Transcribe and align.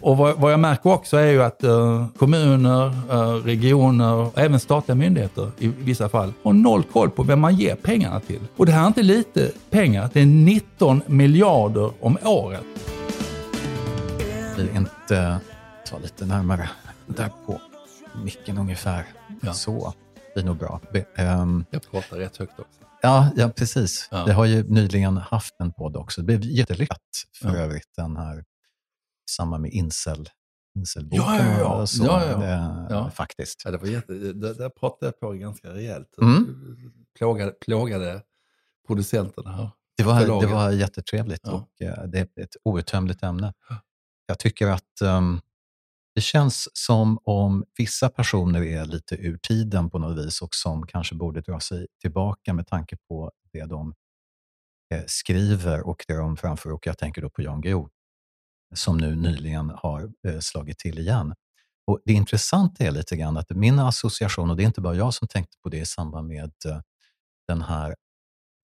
Och 0.00 0.16
vad, 0.16 0.40
vad 0.40 0.52
jag 0.52 0.60
märker 0.60 0.90
också 0.92 1.16
är 1.16 1.30
ju 1.30 1.42
att 1.42 1.64
eh, 1.64 2.06
kommuner, 2.18 2.86
eh, 3.10 3.32
regioner 3.44 4.14
och 4.14 4.38
även 4.38 4.60
statliga 4.60 4.94
myndigheter 4.96 5.50
i 5.58 5.66
vissa 5.68 6.08
fall 6.08 6.32
har 6.42 6.52
noll 6.52 6.82
koll 6.82 7.10
på 7.10 7.22
vem 7.22 7.40
man 7.40 7.54
ger 7.56 7.74
pengarna 7.74 8.20
till. 8.20 8.40
Och 8.56 8.66
det 8.66 8.72
här 8.72 8.82
är 8.82 8.86
inte 8.86 9.02
lite 9.02 9.50
pengar, 9.70 10.10
det 10.12 10.20
är 10.20 10.26
19 10.26 11.02
miljarder 11.06 11.90
om 12.00 12.18
året. 12.24 12.64
Vi 14.56 14.68
inte 14.76 15.38
ta 15.90 15.98
lite 15.98 16.26
närmare 16.26 16.70
där 17.06 17.30
på 17.46 17.60
micken 18.24 18.58
ungefär. 18.58 19.04
Ja. 19.42 19.52
Så, 19.52 19.92
det 20.34 20.40
är 20.40 20.44
nog 20.44 20.56
bra. 20.56 20.80
Be, 20.92 21.04
ehm, 21.16 21.64
Jag 21.70 21.90
pratar 21.90 22.16
rätt 22.16 22.36
högt 22.36 22.52
också. 22.60 22.80
Ja, 23.02 23.28
ja 23.36 23.48
precis. 23.48 24.08
Ja. 24.10 24.24
Vi 24.24 24.32
har 24.32 24.44
ju 24.44 24.62
nyligen 24.62 25.16
haft 25.16 25.54
en 25.60 25.72
podd 25.72 25.96
också. 25.96 26.20
Det 26.20 26.24
blev 26.24 26.44
jättelyckat 26.44 26.98
för 27.42 27.48
Ja. 27.48 27.54
övrigt, 27.56 27.88
den 27.96 28.16
här 28.16 28.44
i 29.28 29.30
samband 29.30 29.62
med 29.62 29.70
incel, 29.72 30.28
incelboken. 30.76 31.24
Ja, 31.26 31.36
ja, 31.36 31.58
ja. 31.58 31.86
Så, 31.86 32.04
Ja, 32.04 32.24
ja. 32.26 32.44
eh, 32.44 32.86
Ja. 32.90 33.10
Faktiskt. 33.10 33.62
Ja, 33.64 33.70
det 33.70 33.78
var 33.78 33.86
jätte, 33.86 34.12
där, 34.12 34.54
där 34.54 34.68
pratade 34.68 35.06
jag 35.06 35.20
på 35.20 35.30
ganska 35.32 35.74
rejält. 35.74 36.18
Mm. 36.22 36.56
Plågade, 37.18 37.50
plågade 37.50 38.22
producenterna 38.86 39.52
här. 39.52 39.70
Det 39.96 40.02
var, 40.04 40.40
det 40.40 40.46
var 40.46 40.70
jättetrevligt 40.70 41.40
Ja. 41.44 41.52
och 41.52 41.82
eh, 41.86 42.04
det 42.04 42.18
är 42.18 42.42
ett 42.42 42.56
outtömligt 42.64 43.22
ämne. 43.22 43.52
Jag 44.26 44.38
tycker 44.38 44.66
att 44.68 45.00
ehm, 45.04 45.40
det 46.14 46.20
känns 46.20 46.68
som 46.72 47.18
om 47.24 47.64
vissa 47.78 48.08
personer 48.08 48.62
är 48.62 48.84
lite 48.84 49.14
ur 49.14 49.38
tiden 49.38 49.90
på 49.90 49.98
något 49.98 50.18
vis 50.26 50.42
och 50.42 50.54
som 50.54 50.86
kanske 50.86 51.14
borde 51.14 51.40
dra 51.40 51.60
sig 51.60 51.86
tillbaka 52.00 52.52
med 52.52 52.66
tanke 52.66 52.96
på 53.08 53.32
det 53.52 53.64
de 53.64 53.94
eh, 54.94 55.02
skriver 55.06 55.86
och 55.86 56.04
det 56.08 56.16
de 56.16 56.36
framför. 56.36 56.72
Och 56.72 56.86
jag 56.86 56.98
tänker 56.98 57.22
då 57.22 57.30
på 57.30 57.42
Jan 57.42 57.60
Guillou 57.60 57.88
som 58.74 58.98
nu 58.98 59.16
nyligen 59.16 59.70
har 59.70 60.10
eh, 60.28 60.38
slagit 60.40 60.78
till 60.78 60.98
igen. 60.98 61.34
Och 61.86 62.00
Det 62.04 62.12
intressanta 62.12 62.84
är 62.84 62.90
lite 62.90 63.16
grann 63.16 63.36
att 63.36 63.50
min 63.50 63.78
association, 63.78 64.50
och 64.50 64.56
det 64.56 64.62
är 64.62 64.66
inte 64.66 64.80
bara 64.80 64.94
jag 64.94 65.14
som 65.14 65.28
tänkte 65.28 65.56
på 65.62 65.68
det 65.68 65.78
i 65.78 65.86
samband 65.86 66.28
med 66.28 66.52
eh, 66.66 66.80
den 67.48 67.62
här 67.62 67.94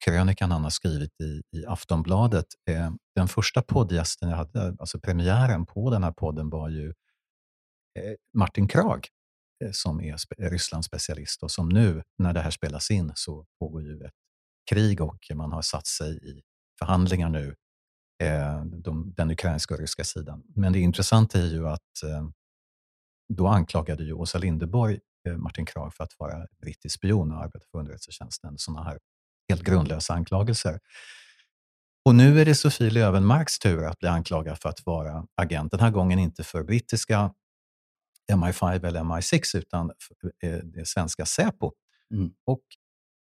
krönikan 0.05 0.51
han 0.51 0.63
har 0.63 0.71
skrivit 0.71 1.21
i, 1.21 1.43
i 1.59 1.67
Aftonbladet. 1.67 2.47
Eh, 2.71 2.91
den 3.15 3.29
första 3.29 3.63
poddgästen 3.63 4.29
jag 4.29 4.37
hade, 4.37 4.77
alltså 4.79 5.01
premiären 5.01 5.67
på 5.67 5.91
den 5.91 6.05
här 6.05 6.13
podden 6.13 6.51
var 6.51 6.69
ju 6.69 6.95
Martin 8.35 8.69
Krag 8.69 9.09
som 9.73 10.01
är 10.01 10.51
Rysslands 10.51 10.87
specialist 10.87 11.43
och 11.43 11.51
som 11.51 11.69
nu 11.69 12.03
när 12.19 12.33
det 12.33 12.41
här 12.41 12.51
spelas 12.51 12.91
in 12.91 13.13
så 13.15 13.47
pågår 13.59 13.83
ju 13.83 14.05
ett 14.05 14.13
krig 14.71 15.01
och 15.01 15.19
man 15.35 15.53
har 15.53 15.63
satt 15.63 15.87
sig 15.87 16.31
i 16.31 16.43
förhandlingar 16.79 17.29
nu, 17.29 17.55
de, 18.65 19.13
den 19.17 19.31
och 19.71 19.79
ryska 19.79 20.05
sidan. 20.05 20.43
Men 20.57 20.73
det 20.73 20.79
intressanta 20.79 21.39
är 21.39 21.47
ju 21.47 21.69
att 21.69 22.03
eh, 22.05 22.29
då 23.29 23.47
anklagade 23.47 24.05
ju 24.05 24.13
Åsa 24.13 24.39
Linderborg 24.39 24.99
eh, 25.29 25.37
Martin 25.37 25.67
Krag 25.67 25.95
för 25.95 26.05
att 26.05 26.19
vara 26.19 26.47
brittisk 26.63 26.95
spion 26.95 27.33
och 27.33 27.39
arbeta 27.39 27.67
för 27.71 27.79
underrättelsetjänsten. 27.79 28.59
Sådana 28.59 28.85
här 28.85 28.99
helt 29.49 29.63
grundlösa 29.63 30.15
anklagelser. 30.15 30.79
Och 32.05 32.15
nu 32.15 32.41
är 32.41 32.45
det 32.45 32.55
Sofie 32.55 32.91
Löwenmarks 32.91 33.59
tur 33.59 33.85
att 33.85 33.99
bli 33.99 34.09
anklagad 34.09 34.59
för 34.59 34.69
att 34.69 34.87
vara 34.87 35.27
agent. 35.35 35.71
Den 35.71 35.81
här 35.81 35.91
gången 35.91 36.19
inte 36.19 36.45
för 36.45 36.63
brittiska 36.63 37.35
MI5 38.33 38.87
eller 38.87 39.01
MI6 39.01 39.57
utan 39.57 39.91
eh, 40.43 40.59
det 40.59 40.89
svenska 40.89 41.27
Säpo. 41.27 41.73
Mm. 42.15 42.31
Och 42.47 42.63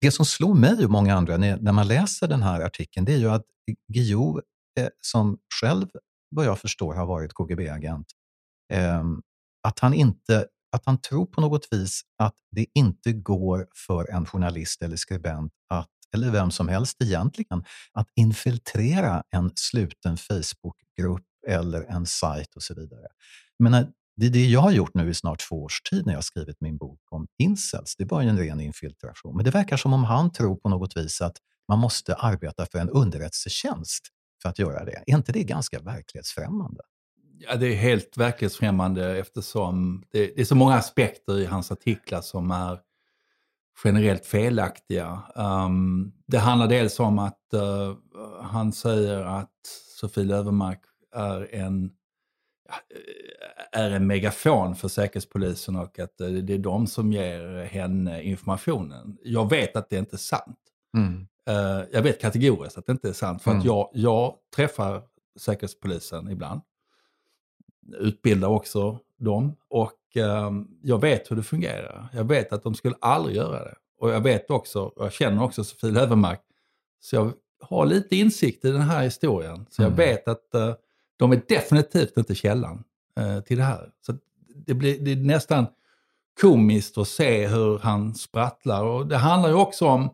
det 0.00 0.10
som 0.10 0.26
slår 0.26 0.54
mig 0.54 0.84
och 0.84 0.90
många 0.90 1.14
andra 1.14 1.36
när, 1.36 1.72
man 1.72 1.88
läser 1.88 2.28
den 2.28 2.42
här 2.42 2.60
artikeln, 2.60 3.06
det 3.06 3.12
är 3.12 3.18
ju 3.18 3.30
att 3.30 3.44
Guillou, 3.92 4.38
eh, 4.38 4.42
Eh, 4.78 4.88
som 5.00 5.38
själv 5.60 5.88
vad 6.30 6.46
jag 6.46 6.58
förstår 6.58 6.94
har 6.94 7.06
varit 7.06 7.32
KGB-agent, 7.32 8.06
ehm, 8.72 9.22
att 9.62 9.78
han 9.78 9.94
inte 9.94 10.46
att 10.70 10.82
han 10.86 11.00
tror 11.00 11.26
på 11.26 11.40
något 11.40 11.68
vis 11.70 12.02
att 12.18 12.34
det 12.50 12.66
inte 12.74 13.12
går 13.12 13.66
för 13.86 14.10
en 14.10 14.26
journalist 14.26 14.82
eller 14.82 14.96
skribent 14.96 15.52
att, 15.68 15.88
eller 16.14 16.30
vem 16.30 16.50
som 16.50 16.68
helst 16.68 16.96
egentligen, 17.04 17.64
att 17.92 18.06
infiltrera 18.16 19.22
en 19.30 19.50
sluten 19.54 20.16
Facebookgrupp 20.16 21.26
eller 21.48 21.82
en 21.82 22.06
sajt 22.06 22.56
och 22.56 22.62
så 22.62 22.74
vidare. 22.74 23.06
Men 23.58 23.92
det 24.16 24.26
är 24.26 24.30
det 24.30 24.46
jag 24.46 24.60
har 24.60 24.70
gjort 24.70 24.94
nu 24.94 25.10
i 25.10 25.14
snart 25.14 25.48
två 25.48 25.62
års 25.62 25.82
tid 25.82 26.06
när 26.06 26.12
jag 26.12 26.18
har 26.18 26.22
skrivit 26.22 26.60
min 26.60 26.76
bok 26.78 27.00
om 27.10 27.26
incels. 27.38 27.96
Det 27.96 28.04
var 28.04 28.22
ju 28.22 28.28
en 28.28 28.38
ren 28.38 28.60
infiltration. 28.60 29.36
Men 29.36 29.44
det 29.44 29.50
verkar 29.50 29.76
som 29.76 29.92
om 29.92 30.04
han 30.04 30.32
tror 30.32 30.56
på 30.56 30.68
något 30.68 30.96
vis 30.96 31.20
att 31.20 31.36
man 31.68 31.78
måste 31.78 32.14
arbeta 32.14 32.66
för 32.66 32.78
en 32.78 32.90
underrättelsetjänst 32.90 34.08
för 34.42 34.48
att 34.48 34.58
göra 34.58 34.84
det. 34.84 35.02
Är 35.06 35.16
inte 35.16 35.32
det 35.32 35.44
ganska 35.44 35.80
verklighetsfrämmande? 35.80 36.80
Ja, 37.38 37.56
det 37.56 37.66
är 37.66 37.76
helt 37.76 38.16
verklighetsfrämmande 38.16 39.18
eftersom 39.18 40.04
det, 40.10 40.26
det 40.36 40.40
är 40.40 40.44
så 40.44 40.54
många 40.54 40.74
aspekter 40.74 41.38
i 41.38 41.46
hans 41.46 41.72
artiklar 41.72 42.20
som 42.20 42.50
är 42.50 42.80
generellt 43.84 44.26
felaktiga. 44.26 45.22
Um, 45.34 46.12
det 46.26 46.38
handlar 46.38 46.68
dels 46.68 47.00
om 47.00 47.18
att 47.18 47.40
uh, 47.54 47.96
han 48.42 48.72
säger 48.72 49.20
att 49.24 49.52
Sofie 50.00 50.24
Löwenmark 50.24 50.80
är 51.14 51.54
en, 51.54 51.90
ja, 52.68 52.74
är 53.72 53.90
en 53.90 54.06
megafon 54.06 54.76
för 54.76 54.88
Säkerhetspolisen 54.88 55.76
och 55.76 55.98
att 55.98 56.20
uh, 56.20 56.28
det 56.28 56.54
är 56.54 56.58
de 56.58 56.86
som 56.86 57.12
ger 57.12 57.64
henne 57.64 58.22
informationen. 58.22 59.18
Jag 59.22 59.50
vet 59.50 59.76
att 59.76 59.90
det 59.90 59.98
inte 59.98 60.16
är 60.16 60.18
sant. 60.18 60.58
Eh, 61.48 61.80
jag 61.92 62.02
vet 62.02 62.20
kategoriskt 62.20 62.78
att 62.78 62.86
det 62.86 62.92
inte 62.92 63.08
är 63.08 63.12
sant 63.12 63.42
för 63.42 63.50
Mm. 63.50 63.60
att 63.60 63.66
jag, 63.66 63.90
jag 63.92 64.34
träffar 64.56 65.02
Säkerhetspolisen 65.38 66.30
ibland. 66.30 66.60
Utbildar 67.98 68.48
också 68.48 68.98
dem 69.18 69.56
och 69.68 70.16
eh, 70.16 70.50
jag 70.82 71.00
vet 71.00 71.30
hur 71.30 71.36
det 71.36 71.42
fungerar. 71.42 72.08
Jag 72.12 72.24
vet 72.24 72.52
att 72.52 72.62
de 72.62 72.74
skulle 72.74 72.94
aldrig 73.00 73.36
göra 73.36 73.64
det. 73.64 73.74
Och 74.00 74.10
jag 74.10 74.20
vet 74.20 74.50
också, 74.50 74.82
och 74.82 75.04
jag 75.04 75.12
känner 75.12 75.42
också 75.44 75.64
Sofie 75.64 75.90
Löwenmark, 75.90 76.40
så 77.00 77.16
jag 77.16 77.32
har 77.60 77.86
lite 77.86 78.16
insikt 78.16 78.64
i 78.64 78.70
den 78.72 78.80
här 78.80 79.02
historien. 79.04 79.66
Så 79.70 79.82
jag 79.82 79.86
Mm. 79.86 79.96
vet 79.96 80.28
att 80.28 80.54
eh, 80.54 80.74
de 81.16 81.32
är 81.32 81.42
definitivt 81.48 82.16
inte 82.16 82.34
källan 82.34 82.84
eh, 83.16 83.40
till 83.40 83.56
det 83.56 83.62
här. 83.64 83.90
Så 84.06 84.12
det, 84.54 84.74
blir, 84.74 84.98
det 84.98 85.12
är 85.12 85.16
nästan 85.16 85.66
komiskt 86.40 86.98
att 86.98 87.08
se 87.08 87.46
hur 87.46 87.78
han 87.78 88.14
sprattlar. 88.14 88.84
Och 88.84 89.06
det 89.06 89.16
handlar 89.16 89.48
ju 89.48 89.54
också 89.54 89.86
om 89.86 90.10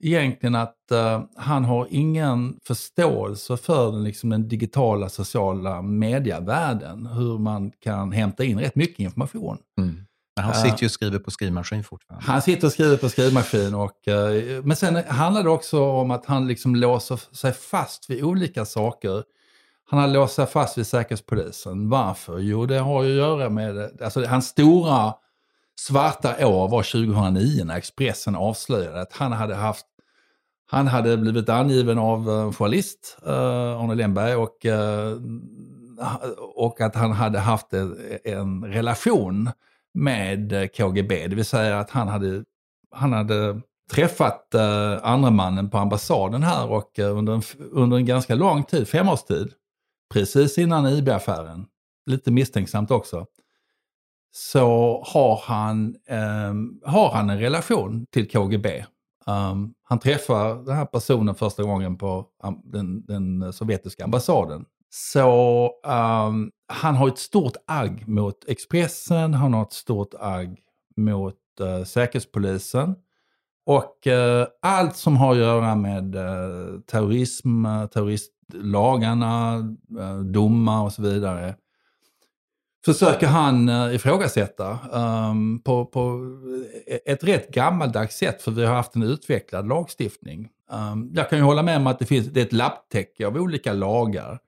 egentligen 0.00 0.54
att 0.54 0.90
eh, 0.90 1.22
han 1.36 1.64
har 1.64 1.88
ingen 1.90 2.56
förståelse 2.64 3.56
för 3.56 3.92
den, 3.92 4.04
liksom, 4.04 4.30
den 4.30 4.48
digitala 4.48 5.08
sociala 5.08 5.82
medievärlden. 5.82 7.06
Hur 7.06 7.38
man 7.38 7.72
kan 7.80 8.12
hämta 8.12 8.44
in 8.44 8.60
rätt 8.60 8.74
mycket 8.74 9.00
information. 9.00 9.58
Mm. 9.78 10.04
Men 10.36 10.44
han 10.44 10.54
sitter 10.54 10.78
ju 10.80 10.86
och 10.86 10.90
skriver 10.90 11.18
på 11.18 11.30
skrivmaskin 11.30 11.84
fortfarande. 11.84 12.26
Han 12.26 12.42
sitter 12.42 12.66
och 12.66 12.72
skriver 12.72 12.96
på 12.96 13.08
skrivmaskin. 13.08 13.74
Och, 13.74 14.08
eh, 14.08 14.64
men 14.64 14.76
sen 14.76 14.96
handlar 15.08 15.42
det 15.42 15.50
också 15.50 15.84
om 15.84 16.10
att 16.10 16.26
han 16.26 16.48
liksom 16.48 16.76
låser 16.76 17.20
sig 17.36 17.52
fast 17.52 18.10
vid 18.10 18.24
olika 18.24 18.64
saker. 18.64 19.22
Han 19.90 20.00
har 20.00 20.08
låst 20.08 20.34
sig 20.34 20.46
fast 20.46 20.78
vid 20.78 20.86
Säkerhetspolisen. 20.86 21.88
Varför? 21.88 22.38
Jo, 22.38 22.66
det 22.66 22.78
har 22.78 23.02
ju 23.02 23.10
att 23.10 23.16
göra 23.16 23.50
med... 23.50 24.02
Alltså, 24.02 24.24
hans 24.24 24.46
stora 24.46 25.14
svarta 25.80 26.46
år 26.46 26.68
var 26.68 26.82
2009 26.82 27.64
när 27.64 27.76
Expressen 27.76 28.36
avslöjade 28.36 29.00
att 29.00 29.12
han 29.12 29.32
hade 29.32 29.54
haft 29.54 29.86
han 30.70 30.86
hade 30.86 31.16
blivit 31.16 31.48
angiven 31.48 31.98
av 31.98 32.30
eh, 32.30 32.40
en 32.40 32.52
journalist, 32.52 33.18
eh, 33.26 33.80
Arne 33.80 33.94
Lemberg, 33.94 34.34
och, 34.34 34.66
eh, 34.66 35.16
och 36.54 36.80
att 36.80 36.94
han 36.94 37.12
hade 37.12 37.38
haft 37.38 37.72
en, 37.72 37.96
en 38.24 38.64
relation 38.64 39.50
med 39.94 40.70
KGB. 40.76 41.26
Det 41.26 41.36
vill 41.36 41.44
säga 41.44 41.78
att 41.78 41.90
han 41.90 42.08
hade, 42.08 42.44
han 42.90 43.12
hade 43.12 43.60
träffat 43.90 44.54
eh, 44.54 44.98
andra 45.02 45.30
mannen 45.30 45.70
på 45.70 45.78
ambassaden 45.78 46.42
här 46.42 46.70
och 46.70 46.98
eh, 46.98 47.16
under, 47.16 47.32
en, 47.32 47.42
under 47.70 47.96
en 47.96 48.06
ganska 48.06 48.34
lång 48.34 48.64
tid, 48.64 48.88
fem 48.88 49.08
års 49.08 49.22
tid, 49.22 49.52
precis 50.14 50.58
innan 50.58 50.86
IB-affären, 50.86 51.66
lite 52.06 52.30
misstänksamt 52.30 52.90
också, 52.90 53.26
så 54.32 55.02
har 55.06 55.40
han, 55.44 55.96
eh, 56.08 56.54
har 56.92 57.10
han 57.12 57.30
en 57.30 57.38
relation 57.38 58.06
till 58.10 58.28
KGB. 58.28 58.84
Um, 59.26 59.34
ehm, 59.34 59.74
han 59.90 59.98
träffar 59.98 60.64
den 60.64 60.76
här 60.76 60.84
personen 60.84 61.34
första 61.34 61.62
gången 61.62 61.98
på 61.98 62.26
den, 62.64 63.06
den 63.06 63.52
sovjetiska 63.52 64.04
ambassaden. 64.04 64.64
Så 64.90 65.64
um, 65.86 66.50
han 66.68 66.96
har 66.96 67.08
ett 67.08 67.18
stort 67.18 67.56
agg 67.66 68.08
mot 68.08 68.44
Expressen, 68.48 69.34
han 69.34 69.54
har 69.54 69.62
ett 69.62 69.72
stort 69.72 70.14
agg 70.20 70.58
mot 70.96 71.34
uh, 71.60 71.84
Säkerhetspolisen. 71.84 72.94
Och 73.66 74.06
uh, 74.06 74.46
allt 74.62 74.96
som 74.96 75.16
har 75.16 75.32
att 75.32 75.38
göra 75.38 75.74
med 75.74 76.16
uh, 76.16 76.80
terrorism, 76.80 77.66
uh, 77.66 77.86
terroristlagarna, 77.86 79.56
uh, 79.98 80.20
domar 80.20 80.84
och 80.84 80.92
så 80.92 81.02
vidare 81.02 81.54
försöker 82.84 83.26
han 83.26 83.68
uh, 83.68 83.94
ifrågasätta 83.94 84.78
um, 84.92 85.58
på, 85.58 85.86
på 85.86 86.20
ett 87.04 87.24
rätt 87.24 87.54
gammaldags 87.54 88.16
sätt 88.16 88.42
för 88.42 88.50
vi 88.50 88.64
har 88.64 88.74
haft 88.74 88.94
en 88.94 89.02
utvecklad 89.02 89.68
lagstiftning. 89.68 90.48
Um, 90.72 91.10
jag 91.14 91.30
kan 91.30 91.38
ju 91.38 91.44
hålla 91.44 91.62
med 91.62 91.76
om 91.76 91.86
att 91.86 91.98
det 91.98 92.06
finns 92.06 92.26
det 92.26 92.40
är 92.40 92.44
ett 92.44 92.52
lapptäcke 92.52 93.26
av 93.26 93.36
olika 93.36 93.72
lagar. 93.72 94.38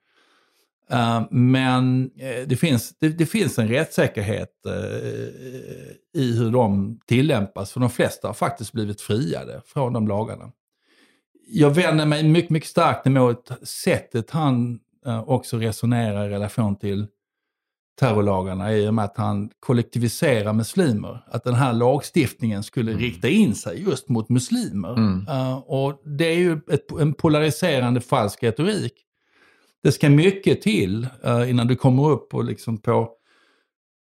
Uh, 0.92 1.22
men 1.30 2.10
eh, 2.18 2.46
det, 2.46 2.56
finns, 2.56 2.98
det, 2.98 3.08
det, 3.08 3.26
finns 3.26 3.58
en 3.58 3.68
rättssäkerhet 3.68 4.50
uh, 4.66 4.72
i 6.14 6.36
hur 6.38 6.50
de 6.50 7.00
tillämpas, 7.06 7.72
för 7.72 7.80
de 7.80 7.90
flesta 7.90 8.28
har 8.28 8.34
faktiskt 8.34 8.72
blivit 8.72 9.00
friade 9.00 9.62
från 9.66 9.92
de 9.92 10.08
lagarna. 10.08 10.52
Jag 11.46 11.70
vänder 11.70 12.06
mig 12.06 12.22
mycket, 12.22 12.50
mycket 12.50 12.68
starkt 12.68 13.06
emot 13.06 13.50
sättet 13.62 14.30
han 14.30 14.78
också 15.26 15.56
resonerar 15.56 16.26
i 16.26 16.30
relation 16.30 16.76
till 16.76 17.06
terrorlagarna 18.00 18.76
i 18.76 18.88
och 18.88 18.94
med 18.94 19.04
att 19.04 19.16
han 19.16 19.50
kollektiviserar 19.60 20.52
muslimer. 20.52 21.24
Att 21.26 21.44
den 21.44 21.54
här 21.54 21.72
lagstiftningen 21.72 22.62
skulle 22.62 22.90
mm. 22.90 23.02
rikta 23.02 23.28
in 23.28 23.54
sig 23.54 23.82
just 23.82 24.08
mot 24.08 24.28
muslimer. 24.28 24.92
Mm. 24.92 25.28
Uh, 25.28 25.56
och 25.56 26.02
det 26.04 26.24
är 26.24 26.36
ju 26.36 26.60
ett, 26.70 26.92
en 27.00 27.14
polariserande 27.14 28.00
falsk 28.00 28.42
retorik. 28.42 28.92
Det 29.82 29.92
ska 29.92 30.10
mycket 30.10 30.62
till 30.62 31.06
uh, 31.26 31.50
innan 31.50 31.66
du 31.66 31.76
kommer 31.76 32.10
upp 32.10 32.34
och 32.34 32.44
liksom 32.44 32.78
på, 32.78 33.10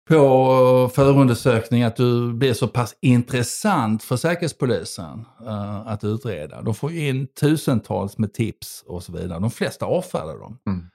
på 0.09 0.91
förundersökning 0.93 1.83
att 1.83 1.95
du 1.95 2.33
blir 2.33 2.53
så 2.53 2.67
pass 2.67 2.95
intressant 3.01 4.03
för 4.03 4.17
Säkerhetspolisen 4.17 5.25
uh, 5.41 5.87
att 5.87 6.03
utreda. 6.03 6.61
De 6.61 6.75
får 6.75 6.91
in 6.91 7.27
tusentals 7.27 8.17
med 8.17 8.33
tips 8.33 8.83
och 8.87 9.03
så 9.03 9.11
vidare. 9.11 9.39
De 9.39 9.51
flesta 9.51 9.85
avfärdar 9.85 10.37
dem. 10.37 10.57
Mm. 10.67 10.85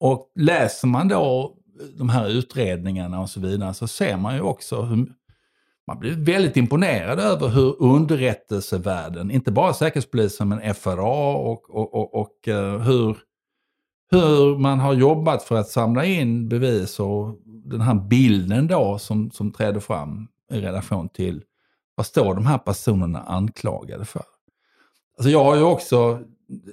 Och 0.00 0.32
läser 0.34 0.88
man 0.88 1.08
då 1.08 1.56
de 1.98 2.08
här 2.08 2.28
utredningarna 2.28 3.20
och 3.20 3.30
så 3.30 3.40
vidare 3.40 3.74
så 3.74 3.88
ser 3.88 4.16
man 4.16 4.34
ju 4.34 4.40
också 4.40 4.82
hur 4.82 5.06
man 5.86 5.98
blir 5.98 6.12
väldigt 6.12 6.56
imponerad 6.56 7.20
över 7.20 7.48
hur 7.48 7.82
underrättelsevärlden, 7.82 9.30
inte 9.30 9.52
bara 9.52 9.74
Säkerhetspolisen 9.74 10.48
men 10.48 10.74
FRA 10.74 11.36
och, 11.36 11.70
och, 11.70 11.94
och, 11.94 12.14
och 12.14 12.48
eh, 12.48 12.78
hur, 12.78 13.16
hur 14.10 14.58
man 14.58 14.80
har 14.80 14.94
jobbat 14.94 15.42
för 15.42 15.56
att 15.56 15.68
samla 15.68 16.04
in 16.04 16.48
bevis 16.48 17.00
och 17.00 17.38
den 17.64 17.80
här 17.80 17.94
bilden 17.94 18.66
då 18.66 18.98
som, 18.98 19.30
som 19.30 19.52
träder 19.52 19.80
fram 19.80 20.28
i 20.52 20.60
relation 20.60 21.08
till 21.08 21.42
vad 21.94 22.06
står 22.06 22.34
de 22.34 22.46
här 22.46 22.58
personerna 22.58 23.22
anklagade 23.22 24.04
för. 24.04 24.22
Alltså 25.18 25.30
jag 25.30 25.44
har 25.44 25.56
ju 25.56 25.62
också 25.62 26.20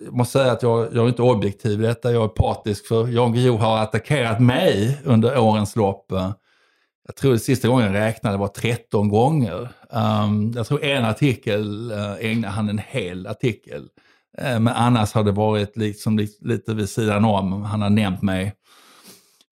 måste 0.09 0.39
säga 0.39 0.51
att 0.51 0.63
jag, 0.63 0.87
jag 0.93 1.03
är 1.03 1.09
inte 1.09 1.21
objektiv 1.21 1.83
i 1.83 1.87
detta, 1.87 2.11
jag 2.11 2.23
är 2.23 2.27
partisk 2.27 2.87
för 2.87 3.07
Jan 3.07 3.33
Guillou 3.33 3.57
har 3.57 3.77
attackerat 3.77 4.39
mig 4.39 5.01
under 5.05 5.39
årens 5.39 5.75
lopp. 5.75 6.05
Jag 7.07 7.15
tror 7.15 7.33
det 7.33 7.39
sista 7.39 7.67
gången 7.67 7.85
jag 7.85 7.95
räknade 7.95 8.37
var 8.37 8.47
13 8.47 9.09
gånger. 9.09 9.69
Um, 9.89 10.53
jag 10.55 10.67
tror 10.67 10.83
en 10.83 11.05
artikel 11.05 11.91
eh, 11.91 11.97
uh, 11.97 12.15
ägnade 12.19 12.53
han 12.53 12.69
en 12.69 12.81
hel 12.87 13.27
artikel. 13.27 13.81
Uh, 14.41 14.59
men 14.59 14.67
annars 14.67 15.13
har 15.13 15.23
det 15.23 15.31
varit 15.31 15.77
liksom 15.77 16.17
lite, 16.17 16.47
lite 16.47 16.73
vid 16.73 16.89
sidan 16.89 17.25
om. 17.25 17.63
Han 17.63 17.81
har 17.81 17.89
nämnt 17.89 18.21
mig 18.21 18.53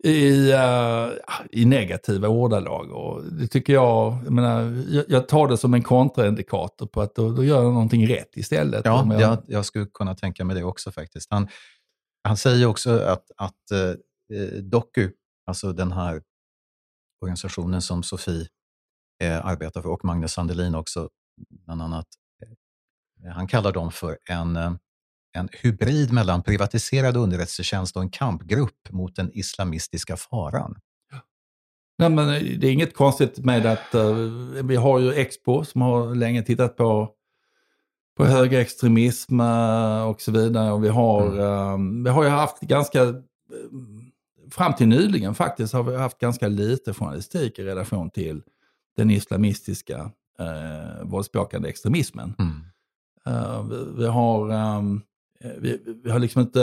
i, 0.03 0.53
uh, 0.53 1.11
i 1.51 1.65
negativa 1.65 2.27
ordalag. 2.27 2.91
Och 2.91 3.23
det 3.23 3.47
tycker 3.47 3.73
jag, 3.73 4.17
jag, 4.23 4.33
menar, 4.33 4.83
jag, 4.89 5.05
jag, 5.07 5.27
tar 5.27 5.47
det 5.47 5.57
som 5.57 5.73
en 5.73 5.83
kontraindikator 5.83 6.85
på 6.87 7.01
att 7.01 7.15
då, 7.15 7.29
då 7.31 7.43
gör 7.43 7.63
jag 7.63 7.73
någonting 7.73 8.07
rätt 8.07 8.37
istället. 8.37 8.85
Ja, 8.85 9.07
jag... 9.11 9.21
Jag, 9.21 9.43
jag 9.47 9.65
skulle 9.65 9.85
kunna 9.85 10.15
tänka 10.15 10.45
mig 10.45 10.55
det 10.55 10.63
också 10.63 10.91
faktiskt. 10.91 11.27
Han, 11.31 11.47
han 12.23 12.37
säger 12.37 12.65
också 12.65 12.99
att, 12.99 13.31
att 13.37 13.71
eh, 13.71 14.61
Doku, 14.63 15.11
alltså 15.45 15.73
den 15.73 15.91
här 15.91 16.21
organisationen 17.21 17.81
som 17.81 18.03
Sofie 18.03 18.47
eh, 19.23 19.45
arbetar 19.45 19.81
för 19.81 19.89
och 19.89 20.05
Magnus 20.05 20.31
Sandelin 20.31 20.75
också, 20.75 21.09
bland 21.49 21.81
annat, 21.81 22.07
eh, 23.23 23.31
han 23.31 23.47
kallar 23.47 23.71
dem 23.71 23.91
för 23.91 24.17
en 24.29 24.55
eh, 24.55 24.71
en 25.33 25.49
hybrid 25.51 26.13
mellan 26.13 26.43
privatiserad 26.43 27.17
underrättelsetjänst 27.17 27.95
och 27.95 28.01
en 28.01 28.09
kampgrupp 28.09 28.89
mot 28.89 29.15
den 29.15 29.31
islamistiska 29.33 30.17
faran. 30.17 30.75
Nej, 31.97 32.09
men 32.09 32.27
det 32.59 32.67
är 32.67 32.71
inget 32.71 32.95
konstigt 32.95 33.37
med 33.37 33.65
att 33.65 33.95
uh, 33.95 34.15
vi 34.63 34.75
har 34.75 34.99
ju 34.99 35.13
Expo 35.13 35.65
som 35.65 35.81
har 35.81 36.15
länge 36.15 36.43
tittat 36.43 36.77
på, 36.77 37.09
på 38.17 38.25
högerextremism 38.25 39.39
uh, 39.39 40.03
och 40.03 40.21
så 40.21 40.31
vidare. 40.31 40.71
Och 40.71 40.83
vi 40.83 40.89
har, 40.89 41.39
uh, 41.39 41.77
vi 42.03 42.09
har 42.09 42.23
ju 42.23 42.29
haft 42.29 42.59
ganska, 42.59 43.13
fram 44.51 44.73
till 44.73 44.87
nyligen 44.87 45.35
faktiskt, 45.35 45.73
har 45.73 45.83
vi 45.83 45.95
haft 45.95 46.19
ganska 46.19 46.47
lite 46.47 46.93
journalistik 46.93 47.59
i 47.59 47.63
relation 47.63 48.09
till 48.09 48.41
den 48.97 49.11
islamistiska 49.11 50.11
uh, 50.39 51.03
våldsbejakande 51.03 51.69
extremismen. 51.69 52.35
Mm. 52.39 52.65
Vi, 53.69 53.85
vi, 53.97 54.07
har 54.07 54.51
um, 54.51 55.01
Eh, 55.01 55.08
Eh, 55.43 55.51
vi, 55.59 55.81
vi, 56.03 56.11
har 56.11 56.19
liksom 56.19 56.41
inte, 56.41 56.59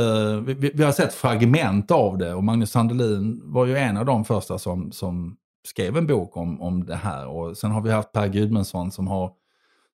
vi, 0.47 0.71
vi, 0.75 0.85
har 0.85 0.93
sett 0.93 1.15
fragment 1.15 1.91
av 1.91 2.19
det 2.19 2.35
och 2.35 2.45
Magnus 2.45 2.71
Sandelin 2.71 3.41
var 3.45 3.67
ju 3.67 3.77
en 3.77 3.97
av 3.97 4.07
de 4.07 4.25
första 4.25 4.59
som, 4.59 4.93
som 4.93 5.37
skrev 5.67 5.97
en 5.97 6.07
bok 6.07 6.37
om, 6.37 6.61
om 6.61 6.85
det 6.85 6.97
här. 6.97 7.27
Och 7.27 7.57
sen 7.57 7.71
har 7.71 7.81
vi 7.81 7.91
haft 7.91 8.13
Per 8.13 8.29
Gudmundsson 8.29 8.93
som, 8.93 9.07
har, 9.07 9.33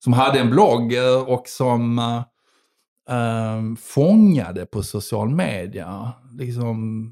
som 0.04 0.12
hade 0.12 0.40
en 0.40 0.50
blogg 0.50 0.94
eh, 0.94 1.22
och 1.28 1.48
som 1.48 1.98
äh, 3.08 3.76
fångade 3.80 4.66
på 4.66 4.82
social 4.82 5.28
media. 5.28 6.12
Liksom, 6.38 7.08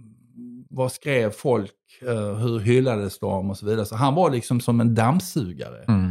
vad 0.70 0.92
skrev 0.92 1.30
folk, 1.30 1.72
äh, 2.02 2.34
hur 2.34 2.58
hyllades 2.58 3.18
de 3.18 3.50
och 3.50 3.56
så 3.56 3.66
vidare. 3.66 3.86
Så 3.86 3.96
han 3.96 4.14
var 4.14 4.30
liksom 4.30 4.60
som 4.60 4.80
en 4.80 4.94
dammsugare. 4.94 5.84
Mm. 5.88 6.09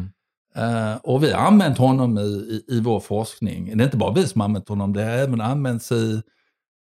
Uh, 0.58 0.96
och 0.96 1.24
vi 1.24 1.32
har 1.32 1.48
använt 1.48 1.78
honom 1.78 2.18
i, 2.18 2.22
i, 2.22 2.64
i, 2.68 2.80
vår 2.80 3.00
forskning. 3.00 3.78
Det 3.78 3.84
är 3.84 3.86
inte 3.86 3.98
bara 3.98 4.14
vi 4.14 4.28
som 4.28 4.42
har 4.42 4.46
använt 4.46 4.70
honom, 4.70 4.94
det 4.94 5.04
har 5.04 5.12
även 5.12 5.42
använts 5.42 5.92
i 5.92 6.22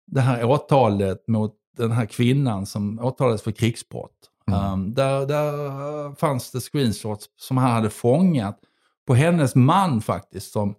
det 0.08 0.22
här 0.22 0.44
åtalet 0.44 1.28
mot 1.28 1.54
den 1.78 1.92
här 1.92 2.06
kvinnan 2.06 2.66
som 2.66 3.00
åtalades 3.00 3.42
för 3.42 3.52
krigsbrott. 3.52 4.30
Mm. 4.48 4.74
Um, 4.74 4.94
där, 4.94 5.26
där 5.26 6.16
fanns 6.16 6.52
det 6.52 6.60
screenshots 6.60 7.26
som 7.38 7.58
han 7.58 7.72
hade 7.72 7.90
fångat 7.90 8.60
på 9.08 9.16
hennes 9.16 9.56
man 9.56 10.02
faktiskt, 10.02 10.52
som 10.52 10.76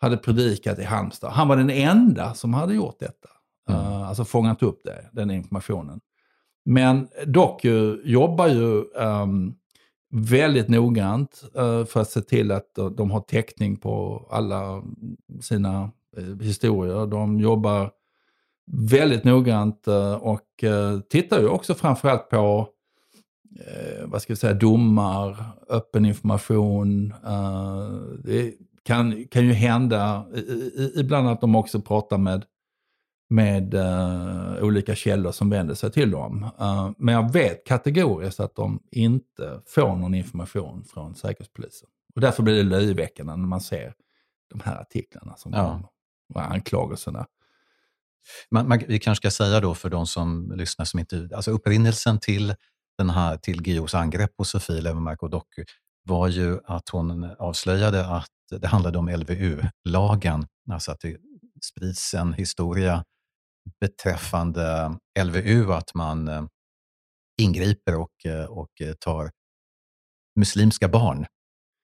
hade 0.00 0.16
predikat 0.16 0.78
i 0.78 0.84
Halmstad. 0.84 1.32
Han 1.32 1.48
var 1.48 1.56
den 1.56 1.70
enda 1.70 2.34
som 2.34 2.54
hade 2.54 2.74
gjort 2.74 3.00
detta. 3.00 3.28
Mm. 3.68 3.80
Uh, 3.80 4.08
alltså 4.08 4.24
fångat 4.24 4.62
upp 4.62 4.80
det, 4.84 5.08
den 5.12 5.30
informationen. 5.30 6.00
Men 6.64 7.08
dock 7.26 7.64
jobbar 8.04 8.48
ju 8.48 8.84
um, 8.84 9.54
väldigt 10.10 10.68
noggrant 10.68 11.44
eh, 11.54 11.84
för 11.84 12.00
att 12.00 12.10
se 12.10 12.20
till 12.20 12.52
att 12.52 12.74
de 12.96 13.10
har 13.10 13.20
täckning 13.20 13.76
på 13.76 14.26
alla 14.30 14.82
sina 15.40 15.90
eh, 16.16 16.46
historier. 16.46 17.06
De 17.06 17.40
jobbar 17.40 17.90
väldigt 18.90 19.24
noggrant 19.24 19.88
eh, 19.88 20.14
och 20.14 20.64
tittar 21.10 21.40
ju 21.40 21.48
också 21.48 21.74
framförallt 21.74 22.28
på 22.28 22.68
vad 24.04 24.22
ska 24.22 24.32
vi 24.32 24.36
säga, 24.36 24.54
domar, 24.54 25.44
öppen 25.68 26.06
information. 26.06 27.14
det 28.24 28.54
kan, 28.82 29.24
kan 29.24 29.46
ju 29.46 29.52
hända 29.52 30.26
ibland 30.96 31.28
att 31.28 31.40
de 31.40 31.54
också 31.54 31.80
pratar 31.80 32.18
med 32.18 32.44
med 33.30 33.74
uh, 33.74 34.62
olika 34.62 34.94
källor 34.94 35.32
som 35.32 35.50
vänder 35.50 35.74
sig 35.74 35.92
till 35.92 36.10
dem. 36.10 36.50
Uh, 36.60 36.90
men 36.98 37.14
jag 37.14 37.32
vet 37.32 37.66
kategoriskt 37.66 38.40
att 38.40 38.54
de 38.54 38.82
inte 38.90 39.60
får 39.66 39.96
någon 39.96 40.14
information 40.14 40.84
från 40.84 41.14
Säkerhetspolisen. 41.14 41.88
Och 42.14 42.20
därför 42.20 42.42
blir 42.42 42.54
det 42.54 42.62
löjeväckande 42.62 43.36
när 43.36 43.46
man 43.46 43.60
ser 43.60 43.94
de 44.50 44.60
här 44.60 44.80
artiklarna 44.80 45.36
som 45.36 45.52
ja. 45.52 45.66
kommer, 45.66 45.88
och 46.34 46.52
anklagelserna. 46.52 47.26
Man, 48.50 48.68
man, 48.68 48.80
vi 48.88 48.98
kanske 48.98 49.22
ska 49.22 49.44
säga 49.44 49.60
då 49.60 49.74
för 49.74 49.90
de 49.90 50.06
som 50.06 50.52
lyssnar 50.56 50.84
som 50.84 51.00
inte... 51.00 51.28
Alltså 51.34 51.50
upprinnelsen 51.50 52.18
till, 52.20 52.54
den 52.98 53.10
här, 53.10 53.36
till 53.36 53.66
Gios 53.66 53.94
angrepp 53.94 54.36
på 54.36 54.44
Sofie 54.44 54.80
Levenmark 54.80 55.22
och 55.22 55.30
Doku 55.30 55.64
var 56.04 56.28
ju 56.28 56.58
att 56.64 56.88
hon 56.88 57.24
avslöjade 57.38 58.06
att 58.06 58.30
det 58.50 58.66
handlade 58.66 58.98
om 58.98 59.08
LVU-lagen, 59.08 60.46
alltså 60.70 60.92
att 60.92 61.00
det 61.00 61.16
sprids 61.62 62.14
en 62.14 62.32
historia 62.32 63.04
beträffande 63.80 64.96
eh, 65.18 65.24
LVU, 65.24 65.72
att 65.72 65.94
man 65.94 66.28
eh, 66.28 66.42
ingriper 67.40 67.96
och, 67.96 68.26
eh, 68.26 68.44
och 68.44 68.70
tar 69.00 69.30
muslimska 70.36 70.88
barn, 70.88 71.26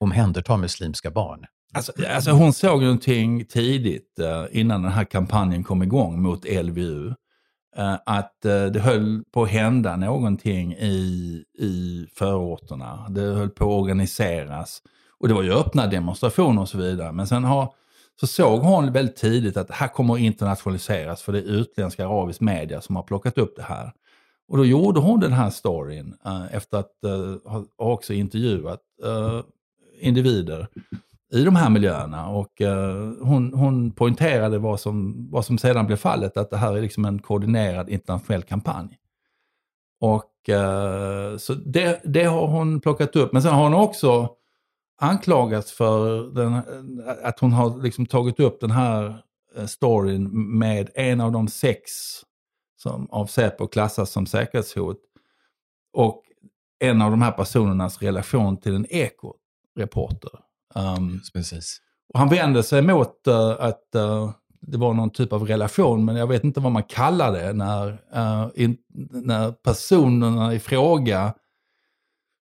omhändertar 0.01 0.57
muslimska 0.57 1.11
barn. 1.11 1.45
Alltså, 1.75 1.93
alltså 2.09 2.31
hon 2.31 2.53
såg 2.53 2.83
någonting 2.83 3.45
tidigt 3.45 4.19
innan 4.51 4.83
den 4.83 4.93
här 4.93 5.05
kampanjen 5.05 5.65
kom 5.65 5.83
igång 5.83 6.23
mot 6.23 6.45
LVU. 6.45 7.15
Att 8.07 8.41
det 8.43 8.81
höll 8.81 9.25
på 9.33 9.43
att 9.43 9.51
hända 9.51 9.97
någonting 9.97 10.73
i, 10.75 11.45
i 11.59 12.07
förorterna. 12.15 13.09
Det 13.09 13.21
höll 13.21 13.51
på 13.51 13.65
att 13.65 13.83
organiseras. 13.83 14.83
Och 15.19 15.29
det 15.29 15.35
var 15.35 15.43
ju 15.43 15.53
öppna 15.53 15.87
demonstrationer 15.87 16.63
och 16.63 16.69
så 16.69 16.79
vidare. 16.79 17.13
Men 17.13 17.27
sen 17.27 17.45
har 17.45 17.75
så 18.21 18.27
såg 18.27 18.61
hon 18.61 18.93
väldigt 18.93 19.17
tidigt 19.17 19.57
att 19.57 19.69
det 19.69 19.75
här 19.75 19.89
kommer 19.89 20.15
att 20.15 20.21
internationaliseras 20.21 21.23
för 21.23 21.33
det 21.33 21.39
är 21.39 21.43
utländska 21.43 22.07
arabisk 22.07 22.41
media 22.41 22.81
som 22.81 22.97
har 22.97 23.03
plockat 23.03 23.39
upp 23.39 23.57
det 23.57 23.63
här. 23.63 23.93
Och 24.49 24.57
då 24.57 24.65
gjorde 24.65 25.01
hon 25.01 25.21
den 25.21 25.33
här 25.33 25.51
storyn 25.51 26.15
eh, 26.27 26.55
efter 26.55 26.79
att 26.79 27.05
eh, 27.05 27.53
ha 27.53 27.65
också 27.77 28.13
intervjuat 28.13 28.81
eh, 29.05 29.41
individer 30.01 30.69
i 31.33 31.45
de 31.45 31.57
här 31.57 31.71
miljöerna. 31.71 32.29
Och 32.29 32.61
eh, 32.61 33.13
hon, 33.21 33.53
hon 33.55 33.91
poängterade 33.91 34.59
vad 34.59 34.81
som, 34.81 35.27
vad 35.31 35.45
som 35.45 35.59
sedan 35.59 35.87
blev 35.87 35.97
fallet, 35.97 36.37
att 36.37 36.51
det 36.51 36.57
här 36.57 36.77
är 36.77 36.83
liksom 36.83 37.05
en 37.05 37.19
koordinerad 37.19 37.89
internationell 37.89 38.43
kampanj. 38.43 38.99
och 40.01 40.49
eh, 40.49 41.37
så 41.37 41.55
det, 41.55 42.01
det 42.05 42.25
har 42.25 42.47
hon 42.47 42.81
plockat 42.81 43.17
upp. 43.17 43.33
Men 43.33 43.43
sen 43.43 43.53
har 43.55 43.63
hon 43.63 43.75
också 43.75 44.29
anklagats 45.01 45.73
för 45.73 46.23
den, 46.35 46.63
att 47.23 47.41
hon 47.41 47.53
har 47.53 47.83
liksom 47.83 48.07
tagit 48.07 48.41
upp 48.41 48.61
den 48.61 48.71
här 48.71 49.23
eh, 49.57 49.67
storyn 49.67 50.59
med 50.59 50.91
en 50.95 51.21
av 51.21 51.33
de 51.33 51.49
sex 51.49 51.91
som 52.77 53.11
av 53.11 53.27
Säpo 53.27 53.67
klassas 53.67 54.11
som 54.11 54.27
säkerhetshot. 54.27 54.99
Och 55.93 56.23
en 56.79 57.03
av 57.03 57.11
de 57.11 57.23
här 57.23 57.33
personernas 57.33 58.03
relation 58.03 58.57
till 58.57 58.75
en 58.75 58.87
ekoreporter. 58.91 60.31
Um, 60.75 61.21
Precis. 61.33 61.81
och 62.13 62.19
han 62.19 62.29
vände 62.29 62.63
sig 62.63 62.83
mot 62.83 63.29
uh, 63.29 63.57
att 63.59 63.89
uh, 63.97 64.31
det 64.61 64.79
var 64.79 64.95
någon 64.95 65.11
typ 65.11 65.33
av 65.33 65.47
relation, 65.47 66.05
men 66.05 66.17
jag 66.17 66.27
vet 66.27 66.45
inte 66.45 66.61
vad 66.61 66.73
man 66.73 66.83
kallar 66.83 67.33
det 67.33 67.53
när, 67.53 67.89
uh, 68.17 68.49
in, 68.55 68.77
när 69.11 69.53
personerna 69.53 70.55
i 70.55 70.59
fråga 70.59 71.35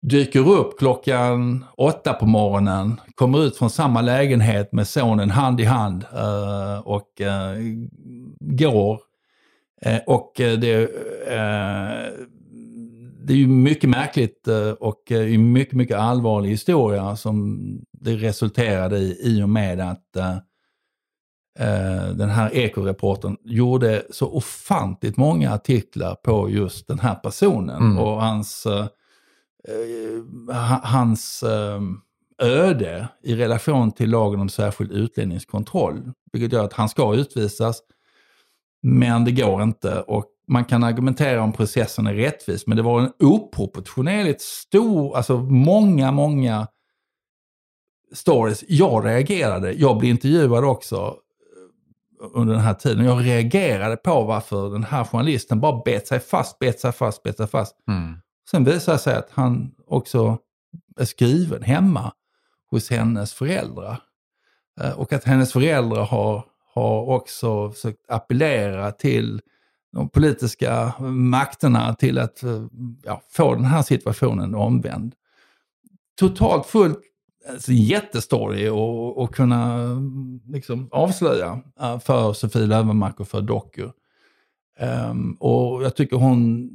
dyker 0.09 0.49
upp 0.49 0.79
klockan 0.79 1.65
åtta 1.77 2.13
på 2.13 2.25
morgonen, 2.25 3.01
kommer 3.15 3.43
ut 3.43 3.57
från 3.57 3.69
samma 3.69 4.01
lägenhet 4.01 4.71
med 4.71 4.87
sonen 4.87 5.31
hand 5.31 5.61
i 5.61 5.63
hand 5.63 6.05
uh, 6.13 6.79
och 6.79 7.21
uh, 7.21 7.63
går. 8.39 9.01
Uh, 9.85 9.99
och 10.07 10.31
det, 10.35 10.91
det 13.23 13.33
är 13.33 13.37
ju 13.37 13.47
mycket 13.47 13.89
märkligt 13.89 14.47
och 14.79 15.11
en 15.11 15.51
mycket, 15.51 15.73
mycket 15.73 15.97
allvarlig 15.97 16.49
historia 16.49 17.15
som 17.15 17.59
det 17.91 18.15
resulterade 18.15 18.97
i, 18.97 19.19
i 19.23 19.43
och 19.43 19.49
med 19.49 19.79
att 19.79 20.03
den 22.13 22.29
här 22.29 22.55
ekoreporten 22.55 23.37
gjorde 23.43 24.03
så 24.09 24.27
ofantligt 24.27 25.17
många 25.17 25.53
artiklar 25.53 26.15
på 26.15 26.49
just 26.49 26.87
den 26.87 26.99
här 26.99 27.15
personen 27.15 27.81
mm. 27.81 27.97
och 27.97 28.21
hans 28.21 28.65
Eh, 28.65 28.87
Eh, 29.67 30.55
eh, 30.55 30.79
hans 30.83 31.43
eh, 31.43 31.81
öde 32.41 33.07
i 33.23 33.35
relation 33.35 33.91
till 33.91 34.09
lagen 34.09 34.39
om 34.39 34.49
särskild 34.49 34.91
utlänningskontroll. 34.91 36.11
Vilket 36.31 36.53
gör 36.53 36.63
att 36.63 36.73
han 36.73 36.89
ska 36.89 37.15
utvisas, 37.15 37.81
men 38.81 39.25
det 39.25 39.31
går 39.31 39.63
inte. 39.63 40.01
Och 40.01 40.25
man 40.47 40.65
kan 40.65 40.83
argumentera 40.83 41.41
om 41.41 41.53
processen 41.53 42.07
är 42.07 42.13
rättvis, 42.13 42.67
men 42.67 42.77
det 42.77 42.83
var 42.83 43.01
en 43.01 43.11
oproportionerligt 43.19 44.41
stor, 44.41 45.17
alltså 45.17 45.37
många, 45.37 46.11
många 46.11 46.67
stories. 48.13 48.63
Jag 48.67 49.05
reagerade, 49.05 49.71
jag 49.71 49.97
blev 49.97 50.11
intervjuad 50.11 50.63
också 50.65 51.15
under 52.33 52.53
den 52.53 52.63
här 52.63 52.73
tiden. 52.73 53.05
Jag 53.05 53.25
reagerade 53.25 53.97
på 53.97 54.23
varför 54.23 54.69
den 54.69 54.83
här 54.83 55.03
journalisten 55.03 55.59
bara 55.59 55.81
bet 55.85 56.07
sig 56.07 56.19
fast, 56.19 56.59
bet 56.59 56.79
sig 56.79 56.91
fast, 56.91 57.23
bet 57.23 57.37
sig 57.37 57.47
fast. 57.47 57.75
Mm. 57.87 58.17
Sen 58.51 58.63
visar 58.63 58.93
det 58.93 58.99
sig 58.99 59.15
att 59.15 59.29
han 59.31 59.71
också 59.87 60.37
är 60.99 61.05
skriven 61.05 61.63
hemma 61.63 62.13
hos 62.71 62.89
hennes 62.89 63.33
föräldrar. 63.33 64.01
Eh, 64.81 64.99
och 64.99 65.13
att 65.13 65.23
hennes 65.23 65.53
föräldrar 65.53 66.05
har, 66.05 66.45
har 66.73 67.09
också 67.09 67.71
försökt 67.71 68.09
appellera 68.09 68.91
till 68.91 69.41
de 69.91 70.09
politiska 70.09 70.93
makterna 71.09 71.95
till 71.95 72.19
att 72.19 72.43
eh, 72.43 72.65
ja, 73.03 73.21
få 73.29 73.55
den 73.55 73.65
här 73.65 73.81
situationen 73.81 74.55
omvänd. 74.55 75.15
Totalt 76.19 76.65
fullt 76.65 76.99
alltså, 77.49 77.71
jättestory 77.71 78.67
att 79.23 79.31
kunna 79.31 79.73
mm, 79.73 80.41
liksom, 80.47 80.89
avslöja 80.91 81.61
eh, 81.79 81.99
för 81.99 82.33
Sofie 82.33 82.65
Löwenmark 82.65 83.19
och 83.19 83.27
för 83.27 83.41
Doku. 83.41 83.89
Um, 84.79 85.33
och 85.33 85.83
jag 85.83 85.95
tycker 85.95 86.17
hon 86.17 86.69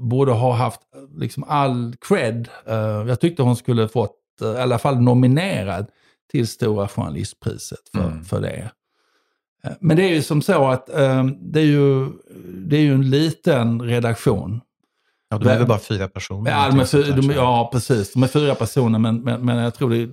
borde 0.00 0.32
ha 0.32 0.54
haft 0.54 0.80
liksom 1.16 1.44
all 1.48 1.94
cred. 2.08 2.48
Uh, 2.68 2.74
jag 3.08 3.20
tyckte 3.20 3.42
hon 3.42 3.56
skulle 3.56 3.88
fått, 3.88 4.16
uh, 4.42 4.48
i 4.48 4.60
alla 4.60 4.78
fall 4.78 5.00
nominerad 5.00 5.86
till 6.30 6.48
Stora 6.48 6.88
Journalistpriset 6.88 7.88
för, 7.92 8.06
mm. 8.06 8.24
för 8.24 8.40
det. 8.40 8.70
Uh, 9.66 9.72
men 9.80 9.96
det 9.96 10.02
är 10.02 10.14
ju 10.14 10.22
som 10.22 10.42
så 10.42 10.68
att 10.68 10.86
det, 11.40 11.60
är 11.60 11.64
ju, 11.64 12.08
det 12.44 12.76
är 12.76 12.80
ju 12.80 12.94
en 12.94 13.10
liten 13.10 13.82
redaktion. 13.82 14.60
Ja, 15.30 15.38
de 15.38 15.48
är 15.48 15.58
väl 15.58 15.66
bara 15.66 15.78
fyra 15.78 16.08
personer? 16.08 16.50
Ja, 16.50 16.68
de 16.70 16.80
är 16.80 16.84
fyra, 16.84 17.16
de, 17.16 17.30
ja 17.30 17.70
precis. 17.72 18.12
De 18.12 18.22
är 18.22 18.26
fyra 18.26 18.54
personer, 18.54 18.98
men, 18.98 19.20
men, 19.20 19.44
men 19.44 19.56
jag 19.56 19.74
tror 19.74 19.90
det, 19.90 20.08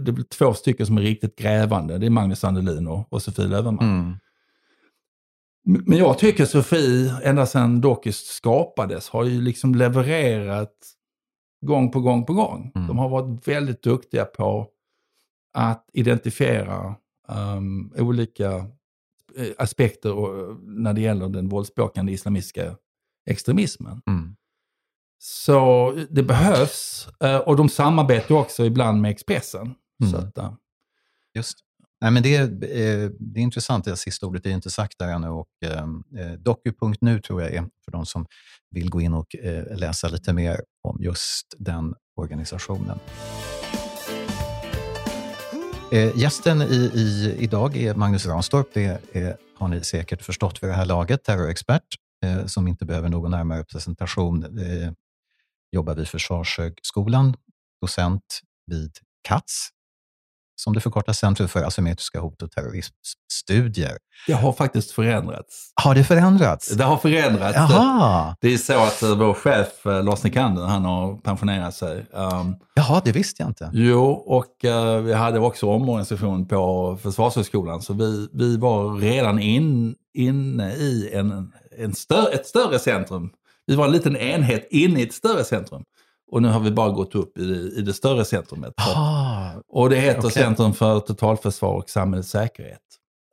det 0.00 0.10
är 0.10 0.22
två 0.22 0.54
stycken 0.54 0.86
som 0.86 0.98
är 0.98 1.02
riktigt 1.02 1.36
grävande. 1.36 1.98
Det 1.98 2.06
är 2.06 2.10
Magnus 2.10 2.44
Andelin 2.44 2.88
och, 2.88 3.12
och 3.12 3.22
Sofie 3.22 3.46
Löwenmark. 3.46 3.82
Mm. 3.82 4.14
Men 5.64 5.98
jag 5.98 6.18
tycker 6.18 6.44
Sofie, 6.44 7.20
ända 7.22 7.46
sedan 7.46 7.80
Dockis 7.80 8.16
skapades, 8.16 9.08
har 9.08 9.24
ju 9.24 9.40
liksom 9.40 9.74
levererat 9.74 10.74
gång 11.66 11.90
på 11.90 12.00
gång 12.00 12.26
på 12.26 12.32
gång. 12.32 12.72
Mm. 12.74 12.88
De 12.88 12.98
har 12.98 13.08
varit 13.08 13.48
väldigt 13.48 13.82
duktiga 13.82 14.24
på 14.24 14.68
att 15.52 15.90
identifiera 15.92 16.94
um, 17.28 17.92
olika 17.98 18.50
eh, 19.36 19.48
aspekter 19.58 20.14
när 20.82 20.92
det 20.92 21.00
gäller 21.00 21.28
den 21.28 21.48
våldsbejakande 21.48 22.12
islamistiska 22.12 22.76
extremismen. 23.26 24.02
Mm. 24.06 24.36
Så 25.18 25.92
det 26.10 26.22
behövs, 26.22 27.08
eh, 27.20 27.36
och 27.36 27.56
de 27.56 27.68
samarbetar 27.68 28.34
också 28.34 28.64
ibland 28.64 29.00
med 29.00 29.10
Expressen. 29.10 29.74
Mm. 30.00 30.12
Så 30.12 30.16
att, 30.16 30.38
uh, 30.38 30.54
Just 31.34 31.58
Nej, 32.02 32.10
men 32.10 32.22
det, 32.22 32.36
är, 32.36 32.46
det 33.18 33.40
är 33.40 33.42
intressant, 33.42 33.84
det 33.84 33.96
sista 33.96 34.26
ordet 34.26 34.46
är 34.46 34.50
inte 34.50 34.70
sagt 34.70 34.98
där 34.98 35.08
ännu. 35.08 35.28
Och, 35.28 35.48
eh, 35.64 35.78
eh 36.18 36.32
doku.nu 36.38 37.20
tror 37.20 37.42
jag 37.42 37.54
är 37.54 37.62
för 37.84 37.92
de 37.92 38.06
som 38.06 38.26
vill 38.70 38.90
gå 38.90 39.00
in 39.00 39.14
och 39.14 39.36
eh, 39.36 39.76
läsa 39.76 40.08
lite 40.08 40.32
mer 40.32 40.60
om 40.82 41.02
just 41.02 41.54
den 41.58 41.94
organisationen. 42.16 42.98
Eh, 45.92 46.18
gästen 46.18 46.62
i, 46.62 46.90
i, 46.94 47.36
idag 47.38 47.76
är 47.76 47.94
Magnus 47.94 48.26
Ranstorp. 48.26 48.68
Det 48.74 49.00
är, 49.12 49.36
har 49.58 49.68
ni 49.68 49.84
säkert 49.84 50.22
förstått 50.22 50.58
för 50.58 50.66
det 50.66 50.72
här 50.72 50.86
laget, 50.86 51.24
terrorexpert 51.24 51.86
eh, 52.24 52.46
som 52.46 52.68
inte 52.68 52.84
behöver 52.84 53.08
någon 53.08 53.30
närmare 53.30 53.64
presentation. 53.64 54.58
Eh, 54.58 54.92
jobbar 55.72 55.94
vid 55.94 56.08
Försvarshögskolan, 56.08 57.36
docent 57.80 58.40
vid 58.66 58.92
CATS, 59.28 59.68
som 60.56 60.72
det 60.72 60.80
förkortas 60.80 61.18
Centrum 61.18 61.48
för 61.48 61.62
asymmetriska 61.62 62.20
hot 62.20 62.42
och 62.42 62.50
terrorismstudier. 62.50 63.98
Det 64.26 64.32
har 64.32 64.52
faktiskt 64.52 64.90
förändrats. 64.90 65.72
Har 65.82 65.94
det 65.94 66.04
förändrats? 66.04 66.68
Det 66.68 66.84
har 66.84 66.96
förändrats. 66.96 67.56
Jaha. 67.56 68.36
Det 68.40 68.54
är 68.54 68.58
så 68.58 68.82
att 68.82 69.02
eh, 69.02 69.16
vår 69.16 69.34
chef 69.34 69.86
eh, 69.86 70.04
Lars 70.04 70.24
Nikander, 70.24 70.62
han 70.62 70.84
har 70.84 71.16
pensionerat 71.16 71.74
sig. 71.74 72.06
Um, 72.12 72.56
Jaha, 72.74 73.02
det 73.04 73.12
visste 73.12 73.42
jag 73.42 73.50
inte. 73.50 73.70
Jo, 73.72 74.10
och 74.10 74.64
uh, 74.64 74.96
vi 74.96 75.12
hade 75.12 75.38
också 75.38 75.66
omorganisation 75.66 76.48
på 76.48 76.98
Försvarshögskolan, 77.02 77.82
så 77.82 77.92
vi, 77.92 78.28
vi 78.32 78.56
var 78.56 78.96
redan 78.96 79.38
in, 79.38 79.94
inne 80.14 80.72
i 80.72 81.10
en, 81.12 81.52
en 81.78 81.94
stör, 81.94 82.34
ett 82.34 82.46
större 82.46 82.78
centrum. 82.78 83.30
Vi 83.66 83.74
var 83.74 83.84
en 83.84 83.92
liten 83.92 84.16
enhet 84.16 84.68
inne 84.70 85.00
i 85.00 85.02
ett 85.02 85.14
större 85.14 85.44
centrum. 85.44 85.84
Och 86.32 86.42
nu 86.42 86.48
har 86.48 86.60
vi 86.60 86.70
bara 86.70 86.90
gått 86.90 87.14
upp 87.14 87.38
i, 87.38 87.72
i 87.76 87.82
det 87.82 87.92
större 87.92 88.24
centrumet. 88.24 88.74
Aha, 88.80 89.31
och 89.68 89.90
det 89.90 89.96
heter 89.96 90.18
okay. 90.18 90.30
Centrum 90.30 90.72
för 90.72 91.00
totalförsvar 91.00 91.74
och 91.74 91.90
samhällets 91.90 92.28
säkerhet. 92.28 92.80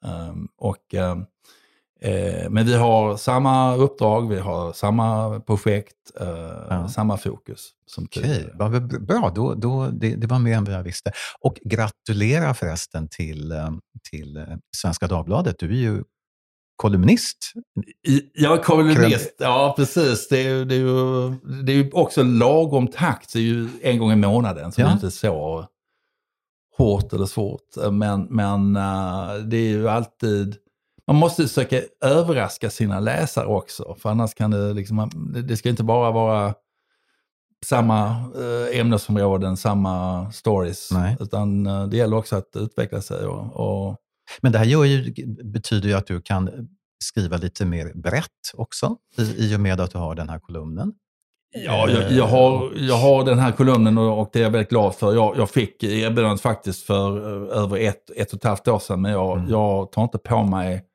Um, 0.05 0.47
och, 0.57 0.93
um, 0.93 1.25
eh, 2.01 2.49
men 2.49 2.65
vi 2.65 2.73
har 2.73 3.17
samma 3.17 3.75
uppdrag, 3.75 4.29
vi 4.29 4.39
har 4.39 4.73
samma 4.73 5.39
projekt, 5.39 5.95
uh, 6.21 6.27
ja. 6.69 6.88
samma 6.88 7.17
fokus. 7.17 7.69
Som 7.85 8.03
Okej, 8.03 8.49
okay. 8.55 8.99
bra. 8.99 9.31
Då, 9.35 9.53
då, 9.53 9.88
det, 9.88 10.15
det, 10.15 10.27
var 10.27 10.39
mer 10.39 10.57
än 10.57 10.63
vad 10.63 10.73
jag 10.73 10.83
visste. 10.83 11.11
Och 11.39 11.59
gratulera 11.65 12.53
förresten 12.53 13.07
till, 13.07 13.51
ehm, 13.51 13.79
till 14.09 14.38
eh, 14.38 14.43
Svenska 14.77 15.07
Dagbladet. 15.07 15.55
Du 15.59 15.65
är 15.65 15.81
ju 15.81 16.03
kolumnist. 16.75 17.53
Jag 18.33 18.59
är 18.59 18.63
kolumnist, 18.63 19.35
ja 19.39 19.73
precis. 19.77 20.27
Det 20.27 20.47
är, 20.47 20.65
det 20.65 20.75
är, 20.75 20.79
ju, 20.79 21.29
det 21.63 21.71
är 21.71 21.75
ju 21.75 21.91
också 21.91 22.23
lagom 22.23 22.88
takt. 22.88 23.33
Det 23.33 23.39
är 23.39 23.43
ju 23.43 23.69
en 23.81 23.97
gång 23.97 24.11
i 24.11 24.15
månaden, 24.15 24.71
så 24.71 24.81
ja. 24.81 24.91
inte 24.91 25.11
så 25.11 25.67
hårt 26.79 27.13
eller 27.13 27.25
svårt. 27.25 27.91
Men, 27.91 28.24
men 28.24 28.75
uh, 28.75 29.45
det 29.45 29.57
är 29.57 29.69
ju 29.69 29.89
alltid... 29.89 30.55
Man 31.07 31.15
måste 31.15 31.43
försöka 31.43 31.81
överraska 32.05 32.69
sina 32.69 33.00
läsare 33.00 33.45
också, 33.45 33.95
för 34.00 34.09
annars 34.09 34.33
kan 34.33 34.51
det 34.51 34.74
liksom... 34.74 35.09
Det 35.48 35.57
ska 35.57 35.69
inte 35.69 35.83
bara 35.83 36.12
vara 36.12 36.53
samma 37.65 38.29
uh, 38.38 38.79
ämnesområden, 38.79 39.57
samma 39.57 40.31
stories. 40.31 40.91
Nej. 40.91 41.17
Utan 41.19 41.63
det 41.63 41.98
gäller 41.98 42.17
också 42.17 42.36
att 42.36 42.55
utveckla 42.55 43.01
sig 43.01 43.25
och, 43.25 43.55
och 43.55 43.98
men 44.41 44.51
det 44.51 44.57
här 44.57 44.65
ju, 44.65 45.13
betyder 45.43 45.89
ju 45.89 45.95
att 45.95 46.07
du 46.07 46.21
kan 46.21 46.50
skriva 47.03 47.38
lite 47.38 47.65
mer 47.65 47.93
brett 47.93 48.25
också, 48.53 48.95
i, 49.17 49.21
i 49.21 49.55
och 49.55 49.59
med 49.59 49.79
att 49.79 49.91
du 49.91 49.98
har 49.98 50.15
den 50.15 50.29
här 50.29 50.39
kolumnen. 50.39 50.93
Ja, 51.51 51.89
jag, 51.89 52.11
jag, 52.11 52.27
har, 52.27 52.71
jag 52.75 52.95
har 52.95 53.23
den 53.25 53.39
här 53.39 53.51
kolumnen 53.51 53.97
och, 53.97 54.29
det 54.33 54.39
är 54.39 54.43
jag 54.43 54.51
väldigt 54.51 54.69
glad 54.69 54.95
för. 54.95 55.13
Jag, 55.13 55.37
jag 55.37 55.49
fick 55.49 55.83
erbjudandet 55.83 56.41
faktiskt 56.41 56.83
för 56.85 57.17
uh, 57.17 57.57
över 57.57 57.77
ett, 57.77 58.09
ett 58.15 58.33
och 58.33 58.37
ett 58.37 58.43
halvt 58.43 58.67
år 58.67 58.79
sedan, 58.79 59.01
men 59.01 59.11
jag, 59.11 59.37
mm. 59.37 59.49
jag 59.49 59.91
tar 59.91 60.03
inte 60.03 60.17
på 60.17 60.43
mig 60.43 60.85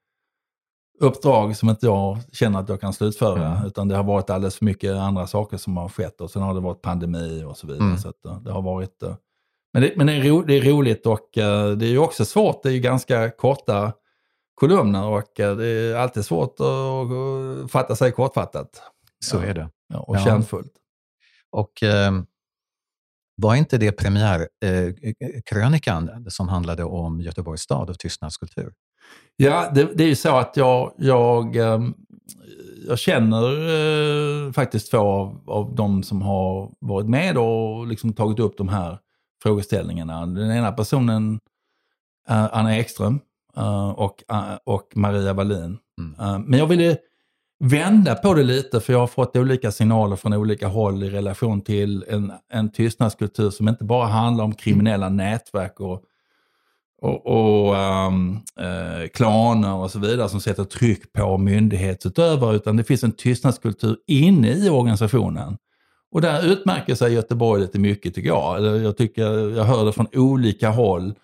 uppdrag 1.00 1.56
som 1.56 1.68
inte 1.68 1.87
jag 1.87 2.18
känner 2.32 2.61
att 2.61 2.68
jag 2.68 2.80
kan 2.80 2.92
slutföra. 2.92 3.46
Mm. 3.46 3.66
Utan 3.66 3.88
det 3.88 3.96
har 3.96 4.04
varit 4.04 4.30
alldeles 4.30 4.56
för 4.56 4.64
mycket 4.64 4.94
andra 4.94 5.26
saker 5.26 5.56
som 5.56 5.76
har 5.76 5.88
skett. 5.88 6.20
Och 6.20 6.30
sen 6.30 6.42
har 6.42 6.54
det 6.54 6.61
varit 6.61 6.82
pandemi 6.82 7.44
och 7.44 7.56
så 7.56 7.66
vidare. 7.66 7.84
Mm. 7.84 7.99
Så 7.99 8.08
att, 8.08 8.25
eh, 8.26 8.40
det 8.40 8.52
har 8.52 8.62
varit... 8.62 9.02
eh, 9.02 9.14
Men, 9.73 9.82
det, 9.82 9.92
men 9.96 10.06
det, 10.06 10.12
är 10.12 10.23
ro, 10.23 10.42
det 10.42 10.54
är 10.54 10.62
roligt 10.62 11.06
och 11.06 11.38
eh, 11.38 11.70
det 11.70 11.87
är 11.87 11.90
ju 11.90 11.99
också 11.99 12.25
svårt. 12.25 12.62
Det 12.62 12.68
är 12.68 12.73
ju 12.73 12.80
ganska 12.80 13.30
korta 13.30 13.92
kolumner 14.54 15.04
och 15.04 15.40
eh, 15.40 15.56
det 15.56 15.66
är 15.66 15.96
alltid 15.96 16.25
svårt 16.25 16.56
att 16.61 17.70
fatta 17.70 17.96
sig 17.96 18.12
kortfattat. 18.12 18.82
Så 19.25 19.38
är 19.38 19.54
det. 19.54 19.71
Ja, 19.88 19.99
och 20.00 20.16
Ja. 20.16 20.25
kärnfullt. 20.25 20.73
Och 21.50 21.83
eh, 21.83 22.12
var 23.37 23.54
inte 23.54 23.78
det 23.78 23.93
premiärkrönikan 23.93 26.09
eh, 26.09 26.14
som 26.28 26.49
handlade 26.49 26.85
om 26.85 27.21
Göteborgs 27.21 27.61
stad 27.61 27.90
och 27.90 27.99
tystnadskultur? 27.99 28.73
Ja, 29.37 29.71
det, 29.75 29.88
det 29.95 30.04
är 30.04 30.09
ju 30.09 30.16
så 30.16 30.37
att 30.37 30.57
jag, 30.57 30.93
jag, 30.99 31.57
ehm, 31.57 31.95
jag 32.88 32.99
känner 32.99 33.69
eh, 34.47 34.52
faktiskt 34.52 34.90
två 34.90 34.99
av, 34.99 35.43
av 35.47 35.75
de 35.75 36.02
som 36.02 36.23
har 36.23 36.73
varit 36.81 37.09
med 37.09 37.38
och 37.38 37.87
liksom 37.87 38.12
tagit 38.12 38.38
upp 38.38 38.57
de 38.59 38.69
här 38.69 38.99
frågeställningarna. 39.43 40.26
Den 40.26 40.50
ena 40.50 40.73
personen 40.73 41.38
är 42.28 42.49
Anna 42.52 42.76
Ekström 42.78 43.21
eh, 43.57 43.88
och, 43.90 44.25
eh, 44.31 44.54
och 44.64 44.93
Maria 44.95 45.33
Wallin. 45.33 45.78
Mm. 45.99 46.21
Eh, 46.21 46.38
men 46.38 46.59
jag 46.59 46.66
ville 46.66 46.97
vända 47.64 48.14
på 48.14 48.35
det 48.35 48.42
lite 48.42 48.80
för 48.80 48.92
jag 48.92 49.00
har 49.00 49.06
fått 49.06 49.37
olika 49.37 49.73
signaler 49.73 50.16
från 50.16 50.33
olika 50.33 50.66
håll 50.66 51.02
i 51.02 51.11
relation 51.11 51.61
till 51.61 52.04
en, 52.09 52.33
en 52.52 52.73
tystnadskultur 52.73 53.50
som 53.50 53.68
inte 53.68 53.85
bara 53.85 54.06
handlar 54.06 54.44
om 54.44 54.54
kriminella 54.54 55.09
nätverk 55.09 55.80
och 55.80 56.04
och, 57.04 57.26
och 57.26 57.76
ehm, 57.76 58.38
eh, 58.61 59.09
klaner 59.09 59.75
och 59.75 59.90
så 59.90 59.99
vidare 59.99 60.28
som 60.28 60.40
sätter 60.40 60.64
tryck 60.64 61.12
på 61.12 61.38
myndighetsutövare, 61.38 62.56
utan 62.56 62.76
det 62.76 62.85
finns 62.85 63.04
en 63.04 63.12
tystnadskultur 63.12 63.97
inne 64.06 64.52
i 64.52 64.71
organisationen. 64.71 65.56
Och 66.12 66.21
där 66.21 66.47
utmärker 66.47 66.94
sig 66.94 67.12
Göteborg 67.12 67.62
lite 67.62 67.78
mycket 67.78 68.14
tycker 68.14 68.28
jag. 68.28 68.56
Eller 68.56 68.80
jag, 68.80 68.97
tycker, 68.97 69.56
jag 69.56 69.64
hör 69.64 69.85
det 69.85 69.92
från 69.92 70.06
olika 70.12 70.71
håll. 70.71 71.14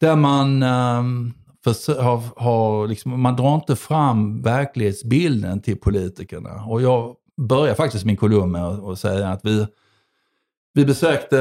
Där 0.00 0.16
man, 0.16 0.62
um, 0.62 1.32
har, 1.64 2.40
har 2.40 2.86
liksom, 2.86 3.20
man 3.20 3.36
drar 3.36 3.54
inte 3.54 3.76
fram 3.76 4.42
verklighetsbilden 4.42 5.62
till 5.62 5.76
politikerna. 5.76 6.64
Och 6.64 6.82
jag 6.82 7.16
börjar 7.36 7.74
faktiskt 7.74 8.04
min 8.04 8.16
kolumn 8.16 8.52
med 8.52 8.64
att 8.64 8.98
säga 8.98 9.28
att 9.28 9.40
vi, 9.44 9.66
vi 10.74 10.84
besökte, 10.84 11.36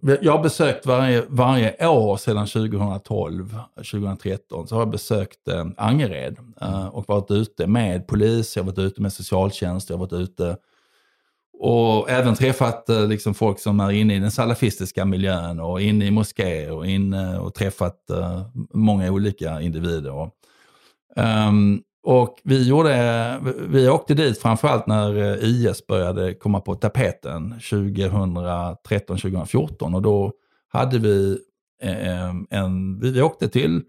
jag 0.00 0.32
har 0.32 0.42
besökt 0.42 0.86
varje, 0.86 1.24
varje 1.28 1.86
år 1.88 2.16
sedan 2.16 2.46
2012, 2.46 3.58
2013, 3.76 4.68
så 4.68 4.74
har 4.74 4.82
jag 4.82 4.90
besökt 4.90 5.48
eh, 5.48 5.66
Angered 5.76 6.36
eh, 6.60 6.86
och 6.86 7.08
varit 7.08 7.30
ute 7.30 7.66
med 7.66 8.06
polis, 8.06 8.56
jag 8.56 8.62
har 8.64 8.70
varit 8.70 8.78
ute 8.78 9.02
med 9.02 9.12
socialtjänst, 9.12 9.90
jag 9.90 9.96
har 9.96 10.06
varit 10.06 10.22
ute 10.22 10.56
och 11.64 12.10
även 12.10 12.34
träffat 12.34 12.88
eh, 12.88 13.06
liksom, 13.06 13.34
folk 13.34 13.58
som 13.58 13.80
är 13.80 13.90
inne 13.90 14.16
i 14.16 14.18
den 14.18 14.30
salafistiska 14.30 15.04
miljön 15.04 15.60
och 15.60 15.80
inne 15.80 16.06
i 16.06 16.10
moskéer 16.10 16.72
och, 16.72 16.86
inne 16.86 17.38
och 17.38 17.54
träffat 17.54 17.98
uh, 18.10 18.42
många 18.74 19.12
olika 19.12 19.60
individer. 19.60 20.30
Um, 21.16 21.82
och 22.02 22.40
vi, 22.44 22.68
gjorde, 22.68 23.38
vi 23.68 23.88
åkte 23.88 24.14
dit 24.14 24.38
framförallt 24.38 24.86
när 24.86 25.16
eh, 25.16 25.36
IS 25.42 25.86
började 25.86 26.34
komma 26.34 26.60
på 26.60 26.74
tapeten 26.74 27.54
2013-2014 27.54 29.94
och 29.94 30.02
då 30.02 30.32
hade 30.68 30.98
vi 30.98 31.38
eh, 31.82 32.34
en, 32.50 33.00
vi 33.00 33.22
åkte 33.22 33.48
till 33.48 33.82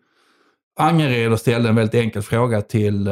Angered 0.79 1.31
och 1.31 1.39
ställde 1.39 1.69
en 1.69 1.75
väldigt 1.75 2.01
enkel 2.01 2.21
fråga 2.21 2.61
till, 2.61 3.09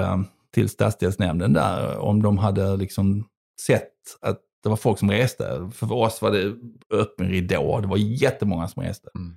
till 0.54 0.70
stadsdelsnämnden 0.70 1.54
där 1.54 1.98
om 1.98 2.22
de 2.22 2.38
hade 2.38 2.78
liksom 2.78 3.26
sett 3.62 3.92
att 4.22 4.40
det 4.64 4.70
var 4.70 4.76
folk 4.76 5.00
som 5.00 5.12
reste. 5.12 5.70
För 5.74 5.94
oss 5.94 6.22
var 6.22 6.32
det 6.32 6.56
öppen 6.90 7.30
ridå, 7.30 7.80
det 7.80 7.88
var 7.88 7.98
jättemånga 7.98 8.68
som 8.68 8.84
reste. 8.84 9.10
Mm. 9.16 9.36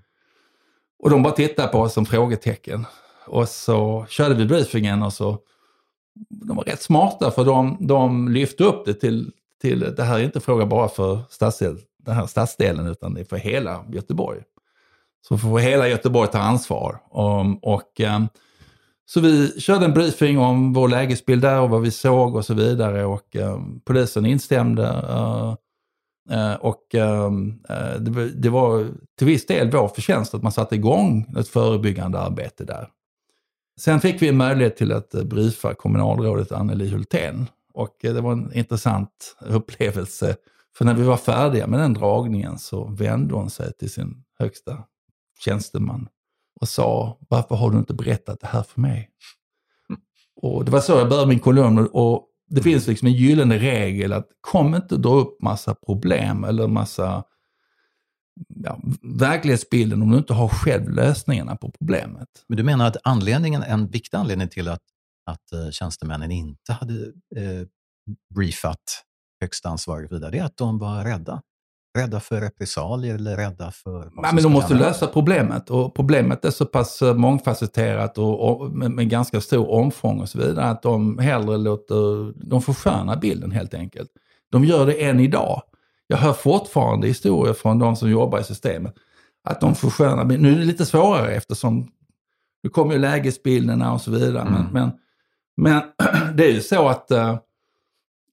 Och 0.99 1.11
de 1.11 1.23
bara 1.23 1.33
tittade 1.33 1.69
på 1.69 1.79
oss 1.79 1.93
som 1.93 2.07
frågetecken. 2.07 2.87
Och 3.27 3.49
så 3.49 4.07
körde 4.09 4.35
vi 4.35 4.47
briefingen 4.47 5.03
och 5.03 5.13
så, 5.13 5.39
de 6.29 6.57
var 6.57 6.65
rätt 6.65 6.83
smarta 6.83 7.31
för 7.31 7.45
de, 7.45 7.77
de 7.81 8.29
lyfte 8.29 8.65
upp 8.65 8.85
det 8.85 8.95
till, 8.95 9.33
till, 9.61 9.95
det 9.97 10.03
här 10.03 10.19
är 10.19 10.25
inte 10.25 10.41
fråga 10.41 10.67
bara 10.67 10.89
för 10.89 11.19
stadsdel, 11.31 11.79
den 11.99 12.15
här 12.15 12.27
stadsdelen 12.27 12.87
utan 12.87 13.15
det 13.15 13.21
är 13.21 13.25
för 13.25 13.37
hela 13.37 13.85
Göteborg. 13.93 14.43
Så 15.29 15.39
får 15.39 15.59
hela 15.59 15.89
Göteborg 15.89 16.31
ta 16.31 16.39
ansvar. 16.39 17.03
Och, 17.09 17.75
och, 17.75 18.01
eh, 18.01 18.21
så 19.07 19.21
vi 19.21 19.61
körde 19.61 19.85
en 19.85 19.93
briefing 19.95 20.39
om 20.39 20.73
vår 20.73 20.89
lägesbild 20.89 21.43
där 21.43 21.61
och 21.61 21.71
vad 21.71 21.83
vi 21.83 21.91
såg 21.91 22.37
och 22.37 22.45
så 22.45 22.55
vidare 22.55 23.05
och 23.05 23.37
eh, 23.37 23.59
polisen 23.85 24.27
instämde. 24.27 24.87
eh, 24.89 25.55
eh 26.31 26.55
och 26.55 26.95
eh, 26.95 27.25
eh, 27.69 28.01
det, 28.01 28.11
var- 28.11 28.43
det 28.43 28.51
var 28.51 28.89
till 29.19 29.27
viss 29.27 29.47
del 29.47 29.71
vår 29.71 29.89
förtjänst 29.89 30.35
att 30.35 30.43
man 30.43 30.53
satte 30.53 30.75
igång 30.75 31.35
ett 31.39 31.49
förebyggande 31.49 32.19
arbete 32.19 32.65
där. 32.65 32.89
Sen 33.81 34.01
fick 34.01 34.23
vi 34.23 34.29
en 34.29 34.37
möjlighet 34.37 34.77
till 34.77 34.93
att 34.93 35.11
briefa 35.11 35.75
kommunalrådet 35.75 36.53
Anneli 36.53 36.89
Hultén 36.89 37.47
och 37.75 37.97
det 38.03 38.21
var 38.21 38.33
en 38.33 38.53
intressant 38.53 39.37
upplevelse. 39.41 40.37
För 40.79 40.85
när 40.85 40.95
vi 40.95 41.03
var 41.03 41.17
färdiga 41.17 41.67
med 41.67 41.81
den 41.81 41.95
dragningen 41.95 42.59
så 42.59 42.85
vände 42.85 43.35
hon 43.35 43.51
sig 43.51 43.73
till 43.73 43.91
sin 43.91 44.25
högsta 44.39 44.85
tjänsteman 45.45 46.09
och 46.65 46.69
sa, 46.69 47.19
varför 47.29 47.55
har 47.55 47.71
du 47.71 47.79
inte 47.79 47.95
berättat 47.95 48.41
det 48.41 48.47
här 48.47 48.63
för 48.63 48.81
mig? 48.81 49.11
Och 50.37 50.65
det 50.65 50.71
var 50.71 50.81
så 50.81 50.93
jag 50.93 51.09
började 51.09 51.29
min 51.29 51.39
kolumn 51.39 51.89
och 51.93 52.29
det 52.51 52.63
finns 52.63 52.87
liksom 52.87 53.09
en 53.09 53.15
gyllene 53.15 53.59
regel 53.59 54.13
att 54.13 54.29
kom 54.41 54.75
inte 54.75 54.97
dra 54.97 55.15
upp 55.15 55.43
massa 55.43 55.75
problem 55.75 56.45
eller 56.45 56.69
massa 56.69 57.25
ja, 58.65 58.81
verklighetsbilden 59.03 60.03
om 60.03 60.11
du 60.11 60.19
inte 60.19 60.33
har 60.33 60.49
själv 60.49 60.91
lösningarna 60.91 61.57
på 61.57 61.71
problemet. 61.71 62.29
Men 62.49 62.57
du 62.57 62.63
menar 62.63 62.87
att 62.87 62.97
anledningen, 63.05 63.63
en 63.63 63.89
viktig 63.89 64.17
anledning 64.17 64.49
till 64.49 64.69
att, 64.69 64.83
att 65.27 65.53
eh, 65.53 65.71
tjänstemännen 65.71 66.31
inte 66.31 66.73
hade 66.73 66.95
eh, 67.37 67.67
briefat 68.35 69.05
högsta 69.41 69.69
ansvarig 69.69 70.11
vidare, 70.11 70.31
det 70.31 70.39
är 70.39 70.45
att 70.45 70.57
de 70.57 70.79
var 70.79 71.05
rädda? 71.05 71.43
Rädda 71.99 72.21
för 72.21 72.41
repressalier 72.41 73.15
eller 73.15 73.37
rädda 73.37 73.71
för... 73.71 73.99
Nej, 73.99 74.31
men 74.35 74.43
de 74.43 74.53
måste 74.53 74.75
hända? 74.75 74.89
lösa 74.89 75.07
problemet 75.07 75.71
och 75.71 75.95
problemet 75.95 76.45
är 76.45 76.51
så 76.51 76.67
pass 76.67 77.03
eh, 77.03 77.15
mångfacetterat 77.15 78.19
och, 78.19 78.51
och 78.51 78.71
med, 78.71 78.91
med 78.91 79.09
ganska 79.09 79.41
stor 79.41 79.71
omfång 79.71 80.21
och 80.21 80.29
så 80.29 80.39
vidare 80.39 80.65
att 80.65 80.83
de 80.83 81.19
hellre 81.19 81.57
låter, 81.57 82.33
de 82.51 82.63
förskönar 82.63 83.17
bilden 83.17 83.51
helt 83.51 83.75
enkelt. 83.75 84.11
De 84.51 84.65
gör 84.65 84.87
det 84.87 85.05
än 85.05 85.21
idag. 85.21 85.63
Jag 86.07 86.17
hör 86.17 86.33
fortfarande 86.33 87.07
historier 87.07 87.55
från 87.55 87.79
de 87.79 87.97
som 87.97 88.11
jobbar 88.11 88.41
i 88.41 88.45
systemet 88.45 88.95
att 89.45 89.61
de 89.61 89.75
förskönar 89.75 90.25
bilden. 90.25 90.43
Nu 90.43 90.55
är 90.55 90.59
det 90.59 90.65
lite 90.65 90.87
svårare 90.87 91.35
eftersom 91.35 91.89
nu 92.63 92.71
kommer 92.71 92.93
ju 92.93 92.99
lägesbilderna 92.99 93.93
och 93.93 94.01
så 94.01 94.11
vidare. 94.11 94.41
Mm. 94.41 94.53
Men, 94.53 94.73
men, 94.73 94.93
men 95.57 95.83
det 96.37 96.47
är 96.47 96.53
ju 96.53 96.61
så 96.61 96.89
att 96.89 97.11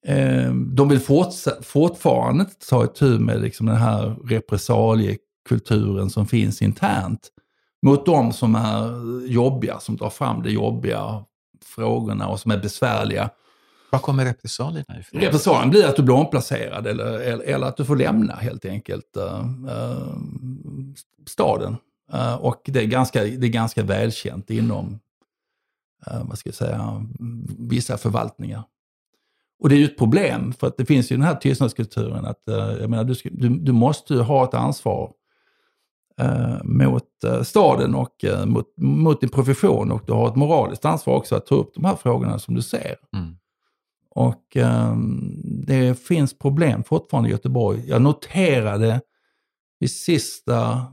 eh, 0.06 0.54
de 0.54 0.90
vill 0.90 1.00
fortsa- 1.00 1.62
fortfarande 1.62 2.46
ta 2.70 2.86
itu 2.86 3.20
med 3.20 3.42
liksom 3.42 3.66
den 3.66 3.76
här 3.76 4.16
repressaliekulturen 4.26 6.10
som 6.10 6.28
finns 6.28 6.62
internt 6.62 7.30
mot 7.86 8.06
de 8.06 8.34
som 8.34 8.56
är 8.56 8.92
jobbiga, 9.28 9.80
som 9.80 9.98
tar 9.98 10.10
fram 10.10 10.44
de 10.44 10.50
jobbiga 10.50 11.26
frågorna 11.66 12.28
och 12.28 12.40
som 12.40 12.52
är 12.52 12.58
besvärliga. 12.58 13.30
Var 13.92 14.00
kommer 14.00 14.26
repressalierna 14.26 15.00
ifrån? 15.00 15.22
Repressalien 15.22 15.70
blir 15.70 15.86
att 15.86 15.96
du 15.96 16.04
blir 16.04 16.16
omplacerad 16.16 16.88
eller, 16.88 17.20
eller, 17.20 17.44
eller 17.44 17.68
att 17.68 17.78
du 17.78 17.86
får 17.86 17.96
lämna 17.96 18.36
helt 18.36 18.66
enkelt 18.66 19.18
eh, 19.18 19.46
eh, 19.70 20.08
staden. 21.28 21.78
Eh, 22.14 22.36
och 22.36 22.62
det 22.66 22.80
är, 22.80 22.86
ganska, 22.86 23.24
det 23.24 23.48
är 23.48 23.52
ganska 23.52 23.84
välkänt 23.84 24.50
inom 24.50 25.00
eh, 26.08 26.24
vad 26.24 26.38
ska 26.38 26.48
jag 26.50 26.56
säga, 26.56 27.06
vissa 27.60 27.98
förvaltningar. 27.98 28.64
Och 29.62 29.70
det 29.70 29.76
är 29.76 29.78
ju 29.78 29.86
ett 29.86 29.98
problem, 29.98 30.54
för 30.54 30.68
att 30.68 30.78
det 30.78 30.86
finns 30.86 31.12
ju 31.12 31.16
den 31.16 31.26
här 31.26 31.36
tystnadskulturen 31.36 32.26
att 32.26 32.48
eh, 32.48 32.56
jag 32.56 32.90
menar, 32.90 33.04
du, 33.04 33.16
du, 33.24 33.50
du 33.50 33.72
måste 33.72 34.14
ju 34.14 34.20
ha 34.20 34.44
ett 34.44 34.54
ansvar 34.54 35.14
eh, 36.20 36.64
mot 36.64 37.24
eh, 37.26 37.42
staden 37.42 37.96
och 37.96 38.26
eh, 38.26 38.46
mot, 38.46 38.66
mot 38.78 39.22
din 39.22 39.30
profession 39.30 39.92
och 39.92 40.04
du 40.06 40.14
har 40.14 40.28
ett 40.28 40.36
moraliskt 40.36 40.86
ansvar 40.86 41.16
också 41.16 41.36
att 41.36 41.46
ta 41.46 41.56
upp 41.56 41.74
de 41.76 41.86
här 41.86 41.96
frågorna 41.96 42.40
som 42.40 42.56
du 42.56 42.62
ser. 42.62 42.96
Mm. 43.16 43.36
Och 44.10 44.58
ehm, 44.58 45.42
det 45.44 46.00
finns 46.00 46.38
problem 46.38 46.84
fortfarande 46.84 47.30
i 47.30 47.32
Göteborg. 47.32 47.84
Jag 47.88 48.02
noterade 48.02 49.02
vid 49.80 49.92
sista 49.92 50.86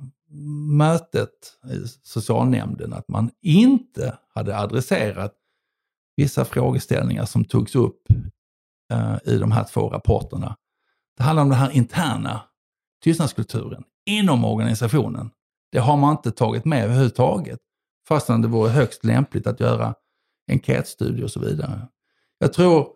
mötet 0.78 1.30
i 1.72 1.88
socialnämnden 2.02 2.92
att 2.92 3.08
man 3.08 3.30
inte 3.42 4.18
hade 4.34 4.58
adresserat 4.58 5.34
vissa 6.16 6.44
frågeställningar 6.44 7.24
som 7.24 7.44
togs 7.44 7.74
upp 7.74 8.02
eh, 8.10 8.16
Eh, 8.90 9.16
i 9.24 9.38
de 9.38 9.52
här 9.52 9.64
två 9.64 9.88
rapporterna. 9.88 10.56
Det 11.16 11.22
handlar 11.22 11.42
om 11.42 11.48
den 11.48 11.58
här 11.58 11.70
interna 11.70 12.40
tystnadskulturen 13.04 13.84
inom 14.06 14.44
organisationen. 14.44 15.30
Det 15.72 15.78
har 15.78 15.96
man 15.96 16.16
inte 16.16 16.30
tagit 16.30 16.64
med 16.64 16.84
överhuvudtaget. 16.84 17.58
Fastän 18.08 18.42
det 18.42 18.48
vore 18.48 18.70
högst 18.70 19.04
lämpligt 19.04 19.46
att 19.46 19.60
göra 19.60 19.94
enkätstudier 20.50 21.24
och 21.24 21.30
så 21.30 21.40
vidare. 21.40 21.88
Jag 22.38 22.52
tror, 22.52 22.88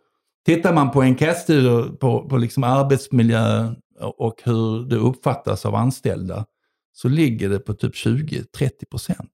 tittar 0.47 0.75
man 0.75 0.91
på 0.91 1.03
enkätstudier 1.03 1.83
på, 1.83 2.29
på 2.29 2.37
liksom 2.37 2.65
arbetsmiljö 2.65 3.75
och 4.01 4.41
hur 4.45 4.85
det 4.85 4.97
uppfattas 4.97 5.67
av 5.67 5.75
anställda, 5.75 6.47
så 6.93 7.09
ligger 7.09 7.49
det 7.49 7.59
på 7.59 7.75
typ 7.75 7.95
20-30 7.95 8.71
procent 8.91 9.33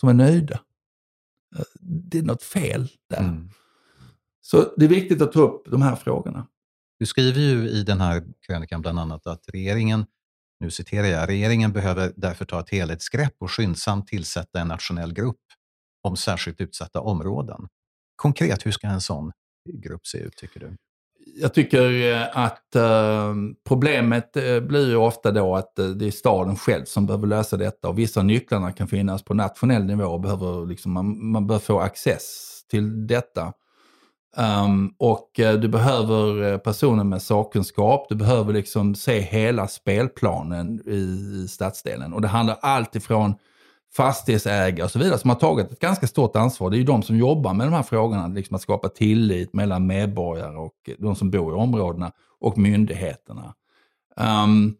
som 0.00 0.08
är 0.08 0.14
nöjda. 0.14 0.60
Eh, 1.56 1.64
det 1.80 2.18
är 2.18 2.22
något 2.22 2.42
fel 2.42 2.88
där. 3.10 3.18
Mm. 3.18 3.50
Så 4.50 4.72
det 4.76 4.84
är 4.84 4.88
viktigt 4.88 5.22
att 5.22 5.32
ta 5.32 5.40
upp 5.40 5.70
de 5.70 5.82
här 5.82 5.96
frågorna. 5.96 6.46
Du 6.98 7.06
skriver 7.06 7.40
ju 7.40 7.68
i 7.68 7.82
den 7.82 8.00
här 8.00 8.24
krönikan 8.46 8.80
bland 8.80 8.98
annat 8.98 9.26
att 9.26 9.44
regeringen, 9.48 10.06
nu 10.60 10.70
citerar 10.70 11.06
jag, 11.06 11.28
regeringen 11.28 11.72
behöver 11.72 12.12
därför 12.16 12.44
ta 12.44 12.60
ett 12.60 12.70
helhetsgrepp 12.70 13.34
och 13.38 13.50
skyndsamt 13.50 14.06
tillsätta 14.06 14.60
en 14.60 14.68
nationell 14.68 15.12
grupp 15.12 15.40
om 16.02 16.16
särskilt 16.16 16.60
utsatta 16.60 17.00
områden. 17.00 17.68
Konkret, 18.16 18.66
hur 18.66 18.70
ska 18.70 18.86
en 18.86 19.00
sån 19.00 19.32
grupp 19.72 20.06
se 20.06 20.18
ut 20.18 20.36
tycker 20.36 20.60
du? 20.60 20.76
Jag 21.36 21.54
tycker 21.54 22.12
eh, 22.12 22.38
att 22.38 22.76
uh, 22.76 23.34
problemet 23.68 24.36
uh, 24.36 24.60
blir 24.60 24.88
ju 24.88 24.96
ofta 24.96 25.30
då 25.30 25.56
att 25.56 25.76
det 25.76 26.06
är 26.06 26.10
staden 26.10 26.56
själv 26.56 26.84
som 26.84 27.06
behöver 27.06 27.26
lösa 27.26 27.56
detta 27.56 27.88
och 27.88 27.98
vissa 27.98 28.22
nycklarna 28.22 28.72
kan 28.72 28.88
finnas 28.88 29.22
på 29.22 29.34
nationell 29.34 29.84
nivå 29.84 30.04
och 30.04 30.20
behöver, 30.20 30.66
liksom, 30.66 30.92
man, 30.92 31.30
man 31.30 31.46
bör 31.46 31.58
få 31.58 31.80
access 31.80 32.60
till 32.70 33.06
detta. 33.06 33.52
Um, 34.38 34.94
och 34.98 35.40
eh, 35.40 35.54
du 35.54 35.68
behöver 35.68 36.52
eh, 36.52 36.58
personer 36.58 37.04
med 37.04 37.22
sakkunskap, 37.22 38.06
du 38.08 38.14
behöver 38.14 38.52
liksom 38.52 38.94
se 38.94 39.20
hela 39.20 39.68
spelplanen 39.68 40.80
i, 40.86 40.96
i 41.44 41.48
stadsdelen. 41.48 42.12
Och 42.12 42.20
det 42.20 42.28
handlar 42.28 42.58
allt 42.62 42.96
ifrån 42.96 43.34
fastighetsägare 43.96 44.84
och 44.84 44.90
så 44.90 44.98
vidare 44.98 45.18
som 45.18 45.30
har 45.30 45.36
tagit 45.36 45.72
ett 45.72 45.80
ganska 45.80 46.06
stort 46.06 46.36
ansvar. 46.36 46.70
Det 46.70 46.76
är 46.76 46.78
ju 46.78 46.84
de 46.84 47.02
som 47.02 47.16
jobbar 47.16 47.54
med 47.54 47.66
de 47.66 47.72
här 47.72 47.82
frågorna, 47.82 48.26
liksom 48.26 48.54
att 48.54 48.62
skapa 48.62 48.88
tillit 48.88 49.52
mellan 49.52 49.86
medborgare 49.86 50.56
och 50.56 50.90
de 50.98 51.16
som 51.16 51.30
bor 51.30 51.52
i 51.52 51.56
områdena 51.56 52.12
och 52.40 52.58
myndigheterna. 52.58 53.54
Um, 54.16 54.74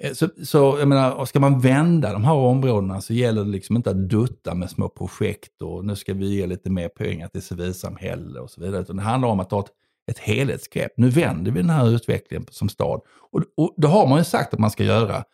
Eh, 0.00 0.12
så, 0.12 0.28
så 0.44 0.76
jag 0.78 0.88
menar, 0.88 1.24
ska 1.24 1.40
man 1.40 1.60
vända 1.60 2.12
de 2.12 2.24
här 2.24 2.34
områdena 2.34 3.00
så 3.00 3.14
gäller 3.14 3.44
det 3.44 3.50
liksom 3.50 3.76
inte 3.76 3.90
att 3.90 4.08
dutta 4.08 4.54
med 4.54 4.70
små 4.70 4.88
projekt 4.88 5.62
och 5.62 5.84
nu 5.84 5.96
ska 5.96 6.14
vi 6.14 6.34
ge 6.34 6.46
lite 6.46 6.70
mer 6.70 6.88
pengar 6.88 7.28
till 7.28 7.42
civilsamhälle 7.42 8.40
och 8.40 8.50
så 8.50 8.60
vidare. 8.60 8.80
Utan 8.80 8.96
det 8.96 9.02
handlar 9.02 9.28
om 9.28 9.40
att 9.40 9.50
ta 9.50 9.60
ett, 9.60 9.70
ett 10.10 10.18
helhetsgrepp. 10.18 10.92
Nu 10.96 11.08
vänder 11.08 11.52
vi 11.52 11.60
den 11.60 11.70
här 11.70 11.88
utvecklingen 11.88 12.46
som 12.50 12.68
stad. 12.68 13.00
Och, 13.32 13.42
och 13.56 13.74
det 13.76 13.86
har 13.86 14.08
man 14.08 14.18
ju 14.18 14.24
sagt 14.24 14.54
att 14.54 14.60
man 14.60 14.70
ska 14.70 14.84
göra 14.84 15.24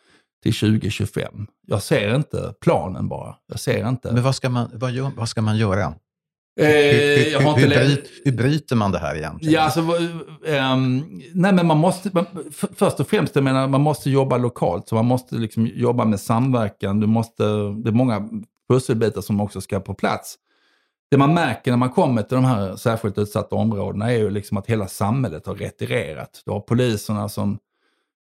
till 0.43 0.53
2025. 0.53 1.47
Jag 1.67 1.83
ser 1.83 2.15
inte 2.15 2.53
planen 2.61 3.07
bara. 3.07 3.35
Jag 3.47 3.59
ser 3.59 3.89
inte. 3.89 4.13
Men 4.13 4.23
vad 4.23 4.35
ska 4.35 4.49
man, 4.49 4.69
vad 4.73 4.91
gör, 4.91 5.11
vad 5.17 5.29
ska 5.29 5.41
man 5.41 5.57
göra? 5.57 5.93
Eh, 6.59 6.65
hur, 6.65 7.39
hur, 7.39 7.55
hur, 7.55 7.69
bryt, 7.69 8.11
hur, 8.25 8.31
bryter 8.31 8.75
man 8.75 8.91
det 8.91 8.99
här 8.99 9.15
egentligen? 9.15 9.53
Ja, 9.53 9.61
alltså, 9.61 9.79
um, 9.81 11.21
nej, 11.33 11.53
men 11.53 11.67
man 11.67 11.77
måste, 11.77 12.09
man, 12.13 12.25
för, 12.51 12.69
först 12.75 12.99
och 12.99 13.07
främst, 13.07 13.35
jag 13.35 13.43
menar, 13.43 13.67
man 13.67 13.81
måste 13.81 14.09
jobba 14.09 14.37
lokalt. 14.37 14.87
Så 14.87 14.95
man 14.95 15.05
måste 15.05 15.35
liksom 15.35 15.67
jobba 15.67 16.05
med 16.05 16.19
samverkan. 16.19 16.99
Du 16.99 17.07
måste, 17.07 17.43
det 17.83 17.89
är 17.89 17.91
många 17.91 18.29
pusselbitar 18.69 19.21
som 19.21 19.41
också 19.41 19.61
ska 19.61 19.79
på 19.79 19.93
plats. 19.93 20.35
Det 21.11 21.17
man 21.17 21.33
märker 21.33 21.71
när 21.71 21.77
man 21.77 21.89
kommer 21.89 22.21
till 22.21 22.35
de 22.35 22.45
här 22.45 22.75
särskilt 22.75 23.17
utsatta 23.17 23.55
områdena 23.55 24.11
är 24.11 24.17
ju 24.17 24.29
liksom 24.29 24.57
att 24.57 24.67
hela 24.67 24.87
samhället 24.87 25.47
har 25.47 25.55
retirerat. 25.55 26.41
Du 26.45 26.51
har 26.51 26.59
poliserna 26.59 27.29
som 27.29 27.57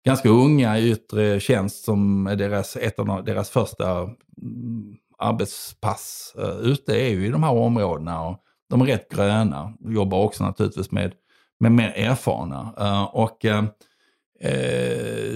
ganska 0.06 0.28
unga 0.28 0.78
i 0.78 0.90
yttre 0.90 1.40
tjänst 1.40 1.84
som 1.84 2.26
är 2.26 2.36
deras, 2.36 2.76
ett 2.76 2.98
av 2.98 3.24
deras 3.24 3.50
första 3.50 4.00
mm, 4.42 4.96
arbetspass 5.18 6.34
uh, 6.38 6.58
ute 6.60 6.92
är 6.92 7.08
ju 7.08 7.26
i 7.26 7.30
de 7.30 7.42
här 7.42 7.52
områdena. 7.52 8.22
Och 8.22 8.38
de 8.70 8.80
är 8.80 8.86
rätt 8.86 9.08
gröna, 9.12 9.72
jobbar 9.80 10.18
också 10.18 10.44
naturligtvis 10.44 10.90
med, 10.90 11.12
med 11.60 11.72
mer 11.72 11.92
erfarna. 11.96 12.74
Uh, 12.80 13.02
och 13.02 13.44
uh, 13.44 13.64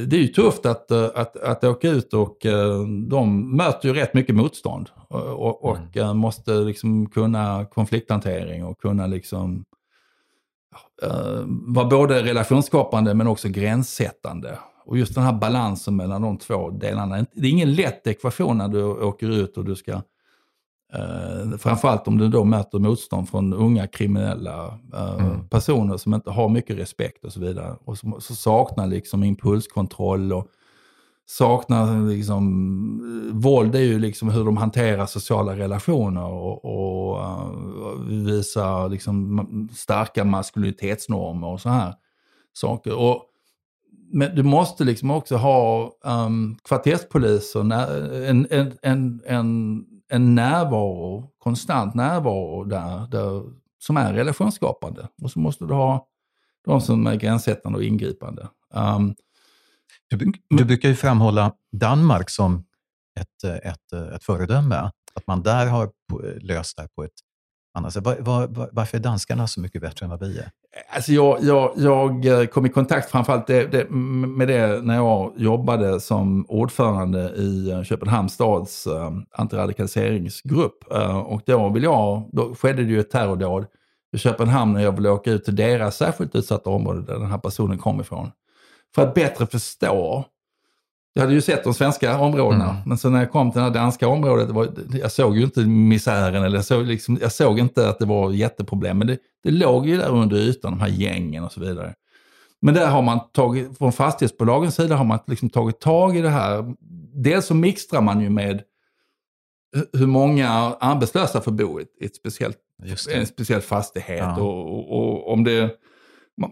det 0.07 0.17
är 0.17 0.21
ju 0.21 0.29
tufft 0.29 0.67
att, 0.67 0.93
att, 0.93 1.37
att 1.37 1.65
åka 1.65 1.89
ut 1.89 2.15
och 2.15 2.37
de 3.09 3.57
möter 3.57 3.89
ju 3.89 3.95
rätt 3.95 4.15
mycket 4.15 4.35
motstånd. 4.35 4.91
Och, 5.09 5.65
och 5.65 5.97
mm. 5.97 6.17
måste 6.17 6.53
liksom 6.53 7.11
kunna 7.11 7.65
konflikthantering 7.65 8.65
och 8.65 8.81
kunna 8.81 9.07
liksom 9.07 9.65
uh, 11.05 11.43
var 11.47 11.85
både 11.85 12.23
relationsskapande 12.23 13.15
men 13.15 13.27
också 13.27 13.49
gränssättande. 13.49 14.59
Och 14.91 14.99
just 14.99 15.15
den 15.15 15.25
här 15.25 15.33
balansen 15.33 15.97
mellan 15.97 16.23
de 16.23 16.37
två 16.37 16.71
delarna. 16.71 17.27
Det 17.33 17.47
är 17.47 17.51
ingen 17.51 17.75
lätt 17.75 18.07
ekvation 18.07 18.59
när 18.59 18.69
du 18.69 18.85
åker 18.85 19.31
ut 19.31 19.57
och 19.57 19.65
du 19.65 19.77
ska 19.77 19.93
uh, 19.93 21.57
framförallt 21.59 22.09
om 22.09 22.19
du 22.19 22.29
då 22.29 22.45
möter 22.45 22.79
motstånd 22.79 23.29
från 23.29 23.53
unga 23.53 23.87
kriminella 23.87 24.79
uh, 24.95 25.27
mm. 25.27 25.49
personer 25.49 25.97
som 25.97 26.15
inte 26.15 26.31
har 26.31 26.49
mycket 26.49 26.79
respekt 26.79 27.25
och 27.25 27.33
så 27.33 27.41
vidare. 27.41 27.77
Och 27.85 27.99
som, 27.99 28.21
så 28.21 28.35
saknar 28.35 28.87
liksom 28.87 29.25
impulskontroll 29.25 30.33
och 30.33 30.47
saknar 31.27 32.09
liksom, 32.09 33.31
våld 33.33 33.75
är 33.75 33.81
ju 33.81 33.99
liksom 33.99 34.31
hur 34.31 34.45
de 34.45 34.57
hanterar 34.57 35.07
sociala 35.07 35.57
relationer 35.57 36.27
och, 36.27 36.65
och 36.65 37.19
uh, 37.19 38.01
visar 38.07 38.89
liksom 38.89 39.69
starka 39.73 40.25
maskulinitetsnormer 40.25 41.47
och 41.47 41.61
så 41.61 41.69
här 41.69 41.95
saker. 42.53 42.99
Och, 42.99 43.30
men 44.13 44.35
du 44.35 44.43
måste 44.43 44.85
liksom 44.85 45.11
också 45.11 45.37
ha 45.37 45.93
um, 46.05 46.59
kvarterspoliser, 46.65 47.61
en, 47.61 48.47
en, 48.51 48.79
en, 48.83 49.23
en, 49.27 49.85
en 50.09 50.35
närvaro, 50.35 51.31
konstant 51.39 51.95
närvaro 51.95 52.65
där, 52.65 53.07
där, 53.07 53.43
som 53.79 53.97
är 53.97 54.13
relationsskapande. 54.13 55.09
Och 55.23 55.31
så 55.31 55.39
måste 55.39 55.65
du 55.65 55.75
ha 55.75 56.07
de 56.65 56.81
som 56.81 57.07
är 57.07 57.15
gränssättande 57.15 57.79
och 57.79 57.85
ingripande. 57.85 58.49
Um, 58.75 59.15
du, 60.09 60.33
du 60.51 60.65
brukar 60.65 60.89
ju 60.89 60.95
framhålla 60.95 61.53
Danmark 61.73 62.31
som 62.31 62.65
ett, 63.21 63.45
ett, 63.63 63.93
ett 63.93 64.25
föredöme. 64.25 64.91
Att 65.15 65.27
man 65.27 65.43
där 65.43 65.67
har 65.67 65.91
löst 66.41 66.77
det 66.77 66.83
här 66.83 66.89
på 66.89 67.05
ett 67.05 67.21
annars. 67.75 67.97
Var, 67.97 68.17
var, 68.21 68.69
varför 68.73 68.99
är 68.99 69.03
danskarna 69.03 69.47
så 69.47 69.61
mycket 69.61 69.83
bättre 69.83 70.05
än 70.05 70.11
vad 70.11 70.21
vi 70.21 70.39
är? 70.39 70.51
Alltså 70.95 71.13
jag, 71.13 71.39
jag, 71.43 71.73
jag 71.77 72.27
eh, 72.27 72.47
kom 72.47 72.67
i 72.67 72.69
kontakt 72.69 73.11
framförallt 73.11 73.47
det, 73.47 73.67
det, 73.67 73.91
med 73.91 74.49
det 74.49 74.85
när 74.85 74.95
jag 74.95 75.33
jobbade 75.37 76.01
som 76.01 76.47
ordförande 76.49 77.31
i 77.31 77.71
eh, 77.71 77.83
Köpenhamns 77.83 78.33
stads 78.33 78.87
äh, 78.87 79.11
antiradikaliseringsgrupp. 79.31 80.93
Äh, 80.93 81.19
och 81.19 81.43
då, 81.47 81.69
vill 81.69 81.83
jag, 81.83 82.31
då 82.33 82.55
skedde 82.55 82.83
det 82.85 82.91
ju 82.91 83.01
ett 83.01 83.11
terrordåd 83.11 83.67
i 84.13 84.19
Köpenhamn 84.19 84.73
när 84.73 84.81
jag 84.81 84.93
ville 84.93 85.11
åka 85.11 85.31
ut 85.31 85.45
till 85.45 85.57
deras 85.57 85.97
särskilt 85.97 86.35
utsatta 86.35 86.71
område 86.71 87.03
där 87.03 87.19
den 87.19 87.31
här 87.31 87.39
personen 87.39 87.79
kom 87.79 88.01
ifrån 88.01 88.31
för 88.95 89.03
att 89.03 89.15
bättre 89.15 89.47
förstå. 89.47 90.25
Jag 91.13 91.23
hade 91.23 91.35
ju 91.35 91.41
sett 91.41 91.65
de 91.65 91.75
svenska 91.75 92.19
områdena, 92.19 92.71
mm. 92.71 92.83
men 92.87 92.99
så 92.99 93.11
när 93.11 93.19
jag 93.19 93.31
kom 93.33 93.53
till 93.53 93.59
det 93.59 93.65
här 93.65 93.75
danska 93.75 94.09
området, 94.09 94.51
var, 94.51 94.69
jag 94.93 95.13
såg 95.13 95.37
ju 95.37 95.45
inte 95.45 95.61
misären, 95.61 96.45
eller 96.45 96.59
jag 96.59 96.65
såg, 96.65 96.87
liksom, 96.87 97.19
jag 97.21 97.33
såg 97.33 97.59
inte 97.59 97.89
att 97.89 97.99
det 97.99 98.07
var 98.07 98.33
jätteproblem, 98.33 98.99
men 98.99 99.07
det, 99.07 99.19
det 99.43 99.51
låg 99.51 99.87
ju 99.87 99.97
där 99.97 100.09
under 100.09 100.37
ytan, 100.37 100.71
de 100.71 100.81
här 100.81 100.89
gängen 100.89 101.45
och 101.45 101.53
så 101.53 101.61
vidare. 101.61 101.95
Men 102.63 102.75
där 102.75 102.87
har 102.87 103.03
man 103.03 103.21
tagit, 103.33 103.79
från 103.79 103.93
fastighetsbolagens 103.93 104.75
sida 104.75 104.97
har 104.97 105.05
man 105.05 105.19
liksom 105.27 105.51
tagit 105.51 105.81
tag 105.81 106.17
i 106.17 106.21
det 106.21 106.29
här. 106.29 106.75
Dels 107.15 107.47
så 107.47 107.55
mixtrar 107.55 108.01
man 108.01 108.21
ju 108.21 108.31
med 108.31 108.63
hur 109.93 110.07
många 110.07 110.49
arbetslösa 110.81 111.41
får 111.41 111.53
bo 111.53 111.81
i 111.81 112.05
ett 112.05 112.17
speciellt, 112.17 112.59
en 113.13 113.27
speciell 113.27 113.61
fastighet. 113.61 114.19
Ja. 114.19 114.43
Och, 114.43 114.79
och, 114.79 114.99
och, 114.99 115.33
om 115.33 115.45
det 115.45 115.71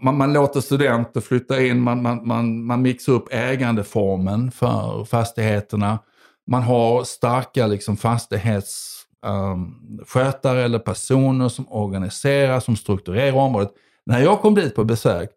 man, 0.03 0.17
man 0.17 0.33
låter 0.33 0.61
studenter 0.61 1.21
flytta 1.21 1.63
in, 1.63 1.81
man, 1.81 2.03
man, 2.03 2.29
man, 2.29 2.65
man 2.65 2.83
mixar 2.83 3.13
upp 3.13 3.29
ägandeformen 3.31 4.51
för 4.51 5.05
fastigheterna. 5.05 5.99
Man 6.47 6.63
har 6.63 7.05
starka 7.05 7.67
liksom, 7.67 7.97
fastighetsskötare 7.97 10.53
ehm, 10.53 10.59
um, 10.59 10.65
eller 10.65 10.79
personer 10.79 11.49
som 11.49 11.73
organiserar, 11.73 12.61
som 12.61 12.77
strukturerar 12.77 13.37
området. 13.37 13.71
När 14.07 14.21
jag 14.21 14.41
kom 14.41 14.55
dit 14.55 14.75
på 14.75 14.85
besök 14.85 15.31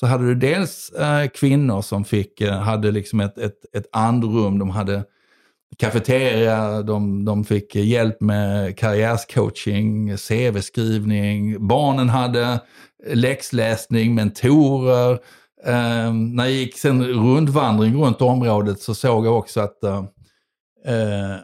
så 0.00 0.06
hade 0.06 0.26
du 0.26 0.34
dels 0.34 0.92
uh, 1.00 1.28
kvinnor 1.28 1.82
som 1.82 2.04
fick, 2.04 2.40
uh, 2.40 2.50
hade 2.50 2.90
liksom 2.90 3.20
ett, 3.20 3.38
ett, 3.38 3.76
ett 3.76 3.86
andrum, 3.92 4.58
de 4.58 4.70
hade 4.70 5.04
kafeteria, 5.78 6.82
de, 6.82 7.24
de 7.24 7.44
fick 7.44 7.74
hjälp 7.74 8.20
med 8.20 8.78
karriärscoaching, 8.78 10.16
CV-skrivning, 10.16 11.66
barnen 11.66 12.08
hade 12.08 12.60
läxläsning, 13.06 14.14
mentorer. 14.14 15.12
Eh, 15.64 16.12
när 16.12 16.44
jag 16.44 16.52
gick 16.52 16.78
sen 16.78 17.04
rundvandring 17.04 18.04
runt 18.04 18.20
området 18.20 18.80
så 18.80 18.94
såg 18.94 19.26
jag 19.26 19.38
också 19.38 19.60
att, 19.60 19.84
eh, 19.84 20.04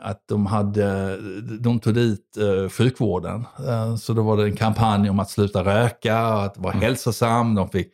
att 0.02 0.24
de, 0.28 0.46
hade, 0.46 1.16
de 1.60 1.80
tog 1.80 1.94
dit 1.94 2.36
eh, 2.36 2.68
sjukvården. 2.68 3.44
Eh, 3.68 3.96
så 3.96 4.12
då 4.12 4.22
var 4.22 4.36
det 4.36 4.44
en 4.44 4.56
kampanj 4.56 5.10
om 5.10 5.20
att 5.20 5.30
sluta 5.30 5.64
röka, 5.64 6.18
att 6.18 6.58
vara 6.58 6.72
mm. 6.72 6.84
hälsosam. 6.84 7.54
De 7.54 7.68
fick 7.68 7.92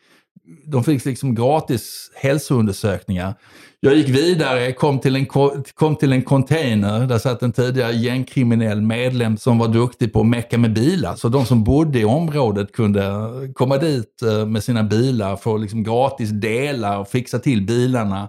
de 0.66 0.84
fick 0.84 1.04
liksom 1.04 1.34
gratis 1.34 2.10
hälsoundersökningar. 2.14 3.34
Jag 3.80 3.94
gick 3.94 4.08
vidare, 4.08 4.72
kom 4.72 4.98
till, 4.98 5.16
en, 5.16 5.26
kom 5.74 5.96
till 5.96 6.12
en 6.12 6.22
container. 6.22 7.06
Där 7.06 7.18
satt 7.18 7.42
en 7.42 7.52
tidigare 7.52 7.92
gängkriminell 7.92 8.80
medlem 8.82 9.36
som 9.36 9.58
var 9.58 9.68
duktig 9.68 10.12
på 10.12 10.20
att 10.20 10.26
mecka 10.26 10.58
med 10.58 10.72
bilar. 10.72 11.14
Så 11.14 11.28
de 11.28 11.46
som 11.46 11.64
bodde 11.64 11.98
i 11.98 12.04
området 12.04 12.72
kunde 12.72 13.04
eh, 13.04 13.52
komma 13.54 13.76
dit 13.76 14.22
eh, 14.22 14.46
med 14.46 14.64
sina 14.64 14.82
bilar, 14.82 15.36
få 15.36 15.56
liksom 15.56 15.82
gratis 15.82 16.30
delar 16.30 16.98
och 16.98 17.08
fixa 17.08 17.38
till 17.38 17.66
bilarna. 17.66 18.28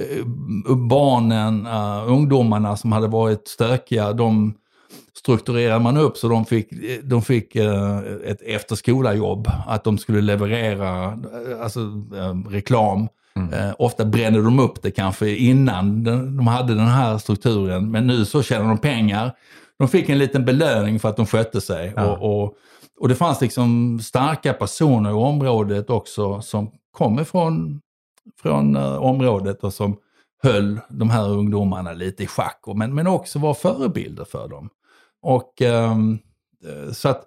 Eh, 0.00 0.24
barnen, 0.76 1.66
ungdomarna 2.06 2.76
som 2.76 2.92
hade 2.92 3.06
varit 3.06 3.48
stökiga, 3.48 4.12
de 4.12 4.54
strukturerade 5.18 5.80
man 5.80 5.96
upp 5.96 6.16
så 6.16 6.28
de 6.28 6.44
fick, 6.44 6.68
de 7.02 7.22
fick 7.22 7.56
ett 8.26 8.42
efterskolajobb. 8.42 9.50
Att 9.66 9.84
de 9.84 9.98
skulle 9.98 10.20
leverera 10.20 11.18
alltså, 11.62 11.80
reklam. 12.48 13.08
Mm. 13.36 13.74
ofta 13.78 14.04
brände 14.04 14.42
de 14.42 14.58
upp 14.58 14.82
det 14.82 14.90
kanske 14.90 15.30
innan 15.30 16.04
de 16.36 16.46
hade 16.46 16.74
den 16.74 16.86
här 16.86 17.18
strukturen, 17.18 17.90
men 17.90 18.06
nu 18.06 18.24
så 18.24 18.42
tjänar 18.42 18.68
de 18.68 18.78
pengar. 18.78 19.32
De 19.78 19.88
fick 19.88 20.08
en 20.08 20.18
liten 20.18 20.44
belöning 20.44 21.00
för 21.00 21.08
att 21.08 21.16
de 21.16 21.26
skötte 21.26 21.60
sig. 21.60 21.92
Ja. 21.96 22.16
Och, 22.16 22.42
och, 22.42 22.54
och, 23.00 23.08
det 23.08 23.14
fanns 23.14 23.40
liksom 23.40 24.00
starka 24.02 24.52
personer 24.52 25.10
i 25.10 25.12
området 25.12 25.90
också 25.90 26.40
som 26.42 26.70
kommer 26.92 27.24
från 27.24 27.80
från 28.42 28.76
uh, 28.76 28.96
området 28.96 29.64
och 29.64 29.74
som 29.74 29.96
höll 30.42 30.80
de 30.88 31.10
här 31.10 31.28
ungdomarna 31.28 31.92
lite 31.92 32.22
i 32.22 32.26
schack, 32.26 32.60
men, 32.74 32.94
men 32.94 33.06
också 33.06 33.38
var 33.38 33.54
förebilder 33.54 34.24
för 34.24 34.48
dem. 34.48 34.68
Och 35.22 35.62
um, 35.62 36.18
så 36.92 37.08
att 37.08 37.24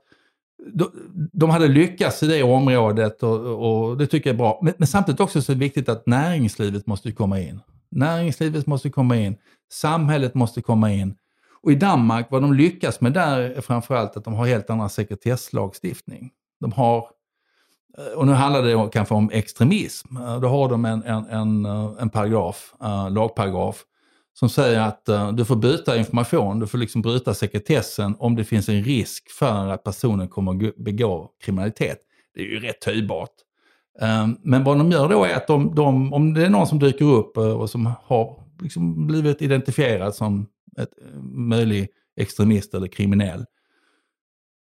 de, 1.33 1.49
hade 1.49 1.67
lyckats 1.67 2.23
i 2.23 2.27
det 2.27 2.43
området 2.43 3.23
och, 3.23 3.89
och 3.89 3.97
det 3.97 4.07
tycker 4.07 4.29
jag 4.29 4.33
är 4.33 4.37
bra. 4.37 4.59
Men, 4.63 4.73
men, 4.77 4.87
samtidigt 4.87 5.19
också 5.19 5.41
så 5.41 5.51
är 5.51 5.55
det 5.55 5.59
viktigt 5.59 5.89
att 5.89 6.05
näringslivet 6.05 6.87
måste 6.87 7.11
komma 7.11 7.39
in. 7.39 7.59
Näringslivet 7.91 8.67
måste 8.67 8.89
komma 8.89 9.17
in, 9.17 9.37
samhället 9.71 10.35
måste 10.35 10.61
komma 10.61 10.91
in. 10.91 11.15
Och 11.61 11.71
i 11.71 11.75
Danmark, 11.75 12.27
vad 12.29 12.41
de 12.41 12.53
lyckas 12.53 13.01
med 13.01 13.13
där 13.13 13.39
är 13.39 13.61
framförallt 13.61 14.17
att 14.17 14.23
de 14.23 14.33
har 14.33 14.47
helt 14.47 14.69
annan 14.69 14.89
sekretesslagstiftning. 14.89 16.31
De 16.59 16.71
har 16.71 17.05
och 18.15 18.27
nu 18.27 18.33
handlar 18.33 18.63
det 18.63 18.89
kanske 18.93 19.13
om 19.13 19.29
extremism. 19.33 20.15
Då 20.41 20.47
har 20.47 20.69
de 20.69 20.85
en, 20.85 21.03
en, 21.03 21.25
en, 21.25 21.65
en 21.99 22.09
paragraf, 22.09 22.73
en 22.79 23.13
lagparagraf, 23.13 23.83
som 24.39 24.49
säger 24.49 24.79
att 24.79 25.09
uh, 25.09 25.31
du 25.31 25.45
får 25.45 25.55
byta 25.55 25.97
information, 25.97 26.59
du 26.59 26.67
får 26.67 26.77
liksom 26.77 27.01
bryta 27.01 27.33
sekretessen 27.33 28.15
om 28.19 28.35
det 28.35 28.43
finns 28.43 28.69
en 28.69 28.83
risk 28.83 29.31
för 29.31 29.67
att 29.67 29.83
personen 29.83 30.27
kommer 30.27 30.67
att 30.67 30.75
begå 30.75 31.31
kriminalitet. 31.43 31.99
Det 32.33 32.41
är 32.41 32.45
ju 32.45 32.59
rätt 32.59 32.85
höjbart. 32.85 33.29
Um, 34.01 34.37
men 34.43 34.63
vad 34.63 34.77
de 34.77 34.91
gör 34.91 35.09
då 35.09 35.23
är 35.23 35.35
att 35.35 35.47
de, 35.47 35.75
de, 35.75 36.13
om 36.13 36.33
det 36.33 36.45
är 36.45 36.49
någon 36.49 36.67
som 36.67 36.79
dyker 36.79 37.05
upp 37.05 37.37
uh, 37.37 37.43
och 37.43 37.69
som 37.69 37.91
har 38.03 38.43
liksom 38.61 39.07
blivit 39.07 39.41
identifierad 39.41 40.15
som 40.15 40.47
ett 40.77 40.93
möjlig 41.33 41.87
extremist 42.19 42.73
eller 42.73 42.87
kriminell, 42.87 43.45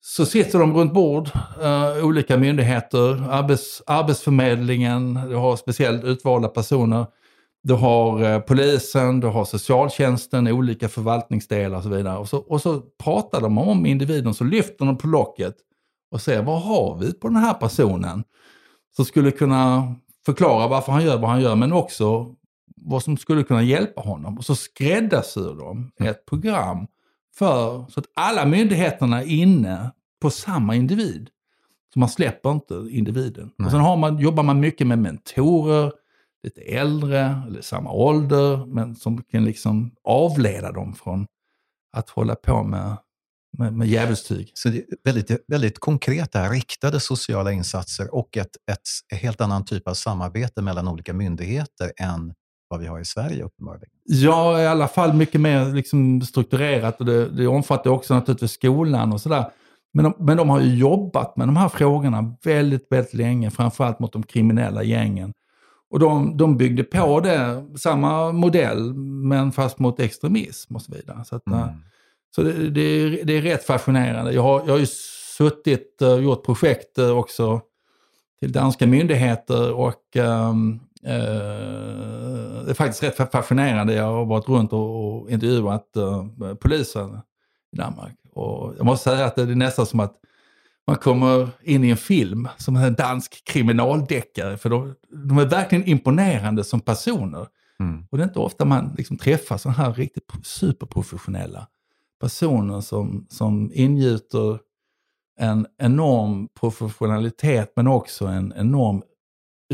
så 0.00 0.26
sitter 0.26 0.58
de 0.58 0.74
runt 0.74 0.94
bord, 0.94 1.30
uh, 1.62 2.04
olika 2.04 2.36
myndigheter, 2.36 3.30
arbets, 3.30 3.82
Arbetsförmedlingen, 3.86 5.14
du 5.28 5.34
har 5.34 5.56
speciellt 5.56 6.04
utvalda 6.04 6.48
personer. 6.48 7.06
Du 7.64 7.74
har 7.74 8.22
uh, 8.22 8.40
polisen, 8.40 9.20
du 9.20 9.26
har 9.26 9.44
socialtjänsten, 9.44 10.48
olika 10.48 10.88
förvaltningsdelar 10.88 11.76
och 11.76 11.82
så 11.82 11.88
vidare. 11.88 12.18
Och 12.18 12.28
så, 12.28 12.38
och 12.38 12.60
så 12.60 12.80
pratar 12.80 13.40
de 13.40 13.58
om 13.58 13.86
individen, 13.86 14.34
så 14.34 14.44
lyfter 14.44 14.84
de 14.84 14.98
på 14.98 15.06
locket 15.06 15.56
och 16.10 16.20
säger 16.20 16.42
vad 16.42 16.62
har 16.62 16.98
vi 16.98 17.12
på 17.12 17.28
den 17.28 17.36
här 17.36 17.54
personen? 17.54 18.24
Som 18.96 19.04
skulle 19.04 19.30
kunna 19.30 19.94
förklara 20.26 20.68
varför 20.68 20.92
han 20.92 21.04
gör 21.04 21.18
vad 21.18 21.30
han 21.30 21.40
gör, 21.40 21.56
men 21.56 21.72
också 21.72 22.34
vad 22.76 23.02
som 23.02 23.16
skulle 23.16 23.42
kunna 23.42 23.62
hjälpa 23.62 24.00
honom. 24.00 24.38
Och 24.38 24.44
så 24.44 24.56
skräddarsyr 24.56 25.54
de 25.58 25.90
ett 26.08 26.26
program 26.26 26.86
för, 27.38 27.84
så 27.90 28.00
att 28.00 28.06
alla 28.14 28.46
myndigheterna 28.46 29.22
är 29.22 29.26
inne 29.26 29.90
på 30.22 30.30
samma 30.30 30.74
individ. 30.74 31.30
Så 31.92 31.98
man 31.98 32.08
släpper 32.08 32.50
inte 32.50 32.86
individen. 32.90 33.50
Och 33.64 33.70
sen 33.70 33.80
har 33.80 33.96
man, 33.96 34.18
jobbar 34.18 34.42
man 34.42 34.60
mycket 34.60 34.86
med 34.86 34.98
mentorer, 34.98 35.92
lite 36.44 36.60
äldre, 36.60 37.42
eller 37.46 37.60
samma 37.60 37.92
ålder, 37.92 38.66
men 38.66 38.94
som 38.96 39.22
kan 39.22 39.44
liksom 39.44 39.90
avleda 40.04 40.72
dem 40.72 40.94
från 40.94 41.26
att 41.96 42.10
hålla 42.10 42.34
på 42.34 42.62
med, 42.62 42.96
med, 43.58 43.72
med 43.72 43.88
djävulstyg. 43.88 44.50
Så 44.54 44.68
det 44.68 44.78
är 44.78 44.84
väldigt, 45.04 45.44
väldigt 45.48 45.78
konkreta, 45.78 46.48
riktade 46.48 47.00
sociala 47.00 47.52
insatser 47.52 48.14
och 48.14 48.36
ett, 48.36 48.56
ett 48.72 49.18
helt 49.20 49.40
annan 49.40 49.64
typ 49.64 49.88
av 49.88 49.94
samarbete 49.94 50.62
mellan 50.62 50.88
olika 50.88 51.12
myndigheter 51.12 51.92
än 51.96 52.34
vad 52.68 52.80
vi 52.80 52.86
har 52.86 53.00
i 53.00 53.04
Sverige 53.04 53.42
uppenbarligen. 53.42 53.88
Ja, 54.04 54.60
i 54.60 54.66
alla 54.66 54.88
fall 54.88 55.12
mycket 55.12 55.40
mer 55.40 55.74
liksom 55.74 56.20
strukturerat 56.20 57.00
och 57.00 57.06
det, 57.06 57.28
det 57.28 57.46
omfattar 57.46 57.90
också 57.90 58.14
naturligtvis 58.14 58.52
skolan 58.52 59.12
och 59.12 59.20
sådär. 59.20 59.50
Men 59.94 60.04
de, 60.04 60.14
men 60.18 60.36
de 60.36 60.50
har 60.50 60.60
ju 60.60 60.74
jobbat 60.76 61.36
med 61.36 61.48
de 61.48 61.56
här 61.56 61.68
frågorna 61.68 62.36
väldigt, 62.44 62.86
väldigt 62.90 63.14
länge, 63.14 63.50
framförallt 63.50 63.98
mot 63.98 64.12
de 64.12 64.22
kriminella 64.22 64.82
gängen. 64.82 65.32
Och 65.94 66.00
de, 66.00 66.36
de 66.36 66.56
byggde 66.56 66.84
på 66.84 67.20
det, 67.20 67.64
samma 67.78 68.32
modell, 68.32 68.94
men 68.94 69.52
fast 69.52 69.78
mot 69.78 70.00
extremism 70.00 70.74
och 70.74 70.82
så 70.82 70.92
vidare. 70.92 71.24
Så, 71.24 71.36
att, 71.36 71.46
mm. 71.46 71.68
så 72.34 72.42
det, 72.42 72.70
det, 72.70 72.80
är, 72.80 73.24
det 73.24 73.32
är 73.32 73.42
rätt 73.42 73.64
fascinerande. 73.64 74.32
Jag 74.32 74.42
har, 74.42 74.62
jag 74.66 74.72
har 74.72 74.78
ju 74.78 74.86
suttit 75.36 76.02
och 76.02 76.22
gjort 76.22 76.44
projekt 76.46 76.98
också 76.98 77.60
till 78.40 78.52
danska 78.52 78.86
myndigheter 78.86 79.72
och 79.72 80.16
um, 80.16 80.80
det 82.64 82.70
är 82.70 82.74
faktiskt 82.74 83.02
rätt 83.02 83.32
fascinerande. 83.32 83.94
Jag 83.94 84.04
har 84.04 84.24
varit 84.24 84.48
runt 84.48 84.72
och 84.72 85.30
intervjuat 85.30 85.86
uh, 85.96 86.54
polisen 86.54 87.18
i 87.72 87.76
Danmark. 87.76 88.16
Och 88.32 88.74
jag 88.76 88.86
måste 88.86 89.10
säga 89.10 89.26
att 89.26 89.36
det 89.36 89.42
är 89.42 89.46
nästan 89.46 89.86
som 89.86 90.00
att 90.00 90.14
man 90.86 90.96
kommer 90.96 91.50
in 91.62 91.84
i 91.84 91.90
en 91.90 91.96
film, 91.96 92.48
som 92.56 92.76
en 92.76 92.94
dansk 92.94 93.44
kriminaldeckare. 93.44 94.56
För 94.56 94.70
de, 94.70 94.94
de 95.28 95.38
är 95.38 95.46
verkligen 95.46 95.84
imponerande 95.84 96.64
som 96.64 96.80
personer. 96.80 97.46
Mm. 97.80 98.06
Och 98.10 98.18
det 98.18 98.24
är 98.24 98.28
inte 98.28 98.38
ofta 98.38 98.64
man 98.64 98.94
liksom 98.98 99.16
träffar 99.16 99.56
sådana 99.56 99.78
här 99.78 99.92
riktigt 99.92 100.24
superprofessionella 100.42 101.66
personer 102.20 102.80
som, 102.80 103.26
som 103.30 103.70
ingjuter 103.74 104.58
en 105.40 105.66
enorm 105.78 106.48
professionalitet 106.60 107.72
men 107.76 107.86
också 107.86 108.26
en 108.26 108.52
enorm 108.56 109.02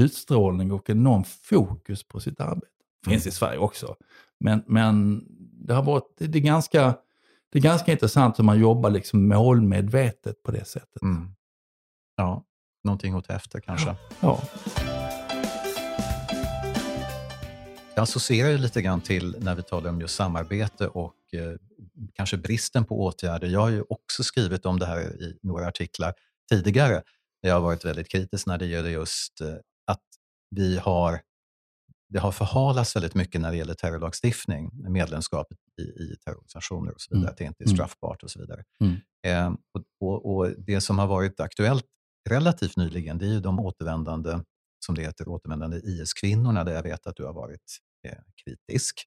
utstrålning 0.00 0.72
och 0.72 0.90
enorm 0.90 1.24
fokus 1.24 2.08
på 2.08 2.20
sitt 2.20 2.40
arbete. 2.40 2.66
Det 3.04 3.10
finns 3.10 3.26
i 3.26 3.30
Sverige 3.30 3.58
också. 3.58 3.96
Men, 4.40 4.62
men 4.66 5.24
det 5.66 5.74
har 5.74 5.82
varit, 5.82 6.16
det 6.18 6.38
är 6.38 6.42
ganska 6.42 6.94
det 7.52 7.58
är 7.58 7.62
ganska 7.62 7.92
intressant 7.92 8.38
hur 8.38 8.44
man 8.44 8.60
jobbar 8.60 8.90
liksom 8.90 9.28
målmedvetet 9.28 10.42
på 10.42 10.50
det 10.50 10.64
sättet. 10.64 11.02
Mm. 11.02 11.34
Ja, 12.16 12.44
någonting 12.84 13.14
åt 13.14 13.30
efter 13.30 13.60
kanske. 13.60 13.96
Ja. 14.20 14.42
Jag 17.94 18.02
associerar 18.02 18.58
lite 18.58 18.82
grann 18.82 19.00
till 19.00 19.36
när 19.40 19.54
vi 19.54 19.62
talar 19.62 19.90
om 19.90 20.00
just 20.00 20.14
samarbete 20.14 20.88
och 20.88 21.14
eh, 21.32 21.52
kanske 22.14 22.36
bristen 22.36 22.84
på 22.84 23.00
åtgärder. 23.00 23.48
Jag 23.48 23.60
har 23.60 23.68
ju 23.68 23.84
också 23.88 24.24
skrivit 24.24 24.66
om 24.66 24.78
det 24.78 24.86
här 24.86 25.00
i 25.00 25.38
några 25.42 25.68
artiklar 25.68 26.14
tidigare. 26.50 27.02
Jag 27.40 27.54
har 27.54 27.60
varit 27.60 27.84
väldigt 27.84 28.08
kritisk 28.08 28.46
när 28.46 28.58
det 28.58 28.66
gäller 28.66 28.90
just 28.90 29.40
eh, 29.40 29.54
att 29.86 30.04
vi 30.50 30.78
har 30.78 31.20
det 32.10 32.18
har 32.18 32.32
förhalats 32.32 32.96
väldigt 32.96 33.14
mycket 33.14 33.40
när 33.40 33.50
det 33.50 33.56
gäller 33.56 33.74
terrorlagstiftning, 33.74 34.70
medlemskap 34.92 35.52
i, 35.78 35.82
i 35.82 36.16
terrororganisationer 36.24 36.92
och 36.92 37.00
så 37.00 37.08
vidare, 37.10 37.22
mm. 37.22 37.32
att 37.32 37.38
det 37.38 37.44
inte 37.44 37.62
är 37.62 37.66
mm. 37.66 37.76
straffbart 37.76 38.22
och 38.22 38.30
så 38.30 38.40
vidare. 38.40 38.64
Mm. 38.80 38.96
Eh, 39.26 39.58
och, 39.74 39.84
och, 40.00 40.36
och, 40.36 40.50
Det 40.58 40.80
som 40.80 40.98
har 40.98 41.06
varit 41.06 41.40
aktuellt 41.40 41.84
relativt 42.28 42.76
nyligen, 42.76 43.18
det 43.18 43.26
är 43.26 43.30
ju 43.30 43.40
de 43.40 43.60
återvändande, 43.60 44.40
som 44.84 44.94
det 44.94 45.02
heter, 45.02 45.28
återvändande 45.28 45.76
IS-kvinnorna, 45.76 46.64
där 46.64 46.72
jag 46.72 46.82
vet 46.82 47.06
att 47.06 47.16
du 47.16 47.24
har 47.24 47.32
varit 47.32 47.78
eh, 48.08 48.18
kritisk. 48.44 49.04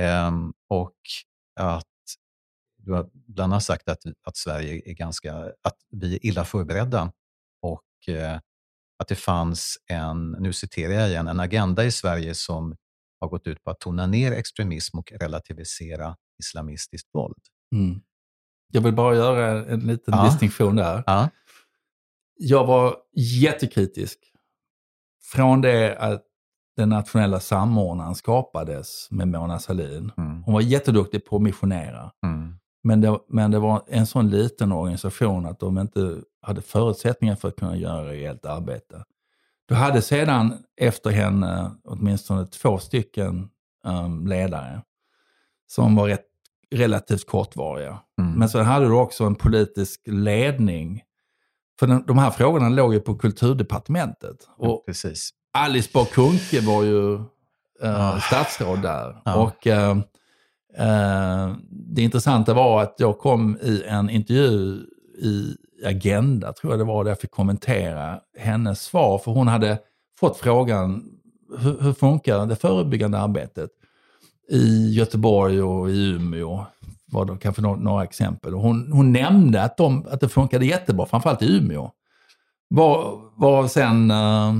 Eh, 0.00 0.32
och 0.68 0.96
att 1.60 1.84
du 2.78 2.92
har 2.92 3.10
bland 3.12 3.52
annat 3.52 3.64
sagt 3.64 3.88
att, 3.88 4.02
att 4.22 4.36
Sverige 4.36 4.82
är 4.84 4.94
ganska, 4.94 5.34
att 5.62 5.76
vi 5.90 6.14
är 6.14 6.26
illa 6.26 6.44
förberedda 6.44 7.12
och 7.62 8.14
eh, 8.14 8.40
att 8.98 9.08
det 9.08 9.14
fanns 9.14 9.78
en, 9.90 10.30
nu 10.30 10.52
citerar 10.52 10.92
jag 10.92 11.08
igen, 11.08 11.28
en 11.28 11.40
agenda 11.40 11.84
i 11.84 11.90
Sverige 11.90 12.34
som 12.34 12.76
har 13.20 13.28
gått 13.28 13.46
ut 13.46 13.64
på 13.64 13.70
att 13.70 13.80
tona 13.80 14.06
ner 14.06 14.32
extremism 14.32 14.98
och 14.98 15.12
relativisera 15.12 16.16
islamistiskt 16.42 17.08
våld. 17.14 17.38
Mm. 17.74 18.00
Jag 18.72 18.80
vill 18.80 18.94
bara 18.94 19.14
göra 19.14 19.64
en 19.64 19.80
liten 19.80 20.14
ja. 20.14 20.24
distinktion 20.24 20.76
där. 20.76 21.02
Ja. 21.06 21.28
Jag 22.36 22.66
var 22.66 22.96
jättekritisk 23.40 24.18
från 25.32 25.60
det 25.60 25.96
att 25.98 26.22
den 26.76 26.88
nationella 26.88 27.40
samordnaren 27.40 28.14
skapades 28.14 29.08
med 29.10 29.28
Mona 29.28 29.58
Sahlin. 29.58 30.12
Mm. 30.16 30.42
Hon 30.42 30.54
var 30.54 30.60
jätteduktig 30.60 31.24
på 31.24 31.36
att 31.36 31.42
missionera. 31.42 32.12
Mm. 32.26 32.58
Men, 32.84 33.00
det, 33.00 33.18
men 33.28 33.50
det 33.50 33.58
var 33.58 33.82
en 33.88 34.06
sån 34.06 34.30
liten 34.30 34.72
organisation 34.72 35.46
att 35.46 35.60
de 35.60 35.78
inte 35.78 36.20
hade 36.42 36.62
förutsättningar 36.62 37.36
för 37.36 37.48
att 37.48 37.56
kunna 37.56 37.76
göra 37.76 38.08
rejält 38.08 38.46
arbete. 38.46 39.04
Du 39.66 39.74
hade 39.74 40.02
sedan 40.02 40.54
efter 40.80 41.10
henne 41.10 41.70
åtminstone 41.84 42.46
två 42.46 42.78
stycken 42.78 43.48
um, 43.86 44.26
ledare 44.26 44.82
som 45.66 45.96
var 45.96 46.08
rätt, 46.08 46.24
relativt 46.70 47.26
kortvariga. 47.26 47.98
Mm. 48.18 48.32
Men 48.32 48.48
så 48.48 48.62
hade 48.62 48.86
du 48.86 48.92
också 48.92 49.24
en 49.24 49.34
politisk 49.34 50.00
ledning. 50.06 51.02
För 51.78 51.86
den, 51.86 52.04
de 52.06 52.18
här 52.18 52.30
frågorna 52.30 52.68
låg 52.68 52.94
ju 52.94 53.00
på 53.00 53.14
kulturdepartementet. 53.14 54.36
Och 54.56 54.86
Precis. 54.86 55.30
Alice 55.52 55.90
Bah 55.94 56.06
var 56.66 56.82
ju 56.82 57.14
eh, 57.82 58.14
Ah. 58.14 58.20
statsråd 58.20 58.82
där. 58.82 59.22
Ja. 59.24 59.34
Och 59.34 59.66
eh, 59.66 59.96
Eh, 60.78 61.52
det 61.70 62.02
intressanta 62.02 62.54
var 62.54 62.82
att 62.82 62.94
jag 62.98 63.18
kom 63.18 63.56
i 63.62 63.82
en 63.86 64.10
intervju 64.10 64.80
i 65.22 65.56
Agenda, 65.84 66.52
tror 66.52 66.72
jag 66.72 66.80
det 66.80 66.84
var, 66.84 67.04
där 67.04 67.10
jag 67.10 67.20
fick 67.20 67.30
kommentera 67.30 68.20
hennes 68.38 68.82
svar. 68.82 69.18
För 69.18 69.32
hon 69.32 69.48
hade 69.48 69.78
fått 70.20 70.36
frågan, 70.36 71.04
hur, 71.58 71.80
hur 71.80 71.92
funkar 71.92 72.46
det 72.46 72.56
förebyggande 72.56 73.18
arbetet 73.18 73.70
i 74.50 74.92
Göteborg 74.92 75.62
och 75.62 75.90
i 75.90 76.10
Umeå? 76.10 76.64
Var 77.06 77.24
det 77.24 77.38
kanske 77.38 77.62
några, 77.62 77.76
några 77.76 78.04
exempel. 78.04 78.54
Och 78.54 78.60
hon, 78.60 78.92
hon 78.92 79.12
nämnde 79.12 79.62
att, 79.62 79.76
de, 79.76 80.06
att 80.10 80.20
det 80.20 80.28
funkade 80.28 80.66
jättebra, 80.66 81.06
framförallt 81.06 81.42
i 81.42 81.56
Umeå. 81.56 81.90
Var, 82.68 83.20
var 83.36 83.68
sen 83.68 84.10
eh, 84.10 84.54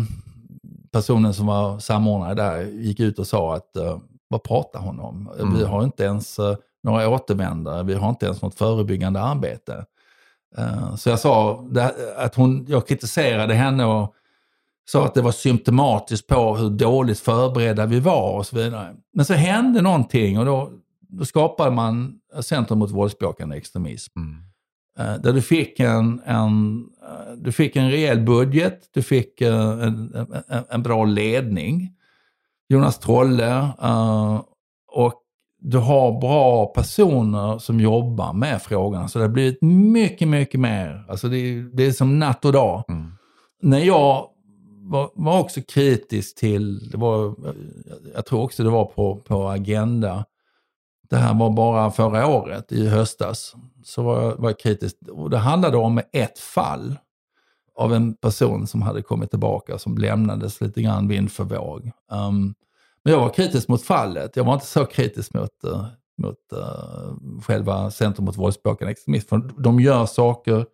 personen 0.93 1.35
som 1.35 1.47
var 1.47 1.79
samordnare 1.79 2.35
där 2.35 2.63
gick 2.63 3.01
ut 3.01 3.19
och 3.19 3.27
sa 3.27 3.55
att 3.55 3.77
eh, 3.77 3.99
vad 4.29 4.43
pratar 4.43 4.81
hon 4.81 5.01
om? 5.01 5.31
Mm. 5.41 5.55
Vi 5.57 5.65
har 5.65 5.85
inte 5.85 6.05
ens 6.05 6.39
eh, 6.39 6.57
några 6.83 7.09
återvändare, 7.09 7.83
vi 7.83 7.95
har 7.95 8.09
inte 8.11 8.27
ens 8.27 8.43
något 8.43 8.55
förebyggande 8.55 9.21
arbete. 9.21 9.85
Eh, 10.59 10.95
så 10.95 11.09
jag 11.11 11.19
sa 11.21 11.65
att 12.17 12.35
hon, 12.35 12.67
jag 12.69 12.87
kritiserade 12.87 13.55
henne 13.55 13.85
och 13.85 14.15
sa 14.91 15.05
att 15.05 15.15
det 15.15 15.23
var 15.23 15.33
symptomatiskt 15.33 16.27
på 16.27 16.57
hur 16.57 16.71
dåligt 16.71 17.21
förberedda 17.21 17.87
vi 17.87 18.01
var 18.01 18.37
och 18.37 18.47
så 18.47 18.57
vidare. 18.57 18.95
Men 19.15 19.25
så 19.25 19.35
hände 19.35 19.83
någonting 19.83 20.39
och 20.39 20.45
då, 20.45 20.71
då 21.09 21.25
skapade 21.25 21.71
man 21.71 22.21
Centrum 22.41 22.79
mot 22.79 22.91
våldsbejakande 22.91 23.57
extremism. 23.57 24.19
Mm. 24.19 24.37
Eh, 24.99 25.21
Där 25.21 25.33
du 25.33 25.43
fick 25.43 25.81
en, 25.81 26.23
en, 26.25 26.85
du 27.37 27.53
fick 27.53 27.77
en 27.77 27.91
rejäl 27.91 28.21
budget, 28.21 28.81
du 28.95 29.03
fick 29.03 29.41
en, 29.41 29.81
en, 29.81 30.65
en 30.71 30.83
bra 30.83 31.05
ledning. 31.05 31.91
Jonas 32.69 32.99
Trolle. 32.99 33.69
eh, 33.83 34.41
Och 34.93 35.15
du 35.59 35.79
har 35.79 36.21
bra 36.21 36.67
personer 36.67 37.59
som 37.59 37.81
jobbar 37.81 38.33
med 38.33 38.63
frågorna. 38.63 39.09
Så 39.09 39.19
det 39.19 39.25
har 39.25 39.33
blivit 39.33 39.63
mycket, 39.63 40.29
mycket 40.29 40.61
mer. 40.61 41.05
Alltså 41.09 41.29
det, 41.29 41.37
är, 41.37 41.77
det 41.77 41.87
är 41.87 41.93
som 41.93 42.19
natt 42.19 42.45
och 42.45 42.53
dag. 42.53 42.85
Mm. 42.89 43.13
När 43.63 43.79
jag 43.79 44.27
var, 44.91 45.11
var 45.15 45.41
också 45.41 45.61
kritisk 45.69 46.39
till, 46.39 46.91
det 46.91 46.97
var, 46.99 47.35
jag 48.15 48.27
tror 48.27 48.43
också 48.43 48.63
det 48.63 48.71
var 48.71 48.85
på, 48.85 49.17
på 49.17 49.49
Agenda, 49.49 50.25
det 51.11 51.17
här 51.17 51.35
var 51.35 51.51
bara 51.51 51.91
förra 51.91 52.27
året, 52.27 52.73
i 52.73 52.89
höstas, 52.89 53.55
så 53.85 54.03
var 54.03 54.23
jag, 54.23 54.37
var 54.37 54.49
jag 54.49 54.59
kritisk. 54.59 54.97
Och 55.13 55.31
det 55.31 55.39
handlade 55.39 55.77
om 55.77 56.01
ett 56.13 56.39
fall 56.39 56.97
av 57.75 57.95
en 57.95 58.15
person 58.15 58.67
som 58.67 58.83
hade 58.83 59.03
kommit 59.03 59.31
tillbaka, 59.31 59.79
som 59.79 59.99
lämnades 59.99 60.61
lite 60.61 60.83
grann 60.83 61.09
vind 61.09 61.33
för 61.33 61.45
våg. 61.45 61.91
Um, 62.11 62.55
men 63.05 63.13
jag 63.13 63.21
var 63.21 63.29
kritisk 63.29 63.69
mot 63.69 63.83
fallet, 63.83 64.37
jag 64.37 64.45
var 64.45 64.55
inte 64.55 64.67
så 64.67 64.87
kritisk 64.87 65.35
mot, 65.35 65.51
uh, 65.65 65.87
mot 66.23 66.39
uh, 66.53 67.41
själva 67.43 67.91
Centrum 67.91 68.25
mot 68.25 68.37
våldsbejakande 68.37 68.93
extremism. 68.93 69.29
För 69.29 69.63
de 69.63 69.81
gör 69.81 70.07
saker, 70.07 70.67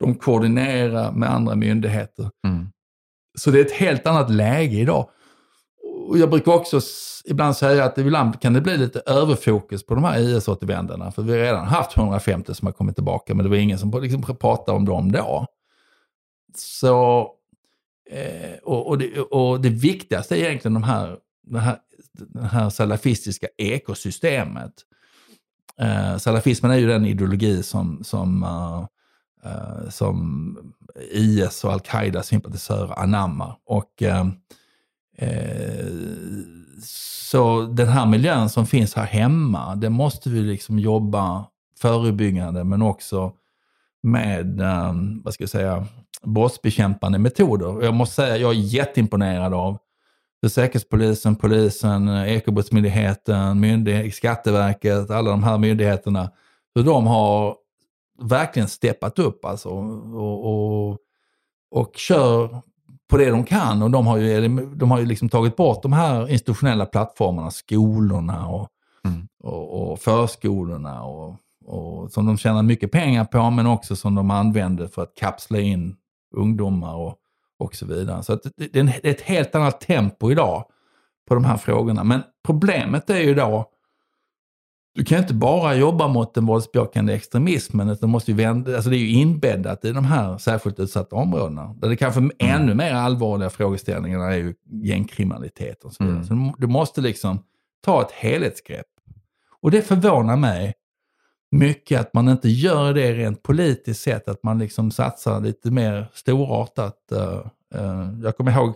de 0.00 0.14
koordinerar 0.14 1.12
med 1.12 1.30
andra 1.30 1.54
myndigheter. 1.54 2.30
Mm. 2.46 2.66
Så 3.38 3.50
det 3.50 3.60
är 3.60 3.64
ett 3.64 3.72
helt 3.72 4.06
annat 4.06 4.30
läge 4.30 4.76
idag. 4.76 5.08
Och 6.08 6.18
jag 6.18 6.30
brukar 6.30 6.52
också 6.52 6.80
ibland 7.24 7.56
säga 7.56 7.84
att 7.84 7.98
ibland 7.98 8.40
kan 8.40 8.52
det 8.52 8.60
bli 8.60 8.76
lite 8.76 9.02
överfokus 9.06 9.86
på 9.86 9.94
de 9.94 10.04
här 10.04 10.18
IS-återvändarna. 10.18 11.10
För 11.10 11.22
vi 11.22 11.32
har 11.32 11.38
redan 11.38 11.66
haft 11.66 11.96
150 11.96 12.54
som 12.54 12.66
har 12.66 12.72
kommit 12.72 12.94
tillbaka, 12.94 13.34
men 13.34 13.44
det 13.44 13.50
var 13.50 13.56
ingen 13.56 13.78
som 13.78 14.02
liksom 14.02 14.22
pratade 14.22 14.76
om 14.76 14.84
dem 14.84 15.12
då. 15.12 15.46
Så, 16.54 17.30
eh, 18.10 18.58
och, 18.62 18.88
och, 18.88 18.98
det, 18.98 19.20
och 19.20 19.60
det 19.60 19.68
viktigaste 19.68 20.36
är 20.36 20.48
egentligen 20.48 20.74
de 20.74 20.82
här, 20.82 21.16
det 21.42 21.60
här, 21.60 21.78
det 22.12 22.46
här 22.46 22.70
salafistiska 22.70 23.46
ekosystemet. 23.58 24.72
Eh, 25.80 26.16
salafismen 26.16 26.70
är 26.70 26.76
ju 26.76 26.86
den 26.86 27.06
ideologi 27.06 27.62
som, 27.62 28.04
som, 28.04 28.42
eh, 28.42 28.86
eh, 29.52 29.88
som 29.90 30.56
IS 31.10 31.64
och 31.64 31.72
al-Qaida 31.72 32.22
sympatisörer 32.22 32.98
anammar. 32.98 33.56
Och, 33.66 34.02
eh, 34.02 34.26
eh, 35.18 35.86
så 36.82 37.62
den 37.62 37.88
här 37.88 38.06
miljön 38.06 38.48
som 38.48 38.66
finns 38.66 38.94
här 38.94 39.06
hemma, 39.06 39.74
det 39.76 39.90
måste 39.90 40.30
vi 40.30 40.40
liksom 40.40 40.78
jobba 40.78 41.46
förebyggande 41.80 42.64
men 42.64 42.82
också 42.82 43.32
med, 44.02 44.60
eh, 44.60 44.94
vad 45.24 45.34
ska 45.34 45.42
jag 45.42 45.50
säga, 45.50 45.86
brottsbekämpande 46.22 47.18
metoder. 47.18 47.84
Jag 47.84 47.94
måste 47.94 48.14
säga, 48.14 48.36
jag 48.36 48.50
är 48.50 48.54
jätteimponerad 48.54 49.54
av 49.54 49.78
hur 50.42 50.48
Säkerhetspolisen, 50.48 51.36
polisen, 51.36 52.08
Ekobrottsmyndigheten, 52.08 53.60
myndighet, 53.60 54.14
Skatteverket, 54.14 55.10
alla 55.10 55.30
de 55.30 55.42
här 55.42 55.58
myndigheterna, 55.58 56.30
hur 56.74 56.82
de 56.82 57.06
har 57.06 57.56
verkligen 58.22 58.68
steppat 58.68 59.18
upp 59.18 59.44
alltså, 59.44 59.68
och, 59.68 60.90
och, 60.90 60.98
och 61.70 61.92
kör 61.96 62.62
på 63.10 63.16
det 63.16 63.30
de 63.30 63.44
kan. 63.44 63.82
Och 63.82 63.90
de 63.90 64.06
har 64.06 64.16
ju, 64.16 64.48
de 64.74 64.90
har 64.90 64.98
ju 64.98 65.06
liksom 65.06 65.28
tagit 65.28 65.56
bort 65.56 65.82
de 65.82 65.92
här 65.92 66.30
institutionella 66.30 66.86
plattformarna, 66.86 67.50
skolorna 67.50 68.48
och, 68.48 68.68
Mm. 69.04 69.28
och, 69.42 69.90
och 69.92 69.98
förskolorna 69.98 71.02
och, 71.02 71.36
och 71.64 72.12
som 72.12 72.26
de 72.26 72.36
tjänar 72.36 72.62
mycket 72.62 72.92
pengar 72.92 73.24
på 73.24 73.50
men 73.50 73.66
också 73.66 73.96
som 73.96 74.14
de 74.14 74.30
använder 74.30 74.86
för 74.86 75.02
att 75.02 75.14
kapsla 75.14 75.58
in 75.58 75.96
ungdomar 76.36 76.94
och, 76.94 77.16
och 77.58 77.74
så 77.74 77.86
vidare. 77.86 78.22
Så 78.22 78.34
det, 78.56 78.66
det 78.72 78.78
är 78.80 79.00
ett 79.02 79.20
helt 79.20 79.54
annat 79.54 79.80
tempo 79.80 80.30
idag 80.30 80.64
på 81.28 81.34
de 81.34 81.44
här 81.44 81.56
frågorna. 81.56 82.04
Men 82.04 82.20
problemet 82.46 83.10
är 83.10 83.18
ju 83.20 83.34
då, 83.34 83.70
du 84.94 85.04
kan 85.04 85.18
inte 85.18 85.34
bara 85.34 85.74
jobba 85.74 86.08
mot 86.08 86.34
den 86.34 86.46
våldsbejakande 86.46 87.14
extremismen, 87.14 87.88
utan 87.88 88.10
måste 88.10 88.30
ju 88.30 88.36
vända, 88.36 88.74
alltså 88.74 88.90
det 88.90 88.96
är 88.96 88.98
ju 88.98 89.10
inbäddat 89.12 89.84
i 89.84 89.92
de 89.92 90.04
här 90.04 90.38
särskilt 90.38 90.80
utsatta 90.80 91.16
områdena. 91.16 91.74
Där 91.78 91.88
det 91.88 91.96
kanske 91.96 92.30
ännu 92.38 92.74
mer 92.74 92.94
allvarliga 92.94 93.50
frågeställningarna 93.50 94.24
är 94.32 94.36
ju 94.36 94.54
gängkriminalitet 94.82 95.84
och 95.84 95.92
så 95.92 96.04
vidare. 96.04 96.16
Mm. 96.16 96.26
Så 96.28 96.34
du- 96.34 96.66
du 96.66 96.72
måste 96.72 97.00
liksom 97.00 97.38
ta 97.84 98.02
ett 98.02 98.10
helhetsgrepp. 98.12 98.86
Och 99.60 99.70
det 99.70 99.82
förvånar 99.82 100.36
mig 100.36 100.74
mycket 101.50 102.00
att 102.00 102.14
man 102.14 102.28
inte 102.28 102.48
gör 102.48 102.94
det 102.94 103.14
rent 103.14 103.42
politiskt 103.42 104.02
sett, 104.02 104.28
att 104.28 104.42
man 104.42 104.58
liksom 104.58 104.90
satsar 104.90 105.40
lite 105.40 105.70
mer 105.70 106.10
storartat. 106.14 107.12
eh, 107.12 107.40
eh, 107.74 108.10
jag 108.22 108.36
kommer 108.36 108.52
ihåg 108.52 108.74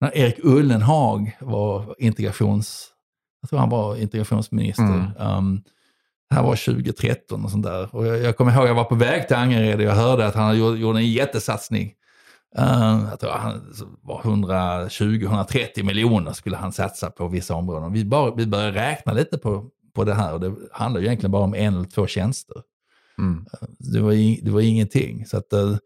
när 0.00 0.16
Erik 0.16 0.38
Ullenhag 0.44 1.36
var 1.40 1.94
integrations... 1.98 2.90
Jag 3.40 3.50
tror 3.50 3.58
han 3.58 3.70
var 3.70 3.96
integrationsminister. 3.96 4.84
Mm. 4.84 5.36
Um, 5.38 5.62
det 6.30 6.36
här 6.36 6.42
var 6.42 6.56
2013 6.56 7.44
och 7.44 7.50
sånt 7.50 7.64
där. 7.64 7.94
Och 7.94 8.06
jag, 8.06 8.18
jag 8.18 8.36
kommer 8.36 8.52
ihåg 8.52 8.62
att 8.62 8.68
jag 8.68 8.74
var 8.74 8.84
på 8.84 8.94
väg 8.94 9.28
till 9.28 9.36
Angered 9.36 9.76
och 9.76 9.82
jag 9.82 9.94
hörde 9.94 10.26
att 10.26 10.34
han 10.34 10.58
gjorde, 10.58 10.78
gjorde 10.78 10.98
en 10.98 11.10
jättesatsning. 11.10 11.92
Uh, 12.58 13.06
jag 13.10 13.20
tror 13.20 13.30
han 13.30 13.74
var 14.02 14.22
120-130 14.22 15.82
miljoner 15.82 16.32
skulle 16.32 16.56
han 16.56 16.72
satsa 16.72 17.10
på 17.10 17.28
vissa 17.28 17.54
områden. 17.54 17.92
Vi, 17.92 18.04
bara, 18.04 18.34
vi 18.34 18.46
började 18.46 18.80
räkna 18.80 19.12
lite 19.12 19.38
på, 19.38 19.66
på 19.98 20.04
det 20.04 20.14
här 20.14 20.38
det 20.38 20.54
handlar 20.72 21.00
ju 21.00 21.06
egentligen 21.06 21.30
bara 21.32 21.44
om 21.44 21.54
en 21.54 21.74
eller 21.74 21.84
två 21.84 22.06
tjänster. 22.06 22.56
Mm. 23.18 23.46
Det 23.78 24.00
var, 24.00 24.44
det 24.44 24.50
var 24.50 24.60
ingenting. 24.60 25.26
Så 25.26 25.36
att, 25.36 25.52
eh, 25.52 25.76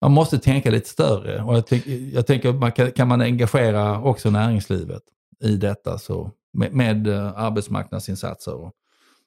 man 0.00 0.12
måste 0.12 0.38
tänka 0.38 0.70
lite 0.70 0.88
större. 0.88 1.42
Och 1.42 1.56
jag, 1.56 1.66
tänk, 1.66 1.86
jag 1.86 2.26
tänker, 2.26 2.52
man 2.52 2.72
kan, 2.72 2.92
kan 2.92 3.08
man 3.08 3.20
engagera 3.20 4.00
också 4.02 4.30
näringslivet 4.30 5.02
i 5.44 5.56
detta 5.56 5.98
så, 5.98 6.30
med, 6.52 6.72
med 6.74 7.06
eh, 7.06 7.32
arbetsmarknadsinsatser 7.36 8.54
och, 8.54 8.72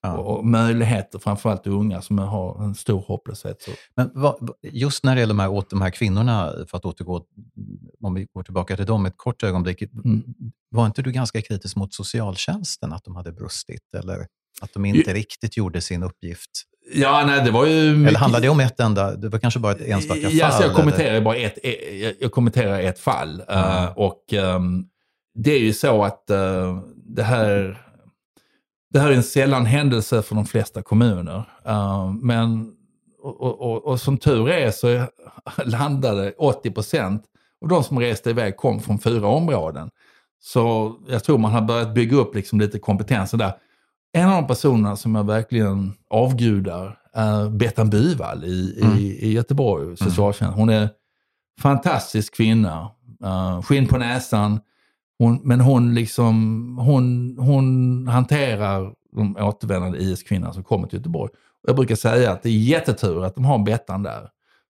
Ja. 0.01 0.17
och, 0.17 0.45
möjligheter, 0.45 1.19
framförallt 1.19 1.67
unga 1.67 2.01
som 2.01 2.17
har 2.19 2.63
en 2.63 2.75
stor 2.75 3.01
hopplöshet. 3.01 3.61
Så. 3.61 3.71
Men 3.95 4.11
vad- 4.13 4.49
just 4.61 5.03
när 5.03 5.15
det 5.15 5.21
gäller 5.21 5.33
de 5.33 5.39
här, 5.39 5.49
åt 5.51 5.69
de 5.69 5.81
här 5.81 5.89
kvinnorna, 5.89 6.51
för 6.67 6.77
att 6.77 6.85
återgå, 6.85 7.25
om 8.01 8.13
vi 8.13 8.27
går 8.33 8.43
tillbaka 8.43 8.75
till 8.75 8.85
dem 8.85 9.05
ett 9.05 9.13
kort 9.17 9.43
ögonblick. 9.43 9.81
Mm. 9.81 10.23
Var 10.69 10.85
inte 10.85 11.01
du 11.01 11.11
ganska 11.11 11.41
kritisk 11.41 11.75
mot 11.75 11.93
socialtjänsten, 11.93 12.93
att 12.93 13.03
de 13.03 13.15
hade 13.15 13.31
brustit? 13.31 13.95
Eller 13.97 14.27
att 14.61 14.73
de 14.73 14.85
inte 14.85 15.13
riktigt 15.13 15.57
gjorde 15.57 15.81
sin 15.81 16.03
uppgift? 16.03 16.49
Ja, 16.93 17.23
nej, 17.27 17.41
det 17.45 17.51
var 17.51 17.65
ju... 17.65 18.07
Eller 18.07 18.19
handlar 18.19 18.39
det 18.39 18.49
om 18.49 18.59
ett 18.59 18.79
enda, 18.79 19.15
det 19.15 19.29
var 19.29 19.39
kanske 19.39 19.59
bara 19.59 19.71
ett 19.71 19.81
enstaka 19.81 20.21
fall? 20.21 20.33
Ja, 20.33 20.49
jag 20.51 20.63
eller? 20.63 20.73
kommenterar 20.73 21.21
bara 21.21 21.35
ett, 21.35 21.57
eh, 21.63 21.71
jag- 22.19 22.31
kommenterar 22.31 22.79
ett 22.79 22.99
fall. 22.99 23.43
Mm. 23.47 23.83
Eh, 23.83 23.97
och 23.97 24.33
ehm, 24.33 24.85
det 25.35 25.51
är 25.51 25.59
ju 25.59 25.73
så 25.73 26.03
att 26.03 26.29
eh, 26.29 26.79
det 26.95 27.23
här 27.23 27.81
det 28.93 28.99
här 28.99 29.11
är 29.11 29.15
en 29.15 29.23
sällan 29.23 29.65
händelse 29.65 30.21
för 30.21 30.35
de 30.35 30.45
flesta 30.45 30.81
kommuner. 30.81 31.43
Eh, 31.65 32.11
men 32.21 32.71
och, 33.23 33.41
och, 33.41 33.61
och, 33.61 33.85
och 33.85 33.99
som 33.99 34.17
tur 34.17 34.49
är 34.49 34.71
så 34.71 35.05
landade 35.65 36.33
80 36.37 36.71
procent 36.71 37.23
Och 37.61 37.67
de 37.67 37.83
som 37.83 37.99
reste 37.99 38.29
iväg 38.29 38.57
kom 38.57 38.79
från 38.79 38.99
fyra 38.99 39.27
områden. 39.27 39.89
Så 40.39 40.95
jag 41.07 41.23
tror 41.23 41.37
man 41.37 41.51
har 41.51 41.61
börjat 41.61 41.93
bygga 41.93 42.17
upp 42.17 42.35
liksom 42.35 42.59
lite 42.59 42.79
kompetenser 42.79 43.37
där. 43.37 43.53
En 44.15 44.29
av 44.29 44.35
de 44.41 44.47
personerna 44.47 44.95
som 44.95 45.15
jag 45.15 45.23
verkligen 45.23 45.93
avgudar 46.09 46.99
är 47.13 47.49
Bettan 47.49 47.89
Byvall 47.89 48.43
i, 48.43 48.79
mm. 48.81 48.97
i, 48.97 49.01
i 49.01 49.31
Göteborg, 49.33 49.83
mm. 49.83 49.97
socialtjänst. 49.97 50.57
Hon 50.57 50.69
är 50.69 50.89
fantastisk 51.61 52.35
kvinna. 52.35 52.91
Uh, 53.23 53.61
skinn 53.61 53.87
på 53.87 53.97
näsan. 53.97 54.59
Hon, 55.19 55.39
men 55.43 55.61
hon, 55.61 55.95
liksom, 55.95 56.77
hon, 56.77 57.35
hon 57.39 58.07
hanterar 58.07 58.93
de 59.11 59.37
återvändande 59.37 59.97
IS-kvinnorna 59.97 60.53
som 60.53 60.63
kommer 60.63 60.87
till 60.87 60.99
Göteborg. 60.99 61.31
Och 61.63 61.69
jag 61.69 61.75
brukar 61.75 61.95
säga 61.95 62.31
att 62.31 62.43
det 62.43 62.49
är 62.49 62.59
jättetur 62.59 63.25
att 63.25 63.35
de 63.35 63.45
har 63.45 63.59
Bettan 63.59 64.03
där. 64.03 64.29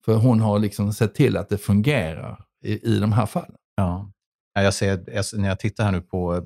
För 0.05 0.15
hon 0.15 0.41
har 0.41 0.59
liksom 0.59 0.93
sett 0.93 1.15
till 1.15 1.37
att 1.37 1.49
det 1.49 1.59
fungerar 1.59 2.41
i, 2.65 2.95
i 2.95 2.99
de 2.99 3.13
här 3.13 3.27
fallen. 3.27 3.57
Ja. 3.77 4.11
Jag 4.55 4.75
ser, 4.75 5.37
när 5.39 5.49
jag 5.49 5.61
tittar 5.61 5.85
här 5.85 5.93
nu 5.93 6.01
på, 6.01 6.43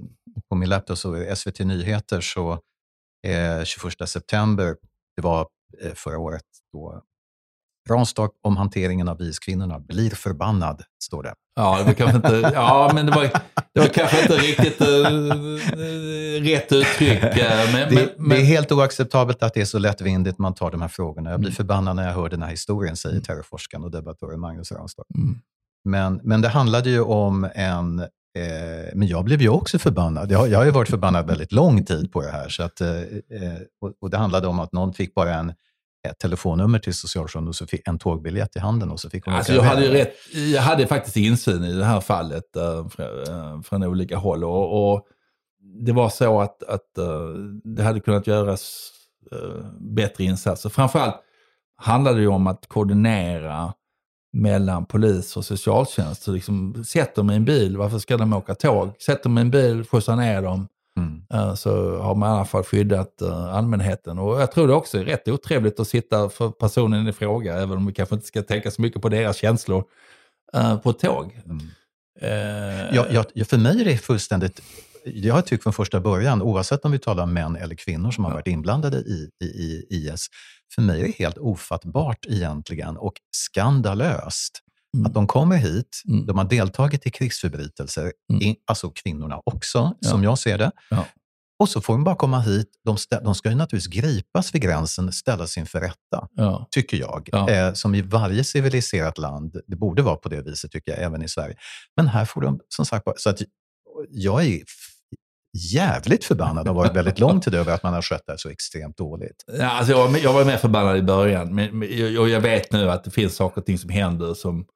på 0.48 0.54
min 0.54 0.68
laptop, 0.68 0.98
så 0.98 1.34
SVT 1.36 1.58
Nyheter, 1.58 2.20
så 2.20 2.58
eh, 3.26 3.64
21 3.64 4.08
september, 4.08 4.76
det 5.16 5.22
var 5.22 5.46
eh, 5.82 5.94
förra 5.94 6.18
året, 6.18 6.44
då 6.72 7.02
Ranstorp 7.88 8.32
om 8.42 8.56
hanteringen 8.56 9.08
av 9.08 9.22
IS-kvinnorna 9.22 9.78
blir 9.78 10.10
förbannad, 10.10 10.82
står 11.04 11.22
det. 11.22 11.34
Ja, 11.56 11.82
det 11.86 11.94
kanske 11.94 12.16
inte, 12.16 12.50
ja, 12.54 12.90
men 12.94 13.06
det 13.06 13.12
var, 13.12 13.22
det 13.74 13.80
var 13.80 13.86
kanske 13.86 14.22
inte 14.22 14.36
riktigt 14.36 14.80
uh, 14.80 15.34
rätt 16.42 16.72
uttryck. 16.72 17.22
Uh, 17.22 17.72
men, 17.72 17.94
det, 17.94 18.14
men, 18.18 18.28
det, 18.28 18.36
är 18.36 18.44
helt 18.44 18.72
oacceptabelt 18.72 19.42
att 19.42 19.54
det 19.54 19.60
är 19.60 19.64
så 19.64 19.78
lättvindigt 19.78 20.38
man 20.38 20.54
tar 20.54 20.70
de 20.70 20.80
här 20.80 20.88
frågorna. 20.88 21.30
Jag 21.30 21.40
blir 21.40 21.50
mm. 21.50 21.56
förbannad 21.56 21.96
när 21.96 22.06
jag 22.06 22.14
hör 22.14 22.28
den 22.28 22.42
här 22.42 22.50
historien, 22.50 22.96
säger 22.96 23.14
mm. 23.14 23.24
terrorforskaren 23.24 23.84
och 23.84 23.90
debattören 23.90 24.40
Magnus 24.40 24.72
Ranstorp. 24.72 25.06
Mm. 25.14 25.38
Men, 25.84 26.20
men 26.22 26.40
det 26.40 26.48
handlade 26.48 26.90
ju 26.90 27.00
om 27.00 27.48
en 27.54 28.06
eh, 28.34 28.90
men 28.94 29.08
jag 29.08 29.24
blev 29.24 29.42
ju 29.42 29.48
också 29.48 29.78
förbannad. 29.78 30.30
Jag, 30.30 30.48
jag 30.48 30.58
har 30.58 30.64
ju 30.64 30.70
varit 30.70 30.88
förbannad 30.88 31.26
väldigt 31.26 31.52
lång 31.52 31.84
tid 31.84 32.12
på 32.12 32.22
det 32.22 32.30
här. 32.30 32.48
Så 32.48 32.62
att, 32.62 32.80
eh, 32.80 32.88
och, 33.80 33.92
och, 34.00 34.10
det 34.10 34.16
handlade 34.16 34.46
om 34.46 34.60
att 34.60 34.72
någon 34.72 34.92
fick 34.92 35.14
bara 35.14 35.34
en 35.34 35.52
ett 36.08 36.18
telefonnummer 36.18 36.78
till 36.78 36.94
socialtjänsten 36.94 37.48
och 37.48 37.54
så 37.54 37.66
fick 37.66 37.88
en 37.88 37.98
tågbiljett 37.98 38.56
i 38.56 38.58
handen 38.58 38.90
och 38.90 39.00
så 39.00 39.10
fick 39.10 39.24
hon 39.24 39.34
alltså 39.34 39.52
jag, 39.52 39.62
hade 39.62 39.92
rätt, 39.92 40.14
jag 40.52 40.62
hade 40.62 40.86
faktiskt 40.86 41.16
insyn 41.16 41.64
i 41.64 41.72
det 41.72 41.84
här 41.84 42.00
fallet 42.00 42.56
äh, 42.56 42.88
från, 42.88 43.62
från 43.62 43.82
olika 43.82 44.16
håll. 44.16 44.44
Och, 44.44 44.92
och, 44.92 45.06
det 45.84 45.92
var 45.92 46.08
så 46.08 46.40
att, 46.40 46.62
att 46.62 46.98
äh, 46.98 47.28
det 47.64 47.82
hade 47.82 48.00
kunnat 48.00 48.26
göras 48.26 48.90
äh, 49.32 49.66
bättre 49.80 50.24
insatser. 50.24 50.68
Framförallt 50.68 51.16
handlade 51.76 52.20
det 52.20 52.26
om 52.26 52.46
att 52.46 52.68
koordinera 52.68 53.74
mellan 54.32 54.86
polis 54.86 55.36
och 55.36 55.44
socialtjänst. 55.44 56.22
Så 56.22 56.32
liksom, 56.32 56.84
sätt 56.84 57.14
dem 57.14 57.30
i 57.30 57.34
en 57.34 57.44
bil, 57.44 57.76
varför 57.76 57.98
ska 57.98 58.16
de 58.16 58.32
åka 58.32 58.54
tåg? 58.54 58.94
Sätt 59.02 59.22
dem 59.22 59.38
i 59.38 59.40
en 59.40 59.50
bil, 59.50 59.84
skjutsa 59.84 60.16
ner 60.16 60.42
dem. 60.42 60.68
Mm. 60.96 61.22
Eh, 61.34 61.54
så 61.54 61.98
har 61.98 62.14
man 62.14 62.30
i 62.30 62.32
alla 62.32 62.44
fall 62.44 62.64
skyddat 62.64 63.22
uh, 63.22 63.54
allmänheten. 63.54 64.18
Och 64.18 64.40
jag 64.40 64.52
tror 64.52 64.68
det 64.68 64.74
också 64.74 64.98
är 64.98 65.04
rätt 65.04 65.28
otrevligt 65.28 65.80
att 65.80 65.88
sitta 65.88 66.28
för 66.28 66.48
personen 66.48 67.08
i 67.08 67.12
fråga, 67.12 67.54
även 67.54 67.76
om 67.76 67.86
vi 67.86 67.92
kanske 67.92 68.14
inte 68.14 68.26
ska 68.26 68.42
tänka 68.42 68.70
så 68.70 68.82
mycket 68.82 69.02
på 69.02 69.08
deras 69.08 69.36
känslor, 69.36 69.84
uh, 70.56 70.78
på 70.78 70.90
ett 70.90 70.98
tåg. 70.98 71.40
Mm. 71.44 71.58
Uh, 72.22 72.96
ja, 72.96 73.24
ja, 73.34 73.44
för 73.44 73.58
mig 73.58 73.80
är 73.80 73.84
det 73.84 73.98
fullständigt 73.98 74.62
jag 75.04 75.34
har 75.34 75.42
tyckt 75.42 75.62
från 75.62 75.72
första 75.72 76.00
början, 76.00 76.42
oavsett 76.42 76.84
om 76.84 76.92
vi 76.92 76.98
talar 76.98 77.22
om 77.22 77.32
män 77.32 77.56
eller 77.56 77.74
kvinnor 77.74 78.10
som 78.10 78.24
har 78.24 78.32
varit 78.32 78.46
inblandade 78.46 78.96
i, 78.96 79.30
i, 79.44 79.46
i 79.46 79.86
IS, 79.90 80.26
för 80.74 80.82
mig 80.82 81.00
är 81.00 81.06
det 81.06 81.14
helt 81.18 81.38
ofattbart 81.38 82.26
egentligen 82.28 82.96
och 82.96 83.14
skandalöst 83.30 84.62
Mm. 84.96 85.06
Att 85.06 85.14
de 85.14 85.26
kommer 85.26 85.56
hit, 85.56 86.02
mm. 86.08 86.26
de 86.26 86.38
har 86.38 86.44
deltagit 86.44 87.06
i 87.06 87.10
krigsförbrytelser, 87.10 88.12
mm. 88.32 88.54
alltså 88.66 88.90
kvinnorna 88.90 89.40
också, 89.44 89.94
ja. 90.00 90.08
som 90.08 90.24
jag 90.24 90.38
ser 90.38 90.58
det. 90.58 90.70
Ja. 90.90 91.06
Och 91.58 91.68
så 91.68 91.80
får 91.80 91.92
de 91.92 92.04
bara 92.04 92.16
komma 92.16 92.40
hit. 92.40 92.68
De, 92.84 92.96
de 93.24 93.34
ska 93.34 93.48
ju 93.48 93.54
naturligtvis 93.54 94.02
gripas 94.02 94.54
vid 94.54 94.62
gränsen, 94.62 95.12
ställas 95.12 95.58
inför 95.58 95.80
rätta, 95.80 96.28
ja. 96.34 96.68
tycker 96.70 96.96
jag. 96.96 97.28
Eh, 97.48 97.72
som 97.72 97.94
i 97.94 98.02
varje 98.02 98.44
civiliserat 98.44 99.18
land. 99.18 99.56
Det 99.66 99.76
borde 99.76 100.02
vara 100.02 100.16
på 100.16 100.28
det 100.28 100.42
viset, 100.42 100.72
tycker 100.72 100.92
jag, 100.92 101.02
även 101.02 101.22
i 101.22 101.28
Sverige. 101.28 101.56
Men 101.96 102.06
här 102.06 102.24
får 102.24 102.40
de, 102.40 102.60
som 102.68 102.86
sagt 102.86 103.06
så 103.16 103.30
att 103.30 103.42
jag 104.10 104.44
är 104.44 104.62
jävligt 105.52 106.24
förbannad 106.24 106.68
och 106.68 106.74
varit 106.74 106.96
väldigt 106.96 107.18
lång 107.18 107.40
tid 107.40 107.54
över 107.60 107.72
att 107.72 107.82
man 107.82 107.94
har 107.94 108.02
skött 108.02 108.26
det 108.26 108.38
så 108.38 108.48
extremt 108.48 108.96
dåligt. 108.96 109.44
Ja, 109.58 109.70
alltså 109.70 109.92
jag, 109.92 110.18
jag 110.18 110.32
var 110.32 110.44
mer 110.44 110.56
förbannad 110.56 110.96
i 110.96 111.02
början, 111.02 111.54
men, 111.54 111.82
jag, 111.90 112.28
jag 112.28 112.40
vet 112.40 112.72
nu 112.72 112.90
att 112.90 113.04
det 113.04 113.10
finns 113.10 113.36
saker 113.36 113.60
och 113.60 113.66
ting 113.66 113.78
som 113.78 113.90
händer 113.90 114.34
som 114.34 114.66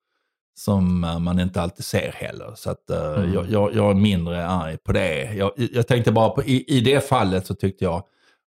som 0.59 1.05
eh, 1.05 1.19
man 1.19 1.41
inte 1.41 1.63
alltid 1.63 1.85
ser 1.85 2.13
heller. 2.13 2.53
Så 2.57 2.71
att, 2.71 2.85
uh, 2.91 3.19
mm. 3.19 3.33
jag, 3.33 3.51
jag, 3.51 3.75
jag, 3.75 3.91
är 3.91 3.95
mindre 3.95 4.47
arg 4.47 4.77
på 4.77 4.93
det. 4.93 5.35
Jag, 5.35 5.53
jag 5.57 5.87
tänkte 5.87 6.13
bara 6.13 6.31
på, 6.31 6.45
i, 6.45 6.65
i 6.77 6.81
det 6.81 7.09
fallet 7.09 7.47
så 7.47 7.55
tyckte 7.55 7.85
jag 7.85 8.03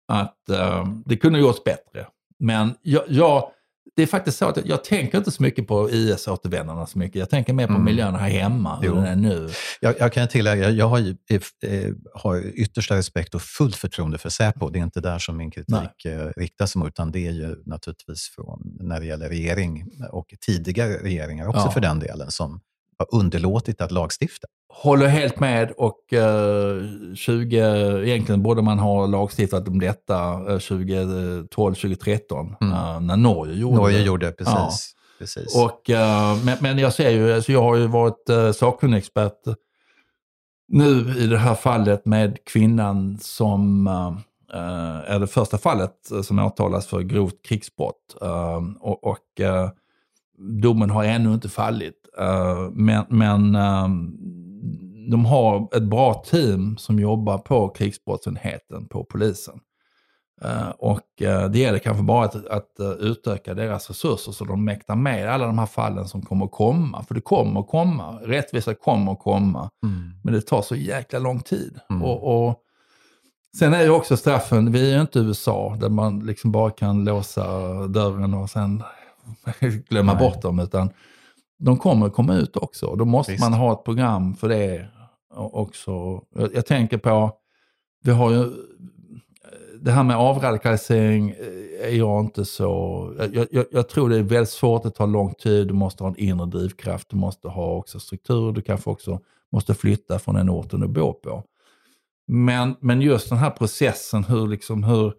att 0.08 0.36
uh, 0.50 0.88
det 1.06 1.16
kunde 1.16 1.38
gjorts 1.38 1.64
bättre. 1.64 2.06
Men 2.38 2.74
jag, 2.82 3.50
det 3.96 4.02
är 4.02 4.06
faktiskt 4.06 4.38
så 4.38 4.44
att 4.48 4.66
jag 4.66 4.84
tänker 4.84 5.18
inte 5.18 5.30
så 5.30 5.42
mycket 5.42 5.66
på 5.66 5.90
IS-återvändarna 5.90 6.86
så 6.86 6.98
mycket. 6.98 7.16
Jag 7.16 7.30
tänker 7.30 7.52
mer 7.52 7.66
på 7.66 7.72
mm. 7.72 7.84
miljön 7.84 8.14
här 8.14 8.28
hemma, 8.28 8.80
hur 8.80 8.94
den 8.94 9.04
är 9.04 9.16
nu. 9.16 9.48
Jag, 9.80 9.94
jag 9.98 10.12
kan 10.12 10.28
tillägga, 10.28 10.70
jag 10.70 10.88
har, 10.88 10.98
eh, 11.00 11.92
har 12.14 12.42
yttersta 12.60 12.96
respekt 12.96 13.34
och 13.34 13.42
fullt 13.42 13.76
förtroende 13.76 14.18
för 14.18 14.28
Säpo. 14.28 14.70
Det 14.70 14.78
är 14.78 14.82
inte 14.82 15.00
där 15.00 15.18
som 15.18 15.36
min 15.36 15.50
kritik 15.50 16.04
eh, 16.04 16.30
riktas 16.36 16.76
mot, 16.76 16.88
utan 16.88 17.12
det 17.12 17.26
är 17.26 17.32
ju 17.32 17.56
naturligtvis 17.66 18.28
från, 18.34 18.76
när 18.80 19.00
det 19.00 19.06
gäller 19.06 19.28
regering 19.28 19.84
och 20.10 20.34
tidigare 20.46 20.96
regeringar 20.96 21.46
också 21.46 21.66
ja. 21.66 21.70
för 21.70 21.80
den 21.80 21.98
delen, 21.98 22.30
som 22.30 22.60
har 22.98 23.20
underlåtit 23.20 23.80
att 23.80 23.90
lagstifta. 23.90 24.46
Håller 24.76 25.06
helt 25.06 25.40
med 25.40 25.70
och 25.70 26.12
eh, 26.12 26.82
20, 27.14 27.56
egentligen 28.04 28.42
borde 28.42 28.62
man 28.62 28.78
ha 28.78 29.06
lagstiftat 29.06 29.68
om 29.68 29.80
detta 29.80 30.32
eh, 30.32 30.58
2012, 30.58 31.48
2013 31.74 32.56
mm. 32.60 32.72
eh, 32.72 33.00
när 33.00 33.16
Norge 33.16 33.54
gjorde 33.54 33.76
Norge 33.76 33.98
det. 33.98 34.04
gjorde 34.04 34.30
precis. 34.30 34.54
Ja. 34.54 34.70
precis. 35.18 35.56
Och, 35.56 35.90
eh, 35.90 36.36
men, 36.44 36.56
men, 36.60 36.78
jag 36.78 36.92
ser 36.92 37.10
ju, 37.10 37.32
alltså 37.32 37.52
jag 37.52 37.62
har 37.62 37.76
ju 37.76 37.86
varit 37.86 38.28
eh, 38.28 38.52
sakkunnig 38.52 38.98
expert 38.98 39.38
nu 40.68 41.14
i 41.18 41.26
det 41.26 41.38
här 41.38 41.54
fallet 41.54 42.06
med 42.06 42.38
kvinnan 42.44 43.18
som 43.20 43.86
eh, 44.52 45.12
är 45.14 45.18
det 45.18 45.26
första 45.26 45.58
fallet 45.58 46.10
som 46.22 46.38
åtalas 46.38 46.86
för 46.86 47.00
grovt 47.00 47.42
krigsbrott. 47.44 48.16
Eh, 48.22 48.60
och, 48.80 49.04
och 49.04 49.40
eh, 49.40 49.70
domen 50.62 50.90
har 50.90 51.04
ännu 51.04 51.34
inte 51.34 51.48
fallit. 51.48 51.94
Men, 52.72 53.04
men 53.08 53.56
de 55.10 55.24
har 55.24 55.76
ett 55.76 55.82
bra 55.82 56.14
team 56.14 56.76
som 56.76 56.98
jobbar 56.98 57.38
på 57.38 57.68
krigsbrottsenheten 57.68 58.88
på 58.88 59.04
polisen. 59.04 59.60
Uh, 60.44 60.68
och 60.68 61.00
det 61.50 61.58
gäller 61.58 61.78
kanske 61.78 62.02
bara 62.02 62.24
att, 62.24 62.46
att 62.46 62.70
utöka 63.00 63.54
deras 63.54 63.88
resurser 63.88 64.32
så 64.32 64.44
de 64.44 64.64
mäktar 64.64 64.96
med 64.96 65.28
alla 65.28 65.46
de 65.46 65.58
här 65.58 65.66
fallen 65.66 66.08
som 66.08 66.22
kommer 66.22 66.44
att 66.44 66.52
komma. 66.52 67.04
För 67.04 67.14
det 67.14 67.20
kommer 67.20 67.60
att 67.60 67.68
komma. 67.68 68.18
Rättvisa 68.22 68.74
kommer 68.74 69.12
att 69.12 69.20
komma. 69.20 69.70
Mm. 69.84 70.12
Men 70.24 70.34
det 70.34 70.40
tar 70.40 70.62
så 70.62 70.76
jäkla 70.76 71.18
lång 71.18 71.40
tid. 71.40 71.80
Mm. 71.90 72.02
Och, 72.02 72.46
och, 72.48 72.60
Sen 73.58 73.74
är 73.74 73.82
ju 73.82 73.90
också 73.90 74.16
straffen, 74.16 74.72
vi 74.72 74.90
är 74.90 74.94
ju 74.94 75.00
inte 75.00 75.18
USA 75.18 75.76
där 75.80 75.88
man 75.88 76.20
liksom 76.20 76.52
bara 76.52 76.70
kan 76.70 77.04
låsa 77.04 77.46
dörren 77.86 78.34
och 78.34 78.50
sen 78.50 78.82
glömma 79.88 80.14
Nej. 80.14 80.22
bort 80.22 80.42
dem. 80.42 80.58
Utan 80.58 80.90
de 81.58 81.78
kommer 81.78 82.08
komma 82.08 82.34
ut 82.34 82.56
också. 82.56 82.96
Då 82.96 83.04
måste 83.04 83.32
Visst. 83.32 83.44
man 83.44 83.52
ha 83.52 83.72
ett 83.72 83.84
program 83.84 84.34
för 84.34 84.48
det 84.48 84.88
också. 85.34 86.22
Jag, 86.34 86.54
jag, 86.54 86.66
tänker 86.66 86.98
på, 86.98 87.32
vi 88.02 88.12
har 88.12 88.30
ju, 88.30 88.52
det 89.80 89.90
här 89.90 90.02
med 90.02 90.16
avradikalisering 90.16 91.30
eh, 91.30 91.88
är 91.88 91.96
jag 91.96 92.24
inte 92.24 92.44
så... 92.44 93.12
Jag, 93.32 93.48
jag, 93.50 93.64
jag, 93.70 93.88
tror 93.88 94.08
det 94.08 94.16
är 94.16 94.22
väldigt 94.22 94.50
svårt, 94.50 94.86
att 94.86 94.94
ta 94.94 95.06
lång 95.06 95.34
tid, 95.34 95.68
du 95.68 95.74
måste 95.74 96.02
ha 96.04 96.10
en 96.10 96.16
inre 96.16 96.46
drivkraft, 96.46 97.10
du 97.10 97.16
måste 97.16 97.48
ha 97.48 97.76
också 97.76 98.00
struktur, 98.00 98.52
du 98.52 98.62
kanske 98.62 98.90
också 98.90 99.20
måste 99.52 99.74
flytta 99.74 100.18
från 100.18 100.34
den 100.34 100.50
orten 100.50 100.80
du 100.80 100.88
bor 100.88 101.12
på. 101.12 101.44
Men, 102.26 102.76
men 102.80 103.00
just 103.00 103.28
den 103.28 103.38
här 103.38 103.50
processen, 103.50 104.24
hur, 104.24 104.46
liksom, 104.46 104.84
hur, 104.84 105.14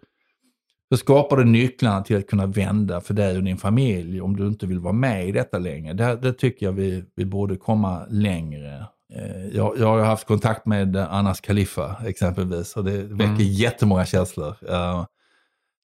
så 0.89 0.97
skapar 0.97 1.37
du 1.37 1.45
nycklarna 1.45 2.01
till 2.01 2.17
att 2.17 2.27
kunna 2.27 2.45
vända 2.45 3.01
för 3.01 3.13
dig 3.13 3.37
och 3.37 3.43
din 3.43 3.57
familj 3.57 4.21
om 4.21 4.35
du 4.35 4.47
inte 4.47 4.67
vill 4.67 4.79
vara 4.79 4.93
med 4.93 5.27
i 5.27 5.31
detta 5.31 5.59
längre. 5.59 5.93
Det, 5.93 6.15
det 6.15 6.33
tycker 6.33 6.65
jag 6.65 6.73
vi, 6.73 7.03
vi 7.15 7.25
borde 7.25 7.57
komma 7.57 8.05
längre. 8.09 8.85
Eh, 9.13 9.45
jag, 9.53 9.77
jag 9.79 9.87
har 9.87 9.99
haft 9.99 10.27
kontakt 10.27 10.65
med 10.65 10.95
Anas 10.95 11.41
Khalifa 11.41 11.95
exempelvis 12.05 12.75
och 12.75 12.83
det 12.83 12.97
väcker 12.97 13.25
mm. 13.25 13.37
jättemånga 13.39 14.05
känslor. 14.05 14.55
Eh, 14.69 15.05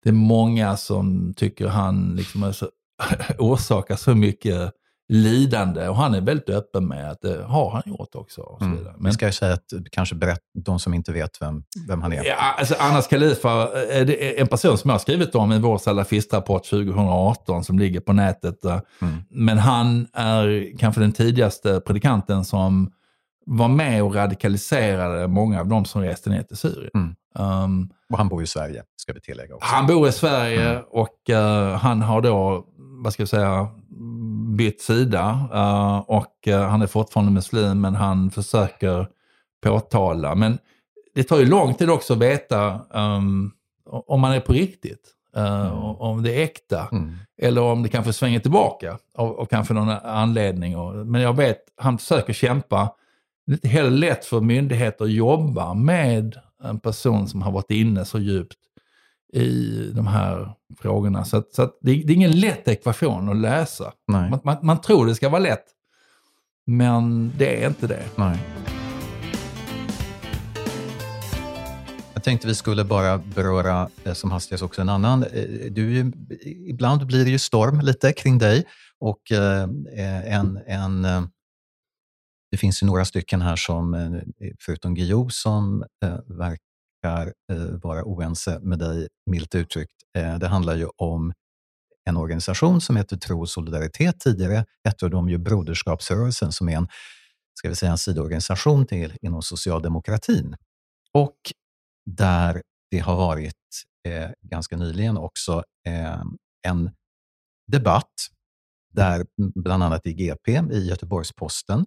det 0.04 0.10
är 0.10 0.14
många 0.14 0.78
som 0.78 1.34
tycker 1.38 1.68
han 1.68 2.16
liksom 2.16 2.54
så, 2.54 2.70
orsakar 3.38 3.96
så 3.96 4.16
mycket 4.16 4.74
lidande. 5.16 5.88
Och 5.88 5.96
han 5.96 6.14
är 6.14 6.22
väldigt 6.22 6.50
öppen 6.50 6.88
med 6.88 7.12
att 7.12 7.22
det 7.22 7.44
har 7.44 7.72
han 7.72 7.82
gjort 7.86 8.16
också. 8.16 8.42
Och 8.42 8.62
Mm. 8.62 8.88
Men 8.98 9.14
ska 9.14 9.26
jag 9.26 9.34
säga 9.34 9.54
att 9.54 9.66
kanske 9.92 10.16
berätta 10.16 10.42
de 10.66 10.80
som 10.80 10.94
inte 10.94 11.12
vet 11.12 11.42
vem, 11.42 11.64
vem 11.88 12.02
han 12.02 12.14
är. 12.14 12.24
Ja, 12.26 12.36
alltså 12.58 12.76
Anas 12.80 13.08
Khalifa 13.08 13.52
är 13.92 14.06
det 14.06 14.40
en 14.42 14.48
person 14.48 14.78
som 14.78 14.90
jag 14.90 14.94
har 14.94 15.00
skrivit 15.00 15.36
om 15.36 15.52
i 15.52 15.60
vår 15.60 15.78
salafistrapport 15.78 16.66
2018 16.70 17.64
som 17.64 17.80
ligger 17.80 18.00
på 18.00 18.14
nätet. 18.14 18.66
eh, 18.66 18.80
Mm. 19.02 19.16
Men 19.30 19.58
han 19.58 20.08
är 20.14 20.78
kanske 20.78 21.02
den 21.02 21.12
tidigaste 21.12 21.80
predikanten 21.86 22.46
som 22.46 22.92
var 23.46 23.68
med 23.68 24.04
och 24.04 24.16
radikaliserade 24.16 25.28
många 25.28 25.60
av 25.60 25.68
de 25.68 25.86
som 25.86 26.02
reste 26.02 26.30
ner 26.30 26.44
till 26.44 26.58
Syrien. 26.58 26.90
Mm. 26.96 27.16
Um, 27.64 27.90
Och 28.12 28.18
han 28.18 28.28
bor 28.28 28.44
i 28.44 28.48
Sverige, 28.48 28.84
ska 28.98 29.14
vi 29.14 29.22
tillägga 29.22 29.56
också. 29.56 29.68
han 29.76 29.88
bor 29.88 30.08
i 30.08 30.12
Sverige 30.12 30.70
Mm. 30.70 30.84
och 30.92 31.30
eh, 31.30 31.78
han 31.78 32.02
har 32.02 32.22
då, 32.22 32.66
vad 33.04 33.14
ska 33.14 33.22
jag 33.22 33.30
säga, 33.30 33.68
bytt 34.58 34.82
sida. 34.82 35.50
eh, 35.54 35.98
och 35.98 36.48
eh, 36.48 36.70
han 36.70 36.82
är 36.82 36.88
fortfarande 36.88 37.32
muslim 37.32 37.82
men 37.82 37.96
han 37.96 38.32
försöker 38.32 39.08
påtala. 39.64 40.36
Men 40.36 40.58
det 41.16 41.24
tar 41.24 41.40
ju 41.40 41.46
lång 41.46 41.74
tid 41.74 41.90
också 41.90 42.14
att 42.14 42.20
veta 42.20 42.80
um, 42.94 43.52
om 43.86 44.22
man 44.22 44.32
är 44.32 44.40
på 44.40 44.54
riktigt. 44.54 45.16
Mm. 45.36 45.72
Om 45.74 46.24
det 46.24 46.36
är 46.36 46.44
äkta. 46.44 46.88
Mm. 46.92 47.16
Eller 47.42 47.62
om 47.62 47.84
det 47.84 47.90
kanske 47.90 48.14
svänger 48.14 48.40
tillbaka 48.40 48.98
av, 49.16 49.40
av 49.40 49.46
kanske 49.46 49.74
någon 49.74 49.90
anledning. 49.90 50.78
Och, 50.78 51.08
men 51.08 51.22
jag 51.22 51.36
vet, 51.36 51.60
han 51.78 51.98
försöker 51.98 52.34
kämpa. 52.34 52.94
Det 53.46 53.52
är 53.52 53.56
inte 53.56 53.68
heller 53.68 53.90
lätt 53.90 54.26
för 54.26 54.42
myndigheter 54.42 55.06
att 55.06 55.12
jobba 55.12 55.74
med 55.74 56.36
en 56.64 56.80
person 56.80 57.28
som 57.28 57.42
har 57.42 57.52
varit 57.52 57.72
inne 57.72 58.06
så 58.06 58.20
djupt 58.20 58.58
i 59.34 59.92
de 59.96 60.08
här 60.08 60.54
frågorna. 60.80 61.26
Så, 61.26 61.38
att, 61.38 61.54
så 61.54 61.62
att 61.62 61.78
det, 61.82 61.92
det 61.94 62.14
är 62.14 62.16
ingen 62.16 62.40
lätt 62.40 62.68
ekvation 62.68 63.30
att 63.30 63.38
läsa. 63.38 63.94
Nej. 64.08 64.30
Man, 64.30 64.40
man, 64.44 64.58
man 64.64 64.82
tror 64.82 65.06
det 65.06 65.16
ska 65.16 65.30
vara 65.30 65.42
lätt, 65.42 65.66
men 66.68 67.32
det 67.38 67.64
är 67.64 67.68
inte 67.68 67.88
det. 67.88 68.04
Nej. 68.16 68.38
Jag 72.14 72.24
tänkte 72.24 72.48
vi 72.48 72.56
skulle 72.56 72.84
bara 72.84 73.18
beröra 73.18 73.90
som 74.14 74.32
hastigast 74.32 74.64
också 74.64 74.82
en 74.82 74.90
annan. 74.90 75.24
eh, 75.24 75.72
Du, 75.72 76.12
ibland 76.70 77.06
blir 77.06 77.26
det 77.26 77.32
ju 77.32 77.40
storm 77.40 77.80
lite 77.82 78.14
kring 78.14 78.38
dig 78.38 78.66
och 79.00 79.32
eh, 79.32 79.64
en, 80.26 80.60
en, 80.68 81.06
eh, 81.06 81.24
det 82.52 82.58
finns 82.58 82.84
ju 82.84 82.88
några 82.88 83.06
stycken 83.06 83.42
här 83.42 83.56
som, 83.56 84.22
förutom 84.60 84.96
Guillou, 84.96 85.30
som 85.30 85.84
verkar 86.28 86.71
eh, 87.08 87.58
vara 87.84 88.04
oense 88.04 88.60
med 88.60 88.80
dig, 88.80 89.08
milt 89.26 89.56
uttryckt. 89.56 89.94
Eh, 90.18 90.38
Det 90.40 90.48
handlar 90.48 90.76
ju 90.76 90.88
om 90.98 91.34
en 92.06 92.18
organisation 92.18 92.82
som 92.82 92.96
heter 92.98 93.18
Tro 93.18 93.42
och 93.42 93.50
solidaritet. 93.50 94.20
Tidigare 94.20 94.66
hette 94.84 95.10
de 95.10 95.30
ju 95.30 95.38
Broderskapsrörelsen 95.38 96.52
som 96.52 96.70
är 96.70 96.78
en, 96.78 96.88
ska 97.54 97.70
vi 97.70 97.76
säga, 97.76 97.92
en 97.92 97.98
sidoorganisation 97.98 98.86
till 98.86 99.18
inom 99.22 99.42
socialdemokratin. 99.42 100.56
Och 101.14 101.38
där 102.06 102.62
det 102.92 103.00
har 103.00 103.16
varit 103.16 103.56
eh, 104.08 104.30
ganska 104.42 104.78
nyligen 104.78 105.18
också 105.18 105.64
eh, 105.88 106.22
en 106.68 106.92
debatt 107.72 108.14
där 108.94 109.26
bland 109.56 109.84
annat 109.84 110.06
i 110.06 110.14
GP, 110.14 110.62
i 110.72 110.88
Göteborgs-Posten, 110.90 111.86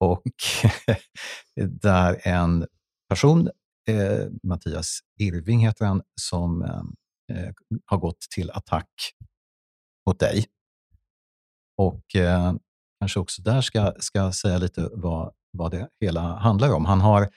och 0.00 0.22
där 1.82 2.20
en 2.28 2.66
person, 3.08 3.50
eh, 3.88 4.26
Mattias 4.42 5.00
Irving 5.20 5.60
heter 5.60 5.84
han, 5.84 6.02
som 6.20 6.62
eh, 6.62 7.50
har 7.84 7.98
gått 7.98 8.20
till 8.34 8.50
attack 8.50 8.88
mot 10.06 10.20
dig. 10.20 10.46
Och 11.78 12.16
eh, 12.16 12.54
kanske 13.00 13.20
också 13.20 13.42
där 13.42 13.60
ska, 13.60 13.94
ska 13.98 14.32
säga 14.32 14.58
lite 14.58 14.88
vad, 14.92 15.32
vad 15.52 15.70
det 15.70 15.88
hela 16.00 16.20
handlar 16.20 16.72
om. 16.72 16.84
Han 16.84 17.00
har, 17.00 17.28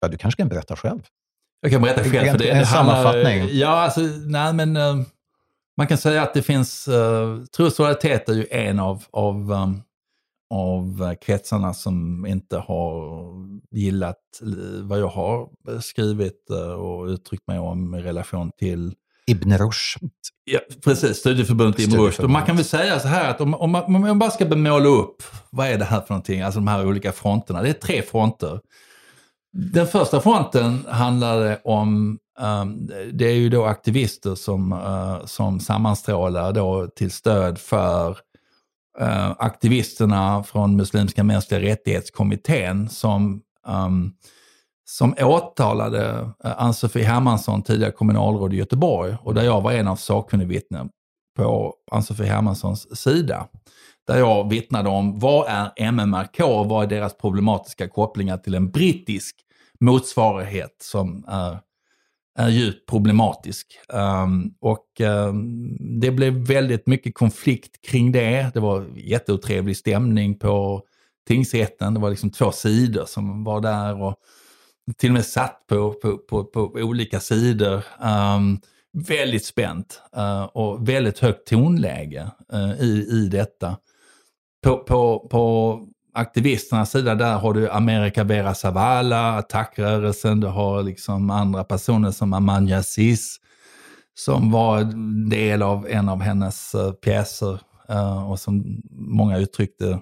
ja 0.00 0.08
du 0.08 0.16
kanske 0.16 0.42
kan 0.42 0.48
berätta 0.48 0.76
själv? 0.76 1.00
Jag 1.60 1.70
kan 1.72 1.82
berätta 1.82 2.04
själv. 2.04 2.30
För 2.30 2.38
det, 2.38 2.50
En 2.50 2.64
handlar- 2.64 3.02
sammanfattning. 3.02 3.48
Ja, 3.58 3.68
alltså, 3.68 4.00
nej 4.26 4.52
men 4.52 4.76
eh, 4.76 4.96
man 5.76 5.86
kan 5.86 5.98
säga 5.98 6.22
att 6.22 6.34
det 6.34 6.42
finns, 6.42 6.88
uh, 6.88 7.44
tro 7.44 7.66
och 7.66 7.72
solidaritet 7.72 8.28
är 8.28 8.34
ju 8.34 8.46
en 8.50 8.78
av, 8.80 9.04
av, 9.10 9.50
um, 9.50 9.82
av 10.50 11.02
eh, 11.02 11.14
kretsarna 11.14 11.74
som 11.74 12.26
inte 12.26 12.58
har 12.58 13.32
gillat 13.70 14.16
eh, 14.42 14.82
vad 14.82 15.00
jag 15.00 15.08
har 15.08 15.48
skrivit 15.80 16.50
eh, 16.50 16.72
och 16.72 17.06
uttryckt 17.06 17.46
mig 17.46 17.58
om 17.58 17.94
i 17.94 18.02
relation 18.02 18.50
till 18.58 18.94
Ibn 19.26 19.52
Rushd. 19.52 20.02
Ja, 20.44 20.60
precis. 20.84 21.16
Studieförbundet 21.16 21.80
Ibn 21.80 21.96
Rushd. 21.96 22.20
Och. 22.20 22.30
Man 22.30 22.46
kan 22.46 22.56
väl 22.56 22.64
säga 22.64 23.00
så 23.00 23.08
här 23.08 23.30
att 23.30 23.40
om, 23.40 23.54
om, 23.54 23.70
man, 23.70 23.84
om 23.84 23.92
man 23.92 24.18
bara 24.18 24.30
ska 24.30 24.44
bemåla 24.44 24.88
upp, 24.88 25.22
vad 25.50 25.66
är 25.66 25.78
det 25.78 25.84
här 25.84 26.00
för 26.00 26.14
någonting? 26.14 26.40
Alltså 26.40 26.60
de 26.60 26.68
här 26.68 26.86
olika 26.86 27.12
fronterna. 27.12 27.62
Det 27.62 27.68
är 27.68 27.72
tre 27.72 28.02
fronter. 28.02 28.60
Den 29.52 29.86
första 29.86 30.20
fronten 30.20 30.86
handlade 30.88 31.60
om, 31.64 32.18
um, 32.40 32.90
det 33.12 33.24
är 33.24 33.34
ju 33.34 33.48
då 33.48 33.64
aktivister 33.64 34.34
som, 34.34 34.72
uh, 34.72 35.24
som 35.24 35.60
sammanstrålar 35.60 36.52
då 36.52 36.86
till 36.86 37.10
stöd 37.10 37.58
för 37.58 38.18
Eh, 39.00 39.30
aktivisterna 39.38 40.42
från 40.42 40.76
Muslimska 40.76 41.24
mänskliga 41.24 41.60
rättighetskommittén 41.60 42.88
som 42.88 43.42
um, 43.66 44.12
som 44.88 45.14
åtalade 45.20 46.30
eh, 46.44 46.52
Ann-Sofie 46.62 47.04
Hermansson, 47.04 47.62
tidigare 47.62 47.92
kommunalråd 47.92 48.54
i 48.54 48.56
Göteborg, 48.56 49.16
och 49.22 49.34
där 49.34 49.44
jag 49.44 49.60
var 49.60 49.72
en 49.72 49.88
av 49.88 49.96
sakkunnigvittnen 49.96 50.88
på 51.36 51.74
Ann-Sofie 51.90 52.26
Hermanssons 52.26 52.98
sida. 52.98 53.48
Där 54.06 54.18
jag 54.18 54.50
vittnade 54.50 54.88
om 54.88 55.18
vad 55.18 55.48
är 55.48 55.92
MMRK 55.92 56.40
och 56.40 56.68
vad 56.68 56.84
är 56.84 56.88
deras 56.88 57.16
problematiska 57.16 57.88
kopplingar 57.88 58.38
till 58.38 58.54
en 58.54 58.70
brittisk 58.70 59.36
motsvarighet 59.80 60.76
som 60.82 61.24
är, 61.28 61.58
är 62.36 62.48
djupt 62.48 62.88
problematisk. 62.88 63.66
Um, 63.88 64.54
och 64.60 65.00
um, 65.00 65.76
det 66.00 66.10
blev 66.10 66.32
väldigt 66.32 66.86
mycket 66.86 67.14
konflikt 67.14 67.86
kring 67.86 68.12
det. 68.12 68.50
Det 68.54 68.60
var 68.60 68.86
jätteotrevlig 68.96 69.76
stämning 69.76 70.38
på 70.38 70.82
tingsrätten. 71.28 71.94
Det 71.94 72.00
var 72.00 72.10
liksom 72.10 72.30
två 72.30 72.52
sidor 72.52 73.04
som 73.04 73.44
var 73.44 73.60
där. 73.60 74.02
och 74.02 74.14
till 74.96 75.10
och 75.10 75.14
med 75.14 75.24
satt 75.26 75.66
på, 75.66 75.92
på, 75.92 76.18
på, 76.18 76.44
på 76.44 76.60
olika 76.60 77.20
sidor. 77.20 77.84
Um, 78.00 78.60
väldigt 79.08 79.44
spänt 79.44 80.02
uh, 80.16 80.42
och 80.42 80.88
väldigt 80.88 81.18
högt 81.18 81.48
tonläge 81.48 82.30
uh, 82.54 82.80
i, 82.80 83.06
i 83.10 83.28
detta. 83.28 83.76
På, 84.64 84.78
på, 84.78 85.28
på 85.30 85.80
aktivisternas 86.16 86.90
sida 86.90 87.14
där 87.14 87.38
har 87.38 87.54
du 87.54 87.70
America 87.70 88.24
Vera 88.24 88.54
Zavala, 88.54 89.38
attackrörelsen, 89.38 90.40
du 90.40 90.46
har 90.46 90.82
liksom 90.82 91.30
andra 91.30 91.64
personer 91.64 92.10
som 92.10 92.32
Amanja 92.32 92.82
Sis 92.82 93.40
som 94.18 94.50
var 94.50 94.84
del 95.30 95.62
av 95.62 95.86
en 95.88 96.08
av 96.08 96.20
hennes 96.20 96.74
uh, 96.74 96.92
pjäser 96.92 97.60
uh, 97.90 98.30
och 98.30 98.40
som 98.40 98.82
många 98.90 99.38
uttryckte 99.38 100.00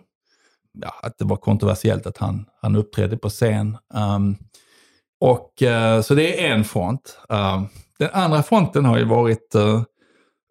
ja, 0.83 0.95
att 1.03 1.19
det 1.19 1.25
var 1.25 1.37
kontroversiellt 1.37 2.07
att 2.07 2.19
han, 2.19 2.45
han 2.62 2.77
uppträdde 2.77 3.17
på 3.17 3.29
scen. 3.29 3.79
Um, 3.95 4.37
och, 5.21 5.62
uh, 5.62 6.01
så 6.01 6.15
det 6.15 6.47
är 6.47 6.55
en 6.55 6.65
front. 6.65 7.19
Ehm, 7.29 7.67
den 7.99 8.09
andra 8.12 8.43
fronten 8.43 8.85
har 8.85 8.99
ju 8.99 9.05
varit 9.05 9.55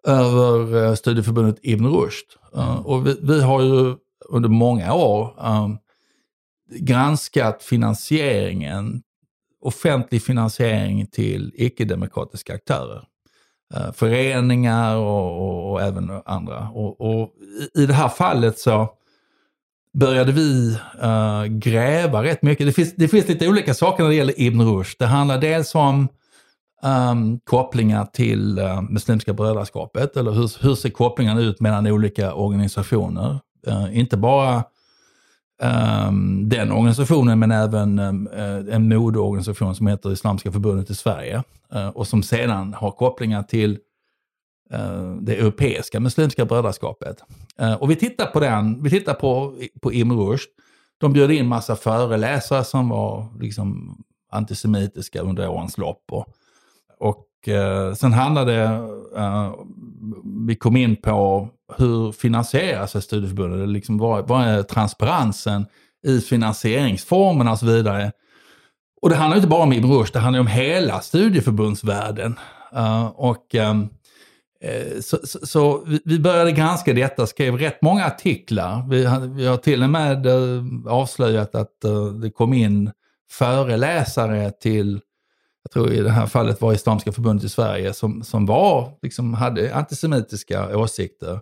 över 0.07 0.95
studieförbundet 0.95 1.59
Ibn 1.61 1.87
Rushd. 1.87 2.25
Ehm, 2.57 2.77
och 2.77 3.07
vi, 3.07 3.19
vi 3.21 3.41
har 3.41 3.61
ju 3.61 3.95
under 4.29 4.49
många 4.49 4.93
år 4.93 5.35
um, 5.39 5.77
granskat 6.79 7.63
finansieringen, 7.63 9.01
offentlig 9.61 10.23
finansiering 10.23 11.07
till 11.07 11.51
icke-demokratiska 11.55 12.53
aktörer. 12.53 13.03
Uh, 13.75 13.91
föreningar 13.91 14.95
och, 14.95 15.41
och, 15.41 15.71
och 15.71 15.81
även 15.81 16.21
andra. 16.25 16.69
Och, 16.69 17.01
och 17.01 17.33
i, 17.75 17.81
I 17.83 17.85
det 17.85 17.93
här 17.93 18.09
fallet 18.09 18.59
så 18.59 18.89
började 19.93 20.31
vi 20.31 20.77
uh, 21.03 21.45
gräva 21.45 22.23
rätt 22.23 22.41
mycket. 22.41 22.67
Det 22.67 22.73
finns, 22.73 22.95
det 22.95 23.07
finns 23.07 23.27
lite 23.27 23.47
olika 23.47 23.73
saker 23.73 24.03
när 24.03 24.09
det 24.09 24.15
gäller 24.15 24.41
Ibn 24.41 24.61
Rushd. 24.61 24.95
Det 24.99 25.05
handlar 25.05 25.41
dels 25.41 25.75
om 25.75 26.07
um, 26.83 27.39
kopplingar 27.39 28.05
till 28.05 28.59
uh, 28.59 28.81
Muslimska 28.81 29.33
brödraskapet, 29.33 30.17
eller 30.17 30.31
hur, 30.31 30.63
hur 30.63 30.75
ser 30.75 30.89
kopplingarna 30.89 31.41
ut 31.41 31.59
mellan 31.59 31.87
olika 31.87 32.33
organisationer? 32.33 33.39
Eh, 33.67 33.97
inte 33.97 34.17
bara 34.17 34.63
um, 36.07 36.49
den 36.49 36.71
organisationen, 36.71 37.39
men 37.39 37.51
även 37.51 37.99
um, 37.99 38.29
en 38.69 38.89
modeorganisation 38.89 39.75
som 39.75 39.87
heter 39.87 40.11
Islamiska 40.11 40.51
förbundet 40.51 40.89
i 40.89 40.95
Sverige 40.95 41.43
eh, 41.73 41.87
och 41.87 42.07
som 42.07 42.23
sedan 42.23 42.73
har 42.73 42.91
kopplingar 42.91 43.43
till 43.43 43.79
det 45.19 45.35
europeiska 45.35 45.99
muslimska 45.99 46.45
brödraskapet. 46.45 47.23
Och 47.79 47.91
vi 47.91 47.95
tittar 47.95 48.25
på 48.25 48.39
den, 48.39 48.83
vi 48.83 48.89
tittar 48.89 49.13
på, 49.13 49.55
på 49.81 49.93
Ibn 49.93 50.11
Rushd. 50.11 50.49
De 50.97 51.13
bjöd 51.13 51.31
in 51.31 51.47
massa 51.47 51.75
föreläsare 51.75 52.63
som 52.63 52.89
var 52.89 53.27
liksom 53.39 53.97
antisemitiska 54.31 55.21
under 55.21 55.49
årens 55.49 55.77
lopp. 55.77 56.03
Och, 56.11 56.19
och 56.19 56.27
eh, 57.47 57.93
sen 57.93 58.13
handlade 58.13 58.51
det, 58.51 58.63
eh, 59.17 59.53
vi 60.47 60.55
kom 60.55 60.77
in 60.77 60.95
på 60.95 61.49
hur 61.77 62.11
finansieras 62.11 62.91
sig 62.91 63.01
studieförbundet? 63.01 63.69
Liksom, 63.69 63.97
vad, 63.97 64.27
vad 64.27 64.43
är 64.43 64.63
transparensen 64.63 65.65
i 66.07 66.19
finansieringsformerna 66.19 67.51
och 67.51 67.59
så 67.59 67.65
vidare? 67.65 68.11
Och 69.01 69.09
det 69.09 69.15
handlar 69.15 69.37
inte 69.37 69.47
bara 69.47 69.63
om 69.63 69.73
Ibn 69.73 69.91
Rushd, 69.91 70.13
det 70.13 70.19
handlar 70.19 70.39
om 70.39 70.47
hela 70.47 71.01
studieförbundsvärlden. 71.01 72.39
Uh, 72.75 73.05
och, 73.05 73.55
um, 73.55 73.89
så, 75.01 75.17
så, 75.23 75.45
så, 75.45 75.85
vi 76.05 76.19
började 76.19 76.51
granska 76.51 76.93
detta, 76.93 77.27
skrev 77.27 77.57
rätt 77.57 77.81
många 77.81 78.05
artiklar. 78.05 78.89
Vi, 78.89 78.97
vi 79.35 79.45
har 79.45 79.57
till 79.57 79.83
och 79.83 79.89
med 79.89 80.25
uh, 80.25 80.63
avslöjat 80.87 81.55
att 81.55 81.77
uh, 81.85 82.05
det 82.05 82.29
kom 82.29 82.53
in 82.53 82.91
föreläsare 83.31 84.51
till, 84.51 84.99
jag 85.63 85.71
tror 85.71 85.91
i 85.91 85.99
det 85.99 86.11
här 86.11 86.27
fallet 86.27 86.61
var 86.61 86.73
Islamiska 86.73 87.11
förbundet 87.11 87.45
i 87.45 87.49
Sverige, 87.49 87.93
som, 87.93 88.23
som 88.23 88.45
var, 88.45 88.91
liksom, 89.01 89.33
hade 89.33 89.75
antisemitiska 89.75 90.77
åsikter. 90.77 91.39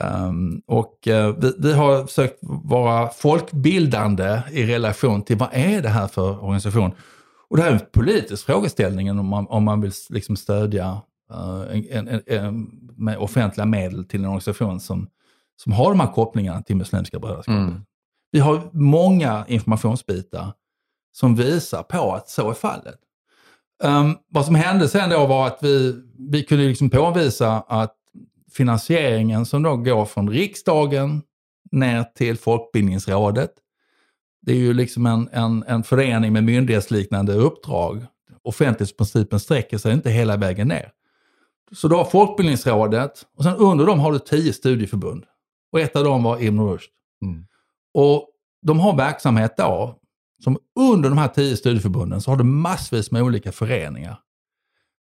Um, 0.00 0.62
och 0.66 1.08
uh, 1.10 1.36
vi, 1.38 1.52
vi, 1.58 1.72
har 1.72 2.06
försökt 2.06 2.38
vara 2.64 3.08
folkbildande 3.08 4.40
i 4.50 4.66
relation 4.66 5.22
till 5.22 5.36
vad 5.36 5.48
är 5.52 5.82
det 5.82 5.88
här 5.88 6.06
för 6.06 6.44
organisation? 6.44 6.90
Och 7.48 7.56
det 7.56 7.62
här 7.62 7.70
är 7.70 7.74
en 7.74 7.86
politisk 7.92 8.46
frågeställning 8.46 9.10
om 9.10 9.26
man, 9.26 9.46
om 9.46 9.64
man 9.64 9.80
vill 9.80 9.92
liksom 10.10 10.36
stödja 10.36 11.00
uh, 11.32 11.76
en, 11.90 12.08
en, 12.08 12.22
en, 12.26 12.70
med 12.96 13.18
offentliga 13.18 13.66
medel 13.66 14.04
till 14.04 14.20
en 14.20 14.26
organisation 14.26 14.80
som, 14.80 15.08
som 15.56 15.72
har 15.72 15.90
de 15.90 16.00
här 16.00 16.12
kopplingarna 16.12 16.62
till 16.62 16.76
Muslimska 16.76 17.18
brödraskapet. 17.18 17.68
Mm. 17.68 17.84
Vi 18.32 18.40
har 18.40 18.70
många 18.72 19.44
informationsbitar 19.48 20.52
som 21.12 21.36
visar 21.36 21.82
på 21.82 22.12
att 22.12 22.28
så 22.28 22.50
är 22.50 22.54
fallet. 22.54 22.98
Um, 23.84 24.18
vad 24.28 24.44
som 24.46 24.54
hände 24.54 24.88
sen 24.88 25.10
då 25.10 25.26
var 25.26 25.46
att 25.46 25.58
vi, 25.62 25.94
vi 26.30 26.42
kunde 26.42 26.64
liksom 26.64 26.90
påvisa 26.90 27.60
att 27.60 27.96
finansieringen 28.52 29.46
som 29.46 29.62
då 29.62 29.76
går 29.76 30.04
från 30.04 30.30
riksdagen 30.30 31.22
ner 31.72 32.04
till 32.04 32.38
Folkbildningsrådet. 32.38 33.50
Det 34.42 34.52
är 34.52 34.56
ju 34.56 34.74
liksom 34.74 35.06
en, 35.06 35.28
en, 35.32 35.64
en 35.66 35.82
förening 35.82 36.32
med 36.32 36.44
myndighetsliknande 36.44 37.34
uppdrag. 37.34 38.06
Offentlighetsprincipen 38.42 39.40
sträcker 39.40 39.78
sig 39.78 39.92
inte 39.92 40.10
hela 40.10 40.36
vägen 40.36 40.68
ner. 40.68 40.90
Så 41.72 41.88
du 41.88 41.94
har 41.94 42.04
Folkbildningsrådet 42.04 43.26
och 43.36 43.44
sen 43.44 43.56
under 43.56 43.86
dem 43.86 44.00
har 44.00 44.12
du 44.12 44.18
tio 44.18 44.52
studieförbund. 44.52 45.24
Och 45.72 45.80
ett 45.80 45.96
av 45.96 46.04
dem 46.04 46.22
var 46.22 46.42
Ibn 46.42 46.60
Rushd. 46.60 46.90
Mm. 47.22 47.46
Och 47.94 48.28
de 48.62 48.80
har 48.80 48.96
verksamhet 48.96 49.54
då, 49.56 49.98
som 50.42 50.58
under 50.80 51.08
de 51.08 51.18
här 51.18 51.28
tio 51.28 51.56
studieförbunden 51.56 52.20
så 52.20 52.30
har 52.30 52.36
du 52.36 52.44
massvis 52.44 53.10
med 53.10 53.22
olika 53.22 53.52
föreningar. 53.52 54.20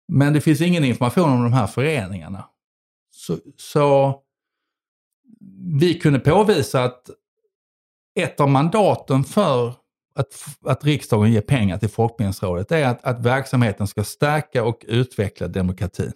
Men 0.08 0.32
det 0.32 0.40
finns 0.40 0.60
ingen 0.60 0.84
information 0.84 1.30
om 1.30 1.42
de 1.42 1.52
här 1.52 1.66
föreningarna. 1.66 2.44
Så, 3.10 3.38
så 3.56 4.14
vi 5.80 5.94
kunde 5.94 6.18
påvisa 6.18 6.84
att 6.84 7.10
ett 8.14 8.40
av 8.40 8.50
mandaten 8.50 9.24
för 9.24 9.74
att, 10.14 10.34
att 10.64 10.84
riksdagen 10.84 11.32
ger 11.32 11.40
pengar 11.40 11.78
till 11.78 11.88
Folkbildningsrådet 11.88 12.72
är 12.72 12.88
att, 12.88 13.04
att 13.04 13.20
verksamheten 13.20 13.86
ska 13.86 14.04
stärka 14.04 14.64
och 14.64 14.84
utveckla 14.88 15.48
demokratin. 15.48 16.12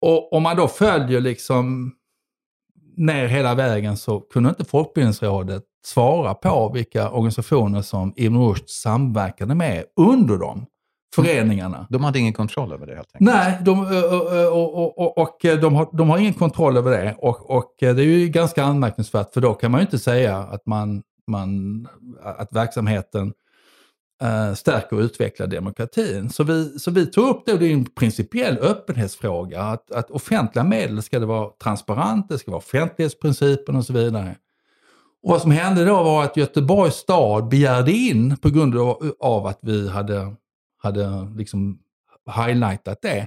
Och 0.00 0.32
om 0.32 0.42
man 0.42 0.56
då 0.56 0.68
följer 0.68 1.20
liksom 1.20 1.94
ner 3.00 3.26
hela 3.26 3.54
vägen 3.54 3.96
så 3.96 4.20
kunde 4.20 4.48
inte 4.48 4.64
Folkbildningsrådet 4.64 5.62
svara 5.84 6.34
på 6.34 6.70
vilka 6.74 7.10
organisationer 7.10 7.82
som 7.82 8.12
Ibn 8.16 8.36
Rushd 8.36 8.68
samverkade 8.68 9.54
med 9.54 9.84
under 9.96 10.36
dem 10.36 10.66
föreningarna. 11.14 11.86
De 11.90 12.04
hade 12.04 12.18
ingen 12.18 12.32
kontroll 12.32 12.72
över 12.72 12.86
det 12.86 12.94
helt 12.94 13.08
enkelt? 13.14 13.34
Nej, 13.34 13.58
de, 13.60 13.80
och, 14.52 14.74
och, 14.76 14.98
och, 14.98 15.18
och 15.18 15.38
de, 15.42 15.74
har, 15.74 15.96
de 15.96 16.10
har 16.10 16.18
ingen 16.18 16.34
kontroll 16.34 16.76
över 16.76 16.90
det. 16.90 17.14
Och, 17.18 17.50
och 17.50 17.74
det 17.78 17.86
är 17.86 17.94
ju 17.94 18.28
ganska 18.28 18.64
anmärkningsvärt 18.64 19.32
för 19.32 19.40
då 19.40 19.54
kan 19.54 19.70
man 19.70 19.80
ju 19.80 19.84
inte 19.84 19.98
säga 19.98 20.36
att, 20.36 20.66
man, 20.66 21.02
man, 21.26 21.88
att 22.22 22.52
verksamheten 22.52 23.32
äh, 24.20 24.54
stärker 24.54 24.96
och 24.96 25.00
utvecklar 25.00 25.46
demokratin. 25.46 26.30
Så 26.30 26.44
vi, 26.44 26.78
så 26.78 26.90
vi 26.90 27.06
tog 27.06 27.28
upp 27.28 27.42
det, 27.46 27.52
och 27.52 27.58
det 27.58 27.66
är 27.66 27.72
en 27.72 27.84
principiell 27.84 28.58
öppenhetsfråga, 28.58 29.62
att, 29.62 29.90
att 29.90 30.10
offentliga 30.10 30.64
medel 30.64 31.02
ska 31.02 31.18
det 31.18 31.26
vara 31.26 31.50
transparent, 31.62 32.28
det 32.28 32.38
ska 32.38 32.50
vara 32.50 32.58
offentlighetsprincipen 32.58 33.76
och 33.76 33.84
så 33.84 33.92
vidare. 33.92 34.36
Och 35.22 35.30
vad 35.30 35.42
som 35.42 35.50
hände 35.50 35.84
då 35.84 36.02
var 36.02 36.24
att 36.24 36.36
Göteborgs 36.36 36.94
stad 36.94 37.48
begärde 37.48 37.92
in, 37.92 38.36
på 38.36 38.50
grund 38.50 38.74
av, 39.20 39.46
att 39.46 39.58
vi 39.62 39.88
hade 39.88 40.34
hade 40.82 41.28
liksom 41.36 41.78
highlightat 42.36 43.02
det, 43.02 43.26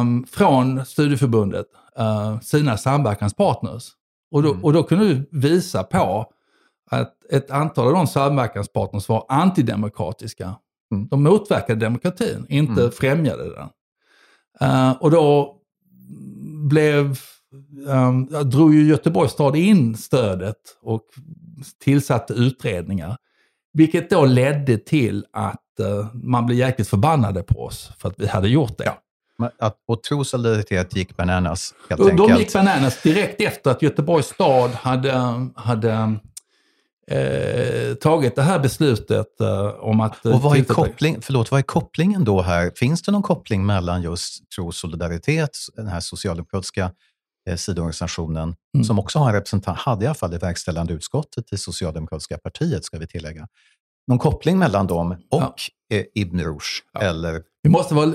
um, 0.00 0.26
från 0.26 0.86
studieförbundet, 0.86 1.66
uh, 1.98 2.40
sina 2.40 2.76
samverkanspartners. 2.76 3.88
Och 4.30 4.42
då, 4.42 4.50
mm. 4.50 4.64
och 4.64 4.72
då 4.72 4.82
kunde 4.82 5.08
du 5.08 5.28
visa 5.32 5.82
på 5.82 6.32
att 6.96 7.14
ett 7.30 7.50
antal 7.50 7.86
av 7.86 7.92
de 7.92 8.06
samverkanspartners 8.06 9.08
var 9.08 9.26
antidemokratiska. 9.28 10.54
Mm. 10.92 11.08
De 11.08 11.22
motverkade 11.22 11.80
demokratin, 11.80 12.46
inte 12.48 12.80
mm. 12.80 12.90
främjade 12.92 13.44
den. 13.54 13.68
Uh, 14.62 14.90
och 14.90 15.10
då 15.10 15.56
blev, 16.68 17.18
um, 17.86 18.26
drog 18.26 18.74
ju 18.74 18.88
Göteborgs 18.88 19.32
stad 19.32 19.56
in 19.56 19.96
stödet 19.96 20.56
och 20.82 21.02
tillsatte 21.84 22.34
utredningar. 22.34 23.16
Vilket 23.72 24.10
då 24.10 24.24
ledde 24.24 24.78
till 24.78 25.26
att 25.32 25.64
uh, 25.80 26.14
man 26.14 26.46
blev 26.46 26.58
jäkligt 26.58 26.88
förbannade 26.88 27.42
på 27.42 27.64
oss 27.64 27.92
för 27.98 28.08
att 28.08 28.20
vi 28.20 28.26
hade 28.26 28.48
gjort 28.48 28.78
det. 28.78 28.84
Ja. 28.84 29.00
Att, 29.58 29.76
och 29.88 30.02
Tro 30.02 30.24
Solidaritet 30.24 30.96
gick 30.96 31.16
bananas 31.16 31.74
helt 31.88 32.00
och 32.00 32.10
enkelt? 32.10 32.28
De 32.28 32.38
gick 32.38 32.52
bananas 32.52 33.02
direkt 33.02 33.40
efter 33.40 33.70
att 33.70 33.82
Göteborgs 33.82 34.26
stad 34.26 34.70
hade, 34.70 35.12
hade 35.54 36.18
eh, 37.10 37.94
tagit 37.94 38.36
det 38.36 38.42
här 38.42 38.58
beslutet 38.58 39.40
eh, 39.40 39.66
om 39.66 40.00
att... 40.00 40.26
och 40.26 40.42
vad 40.42 40.58
är, 40.58 40.64
koppling, 40.64 41.16
förlåt, 41.20 41.50
vad 41.50 41.58
är 41.58 41.62
kopplingen 41.62 42.24
då 42.24 42.42
här? 42.42 42.72
Finns 42.76 43.02
det 43.02 43.12
någon 43.12 43.22
koppling 43.22 43.66
mellan 43.66 44.02
just 44.02 44.50
Tro 44.50 44.72
Solidaritet, 44.72 45.50
den 45.76 45.86
här 45.86 46.00
socialdemokratiska 46.00 46.92
eh, 47.48 47.56
sidoorganisationen, 47.56 48.54
mm. 48.74 48.84
som 48.84 48.98
också 48.98 49.18
har 49.18 49.28
en 49.28 49.34
representant, 49.34 49.78
hade 49.78 50.04
i 50.04 50.06
alla 50.06 50.14
fall 50.14 50.30
det 50.30 50.38
verkställande 50.38 50.92
utskottet 50.92 51.52
i 51.52 51.56
Socialdemokratiska 51.56 52.38
partiet, 52.38 52.84
ska 52.84 52.98
vi 52.98 53.06
tillägga 53.06 53.48
någon 54.08 54.18
koppling 54.18 54.58
mellan 54.58 54.86
dem 54.86 55.12
och 55.30 55.40
ja. 55.40 55.96
Eh, 55.96 56.04
Ibn 56.14 56.40
Rushd? 56.40 56.84
Ja. 56.92 57.00
Eller? 57.00 57.42
Vi 57.62 57.70
måste 57.70 57.94
vara, 57.94 58.06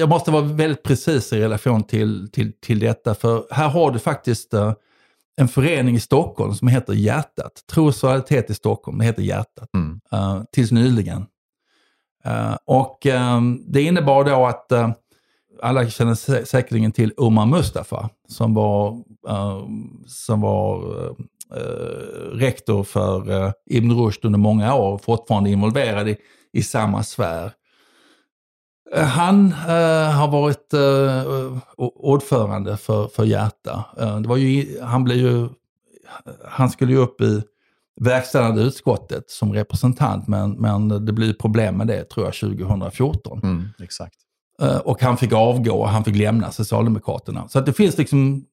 jag 0.00 0.08
måste 0.08 0.30
vara 0.30 0.42
väldigt 0.42 0.82
precis 0.82 1.32
i 1.32 1.40
relation 1.40 1.84
till, 1.84 2.30
till, 2.32 2.52
till 2.60 2.78
detta, 2.78 3.14
för 3.14 3.46
här 3.50 3.68
har 3.68 3.90
du 3.90 3.98
faktiskt 3.98 4.54
uh, 4.54 4.72
en 5.36 5.48
förening 5.48 5.96
i 5.96 6.00
Stockholm 6.00 6.54
som 6.54 6.68
heter 6.68 6.92
Hjärtat. 6.92 7.52
Tro 7.72 7.86
och 7.86 7.94
solidaritet 7.94 8.50
i 8.50 8.54
Stockholm, 8.54 8.98
det 8.98 9.04
heter 9.04 9.22
Hjärtat. 9.22 9.68
Mm. 9.74 10.00
Uh, 10.12 10.42
tills 10.52 10.72
nyligen. 10.72 11.26
Uh, 12.26 12.56
och 12.64 13.06
um, 13.06 13.64
det 13.66 13.82
innebar 13.82 14.24
då 14.24 14.46
att 14.46 14.72
alla 15.62 15.90
känner 15.90 16.44
säkerligen 16.44 16.92
till 16.92 17.12
Omar 17.16 17.46
Mustafa 17.46 18.10
som 18.28 18.54
var, 18.54 19.04
som 20.06 20.40
var 20.40 20.82
rektor 22.32 22.84
för 22.84 23.52
Ibn 23.70 23.92
Rushd 23.92 24.24
under 24.24 24.38
många 24.38 24.74
år, 24.74 24.98
fortfarande 24.98 25.50
involverad 25.50 26.08
i, 26.08 26.16
i 26.52 26.62
samma 26.62 27.02
sfär. 27.02 27.52
Eh, 28.94 29.04
han 29.04 29.52
eh, 29.52 30.10
har 30.10 30.28
varit 30.28 30.72
eh, 30.74 31.58
ordförande 31.76 32.76
för, 32.76 33.08
för 33.08 33.24
Hjärta. 33.24 33.84
Eh, 34.00 34.20
det 34.20 34.28
var 34.28 34.36
ju, 34.36 34.80
han, 34.82 35.04
blev 35.04 35.18
ju, 35.18 35.48
han 36.48 36.70
skulle 36.70 36.92
ju 36.92 36.98
upp 36.98 37.20
i 37.20 37.42
verkställande 38.00 38.62
utskottet 38.62 39.30
som 39.30 39.52
representant, 39.52 40.28
men, 40.28 40.52
men 40.52 40.88
det 40.88 41.12
blev 41.12 41.32
problem 41.32 41.76
med 41.76 41.86
det 41.86 42.04
tror 42.04 42.26
jag 42.26 42.34
2014. 42.34 43.40
Mm, 43.42 43.68
exakt. 43.82 44.16
Eh, 44.62 44.76
och 44.76 45.02
han 45.02 45.16
fick 45.16 45.32
avgå 45.32 45.72
och 45.72 45.88
han 45.88 46.04
fick 46.04 46.16
lämna 46.16 46.50
Socialdemokraterna. 46.50 47.48
Så 47.48 47.58
att 47.58 47.66
det 47.66 47.72
finns 47.72 47.98
liksom 47.98 48.44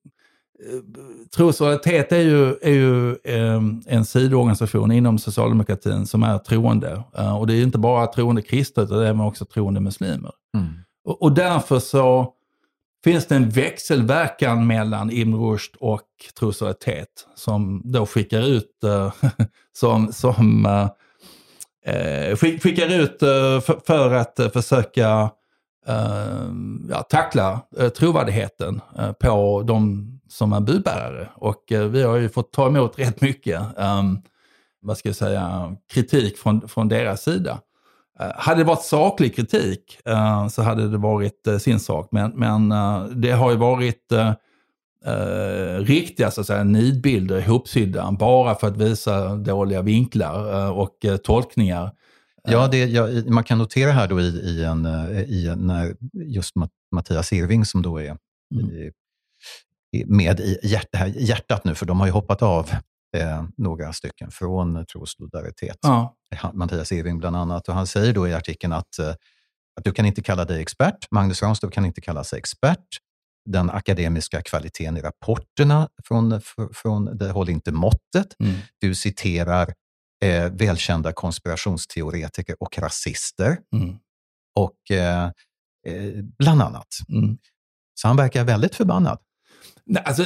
Trossolidaritet 1.36 2.12
är 2.12 2.20
ju, 2.20 2.56
är 2.62 2.72
ju 2.74 3.18
ehm, 3.24 3.82
en 3.86 4.06
sidoorganisation 4.06 4.91
inom 4.91 5.18
socialdemokratin 5.18 6.06
som 6.06 6.24
är 6.24 6.38
troende. 6.38 7.04
Eh, 7.18 7.38
och 7.38 7.47
det 7.47 7.54
är 7.54 7.64
inte 7.64 7.78
bara 7.78 8.08
troende 8.08 8.41
kristna 8.41 8.84
utan 8.84 8.99
även 8.99 9.22
också 9.22 9.45
troende 9.45 9.80
muslimer. 9.80 10.32
Mm. 10.58 10.74
Och, 11.06 11.22
och, 11.22 11.32
därför 11.32 11.80
så 11.80 12.34
finns 13.04 13.26
det 13.26 13.36
en 13.36 13.49
växelverkan 13.49 14.68
mellan 14.68 15.12
Ibn 15.12 15.36
Rushd 15.36 15.76
och 15.80 16.01
Trossolidaritet 16.39 17.28
som 17.36 17.82
då 17.86 18.06
skickar 18.06 18.41
ut, 18.41 18.72
uh, 18.86 19.14
som, 19.78 20.14
som 20.14 20.66
uh, 20.66 22.36
skickar 22.36 22.99
ut 23.01 23.20
för, 23.20 23.86
för, 23.86 24.14
att 24.14 24.39
försöka 24.54 25.30
ja, 26.89 27.01
tackla 27.10 27.62
trovärdigheten 27.97 28.82
på 29.20 29.64
de 29.68 30.12
som 30.34 30.53
är 30.53 30.59
budbärare. 30.59 31.29
Och 31.36 31.71
eh, 31.71 31.88
vi 31.88 32.03
har 32.03 32.17
ju 32.17 32.29
fått 32.29 32.53
ta 32.53 32.67
emot 32.67 32.99
rätt 32.99 33.21
mycket, 33.21 33.61
um, 33.77 34.21
vad 34.81 34.97
ska 34.97 35.09
jag 35.09 35.15
säga, 35.15 35.75
kritik 35.93 36.38
från, 36.38 36.67
från 36.67 36.88
deras 36.88 37.23
sida. 37.23 37.59
Eh, 38.19 38.31
hade 38.36 38.59
det 38.59 38.63
varit 38.63 38.84
saklig 38.84 39.36
kritik 39.36 39.99
uh, 40.09 40.47
så 40.47 40.61
hade 40.61 40.89
det 40.89 40.97
varit 40.97 41.47
sin 41.59 41.79
sak. 41.79 42.07
Men, 42.11 42.31
men 42.31 42.69
det 43.21 43.31
har 43.31 43.51
ju 43.51 43.57
varit 43.57 44.11
riktiga 45.79 46.31
så 46.31 46.41
att 46.41 46.47
säga, 46.47 46.63
nidbilder 46.63 47.39
ihopsydda 47.39 48.11
bara 48.11 48.55
för 48.55 48.67
att 48.67 48.77
visa 48.77 49.36
dåliga 49.36 49.81
vinklar 49.81 50.71
och 50.71 51.05
tolkningar. 51.23 51.91
Ja, 52.43 52.67
det, 52.67 52.86
ja, 52.86 53.07
man 53.27 53.43
kan 53.43 53.57
notera 53.57 53.91
här 53.91 54.07
då 54.07 54.21
i, 54.21 54.23
i, 54.23 54.63
en, 54.63 54.86
i 55.27 55.47
en, 55.47 55.95
just 56.13 56.53
Mattias 56.91 57.34
Irving 57.34 57.65
som 57.65 57.81
då 57.81 57.97
är 57.97 58.17
mm. 58.55 58.91
Med 60.05 60.39
i 60.39 60.59
hjärt, 60.63 61.15
hjärtat 61.15 61.63
nu, 61.63 61.75
för 61.75 61.85
de 61.85 61.99
har 61.99 62.07
ju 62.07 62.11
hoppat 62.11 62.41
av 62.41 62.69
eh, 63.17 63.43
några 63.57 63.93
stycken 63.93 64.31
från 64.31 64.85
Trosolidaritet. 64.85 65.77
Ja. 65.81 66.15
Mattias 66.53 66.91
Irving 66.91 67.17
bland 67.17 67.35
annat. 67.35 67.67
Och 67.67 67.75
han 67.75 67.87
säger 67.87 68.13
då 68.13 68.27
i 68.27 68.33
artikeln 68.33 68.73
att, 68.73 68.99
eh, 68.99 69.09
att 69.77 69.83
du 69.83 69.91
kan 69.91 70.05
inte 70.05 70.21
kalla 70.21 70.45
dig 70.45 70.61
expert. 70.61 71.07
Magnus 71.11 71.41
Ranstorp 71.41 71.73
kan 71.73 71.85
inte 71.85 72.01
kalla 72.01 72.23
sig 72.23 72.39
expert. 72.39 72.87
Den 73.49 73.69
akademiska 73.69 74.41
kvaliteten 74.41 74.97
i 74.97 75.01
rapporterna 75.01 75.89
från, 76.03 76.41
från 76.73 77.17
det 77.17 77.31
håller 77.31 77.51
inte 77.51 77.71
måttet. 77.71 78.39
Mm. 78.39 78.55
Du 78.79 78.95
citerar 78.95 79.73
eh, 80.23 80.51
välkända 80.51 81.13
konspirationsteoretiker 81.13 82.55
och 82.59 82.77
rasister. 82.77 83.57
Mm. 83.75 83.95
Och 84.55 84.91
eh, 84.91 85.25
eh 85.87 86.23
bland 86.37 86.61
annat. 86.61 86.87
Mm. 87.09 87.37
Så 87.93 88.07
han 88.07 88.17
verkar 88.17 88.43
väldigt 88.43 88.75
förbannad. 88.75 89.19
Alltså, 90.05 90.23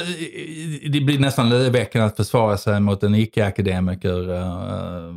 det 0.90 1.00
blir 1.00 1.18
nästan 1.18 1.48
löjeväckande 1.48 2.06
att 2.06 2.16
försvara 2.16 2.56
sig 2.56 2.80
mot 2.80 3.02
en 3.02 3.14
icke-akademiker 3.14 4.30
uh, 4.30 5.14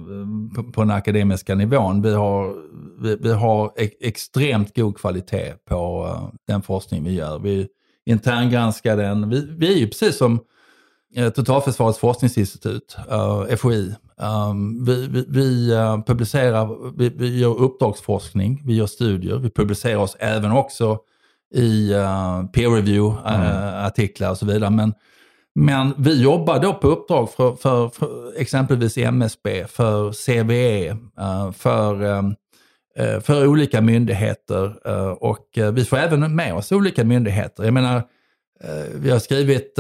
på, 0.56 0.64
på 0.64 0.82
den 0.82 0.92
akademiska 0.92 1.56
nivån. 1.56 2.02
Vi 2.02 2.14
har, 2.14 2.56
vi, 3.02 3.16
vi 3.16 3.34
har 3.34 3.74
e 3.78 3.90
extremt 4.00 4.76
god 4.76 4.98
kvalitet 4.98 5.54
på 5.66 6.06
uh, 6.06 6.30
den 6.48 6.62
forskning 6.62 7.04
vi 7.04 7.14
gör. 7.14 7.40
Vi 7.40 7.68
interngranskar 8.06 8.98
den. 8.98 9.30
Vi, 9.30 9.48
vi 9.58 9.74
är 9.74 9.78
ju 9.78 9.88
precis 9.88 10.18
som 10.18 10.40
uh, 11.18 11.30
Totalförsvarets 11.30 12.00
forskningsinstitut, 12.00 12.98
FOI. 13.58 13.96
Um, 14.50 14.86
vi, 14.86 15.08
vi, 15.08 15.26
vi 15.30 15.72
publicerar, 16.08 16.98
vi, 16.98 17.10
vi 17.10 17.40
gör 17.40 17.60
uppdragsforskning, 17.60 18.62
vi 18.66 18.76
gör 18.76 18.88
studier, 18.88 19.38
vi 19.38 19.50
publicerar 19.50 20.00
oss 20.00 20.16
även 20.20 20.52
också 20.52 21.00
i 21.54 21.94
uh, 21.94 22.46
peer 22.46 22.70
review-artiklar 22.70 24.26
uh, 24.26 24.30
mm. 24.30 24.32
och 24.32 24.38
så 24.38 24.46
vidare. 24.46 24.70
Men, 24.70 24.94
men 25.56 25.94
vi 25.98 26.22
jobbar 26.24 26.60
då 26.60 26.74
på 26.74 26.88
uppdrag 26.88 27.30
för, 27.30 27.56
för, 27.56 27.90
för 27.90 28.40
exempelvis 28.42 28.98
MSB, 28.98 29.68
för 29.68 30.12
CVE, 30.26 30.88
eh, 31.20 31.52
för, 31.52 32.36
för 33.22 33.48
olika 33.48 33.82
myndigheter 33.82 34.88
och 35.24 35.48
vi 35.74 35.86
får 35.86 35.98
även 35.98 36.36
med 36.36 36.54
oss 36.56 36.72
olika 36.72 37.04
myndigheter. 37.04 37.64
Jag 37.64 37.74
menar, 37.74 38.04
vi 38.94 39.12
har 39.12 39.20
skrivit 39.20 39.80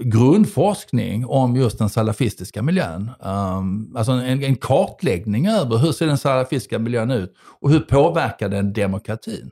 grundforskning 0.00 1.26
om 1.26 1.56
just 1.56 1.78
den 1.78 1.88
salafistiska 1.88 2.62
miljön. 2.62 3.10
Um, 3.20 3.96
alltså 3.96 4.12
en, 4.12 4.44
en, 4.44 4.56
kartläggning 4.56 5.48
över 5.48 5.76
hur 5.76 5.92
ser 5.92 6.06
den 6.06 6.18
salafistiska 6.18 6.78
miljön 6.78 7.10
ut 7.10 7.34
och 7.60 7.70
hur 7.70 7.80
påverkar 7.80 8.48
den 8.48 8.72
demokratin? 8.72 9.50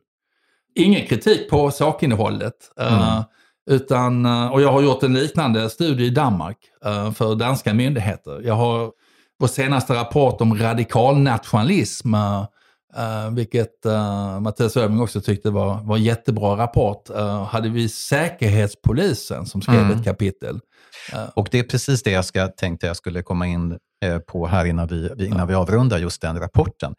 Ingen 0.75 1.07
kritik 1.07 1.51
på 1.51 1.71
sakinnehållet. 1.71 2.55
Mm. 2.77 3.23
utan, 3.71 4.27
och 4.27 4.63
jag 4.63 4.73
har 4.73 4.83
gjort 4.83 5.03
en 5.03 5.15
liknande 5.15 5.71
studie 5.71 6.05
i 6.05 6.11
Danmark 6.11 6.59
för 7.15 7.35
danska 7.35 7.75
myndigheter. 7.75 8.41
Jag 8.45 8.55
har 8.55 8.91
vår 9.39 9.47
senaste 9.47 9.95
rapport 9.95 10.41
om 10.41 10.59
radikal 10.59 11.19
nationalism 11.19 12.15
Uh, 12.99 13.35
vilket 13.35 13.87
uh, 13.87 14.41
Mattias 14.41 14.77
Öving 14.77 15.01
också 15.01 15.21
tyckte 15.21 15.51
var, 15.51 15.83
var 15.83 15.97
en 15.97 16.03
jättebra 16.03 16.57
rapport. 16.57 17.11
Uh, 17.11 17.45
hade 17.45 17.69
vi 17.69 17.89
Säkerhetspolisen 17.89 19.47
som 19.47 19.63
skrev 19.63 19.79
mm. 19.79 19.99
ett 19.99 20.05
kapitel. 20.05 20.61
Och 21.35 21.49
det 21.51 21.59
är 21.59 21.63
precis 21.63 22.03
det 22.03 22.11
jag 22.11 22.25
ska, 22.25 22.49
tänkte 22.49 22.87
jag 22.87 22.97
skulle 22.97 23.23
komma 23.23 23.47
in 23.47 23.79
på 24.27 24.47
här 24.47 24.65
innan 24.65 24.87
vi, 24.87 25.27
innan 25.27 25.49
vi 25.49 25.55
avrundar 25.55 25.99
just 25.99 26.23
den 26.23 26.41
rapporten. 26.41 26.95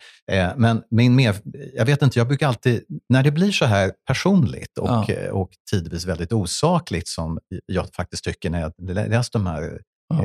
Men 0.55 0.81
min 0.91 1.15
mer, 1.15 1.35
jag 1.73 1.85
vet 1.85 2.01
inte, 2.01 2.19
jag 2.19 2.27
brukar 2.27 2.47
alltid, 2.47 2.83
när 3.09 3.23
det 3.23 3.31
blir 3.31 3.51
så 3.51 3.65
här 3.65 3.91
personligt 4.07 4.77
och, 4.77 5.09
och 5.31 5.49
tidvis 5.71 6.05
väldigt 6.05 6.33
osakligt 6.33 7.07
som 7.07 7.39
jag 7.65 7.87
faktiskt 7.95 8.23
tycker 8.23 8.49
när 8.49 8.61
jag 8.61 8.73
läst 9.09 9.33
de 9.33 9.45
här 9.45 9.81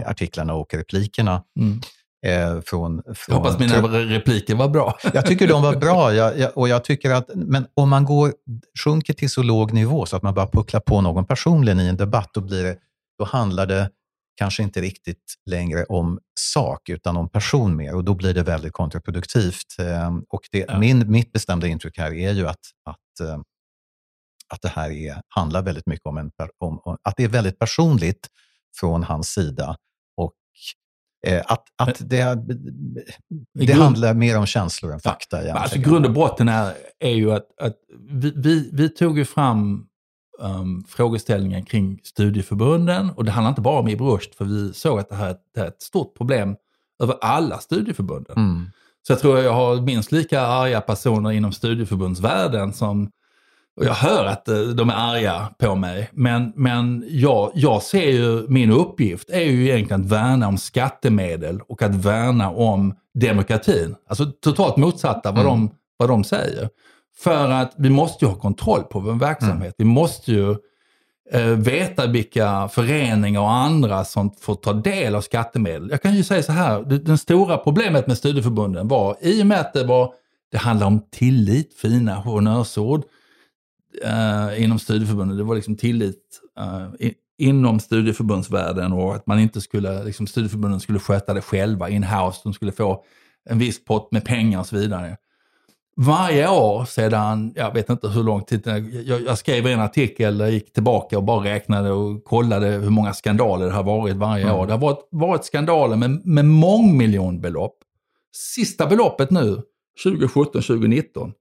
artiklarna 0.06 0.54
och 0.54 0.74
replikerna, 0.74 1.42
mm 1.60 1.80
Eh, 2.26 2.60
från, 2.60 3.02
från, 3.14 3.36
hoppas 3.36 3.58
mina 3.58 3.82
repliker 3.88 4.54
var 4.54 4.68
bra. 4.68 4.98
jag 5.14 5.26
tycker 5.26 5.48
de 5.48 5.62
var 5.62 5.76
bra. 5.76 6.14
Jag, 6.14 6.38
jag, 6.38 6.58
och 6.58 6.68
jag 6.68 6.84
tycker 6.84 7.10
att, 7.10 7.30
men 7.34 7.66
om 7.74 7.88
man 7.88 8.04
går, 8.04 8.32
sjunker 8.84 9.12
till 9.12 9.30
så 9.30 9.42
låg 9.42 9.72
nivå 9.72 10.06
så 10.06 10.16
att 10.16 10.22
man 10.22 10.34
bara 10.34 10.46
pucklar 10.46 10.80
på 10.80 11.00
någon 11.00 11.26
personligen 11.26 11.80
i 11.80 11.86
en 11.86 11.96
debatt, 11.96 12.30
då, 12.32 12.40
blir 12.40 12.64
det, 12.64 12.76
då 13.18 13.24
handlar 13.24 13.66
det 13.66 13.90
kanske 14.36 14.62
inte 14.62 14.80
riktigt 14.80 15.34
längre 15.46 15.84
om 15.84 16.18
sak, 16.40 16.88
utan 16.88 17.16
om 17.16 17.28
person 17.28 17.76
mer. 17.76 17.94
Och 17.94 18.04
då 18.04 18.14
blir 18.14 18.34
det 18.34 18.42
väldigt 18.42 18.72
kontraproduktivt. 18.72 19.78
Eh, 19.78 20.16
och 20.28 20.40
det, 20.52 20.64
ja. 20.68 20.78
min, 20.78 21.10
mitt 21.10 21.32
bestämda 21.32 21.66
intryck 21.66 21.98
här 21.98 22.12
är 22.14 22.32
ju 22.32 22.48
att, 22.48 22.60
att, 22.84 23.28
eh, 23.28 23.38
att 24.48 24.62
det 24.62 24.68
här 24.68 24.90
är, 24.90 25.22
handlar 25.28 25.62
väldigt 25.62 25.86
mycket 25.86 26.06
om, 26.06 26.16
en, 26.16 26.30
om, 26.58 26.80
om 26.84 26.96
att 27.02 27.16
det 27.16 27.24
är 27.24 27.28
väldigt 27.28 27.58
personligt 27.58 28.28
från 28.80 29.02
hans 29.02 29.28
sida 29.28 29.76
att, 31.46 31.64
att 31.76 32.10
det, 32.10 32.38
det 33.54 33.66
grund, 33.66 33.82
handlar 33.82 34.14
mer 34.14 34.38
om 34.38 34.46
känslor 34.46 34.92
än 34.92 35.00
fakta. 35.00 35.46
Ja, 35.46 35.54
alltså 35.54 35.78
grund 35.78 36.06
och 36.06 36.12
botten 36.12 36.48
är, 36.48 36.72
är 36.98 37.14
ju 37.14 37.32
att, 37.32 37.46
att 37.60 37.76
vi, 38.10 38.32
vi, 38.36 38.70
vi 38.72 38.88
tog 38.88 39.18
ju 39.18 39.24
fram 39.24 39.86
um, 40.40 40.84
frågeställningen 40.88 41.64
kring 41.64 42.00
studieförbunden 42.02 43.10
och 43.10 43.24
det 43.24 43.30
handlar 43.30 43.48
inte 43.48 43.60
bara 43.60 43.80
om 43.80 43.88
Rushd, 43.88 44.34
för 44.34 44.44
vi 44.44 44.72
såg 44.72 44.98
att 44.98 45.08
det 45.08 45.14
här, 45.14 45.36
det 45.54 45.60
här 45.60 45.66
är 45.66 45.70
ett 45.70 45.82
stort 45.82 46.16
problem 46.16 46.56
över 47.02 47.16
alla 47.20 47.58
studieförbunden. 47.58 48.36
Mm. 48.36 48.70
Så 49.06 49.12
jag 49.12 49.20
tror 49.20 49.38
jag 49.38 49.52
har 49.52 49.80
minst 49.80 50.12
lika 50.12 50.40
arga 50.40 50.80
personer 50.80 51.30
inom 51.30 51.52
studieförbundsvärlden 51.52 52.72
som 52.72 53.10
och 53.80 53.86
jag 53.86 53.94
hör 53.94 54.24
att 54.24 54.48
eh, 54.48 54.60
de 54.60 54.90
är 54.90 54.94
arga 54.94 55.48
på 55.58 55.74
mig, 55.74 56.10
men, 56.12 56.52
men 56.56 57.04
jag, 57.08 57.50
jag 57.54 57.82
ser 57.82 58.10
ju, 58.10 58.48
min 58.48 58.70
uppgift 58.70 59.30
är 59.30 59.40
ju 59.40 59.68
egentligen 59.68 60.00
att 60.00 60.10
värna 60.10 60.48
om 60.48 60.58
skattemedel 60.58 61.60
och 61.68 61.82
att 61.82 61.94
värna 61.94 62.50
om 62.50 62.94
demokratin. 63.14 63.96
Alltså 64.08 64.26
totalt 64.26 64.76
motsatta 64.76 65.30
vad, 65.30 65.40
mm. 65.40 65.46
de, 65.46 65.70
vad 65.96 66.08
de 66.08 66.24
säger. 66.24 66.68
För 67.18 67.50
att 67.50 67.72
vi 67.76 67.90
måste 67.90 68.24
ju 68.24 68.30
ha 68.30 68.38
kontroll 68.38 68.82
på 68.82 69.00
vår 69.00 69.12
verksamhet. 69.12 69.60
Mm. 69.60 69.74
Vi 69.78 69.84
måste 69.84 70.32
ju 70.32 70.50
eh, 71.32 71.46
veta 71.46 72.06
vilka 72.06 72.68
föreningar 72.68 73.40
och 73.40 73.52
andra 73.52 74.04
som 74.04 74.30
får 74.40 74.54
ta 74.54 74.72
del 74.72 75.14
av 75.14 75.20
skattemedel. 75.20 75.90
Jag 75.90 76.02
kan 76.02 76.14
ju 76.14 76.24
säga 76.24 76.42
så 76.42 76.52
här, 76.52 76.82
det, 76.82 76.98
det 76.98 77.18
stora 77.18 77.56
problemet 77.56 78.06
med 78.06 78.18
studieförbunden 78.18 78.88
var, 78.88 79.16
i 79.20 79.42
och 79.42 79.46
med 79.46 79.60
att 79.60 79.72
det 79.72 79.84
var 79.84 80.12
det 80.52 80.58
handlar 80.58 80.86
om 80.86 81.00
tillit, 81.10 81.74
fina 81.74 82.14
honnörsord 82.14 83.04
uh, 84.04 84.62
inom 84.62 84.78
studieförbunden. 84.78 85.36
Det 85.36 85.44
var 85.44 85.54
liksom 85.54 85.76
tillit 85.76 86.40
uh, 86.60 87.06
i, 87.06 87.14
inom 87.38 87.80
studieförbundsvärlden 87.80 88.92
och 88.92 89.14
att 89.14 89.26
man 89.26 89.38
inte 89.38 89.60
skulle, 89.60 90.04
liksom, 90.04 90.26
studieförbunden 90.26 90.80
skulle 90.80 90.98
sköta 90.98 91.34
det 91.34 91.40
själva 91.40 91.88
in-house. 91.88 92.40
De 92.42 92.52
skulle 92.52 92.72
få 92.72 93.04
en 93.50 93.58
viss 93.58 93.84
pott 93.84 94.12
med 94.12 94.24
pengar 94.24 94.60
och 94.60 94.66
så 94.66 94.76
vidare. 94.76 95.16
Varje 95.96 96.48
år 96.48 96.84
sedan, 96.84 97.52
jag 97.56 97.74
vet 97.74 97.90
inte 97.90 98.08
hur 98.08 98.22
lång 98.22 98.42
tid, 98.42 98.62
jag, 99.06 99.22
jag 99.22 99.38
skrev 99.38 99.66
en 99.66 99.80
artikel, 99.80 100.40
gick 100.40 100.72
tillbaka 100.72 101.18
och 101.18 101.24
bara 101.24 101.44
räknade 101.44 101.90
och 101.90 102.24
kollade 102.24 102.66
hur 102.66 102.90
många 102.90 103.12
skandaler 103.12 103.66
det 103.66 103.72
har 103.72 103.82
varit 103.82 104.16
varje 104.16 104.44
mm. 104.44 104.56
år. 104.56 104.66
Det 104.66 104.72
har 104.72 104.80
varit, 104.80 105.08
varit 105.10 105.44
skandaler 105.44 105.96
med, 105.96 106.26
med 106.26 106.44
mångmiljonbelopp. 106.44 107.76
Sista 108.32 108.86
beloppet 108.86 109.30
nu, 109.30 109.62
2017-2019, 110.04 111.32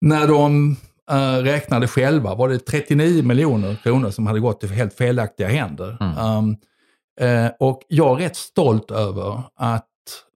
när 0.00 0.28
de 0.28 0.76
uh, 1.12 1.42
räknade 1.42 1.88
själva 1.88 2.34
var 2.34 2.48
det 2.48 2.58
39 2.58 3.22
miljoner 3.22 3.74
kronor 3.74 4.10
som 4.10 4.26
hade 4.26 4.40
gått 4.40 4.60
till 4.60 4.70
helt 4.70 4.94
felaktiga 4.94 5.48
händer. 5.48 5.96
Mm. 6.00 6.18
Um, 6.18 6.56
uh, 7.22 7.50
och 7.60 7.82
jag 7.88 8.20
är 8.20 8.24
rätt 8.24 8.36
stolt 8.36 8.90
över 8.90 9.42
att 9.54 9.88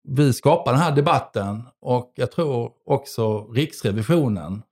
vi 0.09 0.33
skapade 0.33 0.77
den 0.77 0.85
här 0.85 0.97
debatten 0.97 1.63
och 1.81 2.13
jag 2.15 2.33
tror 2.33 2.73
också 2.87 3.45
Riksrevisionen 3.45 4.63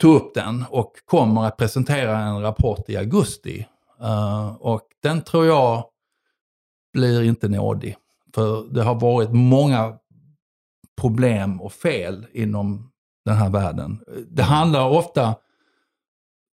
tog 0.00 0.16
upp 0.16 0.34
den 0.34 0.64
och 0.70 0.92
kommer 1.04 1.44
att 1.44 1.56
presentera 1.56 2.18
en 2.18 2.42
rapport 2.42 2.88
i 2.88 2.96
augusti. 2.96 3.66
Uh, 4.02 4.56
och 4.60 4.82
den 5.02 5.22
tror 5.22 5.46
jag 5.46 5.84
blir 6.92 7.22
inte 7.22 7.48
nådig. 7.48 7.96
För 8.34 8.74
det 8.74 8.82
har 8.82 8.94
varit 8.94 9.32
många 9.32 9.96
problem 11.00 11.60
och 11.60 11.72
fel 11.72 12.26
inom 12.32 12.90
den 13.26 13.36
här 13.36 13.50
världen. 13.50 13.98
Det 14.28 14.42
handlar 14.42 14.88
ofta... 14.88 15.34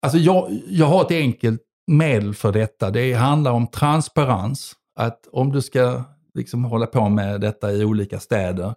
Alltså 0.01 0.17
jag, 0.17 0.61
jag 0.67 0.85
har 0.85 1.01
ett 1.01 1.11
enkelt 1.11 1.61
medel 1.87 2.33
för 2.33 2.51
detta. 2.51 2.91
Det 2.91 3.13
handlar 3.13 3.51
om 3.51 3.67
transparens. 3.67 4.73
Att 4.95 5.27
om 5.31 5.51
du 5.51 5.61
ska 5.61 6.03
liksom 6.33 6.65
hålla 6.65 6.85
på 6.85 7.09
med 7.09 7.41
detta 7.41 7.71
i 7.71 7.85
olika 7.85 8.19
städer, 8.19 8.75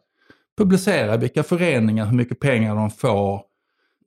publicera 0.58 1.16
vilka 1.16 1.42
föreningar, 1.42 2.06
hur 2.06 2.16
mycket 2.16 2.40
pengar 2.40 2.74
de 2.74 2.90
får, 2.90 3.42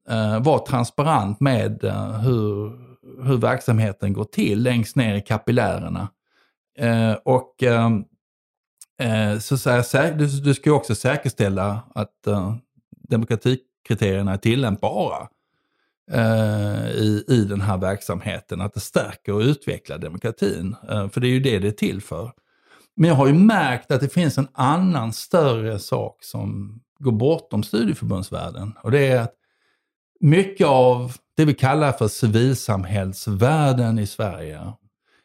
eh, 0.09 0.39
vara 0.39 0.59
transparent 0.59 1.39
med 1.39 1.83
eh, 1.83 2.19
hur, 2.19 2.71
hur 3.23 3.37
verksamheten 3.37 4.13
går 4.13 4.23
till 4.23 4.63
längst 4.63 4.95
ner 4.95 5.15
i 5.15 5.21
kapillärerna. 5.21 6.07
Eh, 6.79 7.13
och 7.13 7.63
ehm, 7.63 8.03
eh, 9.01 9.39
så, 9.39 9.57
så 9.57 9.69
här, 9.69 10.13
du, 10.13 10.27
du 10.27 10.53
ska 10.53 10.71
också 10.71 10.95
säkerställa 10.95 11.81
att 11.95 12.27
eh, 12.27 12.55
demokratikriterierna 13.87 14.33
är 14.33 14.37
tillämpbara 14.37 15.27
eh, 16.11 16.89
i, 16.89 17.23
i 17.27 17.45
den 17.45 17.61
här 17.61 17.77
verksamheten. 17.77 18.61
Att 18.61 18.73
det 18.73 18.79
stärker 18.79 19.33
och 19.33 19.41
utvecklar 19.41 19.97
demokratin. 19.97 20.75
Eh, 20.89 21.09
för 21.09 21.21
det 21.21 21.27
är 21.27 21.31
ju 21.31 21.39
det 21.39 21.59
det 21.59 21.67
är 21.67 21.71
till 21.71 22.01
för. 22.01 22.31
Men 22.95 23.07
jag 23.09 23.15
har 23.15 23.27
ju 23.27 23.33
märkt 23.33 23.91
att 23.91 24.01
det 24.01 24.09
finns 24.13 24.37
en 24.37 24.47
annan 24.53 25.13
större 25.13 25.79
sak 25.79 26.17
som 26.23 26.79
går 26.99 27.11
bortom 27.11 27.63
studieförbundsvärlden. 27.63 28.73
Och 28.83 28.91
det 28.91 29.07
är 29.07 29.21
att 29.21 29.33
mycket 30.19 30.67
av 30.67 31.13
det 31.37 31.45
vi 31.45 31.53
kallar 31.53 31.91
för 31.91 32.07
civilsamhällsvärlden 32.07 33.99
i 33.99 34.07
Sverige, 34.07 34.59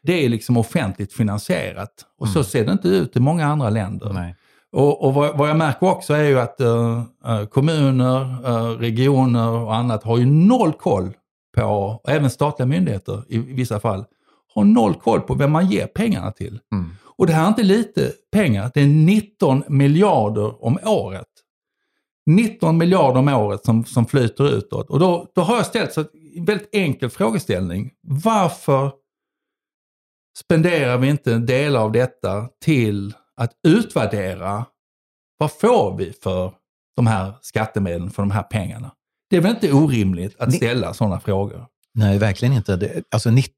det 0.03 0.25
är 0.25 0.29
liksom 0.29 0.57
offentligt 0.57 1.13
finansierat. 1.13 2.05
Och 2.19 2.27
så 2.27 2.39
Mm. 2.39 2.43
ser 2.45 2.65
det 2.65 2.71
inte 2.71 2.87
ut 2.87 3.15
i 3.15 3.19
många 3.19 3.45
andra 3.45 3.69
länder. 3.69 4.13
Nej. 4.13 4.35
Och, 4.73 5.05
och 5.05 5.13
vad, 5.13 5.37
vad 5.37 5.49
jag 5.49 5.57
märker 5.57 5.87
också 5.87 6.13
är 6.13 6.23
ju 6.23 6.39
att 6.39 6.59
eh, 6.59 7.03
eh, 7.25 7.45
kommuner, 7.45 8.21
eh, 8.45 8.77
regioner 8.77 9.49
och 9.49 9.75
annat 9.75 10.03
har 10.03 10.17
ju 10.17 10.25
noll 10.25 10.73
koll 10.73 11.13
på, 11.57 11.63
och 11.63 12.09
även 12.09 12.29
statliga 12.29 12.67
myndigheter 12.67 13.23
i 13.27 13.37
vissa 13.37 13.79
fall, 13.79 14.05
har 14.53 14.63
noll 14.63 14.93
koll 14.93 15.21
på 15.21 15.33
vem 15.33 15.51
man 15.51 15.67
ger 15.67 15.87
pengarna 15.87 16.31
till. 16.31 16.59
Mm. 16.71 16.89
Och 17.17 17.27
det 17.27 17.33
här 17.33 17.43
är 17.43 17.47
inte 17.47 17.63
lite 17.63 18.11
pengar, 18.31 18.71
det 18.73 18.81
är 18.81 18.87
19 18.87 19.63
miljarder 19.67 20.65
om 20.65 20.77
året. 20.85 21.27
19 22.25 22.77
miljarder 22.77 23.19
om 23.19 23.27
året 23.27 23.65
som, 23.65 23.85
som 23.85 24.05
flyter 24.05 24.57
utåt. 24.57 24.89
Och 24.89 24.99
då, 24.99 25.27
då 25.35 25.41
har 25.41 25.55
jag 25.55 25.65
ställt 25.65 25.97
en 25.97 26.07
väldigt 26.45 26.69
enkel 26.75 27.09
frågeställning. 27.09 27.91
Varför 28.01 28.91
spenderar 30.39 30.97
vi 30.97 31.09
inte 31.09 31.33
en 31.33 31.45
del 31.45 31.75
av 31.75 31.91
detta 31.91 32.47
till 32.65 33.13
att 33.41 33.51
utvärdera 33.67 34.65
vad 35.37 35.51
får 35.51 35.97
vi 35.97 36.13
för 36.13 36.53
de 36.95 37.07
här 37.07 37.33
skattemedlen, 37.41 38.11
för 38.11 38.21
de 38.21 38.31
här 38.31 38.43
pengarna? 38.43 38.91
Det 39.29 39.37
är 39.37 39.41
väl 39.41 39.51
inte 39.51 39.73
orimligt 39.73 40.39
att 40.39 40.53
ställa 40.53 40.93
sådana 40.93 41.19
frågor? 41.19 41.67
Nej, 41.93 42.17
verkligen 42.17 42.53
inte. 42.53 42.75
Det, 42.75 43.03
alltså 43.11 43.31
19 43.31 43.51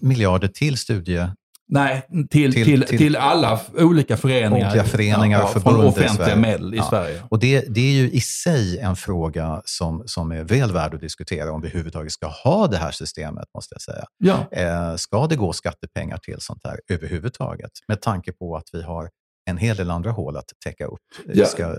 miljarder 0.00 0.48
till 0.48 0.78
studie... 0.78 1.26
Nej, 1.72 2.02
till, 2.30 2.52
Till- 2.54 2.64
till, 2.64 2.98
till- 2.98 3.16
alla 3.16 3.60
olika 3.78 4.16
föreningar. 4.16 4.70
Olika 4.70 4.84
föreningar 4.84 5.42
och 5.42 5.50
från 5.50 5.62
förbund 5.62 5.84
i 5.84 5.86
offentliga 5.88 6.26
Sverige. 6.26 6.36
medel 6.36 6.74
i 6.74 6.76
Ja. 6.76 6.86
Sverige. 6.90 7.22
Och 7.28 7.38
det, 7.38 7.64
det 7.74 7.80
är 7.80 7.92
ju 7.92 8.10
i 8.10 8.20
sig 8.20 8.78
en 8.78 8.96
fråga 8.96 9.62
som, 9.64 10.02
som 10.06 10.32
är 10.32 10.44
väl 10.44 10.72
värd 10.72 10.94
att 10.94 11.00
diskutera 11.00 11.52
om 11.52 11.60
vi 11.60 11.68
överhuvudtaget 11.68 12.12
ska 12.12 12.26
ha 12.26 12.66
det 12.66 12.76
här 12.76 12.90
systemet, 12.90 13.44
måste 13.54 13.74
jag 13.74 13.82
säga. 13.82 14.04
Ja. 14.18 14.48
Eh, 14.52 14.96
ska 14.96 15.26
det 15.26 15.36
gå 15.36 15.52
skattepengar 15.52 16.18
till 16.18 16.36
sånt 16.38 16.60
här 16.64 16.80
överhuvudtaget? 16.90 17.70
Med 17.88 18.00
tanke 18.00 18.32
på 18.32 18.56
att 18.56 18.66
vi 18.72 18.82
har 18.82 19.08
en 19.50 19.56
hel 19.58 19.76
del 19.76 19.90
andra 19.90 20.10
hål 20.10 20.36
att 20.36 20.44
täcka 20.64 20.86
upp. 20.86 21.00
Ja. 21.34 21.46
Ska, 21.46 21.74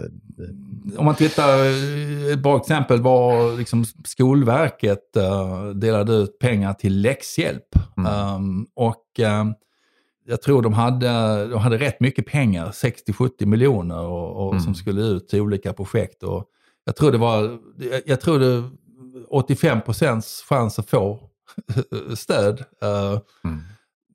Om 0.98 1.06
man 1.06 1.16
tittar, 1.16 1.50
eh, 1.60 2.34
ett 2.34 2.39
bra 2.39 2.58
exempel 2.58 3.02
var 3.02 3.58
liksom 3.58 3.86
Skolverket 4.06 5.16
eh, 5.18 5.66
delade 5.66 6.14
ut 6.14 6.39
pengar 6.39 6.74
till 6.74 7.02
läxhjälp. 7.02 7.64
Mm. 7.98 8.36
Um, 8.36 8.68
och 8.76 9.04
um, 9.20 9.54
jag 10.26 10.41
tror 10.41 10.61
de 10.61 10.74
hade, 10.74 11.47
de 11.47 11.59
hade 11.59 11.78
rätt 11.78 11.99
mycket 11.99 12.26
pengar, 12.26 12.72
60-70 12.72 13.45
miljoner 13.45 14.01
och, 14.01 14.45
och 14.45 14.51
Mm. 14.51 14.63
som 14.63 14.76
skulle 14.76 15.01
ut 15.01 15.28
till 15.28 15.41
olika 15.41 15.74
projekt. 15.74 16.24
Och 16.24 16.45
jag 16.86 16.95
tror 16.95 17.11
det 17.11 17.17
var, 17.17 17.59
jag, 17.91 18.01
jag 18.05 18.22
tror 18.22 18.39
det 18.39 18.69
85 19.30 19.82
procents 19.82 20.45
chans 20.49 20.80
att 20.80 20.89
få 20.89 21.19
stöd. 22.15 22.59
Uh, 22.84 23.19
mm. 23.43 23.61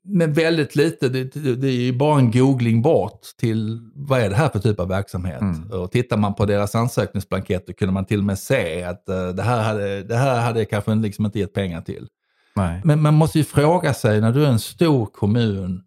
men 0.03 0.33
väldigt 0.33 0.75
lite, 0.75 1.09
det, 1.09 1.23
det, 1.55 1.67
är 1.67 1.71
ju 1.71 1.93
bara 1.93 2.19
en 2.19 2.31
googling 2.31 2.81
bort 2.81 3.21
till 3.39 3.79
vad 3.95 4.19
är 4.19 4.29
det 4.29 4.35
här 4.35 4.49
för 4.49 4.59
typ 4.59 4.79
av 4.79 4.87
verksamhet. 4.87 5.41
Mm. 5.41 5.71
Och 5.71 5.91
tittar 5.91 6.17
man 6.17 6.35
på 6.35 6.45
deras 6.45 6.75
ansökningsblanketter 6.75 7.73
kunde 7.73 7.93
man 7.93 8.05
till 8.05 8.19
och 8.19 8.25
med 8.25 8.39
se 8.39 8.83
att 8.83 9.09
eh, 9.09 9.27
det, 9.27 9.43
här 9.43 9.63
hade, 9.63 10.03
det 10.03 10.15
här 10.15 10.41
hade 10.41 10.65
kanske 10.65 10.95
liksom 10.95 11.25
inte 11.25 11.39
gett 11.39 11.53
pengar 11.53 11.81
till. 11.81 12.07
Nej. 12.55 12.81
Men 12.83 13.01
man 13.01 13.13
måste 13.13 13.37
ju 13.37 13.43
fråga 13.43 13.93
sig 13.93 14.21
när 14.21 14.31
du 14.31 14.45
är 14.45 14.49
en 14.49 14.59
stor 14.59 15.05
kommun 15.05 15.83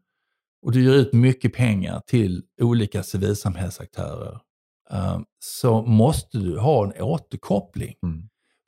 och 0.63 0.73
du 0.73 0.85
ger 0.85 0.93
ut 0.93 1.13
mycket 1.13 1.53
pengar 1.55 2.03
till 2.07 2.43
olika 2.63 3.03
civilsamhällsaktörer 3.03 4.39
eh, 4.93 5.19
så 5.45 5.83
måste 5.83 6.39
du 6.39 6.59
ha 6.59 6.85
en 6.85 7.03
återkoppling. 7.03 7.95
Mm. 8.07 8.23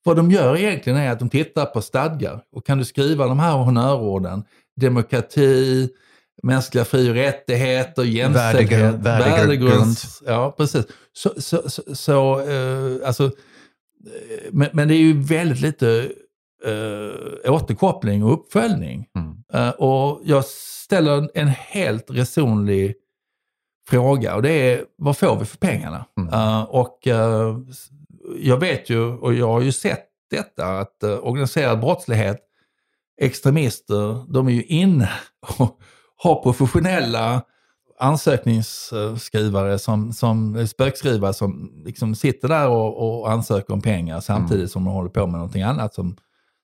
Vad 0.04 0.16
de 0.16 0.30
gör 0.30 0.56
egentligen 0.56 0.98
är 0.98 1.10
att 1.10 1.18
de 1.18 1.28
tittar 1.30 1.66
på 1.66 1.82
stadgar 1.82 2.42
och 2.52 2.66
kan 2.66 2.78
du 2.78 2.84
skriva 2.84 3.26
de 3.26 3.38
här 3.38 3.56
honnörorden, 3.56 4.44
demokrati, 4.80 5.88
mänskliga 6.42 6.84
fri 6.84 7.10
och 7.10 7.14
rättigheter, 7.14 8.02
jämställdhet, 8.02 8.94
Värdegrund- 8.94 9.02
värdegrunds- 9.02 10.22
Ja, 10.26 10.54
precis. 10.56 10.86
Så, 11.12 11.30
så, 11.36 11.70
så, 11.70 11.82
så 11.94 12.40
eh, 12.40 13.06
alltså, 13.08 13.24
eh, 13.24 13.30
men, 14.52 14.68
men 14.72 14.88
det 14.88 14.94
är 14.94 14.98
ju 14.98 15.22
väldigt 15.22 15.60
lite 15.60 16.12
eh, 16.64 17.52
återkoppling 17.52 18.24
och 18.24 18.32
uppföljning. 18.32 19.06
Mm. 19.18 19.36
Eh, 19.52 19.70
och 19.70 20.20
jag 20.24 20.44
ställer 20.92 21.30
en 21.34 21.48
helt 21.48 22.10
resonlig 22.10 22.94
fråga 23.88 24.34
och 24.36 24.42
det 24.42 24.50
är 24.52 24.84
vad 24.96 25.16
får 25.16 25.38
vi 25.38 25.44
för 25.44 25.56
pengarna? 25.58 26.04
Mm. 26.18 26.32
Eh, 26.34 26.62
och 26.62 27.06
s- 27.06 27.88
jag 28.38 28.56
vet 28.60 28.90
ju 28.90 29.00
och 29.00 29.34
jag 29.34 29.46
har 29.48 29.60
ju 29.60 29.72
sett 29.72 30.06
detta 30.30 30.78
att 30.78 30.96
uh, 31.04 31.10
organiserad 31.10 31.80
brottslighet, 31.80 32.38
extremister, 33.20 34.32
de 34.32 34.46
är 34.48 34.52
ju 34.52 34.62
inne 34.62 35.10
och 35.58 35.80
har 36.16 36.42
professionella 36.42 37.42
ansökningsskrivare 37.98 39.78
som, 39.78 40.12
som 40.12 40.66
spökskrivare 40.68 41.34
som 41.34 41.82
liksom 41.84 42.14
sitter 42.14 42.48
där 42.48 42.68
och, 42.68 43.20
och 43.20 43.30
ansöker 43.30 43.72
om 43.72 43.80
pengar 43.80 44.20
samtidigt 44.20 44.58
Mm. 44.60 44.68
som 44.68 44.84
de 44.84 44.94
håller 44.94 45.10
på 45.10 45.26
med 45.26 45.34
någonting 45.34 45.62
annat 45.62 45.94
som, 45.94 46.16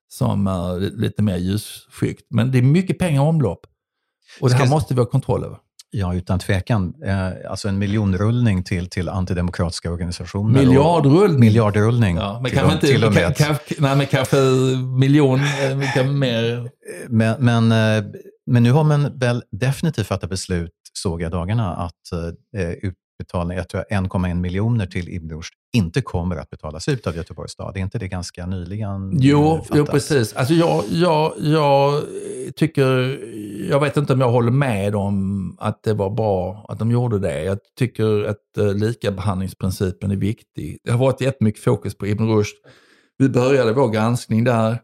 som 0.08 0.46
är 0.46 0.78
lite 0.80 1.22
mer 1.22 1.36
ljusskyggt. 1.36 2.26
Men 2.30 2.50
det 2.52 2.58
är 2.58 2.62
mycket 2.62 2.98
pengar 2.98 3.22
i 3.24 3.26
omlopp. 3.28 3.66
Och 4.40 4.48
det 4.48 4.54
här 4.54 4.64
Ska- 4.64 4.74
måste 4.74 4.94
vi 4.94 5.00
ha 5.00 5.06
kontroll 5.06 5.44
över. 5.44 5.56
Ja, 5.90 6.14
utan 6.14 6.38
tvekan. 6.38 6.94
Eh, 7.06 7.50
alltså 7.50 7.68
en 7.68 7.78
miljonrullning 7.78 8.64
till, 8.64 8.90
till 8.90 9.08
antidemokratiska 9.08 9.90
organisationer. 9.90 10.60
Miljardrullning. 10.60 11.40
Miljardrullning. 11.40 12.16
Ja, 12.16 12.40
men 12.42 12.50
till, 12.50 12.60
inte, 12.72 12.86
till 12.86 13.04
och 13.04 13.12
med. 13.14 13.36
kan, 13.36 13.46
kan, 13.46 13.56
nej, 13.78 13.96
men 13.96 14.06
kanske 14.06 14.36
miljon, 15.00 15.38
eh, 15.40 15.92
kanske 15.94 16.04
mer. 16.04 16.70
Men, 17.08 17.36
men, 17.44 17.72
eh, 17.72 18.04
men 18.46 18.62
nu 18.62 18.72
har 18.72 18.84
man 18.84 19.18
väl 19.18 19.42
definitivt 19.50 20.06
fattat 20.06 20.30
beslut, 20.30 20.70
såg 20.92 21.22
jag 21.22 21.30
dagarna, 21.30 21.74
att 21.76 22.12
eh, 22.56 22.90
utbetalning, 23.20 23.56
jag 23.56 23.68
tror 23.68 23.84
1,1 23.90 24.34
miljoner 24.34 24.86
till 24.86 25.08
Ibn 25.08 25.30
Rushd 25.30 25.54
inte 25.72 26.02
kommer 26.02 26.36
att 26.36 26.50
betalas 26.50 26.88
ut 26.88 27.06
av 27.06 27.16
Göteborgs 27.16 27.52
stad. 27.52 27.76
Är 27.76 27.80
inte 27.80 27.98
det 27.98 28.08
ganska 28.08 28.46
nyligen 28.46 29.12
Jo, 29.20 29.54
eh, 29.54 29.60
jo 29.70 29.76
fattat? 29.76 29.90
precis. 29.90 30.32
Alltså 30.32 30.54
jag, 30.54 30.84
jag, 30.90 31.32
jag 31.38 32.02
tycker, 32.56 33.20
jag 33.70 33.80
vet 33.80 33.96
inte 33.96 34.12
om 34.12 34.20
jag 34.20 34.30
håller 34.30 34.50
med 34.50 34.94
om 34.94 35.56
att 35.60 35.82
det 35.82 35.94
var 35.94 36.10
bra 36.10 36.66
att 36.68 36.78
de 36.78 36.90
gjorde 36.90 37.18
det. 37.18 37.42
Jag 37.42 37.58
tycker 37.78 38.24
att 38.24 38.36
uh, 38.58 38.74
likabehandlingsprincipen 38.74 40.10
är 40.10 40.16
viktig. 40.16 40.78
Det 40.84 40.90
har 40.90 40.98
varit 40.98 41.20
jättemycket 41.20 41.64
fokus 41.64 41.98
på 41.98 42.06
Ibn 42.06 42.28
Rushd. 42.28 42.56
Vi 43.18 43.28
började 43.28 43.72
vår 43.72 43.88
granskning 43.88 44.44
där. 44.44 44.78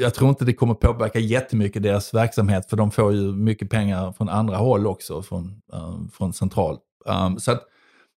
Jag 0.00 0.14
tror 0.14 0.30
inte 0.30 0.44
det 0.44 0.52
kommer 0.52 0.74
påverka 0.74 1.18
jättemycket 1.18 1.82
deras 1.82 2.14
verksamhet 2.14 2.70
för 2.70 2.76
de 2.76 2.90
får 2.90 3.12
ju 3.12 3.32
mycket 3.32 3.70
pengar 3.70 4.12
från 4.12 4.28
andra 4.28 4.56
håll 4.56 4.86
också, 4.86 5.22
från, 5.22 5.60
eh, 5.72 5.96
från 6.12 6.32
centralt. 6.32 6.80
Um, 7.08 7.38
så 7.38 7.52
att, 7.52 7.64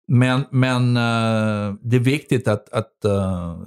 men 0.09 0.45
men 0.51 0.97
uh, 0.97 1.75
det 1.83 1.97
är 1.97 2.01
viktigt 2.01 2.49
att, 2.49 2.73
att 2.73 2.93
uh, 3.05 3.59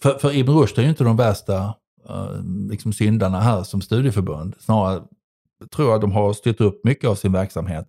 för, 0.00 0.18
för 0.18 0.36
Ibn 0.36 0.52
Rushd 0.52 0.78
är 0.78 0.82
ju 0.82 0.88
inte 0.88 1.04
de 1.04 1.16
värsta 1.16 1.74
uh, 2.10 2.42
liksom 2.70 2.92
syndarna 2.92 3.40
här 3.40 3.62
som 3.62 3.80
studieförbund. 3.80 4.54
Snarare 4.58 5.02
tror 5.74 5.90
jag 5.90 6.00
de 6.00 6.12
har 6.12 6.32
styrt 6.32 6.60
upp 6.60 6.84
mycket 6.84 7.10
av 7.10 7.14
sin 7.14 7.32
verksamhet. 7.32 7.88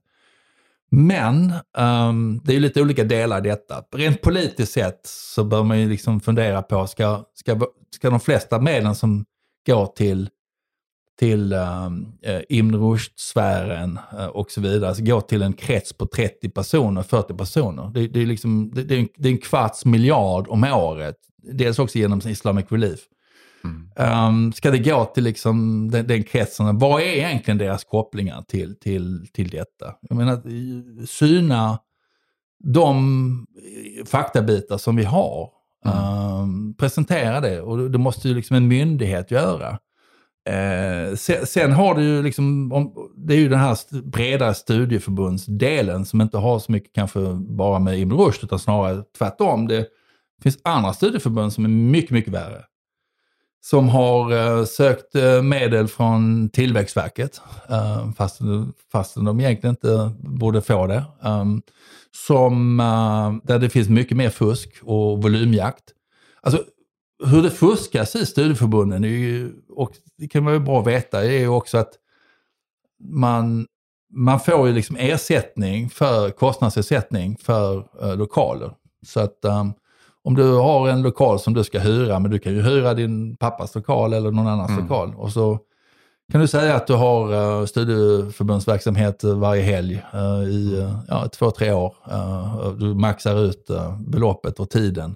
Men 0.92 1.54
um, 1.78 2.42
det 2.44 2.52
är 2.52 2.54
ju 2.54 2.60
lite 2.60 2.82
olika 2.82 3.04
delar 3.04 3.38
i 3.38 3.50
detta. 3.50 3.84
Rent 3.96 4.22
politiskt 4.22 4.74
sett 4.74 5.02
så 5.04 5.44
bör 5.44 5.64
man 5.64 5.80
ju 5.80 5.90
liksom 5.90 6.20
fundera 6.20 6.62
på, 6.62 6.88
ska, 6.88 7.24
ska, 7.34 7.60
ska 7.96 8.10
de 8.10 8.20
flesta 8.20 8.60
medlen 8.60 8.96
som 8.96 9.26
går 9.68 9.86
till, 9.86 10.30
till 11.20 11.54
um, 11.54 12.14
Ibn 12.50 12.76
Rushd-sfären 12.76 14.00
uh, 14.14 14.26
och 14.26 14.52
så 14.52 14.62
vidare, 14.62 14.88
alltså 14.88 15.04
gå 15.04 15.22
till 15.22 15.42
en 15.42 15.54
krets 15.54 15.94
på 15.94 16.06
30 16.06 16.50
personer, 16.50 17.04
40 17.04 17.34
personer. 17.34 17.92
Det, 17.94 18.08
det 18.08 18.22
är, 18.22 18.26
liksom, 18.26 18.72
det, 18.74 18.84
det, 18.84 18.96
är 18.96 19.00
en, 19.00 19.08
det 19.18 19.30
är 19.30 19.32
en 19.32 19.38
kvarts 19.38 19.86
miljard 19.86 20.48
om 20.50 20.64
året. 20.64 21.16
Dels 21.44 21.80
också 21.80 21.98
genom 21.98 22.22
Islamic 22.26 22.66
Relief. 22.70 23.00
Mm. 23.64 23.90
Um, 24.28 24.54
ska 24.54 24.72
det 24.72 24.78
gå 24.78 25.06
till 25.06 25.24
liksom 25.24 25.88
den, 25.92 26.08
den 26.08 26.24
kretsen? 26.24 26.78
Vad 26.78 27.02
är 27.02 27.06
egentligen 27.06 27.58
deras 27.58 27.84
kopplingar 27.84 28.42
till, 28.42 28.80
till, 28.80 29.28
till 29.34 29.50
detta? 29.50 29.96
Jag 30.02 30.16
menar, 30.16 30.42
syna 31.06 31.80
de 32.64 33.48
faktabitar 34.06 34.78
som 34.78 34.96
vi 34.96 35.04
har. 35.04 35.50
Mm. 35.86 36.74
presentera 36.74 37.42
det 37.42 37.62
och 37.62 37.92
det 37.92 37.98
måste 37.98 38.28
ju 38.28 38.36
liksom 38.36 38.56
en 38.56 38.68
myndighet 38.68 39.32
göra. 39.32 39.80
Eh, 40.46 41.16
sen, 41.16 41.46
sen, 41.46 41.72
har 41.72 41.96
du 41.96 42.04
ju 42.04 42.24
liksom, 42.24 42.72
om, 42.72 43.12
det 43.18 43.34
är 43.34 43.38
ju 43.38 43.50
den 43.50 43.60
här 43.60 44.02
breda 44.02 44.54
studieförbundsdelen 44.54 46.06
som 46.06 46.22
inte 46.22 46.38
har 46.38 46.60
så 46.60 46.72
mycket 46.72 46.94
kanske 46.94 47.20
bara 47.34 47.80
med 47.80 48.00
Ibn 48.00 48.16
Rushd 48.16 48.44
utan 48.44 48.60
snarare 48.60 49.04
tvärtom. 49.18 49.68
Det 49.68 49.88
finns 50.44 50.58
andra 50.64 50.94
studieförbund 50.94 51.54
som 51.54 51.66
är 51.66 51.70
mycket, 51.70 52.12
mycket 52.12 52.34
värre. 52.34 52.64
Som 53.62 53.90
har 53.90 54.32
eh, 54.32 54.66
sökt 54.66 55.16
eh, 55.16 55.42
medel 55.42 55.88
från 55.88 56.50
Tillväxtverket, 56.50 57.42
eh, 57.70 58.12
fast, 58.12 58.40
fast 58.92 59.16
de 59.16 59.40
egentligen 59.40 59.74
inte 59.74 60.12
borde 60.20 60.62
få 60.62 60.88
det. 60.88 61.04
Ehm, 61.24 61.62
som, 62.28 62.80
eh, 62.80 63.48
där 63.48 63.60
det 63.60 63.70
finns 63.70 63.90
mycket 63.90 64.18
mer 64.18 64.30
fusk 64.30 64.80
och 64.82 65.24
volymjakt. 65.24 65.84
Alltså 66.42 66.64
hur 67.26 67.44
det 67.44 67.52
fuskas 67.52 68.16
i 68.16 68.26
studieförbunden, 68.26 69.04
är 69.04 69.08
ju, 69.08 69.52
och 69.70 69.92
det 70.18 70.28
kan 70.28 70.44
man 70.44 70.54
ju 70.54 70.60
bra 70.60 70.82
veta, 70.82 71.24
är 71.24 71.40
ju 71.40 71.48
också 71.48 71.78
att 71.78 71.94
man, 73.04 73.68
man 74.14 74.40
får 74.40 74.68
ju 74.68 74.74
liksom 74.74 74.96
ersättning 75.00 75.90
för 75.90 76.30
kostnadsersättning 76.30 77.38
för 77.38 77.78
uh, 78.04 78.16
lokaler. 78.16 78.72
Så 79.06 79.20
att 79.20 79.46
um, 79.46 79.74
om 80.24 80.36
du 80.36 80.54
har 80.54 80.90
en 80.90 81.02
lokal 81.02 81.40
som 81.40 81.54
du 81.54 81.64
ska 81.64 81.80
hyra, 81.80 82.20
men 82.20 82.32
du 82.32 82.40
kan 82.40 82.54
ju 82.54 82.62
hyra 82.62 82.94
din 82.94 83.38
pappas 83.38 83.76
lokal 83.76 84.14
eller 84.14 84.32
någon 84.32 84.48
annans 84.48 84.72
mm. 84.72 84.82
lokal. 84.82 85.14
Och 85.16 85.32
så 85.32 85.60
kan 86.32 86.42
du 86.42 86.48
säga 86.48 86.76
att 86.76 86.88
du 86.88 86.94
har 86.94 87.34
uh, 87.34 87.66
studieförbundsverksamhet 87.66 89.24
varje 89.24 89.62
helg 89.62 90.04
uh, 90.16 90.50
i 90.50 90.76
uh, 90.80 91.00
ja, 91.08 91.28
två, 91.28 91.52
tre 91.52 91.72
år. 91.72 91.96
Uh, 92.12 92.72
du 92.72 92.94
maxar 92.94 93.40
ut 93.40 93.70
beloppet 94.00 94.60
och 94.60 94.70
tiden. 94.70 95.16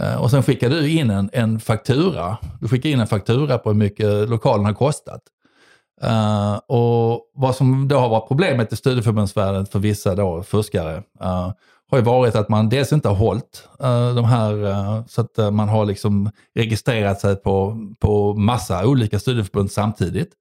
Eh, 0.00 0.22
och 0.22 0.30
sen 0.30 0.42
skickar 0.42 0.70
du 0.70 0.90
in 0.90 1.10
en, 1.10 1.30
en 1.32 1.60
faktura. 1.60 2.36
Du 2.60 2.68
skickar 2.68 2.90
in 2.90 3.00
en 3.00 3.06
faktura 3.06 3.58
på 3.58 3.70
hur 3.70 3.76
mycket 3.76 4.28
lokalen 4.28 4.66
har 4.66 4.72
kostat. 4.72 5.22
Uh, 6.04 6.54
och 6.66 7.30
vad 7.34 7.56
som 7.56 7.88
då 7.88 7.98
har 7.98 8.08
varit 8.08 8.28
problemet 8.28 8.72
i 8.72 8.76
studieförbundsvärlden 8.76 9.66
för 9.66 9.78
vissa 9.78 10.14
då 10.14 10.42
fuskare 10.42 10.96
uh, 10.96 11.52
har 11.90 11.98
ju 11.98 12.00
varit 12.00 12.34
att 12.34 12.48
man 12.48 12.68
dels 12.68 12.92
inte 12.92 13.08
har 13.08 13.16
hållit 13.16 13.68
uh, 13.82 14.14
de 14.14 14.24
här, 14.24 15.04
så 15.08 15.20
att 15.20 15.54
man 15.54 15.68
har 15.68 15.84
liksom 15.84 16.30
registrerat 16.54 17.20
sig 17.20 17.36
på, 17.36 17.76
på 18.00 18.34
massa 18.34 18.86
olika 18.86 19.18
studieförbund 19.18 19.70
samtidigt. 19.70 20.32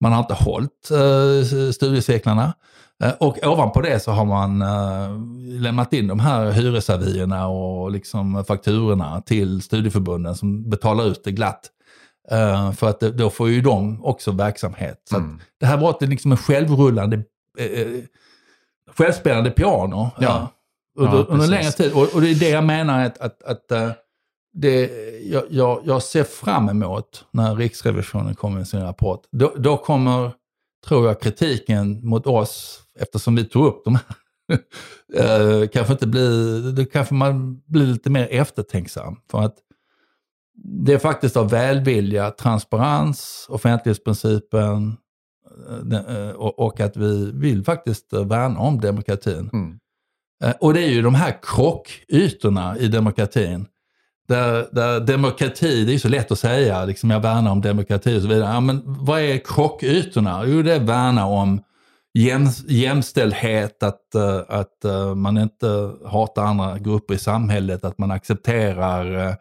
Man 0.00 0.12
har 0.12 0.18
inte 0.18 0.34
hållit 0.34 0.90
studiecirklarna. 1.74 2.52
Eh, 3.04 3.12
och 3.12 3.38
ovanpå 3.46 3.80
det 3.80 4.00
så 4.00 4.10
har 4.10 4.24
man 4.24 4.62
uh, 4.62 5.60
lämnat 5.60 5.92
in 5.92 6.06
de 6.06 6.20
här 6.20 6.50
hyresavierna 6.50 7.48
och 7.48 7.90
liksom 7.90 8.44
fakturorna 8.44 9.20
till 9.20 9.62
studieförbunden 9.62 10.34
som 10.34 10.70
betalar 10.70 11.04
ut 11.04 11.24
det 11.24 11.32
glatt. 11.32 11.70
Uh, 12.32 12.72
för 12.72 12.88
att 12.88 13.00
då 13.00 13.30
får 13.30 13.48
ju 13.48 13.60
de 13.60 14.04
också 14.04 14.32
verksamhet. 14.32 15.02
Så 15.10 15.16
mm. 15.16 15.40
det 15.60 15.66
här 15.66 15.76
var 15.76 16.06
liksom 16.06 16.32
en 16.32 16.38
självrullande, 16.38 17.22
självspelande 18.96 19.50
piano. 19.50 20.10
Ja. 20.18 20.48
Under, 20.98 21.18
ja, 21.18 21.24
under 21.28 21.46
längre 21.46 21.70
tid. 21.70 21.92
Och, 21.92 22.14
och, 22.14 22.20
det 22.20 22.30
är 22.30 22.34
det 22.34 22.48
jag 22.48 22.64
menar 22.64 23.04
att, 23.04 23.18
att, 23.18 23.42
att 23.42 23.96
det, 24.52 24.90
jag, 25.22 25.44
jag, 25.50 25.80
jag, 25.84 26.02
ser 26.02 26.24
fram 26.24 26.68
emot 26.68 27.24
när 27.30 27.56
Riksrevisionen 27.56 28.34
kommer 28.34 28.56
med 28.56 28.68
sin 28.68 28.82
rapport. 28.82 29.22
Då, 29.32 29.52
då 29.56 29.76
kommer, 29.76 30.32
tror 30.86 31.06
jag, 31.06 31.20
kritiken 31.20 32.06
mot 32.06 32.26
oss 32.26 32.82
eftersom 32.98 33.36
vi 33.36 33.44
tog 33.44 33.66
upp 33.66 33.84
de 33.84 33.94
här, 33.94 34.04
eh, 35.62 35.68
kanske 35.68 35.92
inte 35.92 36.06
blir, 36.06 36.72
då 36.72 36.84
kanske 36.84 37.14
man 37.14 37.62
blir 37.66 37.86
lite 37.86 38.10
mer 38.10 38.28
eftertänksam. 38.30 39.16
För 39.30 39.42
att 39.42 39.56
det 40.64 40.92
är 40.92 40.98
faktiskt 40.98 41.36
av 41.36 41.50
välvilja, 41.50 42.30
transparens, 42.30 43.46
offentlighetsprincipen 43.48 44.96
eh, 45.92 46.16
eh, 46.16 46.30
och 46.36 46.80
att 46.80 46.96
vi 46.96 47.30
vill 47.34 47.64
faktiskt 47.64 48.12
värna 48.12 48.58
om 48.58 48.80
demokratin. 48.80 49.50
Mm. 49.52 49.78
Och 50.60 50.74
det 50.74 50.80
är 50.80 50.90
ju 50.90 51.02
de 51.02 51.14
här 51.14 51.38
krockytorna 51.42 52.78
i 52.78 52.88
demokratin. 52.88 53.66
Där, 54.28 54.68
där 54.72 55.00
demokrati, 55.00 55.84
det 55.84 55.94
är 55.94 55.98
så 55.98 56.08
lätt 56.08 56.32
att 56.32 56.38
säga, 56.38 56.84
liksom 56.84 57.10
jag 57.10 57.20
värnar 57.20 57.50
om 57.50 57.60
demokrati 57.60 58.18
och 58.18 58.22
så 58.22 58.28
vidare. 58.28 58.54
Ja, 58.54 58.60
men 58.60 58.82
vad 58.84 59.20
är 59.20 59.38
krockytorna? 59.38 60.42
Jo, 60.46 60.62
det 60.62 60.74
är 60.74 60.80
värna 60.80 61.26
om 61.26 61.60
jäm, 62.16 62.46
jämställdhet, 62.68 63.82
att, 63.82 64.02
uh, 64.16 64.42
att 64.48 64.84
uh, 64.84 65.14
man 65.14 65.38
inte 65.38 65.92
hatar 66.06 66.44
andra 66.44 66.78
grupper 66.78 67.14
i 67.14 67.18
samhället, 67.18 67.84
att 67.84 67.98
man 67.98 68.10
accepterar 68.10 69.28
uh, 69.28 69.34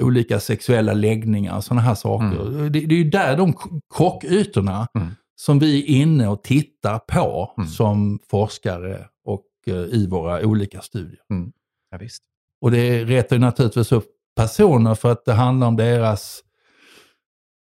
olika 0.00 0.40
sexuella 0.40 0.92
läggningar 0.92 1.56
och 1.56 1.64
sådana 1.64 1.80
här 1.80 1.94
saker. 1.94 2.46
Mm. 2.46 2.72
Det, 2.72 2.80
det, 2.80 2.94
är 2.94 2.98
ju 2.98 3.10
där 3.10 3.36
de 3.36 3.54
krockytorna 3.94 4.88
mm. 4.94 5.08
som 5.36 5.58
vi 5.58 5.80
är 5.80 6.00
inne 6.02 6.28
och 6.28 6.42
tittar 6.42 6.98
på 6.98 7.54
mm. 7.58 7.68
som 7.68 8.18
forskare 8.30 9.06
och 9.24 9.46
i 9.92 10.06
våra 10.06 10.46
olika 10.46 10.80
studier. 10.80 11.20
Mm. 11.30 11.52
Ja, 11.90 11.98
visst. 11.98 12.22
Och 12.60 12.70
det 12.70 13.04
retar 13.04 13.36
ju 13.36 13.40
naturligtvis 13.40 13.92
upp 13.92 14.06
personer 14.36 14.94
för 14.94 15.12
att 15.12 15.24
det 15.24 15.32
handlar 15.32 15.66
om 15.66 15.76
deras 15.76 16.40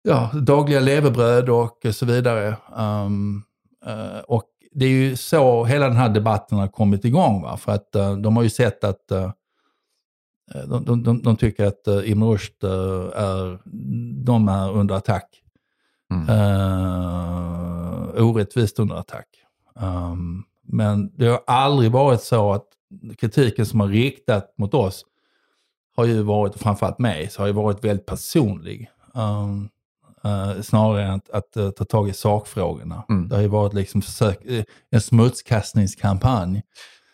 ja, 0.02 0.30
dagliga 0.34 0.80
levebröd 0.80 1.48
och 1.48 1.86
så 1.92 2.06
vidare. 2.06 2.56
Um, 2.76 3.44
Eh, 3.86 4.18
och 4.18 4.44
det 4.72 4.84
är 4.84 4.90
ju 4.90 5.16
så 5.16 5.64
hela 5.64 5.88
den 5.88 5.96
här 5.96 6.08
debatten 6.08 6.58
har 6.58 6.68
kommit 6.68 7.04
igång. 7.04 7.42
Va? 7.42 7.56
För 7.56 7.72
att 7.72 7.96
uh, 7.96 8.16
de 8.16 8.36
har 8.36 8.42
ju 8.42 8.50
sett 8.50 8.84
att 8.84 9.12
uh, 9.12 9.30
de, 10.66 10.84
de, 10.84 11.02
de, 11.02 11.22
de, 11.22 11.36
tycker 11.36 11.66
att 11.66 11.88
uh, 11.88 12.10
Ibn 12.10 12.24
Rushd 12.24 12.64
är, 12.64 13.58
de 14.24 14.48
är 14.48 14.72
under 14.72 14.94
attack. 14.94 15.38
Mm. 16.12 16.28
orättvist 18.24 18.78
under 18.78 18.94
attack. 18.94 19.26
Um, 19.74 20.44
men 20.62 21.16
det 21.16 21.26
har 21.26 21.42
aldrig 21.46 21.90
varit 21.90 22.20
så 22.20 22.52
att 22.52 22.66
kritiken 23.18 23.66
som 23.66 23.80
har 23.80 23.88
riktat 23.88 24.54
mot 24.58 24.74
oss 24.74 25.04
har 25.96 26.04
ju 26.04 26.22
varit, 26.22 26.54
framförallt 26.54 26.98
mig, 26.98 27.28
så 27.30 27.42
har 27.42 27.46
ju 27.46 27.52
varit 27.52 27.84
väldigt 27.84 28.06
personlig. 28.06 28.90
Um, 29.14 29.68
Uh, 30.24 30.62
snarare 30.62 31.04
än 31.04 31.10
att, 31.10 31.30
att 31.30 31.56
uh, 31.56 31.70
ta 31.70 31.84
tag 31.84 32.08
i 32.08 32.12
sakfrågorna. 32.12 33.04
Mm. 33.08 33.28
Det 33.28 33.34
har 33.34 33.42
ju 33.42 33.48
varit 33.48 33.74
liksom 33.74 34.02
försök, 34.02 34.46
uh, 34.50 34.62
en 34.90 35.00
smutskastningskampanj. 35.00 36.62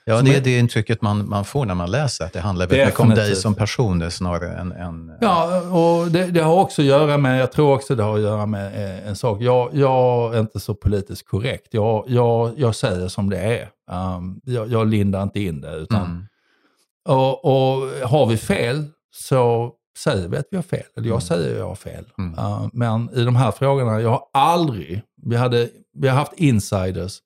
Ja, 0.05 0.23
det 0.23 0.37
är 0.37 0.41
det 0.41 0.59
intrycket 0.59 1.03
man, 1.03 1.29
man 1.29 1.45
får 1.45 1.65
när 1.65 1.75
man 1.75 1.91
läser, 1.91 2.25
att 2.25 2.33
det 2.33 2.41
handlar 2.41 2.67
väldigt 2.67 2.87
mycket 2.87 3.01
om 3.01 3.11
dig 3.11 3.37
som 3.37 3.55
person 3.55 4.11
snarare 4.11 4.57
än... 4.57 4.73
än 4.73 5.13
ja, 5.21 5.61
och 5.61 6.11
det, 6.11 6.27
det, 6.27 6.41
har 6.41 6.55
också 6.55 6.83
att 6.83 6.87
göra 6.87 7.19
med, 7.19 7.41
jag 7.41 7.53
tror 7.53 7.75
också 7.75 7.95
det 7.95 8.03
har 8.03 8.15
att 8.15 8.23
göra 8.23 8.47
med 8.47 8.99
en 9.09 9.17
sak. 9.17 9.41
Jag, 9.41 9.71
jag 9.73 10.35
är 10.35 10.41
inte 10.41 10.61
så 10.61 10.75
politiskt 10.75 11.29
korrekt. 11.29 11.67
Jag, 11.71 12.05
jag, 12.09 12.53
jag 12.57 12.75
säger 12.75 13.09
som 13.09 13.31
det 13.31 13.39
är. 13.39 13.69
Um, 14.17 14.41
jag, 14.45 14.69
jag 14.69 14.87
lindar 14.87 15.23
inte 15.23 15.41
in 15.41 15.61
det. 15.61 15.77
Utan, 15.77 16.05
mm. 16.05 16.27
Och, 17.09 17.45
och 17.45 17.89
har 18.09 18.27
vi 18.27 18.37
fel 18.37 18.85
så 19.11 19.73
säger 19.99 20.29
vi 20.29 20.37
att 20.37 20.47
vi 20.51 20.57
har 20.57 20.63
fel. 20.63 20.85
Eller 20.97 21.09
jag 21.09 21.15
mm. 21.15 21.21
säger 21.21 21.53
att 21.53 21.59
jag 21.59 21.69
har 21.69 21.75
fel. 21.75 22.05
Mm. 22.19 22.39
Uh, 22.39 22.69
men 22.73 23.11
i 23.15 23.25
de 23.25 23.37
här 23.37 23.51
frågorna, 23.51 24.01
jag 24.01 24.11
har 24.11 24.25
aldrig, 24.33 25.03
vi, 25.23 25.37
hade, 25.37 25.69
vi 25.93 26.09
har 26.09 26.17
haft 26.17 26.33
insiders 26.33 27.19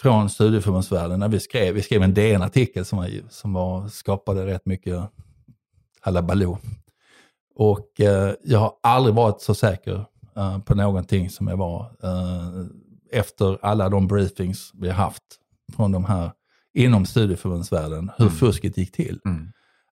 från 0.00 0.30
studieförbundsvärlden 0.30 1.20
när 1.20 1.28
vi 1.28 1.40
skrev, 1.40 1.74
vi 1.74 1.82
skrev 1.82 2.02
en 2.02 2.14
DN-artikel 2.14 2.84
som, 2.84 2.98
var, 2.98 3.10
som 3.30 3.52
var, 3.52 3.88
skapade 3.88 4.46
rätt 4.46 4.66
mycket 4.66 5.02
halabaloo. 6.00 6.58
Och 7.54 7.88
uh, 8.00 8.32
jag 8.44 8.58
har 8.58 8.72
aldrig 8.82 9.14
varit 9.14 9.40
så 9.40 9.54
säker 9.54 10.04
uh, 10.38 10.58
på 10.58 10.74
någonting 10.74 11.30
som 11.30 11.48
jag 11.48 11.56
var 11.56 11.90
efter 13.12 13.58
alla 13.62 13.88
de 13.88 14.06
briefings 14.06 14.70
vi 14.74 14.88
har 14.88 14.94
haft 14.94 15.22
från 15.76 15.92
de 15.92 16.04
här 16.04 16.30
inom 16.74 17.06
studieförbundsvärlden, 17.06 18.10
hur 18.16 18.26
mm. 18.26 18.36
fusket 18.38 18.76
gick 18.76 18.92
till. 18.92 19.20
Mm. 19.24 19.52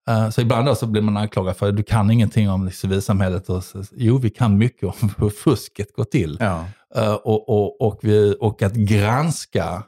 Eh, 0.09 0.31
så 0.31 0.41
ibland 0.41 0.77
så 0.77 0.87
blir 0.87 1.03
man 1.03 1.17
anklagad 1.17 1.57
för 1.57 1.69
att 1.69 1.77
du 1.77 1.83
kan 1.83 2.11
ingenting 2.11 2.51
om 2.51 2.71
civilsamhället. 2.71 3.51
Och, 3.51 3.65
jo, 3.93 4.19
vi 4.19 4.31
kan 4.31 4.59
mycket 4.59 4.83
om 4.83 5.11
hur 5.19 5.31
fusket 5.31 5.93
går 5.93 6.05
till. 6.05 6.37
Ja. 6.41 6.65
Uh, 6.97 7.15
och, 7.15 7.49
och, 7.49 7.81
och, 7.81 7.99
vi, 8.03 8.37
och 8.41 8.63
att 8.63 8.75
granska 8.75 9.83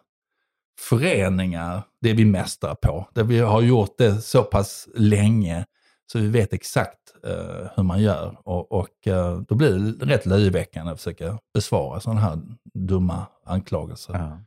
föreningar, 0.80 1.82
det 2.00 2.10
är 2.10 2.14
vi 2.14 2.24
mästare 2.24 2.74
på. 2.74 3.08
Där 3.14 3.24
vi 3.24 3.38
har 3.38 3.62
gjort 3.62 3.98
det 3.98 4.22
så 4.22 4.42
pass 4.42 4.88
länge 4.94 5.64
så 6.12 6.18
vi 6.18 6.28
vet 6.28 6.52
exakt 6.52 6.98
uh, 7.26 7.68
hur 7.76 7.82
man 7.82 8.02
gör. 8.02 8.38
Och, 8.44 8.72
och 8.72 8.88
då 9.48 9.54
blir 9.54 9.78
det 9.78 10.06
rätt 10.06 10.26
löjeväckande 10.26 10.92
att 10.92 10.98
försöka 10.98 11.38
besvara 11.54 12.00
sådana 12.00 12.20
här 12.20 12.38
dumma 12.74 13.26
anklagelser. 13.46 14.14
Ja. 14.14 14.40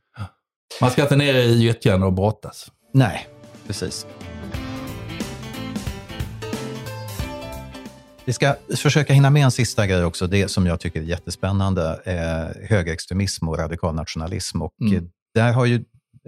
Man 0.80 0.90
ska 0.90 1.02
inte 1.02 1.16
ner 1.16 1.34
i 1.34 1.62
gyttjan 1.62 2.02
och 2.02 2.12
brottas. 2.12 2.72
Nej, 2.92 3.28
precis. 3.66 4.06
Vi 8.24 8.32
ska 8.32 8.56
försöka 8.76 9.12
hinna 9.12 9.30
med 9.30 9.44
en 9.44 9.50
sista 9.50 9.86
grej 9.86 10.04
också, 10.04 10.26
det 10.26 10.48
som 10.48 10.66
jag 10.66 10.80
tycker 10.80 11.00
är 11.00 11.04
jättespännande. 11.04 12.00
Eh, 12.04 12.68
högerextremism 12.68 13.48
och 13.48 13.58
radikalnationalism. 13.58 14.62
Och 14.62 14.74
mm. 14.80 15.10
Där 15.34 15.52
har 15.52 15.66
ju 15.66 15.74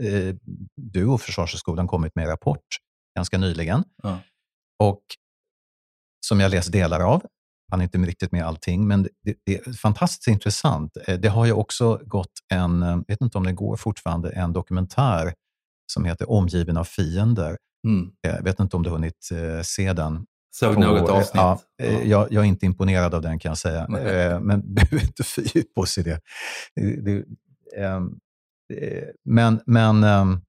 eh, 0.00 0.34
du 0.76 1.06
och 1.06 1.20
Försvarshögskolan 1.20 1.88
kommit 1.88 2.14
med 2.14 2.22
en 2.22 2.30
rapport 2.30 2.66
ganska 3.16 3.38
nyligen. 3.38 3.84
Ja. 4.02 4.18
Och 4.78 5.02
som 6.26 6.40
jag 6.40 6.50
läst 6.50 6.72
delar 6.72 7.00
av. 7.00 7.22
Han 7.70 7.80
är 7.80 7.84
inte 7.84 7.98
riktigt 7.98 8.32
med 8.32 8.44
allting, 8.46 8.88
men 8.88 9.02
det, 9.02 9.34
det, 9.46 9.66
är 9.66 9.72
fantastiskt 9.72 10.26
intressant. 10.28 10.96
Eh, 11.06 11.18
det 11.18 11.28
har 11.28 11.46
ju 11.46 11.52
också 11.52 12.00
gått 12.04 12.32
en, 12.52 12.82
jag 12.82 13.04
vet 13.08 13.20
inte 13.20 13.38
om 13.38 13.44
det 13.44 13.52
går 13.52 13.76
fortfarande, 13.76 14.30
en 14.30 14.52
dokumentär 14.52 15.34
som 15.92 16.04
heter 16.04 16.30
Omgiven 16.30 16.76
av 16.76 16.84
fiender. 16.84 17.56
Mm. 17.86 18.10
Jag 18.20 18.42
vet 18.42 18.60
inte 18.60 18.76
om 18.76 18.82
du 18.82 18.90
hunnit 18.90 19.28
eh, 19.32 19.62
se 19.62 19.92
den. 19.92 20.26
Såg 20.56 20.74
På- 20.74 20.80
något 20.80 21.10
avsnitt. 21.10 21.30
Ja, 21.34 21.60
Ja. 21.76 21.84
eh, 21.84 22.08
jag, 22.08 22.32
jag 22.32 22.44
är 22.44 22.48
inte 22.48 22.66
imponerad 22.66 23.14
av 23.14 23.22
den 23.22 23.38
kan 23.38 23.50
jag 23.50 23.58
säga, 23.58 23.86
Nej. 23.88 24.02
Eh, 24.06 24.40
men 24.40 24.74
behöver 24.74 25.02
inte 25.02 25.22
fördjupa 25.22 25.80
oss 25.80 25.98
i 25.98 26.02
det. 26.02 26.20
det, 26.76 27.24
ehm, 27.82 28.18
eh, 28.74 29.04
men 29.24 29.60
men 29.66 30.04
ehm, 30.04 30.40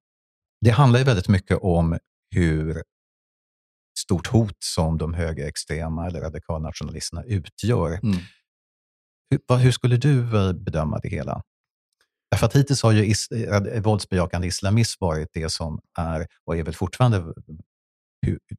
det 0.61 0.69
handlar 0.69 0.99
ju 0.99 1.05
väldigt 1.05 1.27
mycket 1.27 1.57
om 1.61 1.97
hur 2.35 2.83
stort 3.99 4.27
hot 4.27 4.57
som 4.63 4.97
de 4.97 5.13
högerextrema 5.13 6.07
eller 6.07 6.21
radikalnationalisterna 6.21 7.23
utgör. 7.23 7.99
Mm. 8.03 8.17
Hur, 9.29 9.39
vad, 9.47 9.59
hur 9.59 9.71
skulle 9.71 9.97
du 9.97 10.19
eh, 10.37 10.53
bedöma 10.53 10.99
det 10.99 11.09
hela? 11.09 11.41
Därför 12.31 12.45
att 12.45 12.55
hittills 12.55 12.83
har 12.83 12.91
ju 12.91 13.05
is, 13.05 13.31
eh, 13.31 13.81
våldsbejakande 13.81 14.47
islamism 14.47 15.05
varit 15.05 15.29
det 15.33 15.49
som 15.49 15.79
är, 15.97 16.27
och 16.45 16.57
är 16.57 16.63
väl 16.63 16.75
fortfarande 16.75 17.33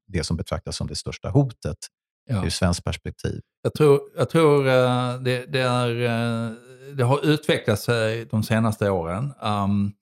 det 0.06 0.24
som 0.24 0.36
betraktas 0.36 0.76
som 0.76 0.86
det 0.86 0.96
största 0.96 1.30
hotet 1.30 1.78
Ja. 2.30 2.44
ur 2.44 2.50
svenskt 2.50 2.84
perspektiv. 2.84 3.40
Jag 3.62 3.74
tror, 3.74 4.00
jag 4.16 4.30
tror 4.30 4.68
eh, 4.68 5.14
det, 5.20 5.46
det, 5.46 5.60
är, 5.60 5.90
eh, 5.90 6.52
det 6.94 7.02
har 7.04 7.26
utvecklat 7.26 7.80
sig 7.80 8.24
de 8.24 8.42
senaste 8.42 8.90
åren. 8.90 9.32
Um, 9.42 9.92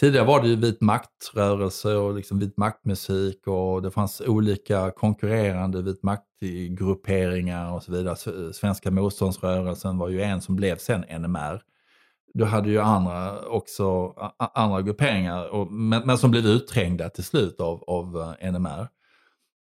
tidigare 0.00 0.26
var 0.26 0.42
det 0.42 0.48
ju 0.48 0.56
vit 0.56 0.80
maktrörelse 0.80 1.94
och 1.94 2.14
liksom 2.14 2.38
vit 2.38 2.56
maktmusik 2.56 3.46
och 3.46 3.82
det 3.82 3.90
fanns 3.90 4.20
olika 4.20 4.90
konkurrerande 4.90 5.82
vit 5.82 6.02
maktgrupperingar 6.02 7.72
och 7.72 7.82
så 7.82 7.92
vidare. 7.92 8.52
Svenska 8.52 8.90
motståndsrörelsen 8.90 9.98
var 9.98 10.08
ju 10.08 10.22
en 10.22 10.40
som 10.40 10.56
blev 10.56 10.76
sen 10.76 11.00
NMR. 11.00 11.62
Du 12.34 12.44
hade 12.44 12.70
ju 12.70 12.80
andra 12.80 13.40
också, 13.46 14.14
andra 14.54 14.82
grupperingar, 14.82 15.48
och, 15.48 15.72
men, 15.72 16.06
men 16.06 16.18
som 16.18 16.30
blev 16.30 16.46
utträngda 16.46 17.08
till 17.08 17.24
slut 17.24 17.60
av, 17.60 17.84
av 17.86 18.36
eh, 18.40 18.52
NMR. 18.52 18.88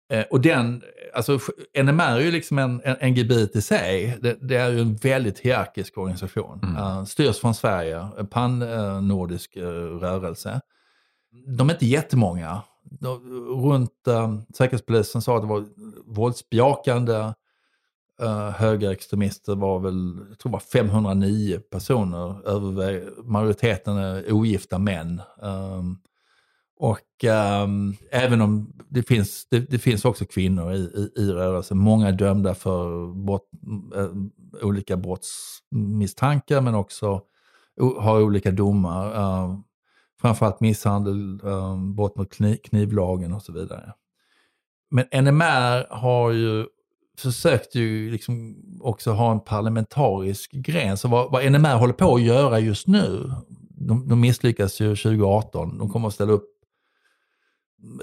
Eh, 0.10 0.26
och 0.30 0.42
den, 0.42 0.84
alltså 1.14 1.40
NMR 1.84 2.04
är 2.04 2.20
ju 2.20 2.32
liksom 2.32 2.60
en, 2.60 2.82
en, 2.84 2.96
en 3.00 3.14
gebit 3.14 3.56
i 3.56 3.62
sig. 3.62 4.18
Det, 4.22 4.38
det 4.42 4.56
är 4.56 4.70
ju 4.70 4.80
en 4.80 4.96
väldigt 4.96 5.40
hierarkisk 5.40 5.98
organisation. 5.98 6.60
Mm. 6.64 6.76
Uh, 6.76 7.06
styrs 7.06 7.40
från 7.40 7.56
Sverige, 7.56 8.08
pan-nordisk 8.30 9.56
eh, 9.56 9.64
rörelse. 10.00 10.62
De 11.48 11.70
är 11.70 11.74
inte 11.74 11.86
jättemånga. 11.86 12.62
De, 12.84 13.20
runt 13.64 13.92
uh, 14.08 14.40
Säkerhetspolisen 14.54 15.22
sa 15.22 15.36
att 15.36 15.42
det 15.42 15.48
var 15.48 15.66
våldsbejakande 16.06 17.34
uh, 18.22 18.50
högerextremister 18.50 19.56
var 19.56 19.80
väl, 19.80 20.26
jag 20.30 20.40
tror 20.40 20.50
det 20.50 20.54
var 20.54 20.60
509 20.60 21.60
personer. 21.72 22.42
Övervä- 22.46 23.24
majoriteten 23.24 23.98
är 23.98 24.34
ogifta 24.34 24.78
män. 24.78 25.22
Um, 25.42 26.00
och 26.78 27.24
um, 27.64 27.96
även 28.12 28.42
om 28.42 28.74
det 28.90 29.04
finns, 29.04 29.48
det, 29.50 29.60
det 29.60 29.80
finns 29.80 30.06
också 30.06 30.26
kvinnor 30.26 30.74
i, 30.74 30.78
i, 30.78 31.12
i 31.22 31.32
rörelsen, 31.32 31.78
många 31.78 32.08
är 32.08 32.12
dömda 32.12 32.56
för 32.56 33.14
brott, 33.14 33.50
äh, 33.96 34.10
olika 34.66 34.98
brottsmisstankar 34.98 36.62
men 36.62 36.76
också 36.76 37.22
o, 37.82 38.00
har 38.00 38.22
olika 38.22 38.52
domar. 38.52 39.08
Uh, 39.08 39.60
framförallt 40.22 40.60
misshandel, 40.60 41.40
eh, 41.44 41.78
brott 41.78 42.16
mot 42.16 42.34
kniv, 42.34 42.58
knivlagen 42.58 43.34
och 43.34 43.42
så 43.42 43.54
vidare. 43.54 43.94
Men 44.92 45.06
NMR 45.24 45.94
har 45.94 46.32
ju 46.32 46.66
försökt 47.18 47.76
ju 47.76 48.12
liksom 48.12 48.56
också 48.82 49.12
ha 49.12 49.32
en 49.32 49.40
parlamentarisk 49.40 50.52
gren. 50.52 50.98
Så 50.98 51.08
vad, 51.08 51.32
vad 51.32 51.52
NMR 51.52 51.76
håller 51.76 51.94
på 51.94 52.16
att 52.16 52.22
göra 52.22 52.60
just 52.60 52.88
nu, 52.88 53.32
de, 53.70 54.08
de 54.08 54.22
misslyckas 54.22 54.80
ju 54.80 54.96
2018, 54.96 55.78
de 55.78 55.90
kommer 55.90 56.08
att 56.08 56.14
ställa 56.14 56.32
upp 56.32 56.55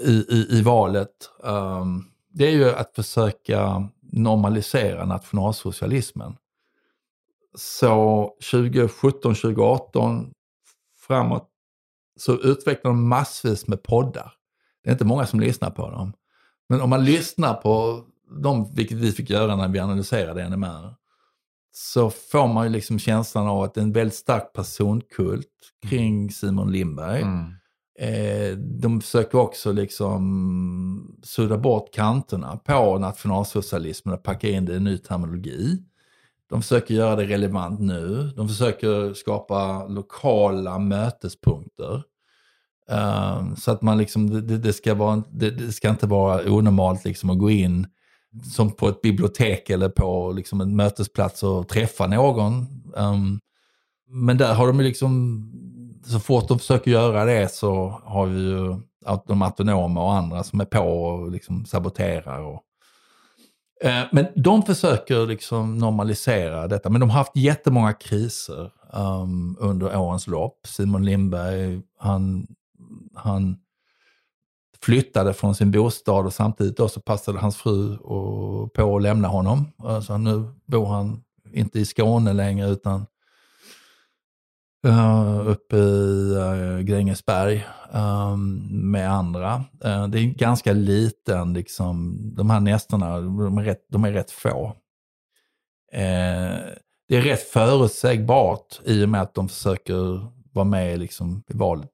i, 0.01 0.11
i, 0.11 0.47
i 0.49 0.61
valet, 0.61 1.29
um, 1.43 2.05
det 2.29 2.47
är 2.47 2.51
ju 2.51 2.69
att 2.69 2.95
försöka 2.95 3.89
normalisera 4.01 5.05
nationalsocialismen. 5.05 6.35
Så 7.55 8.25
2017, 8.51 9.35
2018 9.35 10.33
framåt 11.07 11.49
så 12.19 12.41
utvecklar 12.41 12.91
de 12.91 13.07
massvis 13.07 13.67
med 13.67 13.83
poddar. 13.83 14.33
Det 14.83 14.89
är 14.89 14.93
inte 14.93 15.05
många 15.05 15.25
som 15.25 15.39
lyssnar 15.39 15.69
på 15.69 15.89
dem. 15.89 16.13
Men 16.69 16.81
om 16.81 16.89
man 16.89 17.05
lyssnar 17.05 17.53
på 17.53 18.03
dem, 18.41 18.71
vilket 18.75 18.97
vi 18.97 19.11
fick 19.11 19.29
göra 19.29 19.55
när 19.55 19.67
vi 19.67 19.79
analyserade 19.79 20.49
NMR, 20.49 20.95
så 21.71 22.09
får 22.09 22.47
man 22.47 22.65
ju 22.65 22.69
liksom 22.69 22.99
känslan 22.99 23.47
av 23.47 23.61
att 23.61 23.73
det 23.73 23.81
är 23.81 23.83
en 23.83 23.91
väldigt 23.91 24.17
stark 24.17 24.53
personkult 24.53 25.47
kring 25.87 26.31
Simon 26.31 26.71
Lindberg. 26.71 27.21
Mm. 27.21 27.53
Eh, 27.99 28.57
de 28.57 29.01
försöker 29.01 29.37
också 29.37 29.71
liksom 29.71 31.17
sudda 31.23 31.57
bort 31.57 31.93
kanterna 31.93 32.57
på 32.57 32.97
nationalsocialismen 32.97 34.13
och 34.13 34.23
packa 34.23 34.49
in 34.49 34.65
det 34.65 34.73
i 34.73 34.75
en 34.75 34.83
ny 34.83 34.97
terminologi. 34.97 35.83
De 36.49 36.61
försöker 36.61 36.93
göra 36.93 37.15
det 37.15 37.25
relevant 37.25 37.79
nu. 37.79 38.31
De 38.35 38.47
försöker 38.47 39.13
skapa 39.13 39.87
lokala 39.87 40.79
mötespunkter. 40.79 42.03
Eh, 42.89 43.53
så 43.55 43.71
att 43.71 43.81
man 43.81 43.97
liksom, 43.97 44.47
det, 44.47 44.57
det, 44.57 44.73
ska 44.73 44.93
vara, 44.93 45.23
det, 45.31 45.49
det 45.49 45.71
ska 45.71 45.89
inte 45.89 46.07
vara 46.07 46.51
onormalt 46.51 47.05
liksom 47.05 47.29
att 47.29 47.39
gå 47.39 47.49
in 47.49 47.87
som 48.43 48.71
på 48.71 48.89
ett 48.89 49.01
bibliotek 49.01 49.69
eller 49.69 49.89
på 49.89 50.31
liksom 50.31 50.61
en 50.61 50.75
mötesplats 50.75 51.43
och 51.43 51.67
träffa 51.67 52.07
någon. 52.07 52.65
Um, 52.95 53.39
men 54.07 54.37
där 54.37 54.53
har 54.53 54.67
de 54.67 54.79
ju 54.79 54.85
liksom, 54.85 55.43
så 56.05 56.19
fort 56.19 56.47
de 56.47 56.59
försöker 56.59 56.91
göra 56.91 57.25
det 57.25 57.53
så 57.53 58.01
har 58.03 58.25
vi 58.25 58.41
ju 58.41 58.75
de 59.27 59.41
autonoma 59.41 60.03
och 60.03 60.13
andra 60.13 60.43
som 60.43 60.61
är 60.61 60.65
på 60.65 60.79
och 60.79 61.31
liksom 61.31 61.65
saboterar. 61.65 62.39
Och, 62.39 62.63
eh, 63.83 64.03
men 64.11 64.27
de 64.35 64.63
försöker 64.63 65.25
liksom 65.27 65.77
normalisera 65.77 66.67
detta, 66.67 66.89
men 66.89 67.01
de 67.01 67.09
har 67.09 67.17
haft 67.17 67.35
jättemånga 67.35 67.93
kriser 67.93 68.71
um, 68.93 69.57
under 69.59 69.97
årens 69.97 70.27
lopp. 70.27 70.67
Simon 70.67 71.05
Lindberg, 71.05 71.81
han, 71.99 72.47
han 73.15 73.57
flyttade 74.81 75.33
från 75.33 75.55
sin 75.55 75.71
bostad 75.71 76.25
och 76.25 76.33
samtidigt 76.33 76.77
då 76.77 76.89
så 76.89 77.01
passade 77.01 77.39
hans 77.39 77.57
fru 77.57 77.97
och, 77.97 78.73
på 78.73 78.95
att 78.95 79.01
lämna 79.01 79.27
honom. 79.27 79.71
Eh, 79.83 79.99
så 79.99 80.17
nu 80.17 80.43
bor 80.65 80.85
han 80.85 81.23
inte 81.53 81.79
i 81.79 81.85
Skåne 81.85 82.33
längre 82.33 82.69
utan 82.69 83.05
uh, 84.85 85.47
uppe 85.47 85.77
i 85.77 86.35
uh, 86.35 86.79
Grängesberg 86.79 87.65
um, 87.93 88.67
med 88.91 89.11
andra. 89.11 89.55
Uh, 89.85 90.07
det 90.07 90.19
är 90.19 90.25
ganska 90.25 90.73
liten, 90.73 91.53
liksom, 91.53 92.19
de 92.35 92.49
här 92.49 92.59
nästorna, 92.59 93.19
de 93.19 93.57
är 93.57 93.63
rätt, 93.63 93.85
de 93.89 94.03
är 94.03 94.11
rätt 94.11 94.31
få. 94.31 94.65
Uh, 95.93 96.73
det 97.07 97.17
är 97.17 97.21
rätt 97.21 97.49
förutsägbart 97.49 98.79
i 98.83 99.05
och 99.05 99.09
med 99.09 99.21
att 99.21 99.33
de 99.33 99.49
försöker 99.49 100.27
vara 100.53 100.65
med 100.65 100.99
liksom, 100.99 101.43
i 101.47 101.57
valet. 101.57 101.89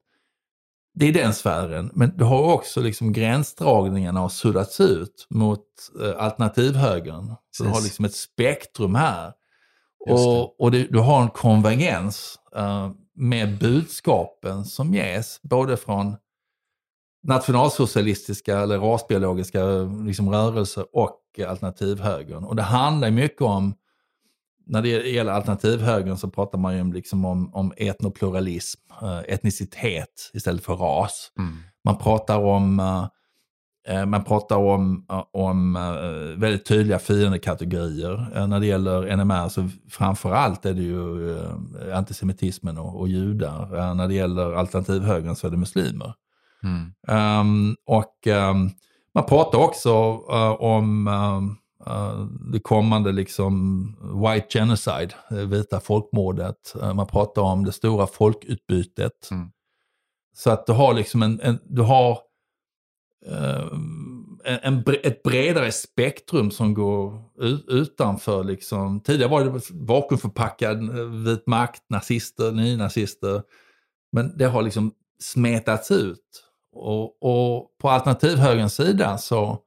Det 0.94 1.06
är 1.06 1.12
den 1.12 1.34
sfären, 1.34 1.90
men 1.94 2.16
du 2.16 2.24
har 2.24 2.52
också 2.52 2.80
liksom 2.80 3.12
gränsdragningarna 3.12 4.20
har 4.20 4.28
suddats 4.28 4.80
ut 4.80 5.26
mot 5.30 5.64
uh, 6.00 6.14
alternativhögern. 6.18 7.34
Så 7.50 7.64
du 7.64 7.70
har 7.70 7.82
liksom 7.82 8.04
ett 8.04 8.14
spektrum 8.14 8.94
här. 8.94 9.32
Och, 10.08 10.60
och 10.60 10.70
det, 10.70 10.84
du 10.84 10.98
har 10.98 11.22
en 11.22 11.30
konvergens 11.30 12.38
eh, 12.56 12.90
med 13.14 13.58
budskapen 13.58 14.64
som 14.64 14.94
ges, 14.94 15.40
både 15.42 15.76
från 15.76 16.16
nationalsocialistiska 17.22 18.58
eller 18.58 18.78
rasbiologiska 18.78 19.64
liksom, 20.04 20.30
rörelser 20.30 20.86
och 20.92 21.20
alternativhögern. 21.48 22.44
Och 22.44 22.56
det 22.56 22.62
handlar 22.62 23.10
mycket 23.10 23.42
om, 23.42 23.74
när 24.66 24.82
det 24.82 24.88
gäller 24.88 25.32
alternativhögern 25.32 26.16
så 26.16 26.30
pratar 26.30 26.58
man 26.58 26.74
ju 26.74 26.80
om, 26.80 26.92
liksom 26.92 27.24
om, 27.24 27.54
om 27.54 27.72
etnopluralism, 27.76 28.80
eh, 29.02 29.18
etnicitet 29.18 30.30
istället 30.32 30.64
för 30.64 30.76
ras. 30.76 31.32
Mm. 31.38 31.56
Man 31.84 31.98
pratar 31.98 32.38
om, 32.38 32.80
eh, 32.80 33.06
man 34.06 34.24
pratar 34.24 34.56
om, 34.56 35.06
eh, 35.10 35.24
om 35.32 35.76
eh, 35.76 36.40
väldigt 36.40 36.64
tydliga 36.64 36.98
fiendekategorier. 36.98 38.36
Eh, 38.36 38.46
När 38.46 38.60
det 38.60 38.66
gäller 38.66 39.16
NMR 39.16 39.48
så 39.48 39.68
framförallt 39.90 40.66
är 40.66 40.74
det 40.74 40.82
ju 40.82 41.36
eh, 41.38 41.98
antisemitismen 41.98 42.78
och, 42.78 43.00
och 43.00 43.08
judar. 43.08 43.78
Eh, 43.78 43.94
När 43.94 44.08
det 44.08 44.14
gäller 44.14 44.52
alternativhögern 44.52 45.36
så 45.36 45.46
är 45.46 45.50
det 45.50 45.56
muslimer. 45.56 46.14
Mm. 46.62 46.92
Ehm, 47.08 47.76
och 47.86 48.26
ehm, 48.26 48.70
man 49.14 49.24
pratar 49.24 49.58
också 49.58 49.90
eh, 50.30 50.52
om 50.52 51.08
ehm, 51.08 51.56
eh, 51.86 52.26
det 52.52 52.60
kommande 52.60 53.12
liksom 53.12 53.86
white 54.24 54.58
genocide, 54.58 55.14
det 55.30 55.46
vita 55.46 55.80
folkmordet. 55.80 56.74
Eh, 56.82 56.94
man 56.94 57.06
pratar 57.06 57.42
om 57.42 57.64
det 57.64 57.72
stora 57.72 58.06
folkutbytet. 58.06 59.28
Mm. 59.30 59.50
Så 60.36 60.50
att 60.50 60.66
du 60.66 60.72
har 60.72 60.94
liksom 60.94 61.22
en, 61.22 61.40
en 61.40 61.58
du 61.64 61.82
har 61.82 62.10
eh, 62.10 62.16
en, 64.44 64.84
ett 65.02 65.22
bredare 65.22 65.72
spektrum 65.72 66.50
som 66.50 66.74
går 66.74 67.22
utanför. 67.68 68.44
Liksom. 68.44 69.00
Tidigare 69.00 69.30
var 69.30 69.44
det 69.44 69.60
vakuumförpackad 69.70 70.98
eh, 70.98 71.04
vit 71.04 71.46
makt, 71.46 71.82
nazister, 71.88 72.52
nynazister. 72.52 73.42
Men 74.12 74.38
det 74.38 74.44
har 74.44 74.62
liksom 74.62 74.92
smetats 75.22 75.90
ut. 75.90 76.44
Och, 76.72 77.22
och 77.22 77.68
på 77.80 77.90
alternativhögerns 77.90 78.74
sida 78.74 79.18
så 79.18 79.58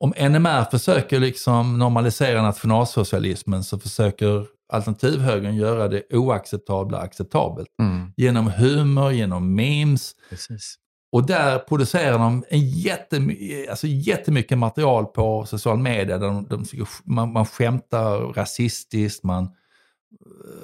om 0.00 0.12
NMR 0.18 0.70
försöker 0.70 1.20
liksom 1.20 1.78
normalisera 1.78 2.42
nationalsocialismen 2.42 3.64
så 3.64 3.78
försöker 3.78 4.46
alternativhögern 4.72 5.56
göra 5.56 5.88
det 5.88 6.02
oacceptabla 6.10 6.98
acceptabelt. 6.98 7.68
Mm. 7.82 8.12
Genom 8.16 8.46
humor, 8.46 9.12
genom 9.12 9.54
memes. 9.54 10.14
Precis. 10.30 10.78
Och 11.16 11.26
där 11.26 11.58
producerar 11.58 12.18
de 12.18 12.44
en 12.48 12.68
jättemy 12.68 13.66
alltså 13.70 13.86
jättemycket 13.86 14.58
material 14.58 15.06
på 15.06 15.46
social 15.46 15.78
media. 15.78 16.18
Där 16.18 16.26
de, 16.26 16.46
de, 16.46 16.64
man, 17.04 17.32
man 17.32 17.46
skämtar 17.46 18.18
rasistiskt. 18.18 19.24
Man, 19.24 19.48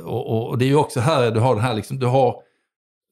och, 0.05 0.49
och, 0.49 0.59
det 0.59 0.65
är 0.65 0.67
ju 0.67 0.77
också 0.77 1.01
här 1.01 1.31
du 1.31 1.41
har 1.41 1.55
den 1.55 1.65
här, 1.65 1.75
liksom, 1.75 1.99
du, 1.99 2.07
har, 2.07 2.37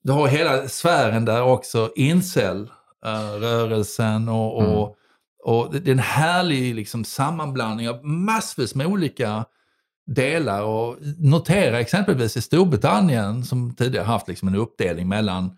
du 0.03 0.12
har 0.12 0.29
hela 0.29 0.69
sfären 0.69 1.25
där 1.25 1.43
också, 1.43 1.93
incel-rörelsen 1.97 4.29
och, 4.29 4.57
och, 4.57 4.65
mm. 4.65 4.89
och 5.45 5.75
det 5.75 5.91
är 5.91 5.93
en 5.93 5.99
härlig 5.99 6.75
liksom, 6.75 7.05
sammanblandning 7.05 7.89
av 7.89 8.05
massvis 8.05 8.75
med 8.75 8.87
olika 8.87 9.45
delar. 10.07 10.62
Och 10.62 10.97
notera 11.19 11.81
exempelvis 11.81 12.37
i 12.37 12.43
Storbritannien, 12.43 13.45
som 13.45 13.75
tidigare 13.75 14.05
haft 14.05 14.29
liksom 14.29 14.49
en 14.49 14.55
uppdelning 14.55 15.09
mellan 15.09 15.57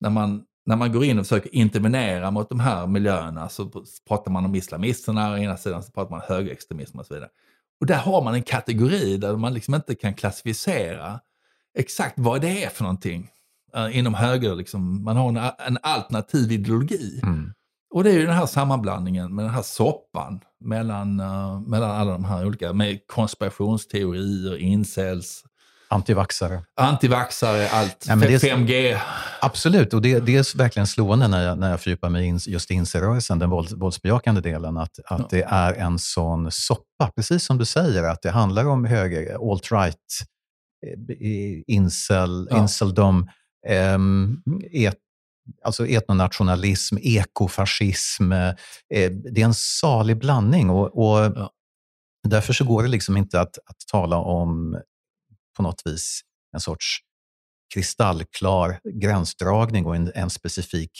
när 0.00 0.10
man 0.10 0.44
när 0.68 0.76
man 0.76 0.92
går 0.92 1.04
in 1.04 1.18
och 1.18 1.26
försöker 1.26 1.54
intervenera 1.54 2.30
mot 2.30 2.48
de 2.48 2.60
här 2.60 2.86
miljöerna 2.86 3.48
så 3.48 3.84
pratar 4.08 4.30
man 4.30 4.44
om 4.44 4.54
islamisterna, 4.54 5.32
å 5.32 5.36
ena 5.36 5.56
sidan 5.56 5.82
så 5.82 5.92
pratar 5.92 6.10
man 6.10 6.20
högerextremism 6.28 6.98
och 6.98 7.06
så 7.06 7.14
vidare. 7.14 7.30
Och 7.80 7.86
där 7.86 7.96
har 7.96 8.24
man 8.24 8.34
en 8.34 8.42
kategori 8.42 9.16
där 9.16 9.36
man 9.36 9.54
liksom 9.54 9.74
inte 9.74 9.94
kan 9.94 10.14
klassificera 10.14 11.20
exakt 11.78 12.14
vad 12.18 12.40
det 12.40 12.64
är 12.64 12.68
för 12.68 12.82
någonting 12.82 13.28
uh, 13.76 13.98
inom 13.98 14.14
höger. 14.14 14.54
Liksom, 14.54 15.04
man 15.04 15.16
har 15.16 15.28
en, 15.28 15.36
en 15.66 15.78
alternativ 15.82 16.52
ideologi. 16.52 17.20
Mm. 17.22 17.52
Och 17.94 18.04
det 18.04 18.10
är 18.10 18.14
ju 18.14 18.26
den 18.26 18.36
här 18.36 18.46
sammanblandningen 18.46 19.34
med 19.34 19.44
den 19.44 19.54
här 19.54 19.62
soppan 19.62 20.40
mellan, 20.60 21.20
uh, 21.20 21.60
mellan 21.60 21.90
alla 21.90 22.12
de 22.12 22.24
här 22.24 22.46
olika, 22.46 22.72
med 22.72 23.06
konspirationsteorier, 23.06 24.56
incels, 24.56 25.44
Antivaxare. 25.90 26.62
Antivaxare, 26.74 27.68
allt. 27.68 28.04
Ja, 28.08 28.14
5G. 28.14 28.98
Absolut, 29.40 29.94
och 29.94 30.02
det, 30.02 30.20
det 30.20 30.36
är 30.36 30.56
verkligen 30.58 30.86
slående 30.86 31.28
när 31.28 31.44
jag, 31.44 31.58
när 31.58 31.70
jag 31.70 31.80
fördjupar 31.80 32.08
mig 32.10 32.28
i 32.28 32.50
just 32.50 32.70
inserrörelsen, 32.70 33.38
den 33.38 33.50
våld, 33.50 33.72
våldsbejakande 33.72 34.40
delen, 34.40 34.76
att, 34.76 34.98
att 35.04 35.20
ja. 35.20 35.26
det 35.30 35.42
är 35.42 35.74
en 35.74 35.98
sån 35.98 36.50
soppa. 36.50 37.10
Precis 37.16 37.44
som 37.44 37.58
du 37.58 37.64
säger, 37.64 38.04
att 38.04 38.22
det 38.22 38.30
handlar 38.30 38.64
om 38.64 38.84
höger, 38.84 39.34
alt-right, 39.34 39.94
eh, 40.86 41.62
incel, 41.66 42.48
ja. 42.50 42.58
inceldom, 42.58 43.30
um, 43.94 44.42
et, 44.72 44.98
alltså 45.64 45.86
etnonationalism, 45.86 46.96
ekofascism. 47.02 48.32
Eh, 48.32 48.54
det 49.10 49.40
är 49.40 49.44
en 49.44 49.54
salig 49.54 50.18
blandning. 50.18 50.70
och, 50.70 50.98
och 50.98 51.32
ja. 51.36 51.50
Därför 52.28 52.52
så 52.52 52.64
går 52.64 52.82
det 52.82 52.88
liksom 52.88 53.16
inte 53.16 53.40
att, 53.40 53.58
att 53.58 53.76
tala 53.90 54.16
om 54.16 54.78
på 55.58 55.62
något 55.62 55.82
vis 55.84 56.20
en 56.54 56.60
sorts 56.60 56.98
kristallklar 57.74 58.80
gränsdragning 58.94 59.86
och 59.86 59.96
en, 59.96 60.12
en 60.14 60.30
specifik 60.30 60.90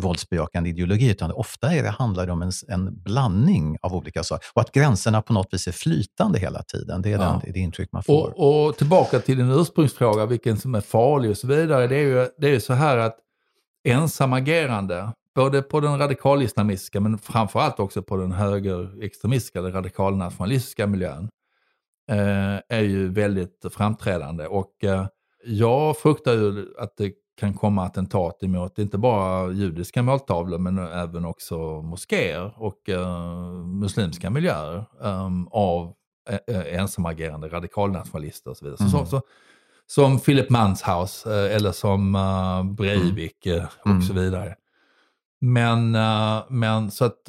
våldsbejakande 0.00 0.70
ideologi, 0.70 1.10
utan 1.10 1.32
ofta 1.32 1.74
är 1.74 1.82
det, 1.82 1.90
handlar 1.90 2.26
det 2.26 2.32
om 2.32 2.42
en, 2.42 2.52
en 2.68 3.02
blandning 3.02 3.76
av 3.82 3.94
olika 3.94 4.24
saker. 4.24 4.48
Och 4.54 4.60
att 4.60 4.72
gränserna 4.72 5.22
på 5.22 5.32
något 5.32 5.54
vis 5.54 5.68
är 5.68 5.72
flytande 5.72 6.38
hela 6.38 6.62
tiden. 6.62 7.02
Det 7.02 7.12
är 7.12 7.18
ja. 7.18 7.40
den, 7.42 7.52
det 7.52 7.60
intryck 7.60 7.92
man 7.92 8.02
får. 8.02 8.34
Och, 8.36 8.66
och, 8.66 8.76
tillbaka 8.76 9.20
till 9.20 9.36
din 9.36 9.50
ursprungsfråga, 9.50 10.26
vilken 10.26 10.56
som 10.56 10.74
är 10.74 10.80
farlig 10.80 11.30
och 11.30 11.36
så 11.36 11.46
vidare. 11.46 11.86
Det 11.86 11.96
är 11.96 12.02
ju 12.02 12.28
det 12.38 12.54
är 12.54 12.58
så 12.58 12.72
här 12.72 12.96
att 12.96 13.16
ensamagerande, 13.88 15.12
både 15.34 15.62
på 15.62 15.80
den 15.80 15.98
radikalislamistiska 15.98 17.00
men 17.00 17.18
framförallt 17.18 17.80
också 17.80 18.02
på 18.02 18.16
den 18.16 18.32
högerextremistiska, 18.32 19.62
den 19.62 19.72
radikalnationalistiska 19.72 20.86
miljön, 20.86 21.28
är 22.68 22.80
ju 22.80 23.08
väldigt 23.08 23.66
framträdande. 23.70 24.46
Och 24.46 24.84
eh, 24.84 25.06
jag 25.44 25.98
fruktar 25.98 26.32
ju 26.32 26.66
att 26.78 26.96
det 26.96 27.12
kan 27.40 27.54
komma 27.54 27.84
attentat 27.84 28.42
emot 28.42 28.78
inte 28.78 28.98
bara 28.98 29.52
judiska 29.52 30.02
måltavlor 30.02 30.58
men 30.58 30.78
även 30.78 31.24
också 31.24 31.56
moskéer 31.82 32.52
och 32.56 32.88
uh, 32.88 33.50
muslimska 33.66 34.30
miljöer 34.30 34.84
um, 35.00 35.48
av 35.50 35.92
ensamagerande 36.66 37.48
radikalnationalister 37.48 38.50
och 38.50 38.56
så 38.56 38.64
vidare. 38.64 38.78
Mm. 38.80 38.90
Så, 38.90 39.06
så, 39.06 39.22
som 39.86 40.20
Philip 40.20 40.50
Manshaus 40.50 41.26
eller 41.26 41.72
som 41.72 42.12
Breivik 42.78 43.46
mm. 43.46 43.66
och 43.80 43.86
mm. 43.86 44.02
så 44.02 44.12
vidare. 44.12 44.54
Men, 45.40 45.90
men 46.48 46.90
så 46.90 47.04
att 47.04 47.28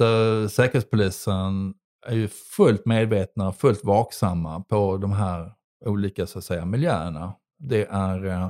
Säkerhetspolisen 0.50 1.74
är 2.06 2.14
ju 2.14 2.28
fullt 2.28 2.86
medvetna, 2.86 3.52
fullt 3.52 3.84
vaksamma 3.84 4.60
på 4.60 4.96
de 4.96 5.12
här 5.12 5.52
olika 5.84 6.26
så 6.26 6.38
att 6.38 6.44
säga, 6.44 6.64
miljöerna. 6.64 7.34
Det 7.58 7.86
är, 7.90 8.26
eh, 8.26 8.44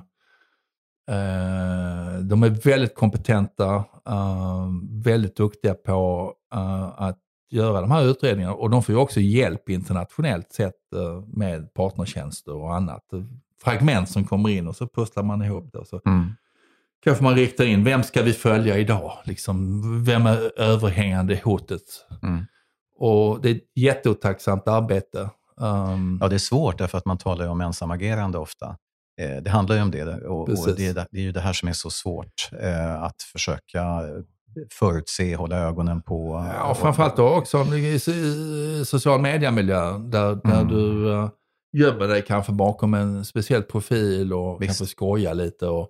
eh 1.08 2.18
de 2.20 2.42
är 2.42 2.64
väldigt 2.64 2.94
kompetenta, 2.94 3.74
eh, 4.08 4.68
väldigt 5.04 5.36
duktiga 5.36 5.74
på 5.74 6.32
eh, 6.54 7.02
att 7.02 7.18
göra 7.50 7.80
de 7.80 7.90
här 7.90 8.04
utredningarna 8.04 8.54
och 8.54 8.70
de 8.70 8.82
får 8.82 8.94
ju 8.94 9.00
också 9.00 9.20
hjälp 9.20 9.68
internationellt 9.68 10.52
sett 10.52 10.92
eh, 10.94 11.22
med 11.26 11.74
partnertjänster 11.74 12.54
och 12.54 12.74
annat. 12.74 13.04
Fragment 13.64 14.08
som 14.08 14.24
kommer 14.24 14.48
in 14.48 14.68
och 14.68 14.76
så 14.76 14.88
pusslar 14.88 15.22
man 15.22 15.42
ihop 15.42 15.72
det. 15.72 15.78
Och 15.78 15.86
så. 15.86 16.00
Mm 16.06 16.32
kanske 17.04 17.24
man 17.24 17.34
riktar 17.34 17.64
in, 17.64 17.84
vem 17.84 18.02
ska 18.02 18.22
vi 18.22 18.32
följa 18.32 18.78
idag? 18.78 19.12
Liksom, 19.24 19.80
vem 20.04 20.26
är 20.26 20.60
överhängande 20.60 21.40
hotet? 21.44 21.82
Mm. 22.22 22.46
Och 22.98 23.40
det 23.40 23.50
är 23.50 23.54
ett 23.54 23.62
jätteotacksamt 23.74 24.68
arbete. 24.68 25.30
Um, 25.56 26.18
ja, 26.20 26.28
det 26.28 26.36
är 26.36 26.38
svårt 26.38 26.78
därför 26.78 26.98
att 26.98 27.04
man 27.04 27.18
talar 27.18 27.48
om 27.48 27.60
ensamagerande 27.60 28.38
ofta. 28.38 28.76
Eh, 29.20 29.42
det 29.42 29.50
handlar 29.50 29.76
ju 29.76 29.82
om 29.82 29.90
det 29.90 30.04
och, 30.04 30.48
och 30.48 30.74
det, 30.76 30.86
är, 30.86 30.94
det, 30.94 31.18
är 31.18 31.22
ju 31.22 31.32
det 31.32 31.40
här 31.40 31.52
som 31.52 31.68
är 31.68 31.72
så 31.72 31.90
svårt, 31.90 32.50
eh, 32.60 33.02
att 33.02 33.22
försöka 33.22 34.02
förutse, 34.72 35.36
hålla 35.36 35.56
ögonen 35.56 36.02
på. 36.02 36.46
Ja, 36.54 36.74
framförallt 36.74 37.16
då 37.16 37.28
också 37.28 37.64
i 37.74 37.98
social 38.86 39.20
media-miljö 39.20 39.98
där, 39.98 40.34
där 40.44 40.60
mm. 40.60 40.68
du 40.68 41.06
uh, 41.06 41.30
gömmer 41.72 42.08
dig 42.08 42.22
kanske 42.22 42.52
bakom 42.52 42.94
en 42.94 43.24
speciell 43.24 43.62
profil 43.62 44.32
och 44.32 44.62
Visst. 44.62 44.68
kanske 44.68 44.86
skojar 44.86 45.34
lite. 45.34 45.66
Och, 45.66 45.88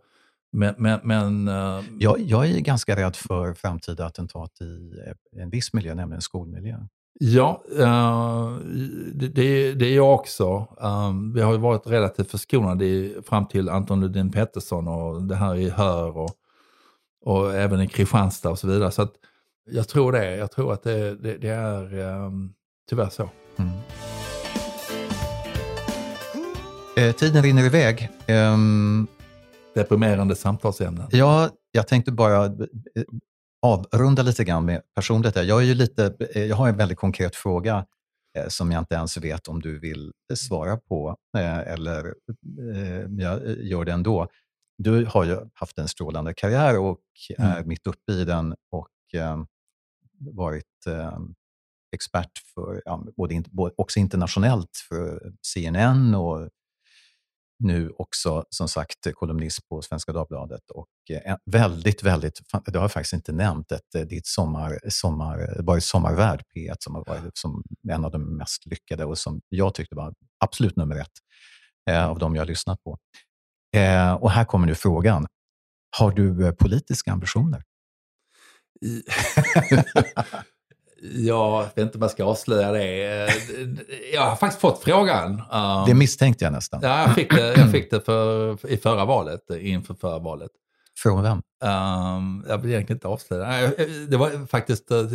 men, 0.53 0.75
men, 0.79 1.01
men 1.03 1.49
uh, 1.49 1.85
jag, 1.99 2.21
jag 2.21 2.47
är 2.47 2.61
ganska 2.61 2.97
rädd 2.97 3.17
för 3.17 3.55
framtida 3.55 4.07
attentat 4.07 4.61
i 4.61 5.41
en 5.41 5.51
viss 5.51 5.73
miljö, 5.73 5.95
nämligen 5.95 6.23
skolmiljö. 6.23 6.77
Ja, 7.21 7.63
uh, 7.73 8.59
det, 9.15 9.75
det, 9.75 9.87
är 9.87 9.97
jag 9.97 10.15
också. 10.15 10.67
Um, 10.81 11.33
vi 11.33 11.41
har 11.41 11.53
ju 11.53 11.59
varit 11.59 11.87
relativt 11.87 12.31
förskonade 12.31 13.11
fram 13.27 13.47
till 13.47 13.69
Anton 13.69 14.01
Ludin 14.01 14.33
Pettersson 14.33 14.89
och 14.89 15.23
det 15.23 15.35
här 15.35 15.57
i 15.57 15.71
Hör 15.71 16.17
och, 16.17 16.31
och 17.25 17.55
även 17.55 17.81
i 17.81 17.89
Kristianstad 17.89 18.51
och 18.51 18.59
så 18.59 18.67
vidare. 18.67 18.91
Så 18.91 19.09
jag 19.71 19.89
tror 19.89 20.13
det. 20.13 20.37
Jag 20.37 20.51
tror 20.51 20.73
att 20.73 20.83
det, 20.83 21.15
det, 21.15 21.37
det 21.37 21.49
är 21.49 21.99
um, 21.99 22.53
tyvärr 22.91 23.09
så. 23.09 23.31
Mm. 23.57 23.71
Eh, 26.97 27.15
tiden 27.15 27.43
rinner 27.43 27.67
iväg. 27.67 28.11
Um, 28.29 29.07
Deprimerande 29.75 30.37
samtalsämnen. 30.37 31.07
Ja, 31.11 31.49
jag 31.73 31.89
tänkte 31.89 32.13
bara 32.13 32.45
eh, 32.45 32.51
avrunda 33.63 34.23
lite 34.23 34.45
grann 34.45 34.65
med 34.65 34.83
personligt. 34.95 35.37
Jag, 35.37 35.63
är 35.63 35.67
ju 35.67 35.75
lite, 35.75 36.17
eh, 36.35 36.45
jag 36.45 36.57
har 36.57 36.69
en 36.69 36.77
väldigt 36.77 36.99
konkret 36.99 37.37
fråga 37.37 37.87
eh, 38.39 38.49
som 38.49 38.73
jag 38.73 38.81
inte 38.81 38.95
ens 38.95 39.17
vet 39.17 39.49
om 39.49 39.61
du 39.61 39.79
vill 39.79 40.13
svara 40.35 40.77
på, 40.77 41.17
eh, 41.37 41.59
eller 41.59 42.15
jag 43.19 43.47
gör 43.47 43.85
det 43.85 43.93
ändå. 43.93 44.29
Du 44.79 45.05
har 45.05 45.25
ju 45.25 45.37
haft 45.55 45.79
en 45.79 45.89
strålande 45.89 46.35
karriär 46.35 46.79
och 46.79 47.01
mm. 47.39 47.51
är 47.51 47.65
mitt 47.65 47.87
uppe 47.87 48.13
i 48.13 48.25
den 48.25 48.55
och 48.71 48.89
varit 50.21 50.65
expert 51.93 52.31
för, 52.55 52.83
både, 53.17 53.43
också 53.77 54.01
internationellt 54.01 54.77
för 54.89 55.33
CNN 55.43 56.15
och 56.15 56.49
nu 57.59 57.91
också 57.91 58.45
som 58.51 58.69
sagt 58.69 59.15
kolumnist 59.15 59.69
på 59.69 59.83
Svenska 59.83 60.13
Dagbladet 60.13 60.71
och 60.71 60.89
eh, 61.11 61.37
väldigt, 61.45 62.03
väldigt, 62.03 62.41
det 62.67 62.79
har 62.79 62.85
jag 62.85 62.93
faktiskt 62.93 63.13
inte 63.13 63.33
nämnt, 63.33 63.73
ett, 63.73 63.95
eh, 63.95 64.03
ditt 64.03 64.27
sommar, 64.27 64.79
sommar, 64.89 65.63
varit 65.63 65.85
sommarvärd 65.85 66.43
P1 66.57 66.77
som 66.79 66.95
har 66.95 67.05
varit 67.05 67.39
som 67.39 67.63
en 67.89 68.05
av 68.05 68.11
de 68.11 68.37
mest 68.37 68.67
lyckade 68.67 69.05
och 69.05 69.19
som 69.19 69.41
jag 69.49 69.75
tyckte 69.75 69.95
var 69.95 70.15
absolut 70.45 70.77
nummer 70.77 70.97
ett 70.97 71.13
eh, 71.91 72.09
av 72.09 72.19
de 72.19 72.35
jag 72.35 72.43
har 72.43 72.47
lyssnat 72.47 72.83
på. 72.83 72.99
Eh, 73.77 74.13
och 74.13 74.31
här 74.31 74.45
kommer 74.45 74.67
nu 74.67 74.75
frågan. 74.75 75.27
Har 75.99 76.13
du 76.13 76.47
eh, 76.47 76.53
politiska 76.53 77.13
ambitioner? 77.13 77.63
Jag 81.03 81.63
vet 81.63 81.79
inte 81.79 81.99
om 81.99 82.03
jag 82.03 82.11
ska 82.11 82.25
avslöja 82.25 82.73
det. 82.73 83.05
Eh, 83.27 83.35
Jag 84.15 84.23
har 84.23 84.37
faktiskt 84.37 84.61
fått 84.61 84.83
frågan. 84.85 85.31
Um, 85.53 85.85
Det 85.87 85.95
misstänkte 85.95 86.45
jag 86.45 86.53
nästan. 86.53 86.81
Ja, 86.83 87.01
jag 87.03 87.15
fick 87.15 87.35
det, 87.35 87.55
jag 87.59 87.71
fick 87.71 87.91
det 87.91 88.01
för, 88.01 88.67
i 88.71 88.77
förra 88.77 89.05
valet, 89.05 89.41
inför 89.61 89.95
förra 89.95 90.19
valet. 90.19 90.51
Från 91.03 91.23
vem? 91.23 91.43
Um, 91.65 92.45
jag 92.49 92.59
vill 92.59 92.71
egentligen 92.71 92.97
inte 92.97 93.09
avslöja. 93.09 93.71
Det 94.09 94.17
var 94.17 94.47
faktiskt 94.47 94.91
uh, 94.93 95.07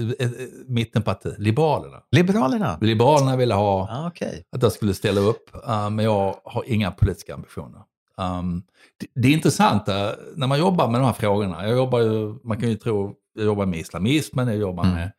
mittenparti, 0.68 1.34
Liberalerna. 1.38 1.98
Liberalerna? 2.12 2.78
Liberalerna 2.82 3.36
ville 3.36 3.54
ha 3.54 3.88
Ah, 3.92 4.08
Okej. 4.08 4.46
att 4.56 4.64
jag 4.64 4.72
skulle 4.72 4.94
ställa 4.94 5.22
upp, 5.22 5.50
uh, 5.68 5.90
men 5.90 6.06
jag 6.06 6.36
har 6.44 6.64
inga 6.68 6.92
politiska 6.92 7.34
ambitioner. 7.34 7.82
Um, 8.18 8.64
det, 9.00 9.22
det 9.22 9.28
är 9.28 9.32
intressant 9.32 9.90
uh, 9.90 9.96
när 10.36 10.48
man 10.48 10.60
jobbar 10.60 10.88
med 10.88 11.02
de 11.02 11.06
här 11.06 11.14
frågorna. 11.14 11.68
Jag 11.68 11.78
jobbar 11.78 12.00
ju, 12.00 12.36
man 12.44 12.60
kan 12.60 12.70
ju 12.70 12.76
tro, 12.76 13.14
jag 13.36 13.46
jobbar 13.46 13.66
med 13.66 13.80
islamismen, 13.80 14.48
jag 14.48 14.58
jobbar 14.58 14.84
Mm. 14.84 14.96
med, 14.96 15.12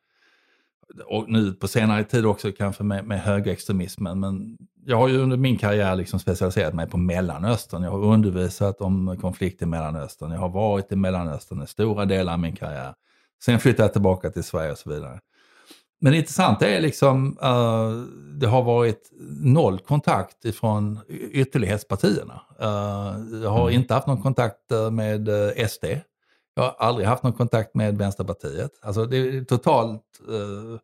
och 1.07 1.29
nu 1.29 1.53
på 1.53 1.69
senare 1.69 2.05
tid 2.05 2.27
också 2.27 2.53
kanske 2.53 2.83
med, 2.83 3.05
med 3.05 3.21
högerextremismen. 3.21 4.21
Men 4.21 4.57
jag 4.87 4.97
har 4.97 5.09
ju 5.09 5.19
under 5.19 5.37
min 5.37 5.59
karriär 5.59 5.97
liksom 5.97 6.21
specialiserat 6.21 6.75
mig 6.75 6.87
på 6.87 6.97
Mellanöstern. 6.97 7.83
Jag 7.83 7.91
har 7.91 8.05
undervisat 8.05 8.81
om 8.81 9.17
konflikt 9.21 9.63
i 9.63 9.67
Mellanöstern. 9.67 10.31
Jag 10.31 10.41
har 10.41 10.49
varit 10.49 10.93
i 10.93 10.97
Mellanöstern 10.97 11.63
i 11.63 11.67
stora 11.67 12.05
delar 12.05 12.33
av 12.33 12.39
min 12.39 12.57
karriär. 12.57 12.95
Sen 13.45 13.61
flyttade 13.61 13.83
jag 13.83 13.93
tillbaka 13.93 14.31
till 14.31 14.45
Sverige 14.45 14.73
och 14.73 14.79
så 14.79 14.91
vidare. 14.91 15.21
Men 16.01 16.13
det 16.13 16.19
intressanta 16.19 16.69
är 16.69 16.81
liksom, 16.81 17.39
uh, 17.43 18.05
det 18.41 18.47
har 18.47 18.63
varit 18.63 19.11
noll 19.43 19.79
kontakt 19.79 20.45
ifrån 20.45 21.01
ytterlighetspartierna. 21.33 22.41
Uh, 22.63 23.43
jag 23.43 23.51
har 23.51 23.69
Mm. 23.69 23.81
inte 23.81 23.95
haft 23.95 24.07
någon 24.07 24.23
kontakt 24.23 24.73
eh, 24.73 24.91
med 24.91 25.29
SD. 25.71 25.85
Jag 26.55 26.63
har 26.63 26.75
aldrig 26.79 27.07
haft 27.09 27.23
någon 27.23 27.33
kontakt 27.33 27.75
med 27.75 27.99
Vänsterpartiet. 27.99 28.71
Alltså 28.83 29.07
det 29.07 29.17
är 29.17 29.45
totalt... 29.45 30.03
eh, 30.29 30.79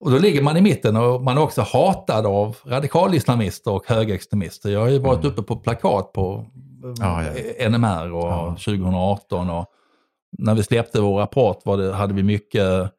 och 0.00 0.10
då 0.10 0.18
ligger 0.18 0.42
man 0.42 0.56
i 0.56 0.60
mitten 0.60 0.96
och 0.96 1.22
man 1.22 1.38
är 1.38 1.42
också 1.42 1.62
hatad 1.62 2.26
av 2.26 2.56
radikalislamister 2.66 3.70
och 3.72 3.88
högerextremister. 3.88 4.70
Jag 4.70 4.80
har 4.80 4.88
ju 4.88 4.98
varit 4.98 5.18
Mm. 5.24 5.32
uppe 5.32 5.42
på 5.42 5.56
plakat 5.56 6.12
på 6.12 6.46
eh, 6.84 6.92
Ja, 7.00 7.24
ja. 7.24 7.68
NMR 7.68 8.12
och 8.12 8.24
Ja. 8.28 8.56
2018. 8.64 9.50
Och 9.50 9.66
när 10.38 10.54
vi 10.54 10.62
släppte 10.62 11.00
vår 11.00 11.18
rapport 11.18 11.64
det, 11.64 11.92
hade 11.92 12.14
vi 12.14 12.22
mycket 12.22 12.90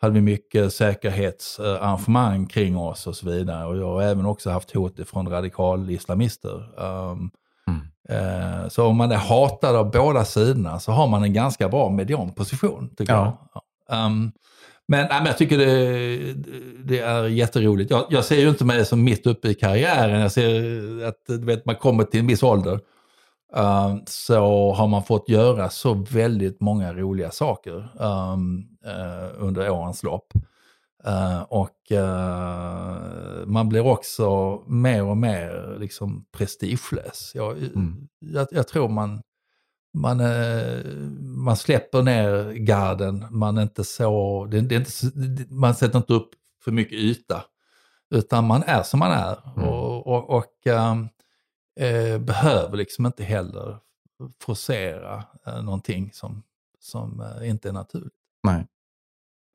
hade 0.00 0.14
vi 0.14 0.20
mycket 0.20 0.72
säkerhetsarrangemang 0.72 2.46
kring 2.46 2.76
oss 2.76 3.06
och 3.06 3.16
så 3.16 3.30
vidare. 3.30 3.66
Och 3.66 3.76
jag 3.76 3.86
har 3.92 4.02
även 4.02 4.26
också 4.26 4.50
haft 4.50 4.70
hot 4.74 5.08
från 5.08 5.28
radikalislamister. 5.28 6.80
Um. 6.82 7.24
Eh, 7.24 7.38
Så 8.68 8.86
om 8.86 8.96
man 8.96 9.12
är 9.12 9.16
hatad 9.16 9.76
av 9.76 9.90
båda 9.90 10.24
sidorna 10.24 10.80
så 10.80 10.92
har 10.92 11.08
man 11.08 11.22
en 11.22 11.32
ganska 11.32 11.68
bra 11.68 11.88
medianposition, 11.90 12.90
tycker 12.96 13.12
Ja. 13.12 13.50
jag. 13.88 14.06
Um, 14.06 14.32
men, 14.88 15.00
nej, 15.10 15.18
men 15.18 15.26
jag 15.26 15.38
tycker 15.38 15.58
det, 15.58 16.32
det 16.84 16.98
är 16.98 17.24
jätteroligt. 17.24 17.90
Jag, 17.90 18.04
jag 18.10 18.24
ser 18.24 18.40
ju 18.40 18.48
inte 18.48 18.64
mig 18.64 18.84
som 18.86 19.04
mitt 19.04 19.26
uppe 19.26 19.48
i 19.48 19.54
karriären. 19.54 20.20
Jag 20.20 20.32
ser 20.32 21.04
att 21.06 21.22
du 21.26 21.44
vet, 21.44 21.66
man 21.66 21.74
kommer 21.76 22.04
till 22.04 22.20
en 22.20 22.26
viss 22.26 22.42
ålder. 22.42 22.80
um, 23.52 24.02
så 24.06 24.72
har 24.72 24.86
man 24.86 25.02
fått 25.04 25.28
göra 25.28 25.70
så 25.70 25.94
väldigt 26.10 26.60
många 26.60 26.92
roliga 26.92 27.30
saker 27.30 27.88
um, 27.98 28.66
eh, 28.86 29.30
under 29.38 29.70
årens 29.70 30.02
lopp. 30.02 30.32
Eh, 31.08 31.42
och 31.42 31.92
eh, 31.92 33.46
man 33.46 33.68
blir 33.68 33.86
också 33.86 34.58
mer 34.66 35.04
och 35.04 35.16
mer 35.16 35.76
liksom 35.80 36.24
prestigelös. 36.32 37.32
Jag, 37.34 37.58
Mm. 37.58 38.08
jag, 38.18 38.48
jag 38.50 38.68
tror 38.68 38.88
man, 38.88 39.22
man, 39.94 40.20
eh, 40.20 40.84
man 41.20 41.56
släpper 41.56 42.02
ner 42.02 42.52
garden, 42.52 43.26
man, 43.30 43.58
är 43.58 43.62
inte 43.62 43.84
så, 43.84 44.44
det, 44.50 44.60
det 44.60 44.74
inte, 44.74 44.90
man 45.54 45.74
sätter 45.74 45.98
inte 45.98 46.12
upp 46.12 46.30
för 46.64 46.72
mycket 46.72 46.98
yta. 46.98 47.44
Utan 48.10 48.44
man 48.46 48.62
är 48.62 48.82
som 48.82 49.00
man 49.00 49.12
är 49.12 49.52
Mm. 49.56 49.68
och, 49.68 50.06
och, 50.06 50.30
och 50.30 50.52
behöver 52.20 52.76
liksom 52.76 53.06
inte 53.06 53.24
heller 53.24 53.78
forcera 54.40 55.24
någonting 55.62 56.10
som, 56.12 56.42
som 56.78 57.22
inte 57.42 57.68
är 57.68 57.72
naturligt. 57.72 58.14
Nej. 58.42 58.66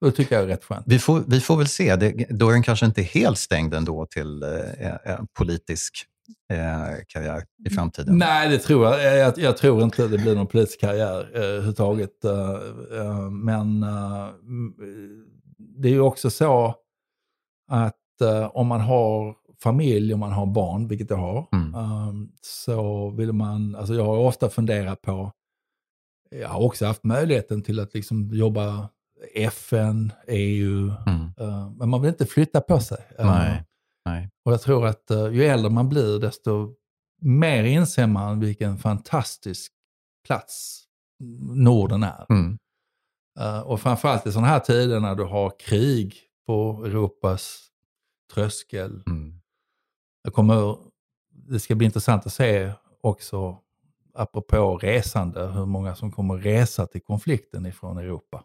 Och 0.03 0.09
det 0.09 0.15
tycker 0.15 0.35
jag 0.35 0.43
är 0.43 0.47
rätt 0.47 0.63
skönt. 0.63 0.84
Vi 0.88 0.99
får, 0.99 1.23
vi 1.27 1.39
får 1.39 1.57
väl 1.57 1.67
se. 1.67 1.95
Det, 1.95 2.11
dörren 2.30 2.63
kanske 2.63 2.85
inte 2.85 3.01
är 3.01 3.05
helt 3.05 3.38
stängd 3.38 3.73
ändå 3.73 4.05
till 4.05 4.43
eh, 4.43 4.95
en 5.03 5.27
politisk 5.38 6.05
eh, 6.51 6.57
karriär 7.07 7.43
i 7.65 7.69
framtiden. 7.69 8.17
Nej, 8.17 8.49
det 8.49 8.57
tror 8.59 8.85
jag. 8.85 9.17
jag. 9.17 9.38
Jag 9.38 9.57
tror 9.57 9.84
inte 9.84 10.07
det 10.07 10.17
blir 10.17 10.35
någon 10.35 10.47
politisk 10.47 10.80
karriär 10.80 11.30
eh, 11.34 11.41
överhuvudtaget. 11.41 12.25
Eh, 12.25 12.49
eh, 12.99 13.30
men 13.30 13.84
eh, 13.84 14.27
det 15.57 15.88
är 15.88 15.91
ju 15.93 15.99
också 16.01 16.30
så 16.30 16.75
att 17.71 18.21
eh, 18.21 18.45
om 18.53 18.67
man 18.67 18.81
har 18.81 19.35
familj, 19.63 20.13
om 20.13 20.19
man 20.19 20.31
har 20.31 20.45
barn, 20.45 20.88
vilket 20.88 21.09
jag 21.09 21.17
har, 21.17 21.47
Mm. 21.53 21.73
eh, 21.75 22.13
så 22.41 23.09
vill 23.09 23.31
man, 23.34 23.75
alltså 23.75 23.93
jag 23.93 24.05
har 24.05 24.17
ofta 24.17 24.49
funderat 24.49 25.01
på, 25.01 25.31
jag 26.31 26.49
har 26.49 26.59
också 26.61 26.85
haft 26.85 27.03
möjligheten 27.03 27.61
till 27.61 27.80
att 27.80 27.93
liksom 27.93 28.30
jobba 28.34 28.89
FN, 29.36 30.12
EU, 30.28 30.91
Mm. 31.08 31.32
eh, 31.40 31.72
men 31.78 31.90
man 31.90 32.02
vill 32.02 32.10
inte 32.10 32.26
flytta 32.26 32.62
på 32.62 32.80
sig. 32.80 32.98
Eh, 33.20 33.26
Nej. 33.26 33.64
Nej. 34.06 34.30
och 34.45 34.54
jag 34.54 34.62
tror 34.62 34.86
att 34.88 35.12
eh, 35.12 35.28
ju 35.28 35.44
äldre 35.45 35.70
man 35.72 35.90
blir, 35.90 36.20
desto 36.20 36.76
mer 37.22 37.64
inser 37.64 38.08
man 38.08 38.40
vilken 38.40 38.78
fantastisk 38.78 39.72
plats 40.28 40.84
Norden 41.54 42.04
är. 42.04 42.26
Mm. 42.30 42.58
Eh, 43.40 43.60
och 43.60 43.82
framförallt 43.82 44.28
i 44.28 44.32
sådana 44.32 44.48
här 44.48 44.60
tider 44.60 45.00
när 45.00 45.16
du 45.16 45.24
har 45.24 45.52
krig 45.60 46.16
på 46.48 46.84
Europas 46.86 47.60
tröskel. 48.34 49.04
Mm. 49.08 49.40
Jag 50.24 50.34
kommer, 50.34 50.78
det 51.32 51.60
ska 51.60 51.76
bli 51.76 51.86
intressant 51.86 52.26
att 52.26 52.34
se 52.34 52.72
också, 53.02 53.58
apropå 54.14 54.78
resande, 54.78 55.48
hur 55.48 55.66
många 55.66 55.95
som 55.95 56.12
kommer 56.12 56.38
resa 56.38 56.88
till 56.88 57.02
konflikten 57.02 57.66
ifrån 57.66 57.98
Europa. 57.98 58.44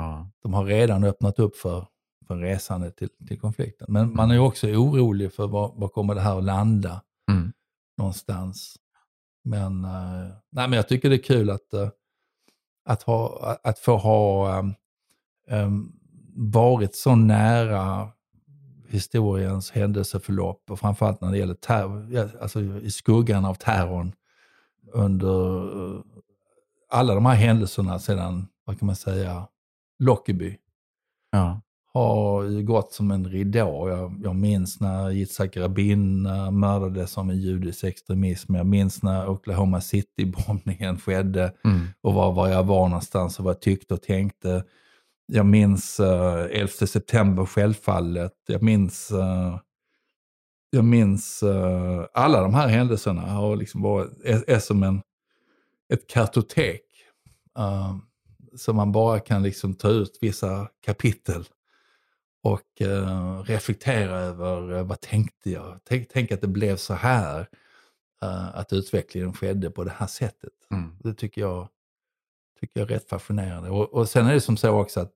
Ja. 0.00 0.30
De 0.42 0.54
har 0.54 0.64
redan 0.64 1.04
öppnat 1.04 1.38
upp 1.38 1.56
för, 1.56 1.86
för 2.26 2.36
resande 2.36 2.90
till, 2.90 3.08
till 3.28 3.40
konflikten. 3.40 3.86
Men 3.90 4.14
man 4.14 4.30
är 4.30 4.38
också 4.38 4.66
orolig 4.68 5.32
för 5.32 5.46
var, 5.48 5.72
var 5.76 5.88
kommer 5.88 6.14
det 6.14 6.20
här 6.20 6.38
att 6.38 6.44
landa 6.44 7.02
Mm. 7.30 7.52
någonstans. 7.98 8.76
Men, 9.44 9.84
eh, 9.84 10.28
nej, 10.50 10.68
men 10.68 10.72
jag 10.72 10.88
tycker 10.88 11.10
det 11.10 11.16
är 11.16 11.22
kul 11.22 11.50
att, 11.50 11.72
eh, 11.74 11.88
att, 12.84 13.02
ha, 13.02 13.56
att, 13.64 13.78
få 13.78 13.96
ha 13.96 14.58
um, 14.58 14.74
um, 15.50 15.92
varit 16.34 16.94
så 16.94 17.14
nära 17.14 18.08
historiens 18.88 19.70
händelseförlopp 19.70 20.70
och 20.70 20.80
framförallt 20.80 21.20
när 21.20 21.30
det 21.30 21.38
gäller 21.38 21.54
terror, 21.54 22.30
alltså 22.40 22.60
i 22.60 22.90
skuggan 22.90 23.44
av 23.44 23.54
terrorn 23.54 24.12
under 24.92 25.64
eh, 25.96 26.00
alla 26.88 27.14
de 27.14 27.26
här 27.26 27.34
händelserna 27.34 27.98
sedan, 27.98 28.48
vad 28.64 28.78
kan 28.78 28.86
man 28.86 28.96
säga, 28.96 29.48
Lockerbie 30.00 30.56
Ja. 31.32 31.60
har 31.92 32.62
gått 32.62 32.92
som 32.92 33.10
en 33.10 33.28
ridå. 33.28 33.88
Jag, 33.88 34.20
jag 34.24 34.36
minns 34.36 34.80
när 34.80 35.10
Yitzhak 35.10 35.56
Rabin 35.56 36.26
eh, 36.26 36.50
mördades 36.50 37.10
som 37.10 37.30
en 37.30 37.38
judisk 37.40 37.84
extremism. 37.84 38.54
Jag 38.54 38.66
minns 38.66 39.02
när 39.02 39.28
Oklahoma 39.28 39.80
City-bombningen 39.80 40.98
skedde 40.98 41.52
Mm. 41.64 41.86
och 42.00 42.14
var, 42.14 42.32
var 42.32 42.48
jag 42.48 42.64
var 42.64 42.88
någonstans 42.88 43.38
och 43.38 43.44
vad 43.44 43.54
jag 43.54 43.60
tyckte 43.60 43.94
och 43.94 44.02
tänkte. 44.02 44.64
Jag 45.26 45.46
minns 45.46 46.00
uh, 46.00 46.46
11 46.50 46.68
september 46.68 47.44
självfallet. 47.46 48.32
Jag 48.46 48.62
minns, 48.62 49.10
eh, 49.10 49.58
jag 50.70 50.84
minns 50.84 51.42
eh, 51.42 52.04
alla 52.14 52.40
de 52.42 52.54
här 52.54 52.68
händelserna 52.68 53.20
har 53.22 53.56
liksom 53.56 53.82
varit, 53.82 54.10
är, 54.24 54.50
är 54.50 54.58
som 54.58 54.82
en, 54.82 55.02
ett 55.92 56.06
kartotek. 56.10 56.82
Uh, 57.58 57.96
så 58.54 58.72
man 58.72 58.92
bara 58.92 59.20
kan 59.20 59.42
liksom 59.42 59.74
ta 59.74 59.88
ut 59.88 60.18
vissa 60.20 60.68
kapitel 60.80 61.44
och 62.42 62.82
eh, 62.82 63.42
reflektera 63.42 64.18
över 64.18 64.72
eh, 64.78 64.82
vad 64.84 65.00
tänkte 65.00 65.50
jag? 65.50 65.80
Tänk, 65.84 66.08
tänk 66.12 66.32
att 66.32 66.40
det 66.40 66.48
blev 66.48 66.76
så 66.76 66.94
här. 66.94 67.48
eh, 68.22 68.56
att 68.56 68.72
utvecklingen 68.72 69.32
skedde 69.32 69.70
på 69.70 69.84
det 69.84 69.92
här 69.96 70.06
sättet. 70.06 70.52
Mm. 70.70 70.96
Det 71.00 71.14
tycker 71.14 71.40
jag, 71.40 71.68
tycker 72.60 72.80
jag 72.80 72.90
är 72.90 72.94
rätt 72.94 73.08
fascinerande. 73.08 73.70
Och, 73.70 73.94
och 73.94 74.08
sen 74.08 74.26
är 74.26 74.34
det 74.34 74.40
som 74.40 74.56
så 74.56 74.70
också 74.70 75.00
att 75.00 75.12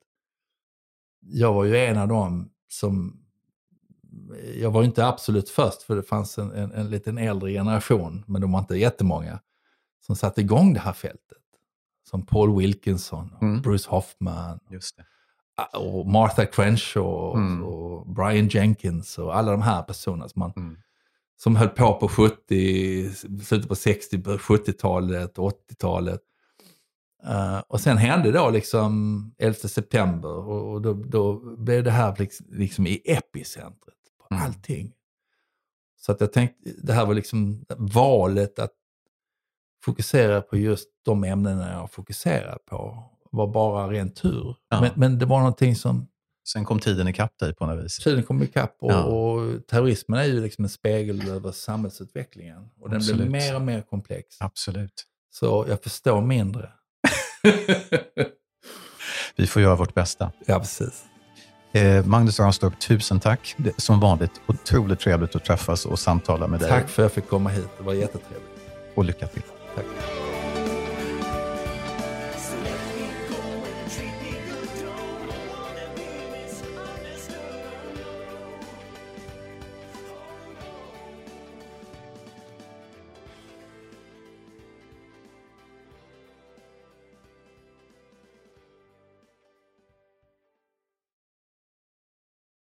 jag 1.20 1.52
var 1.54 1.64
ju 1.64 1.76
en 1.76 1.98
av 1.98 2.08
dem 2.08 2.50
som, 2.68 3.20
jag 4.54 4.70
var 4.70 4.84
inte 4.84 5.06
absolut 5.06 5.50
först 5.50 5.82
för 5.82 5.96
det 5.96 6.02
fanns 6.02 6.38
en, 6.38 6.50
en, 6.52 6.72
en 6.72 6.90
liten 6.90 7.18
äldre 7.18 7.52
generation, 7.52 8.24
men 8.26 8.40
de 8.40 8.52
var 8.52 8.60
inte 8.60 8.76
jättemånga, 8.76 9.40
som 10.06 10.16
satte 10.16 10.40
igång 10.40 10.74
det 10.74 10.80
här 10.80 10.92
fältet. 10.92 11.38
Som 12.14 12.26
Paul 12.26 12.58
Wilkinson, 12.58 13.32
och 13.36 13.42
Mm. 13.42 13.62
Bruce 13.62 13.90
Hoffman, 13.90 14.60
och 15.72 16.06
Martha 16.06 16.46
Crenshaw 16.46 17.40
Mm. 17.40 17.64
och 17.64 18.14
Brian 18.14 18.48
Jenkins 18.48 19.18
och 19.18 19.36
alla 19.36 19.52
de 19.52 19.62
här 19.62 19.82
personerna 19.82 20.28
som, 20.28 20.40
man, 20.40 20.52
Mm. 20.56 20.76
som 21.36 21.56
höll 21.56 21.68
på 21.68 21.94
på 21.94 22.08
70, 22.08 23.10
slutet 23.44 23.68
på 23.68 23.74
60, 23.74 24.16
70-talet, 24.38 25.38
80-talet. 25.38 26.20
Uh, 27.24 27.58
och 27.68 27.80
sen 27.80 27.96
hände 27.96 28.32
då 28.32 28.50
liksom 28.50 29.34
11 29.38 29.54
september 29.54 30.28
och, 30.28 30.72
och 30.72 30.82
då, 30.82 30.92
då, 30.92 31.56
blev 31.56 31.84
det 31.84 31.90
här 31.90 32.16
liksom, 32.18 32.46
liksom 32.50 32.86
i 32.86 33.02
epicentret 33.04 33.98
på 34.18 34.34
mm. 34.34 34.46
allting. 34.46 34.92
Så 36.00 36.12
att 36.12 36.20
jag 36.20 36.32
tänkte, 36.32 36.70
det 36.82 36.92
här 36.92 37.06
var 37.06 37.14
liksom 37.14 37.64
valet 37.78 38.58
att 38.58 38.72
fokusera 39.84 40.40
på 40.40 40.56
just 40.56 40.88
de 41.04 41.24
ämnena 41.24 41.72
jag 41.72 41.90
fokuserar 41.90 42.58
på 42.70 43.04
var 43.30 43.46
bara 43.46 43.90
ren 43.90 44.14
tur. 44.14 44.56
Ja. 44.70 44.80
Men, 44.80 44.90
men, 44.94 45.18
det 45.18 45.26
var 45.26 45.38
någonting 45.38 45.76
som... 45.76 46.08
Sen 46.52 46.64
kom 46.64 46.80
tiden 46.80 47.08
ikapp 47.08 47.38
dig 47.38 47.54
på 47.54 47.66
något 47.66 47.84
vis. 47.84 47.96
Tiden 47.96 48.22
kom 48.22 48.42
ikapp 48.42 48.76
och, 48.80 48.92
ja. 48.92 49.02
och 49.02 49.66
terrorismen 49.66 50.20
är 50.20 50.24
ju 50.24 50.40
liksom 50.40 50.64
en 50.64 50.68
spegel 50.68 51.28
över 51.28 51.52
samhällsutvecklingen. 51.52 52.68
Och 52.80 52.88
den 52.88 52.96
Absolut. 52.96 53.20
blir 53.20 53.30
mer 53.30 53.56
och 53.56 53.62
mer 53.62 53.82
komplex. 53.82 54.36
Absolut. 54.40 55.04
Så 55.30 55.66
jag 55.68 55.82
förstår 55.82 56.20
mindre. 56.20 56.68
Vi 59.36 59.46
får 59.46 59.62
göra 59.62 59.76
vårt 59.76 59.94
bästa. 59.94 60.32
Ja, 60.46 60.58
precis. 60.58 61.04
Eh, 61.72 62.06
Magnus 62.06 62.40
Ranstorp, 62.40 62.80
tusen 62.80 63.20
tack. 63.20 63.56
Som 63.76 64.00
vanligt 64.00 64.40
otroligt 64.46 65.00
trevligt 65.00 65.36
att 65.36 65.44
träffas 65.44 65.86
och 65.86 65.98
samtala 65.98 66.46
med 66.46 66.60
dig. 66.60 66.68
Tack 66.68 66.88
för 66.88 67.02
att 67.02 67.04
jag 67.04 67.12
fick 67.12 67.28
komma 67.28 67.50
hit. 67.50 67.68
Det 67.78 67.84
var 67.84 67.94
jättetrevligt. 67.94 68.50
Och 68.94 69.04
lycka 69.04 69.26
till. 69.26 69.42
Tak. 69.74 70.33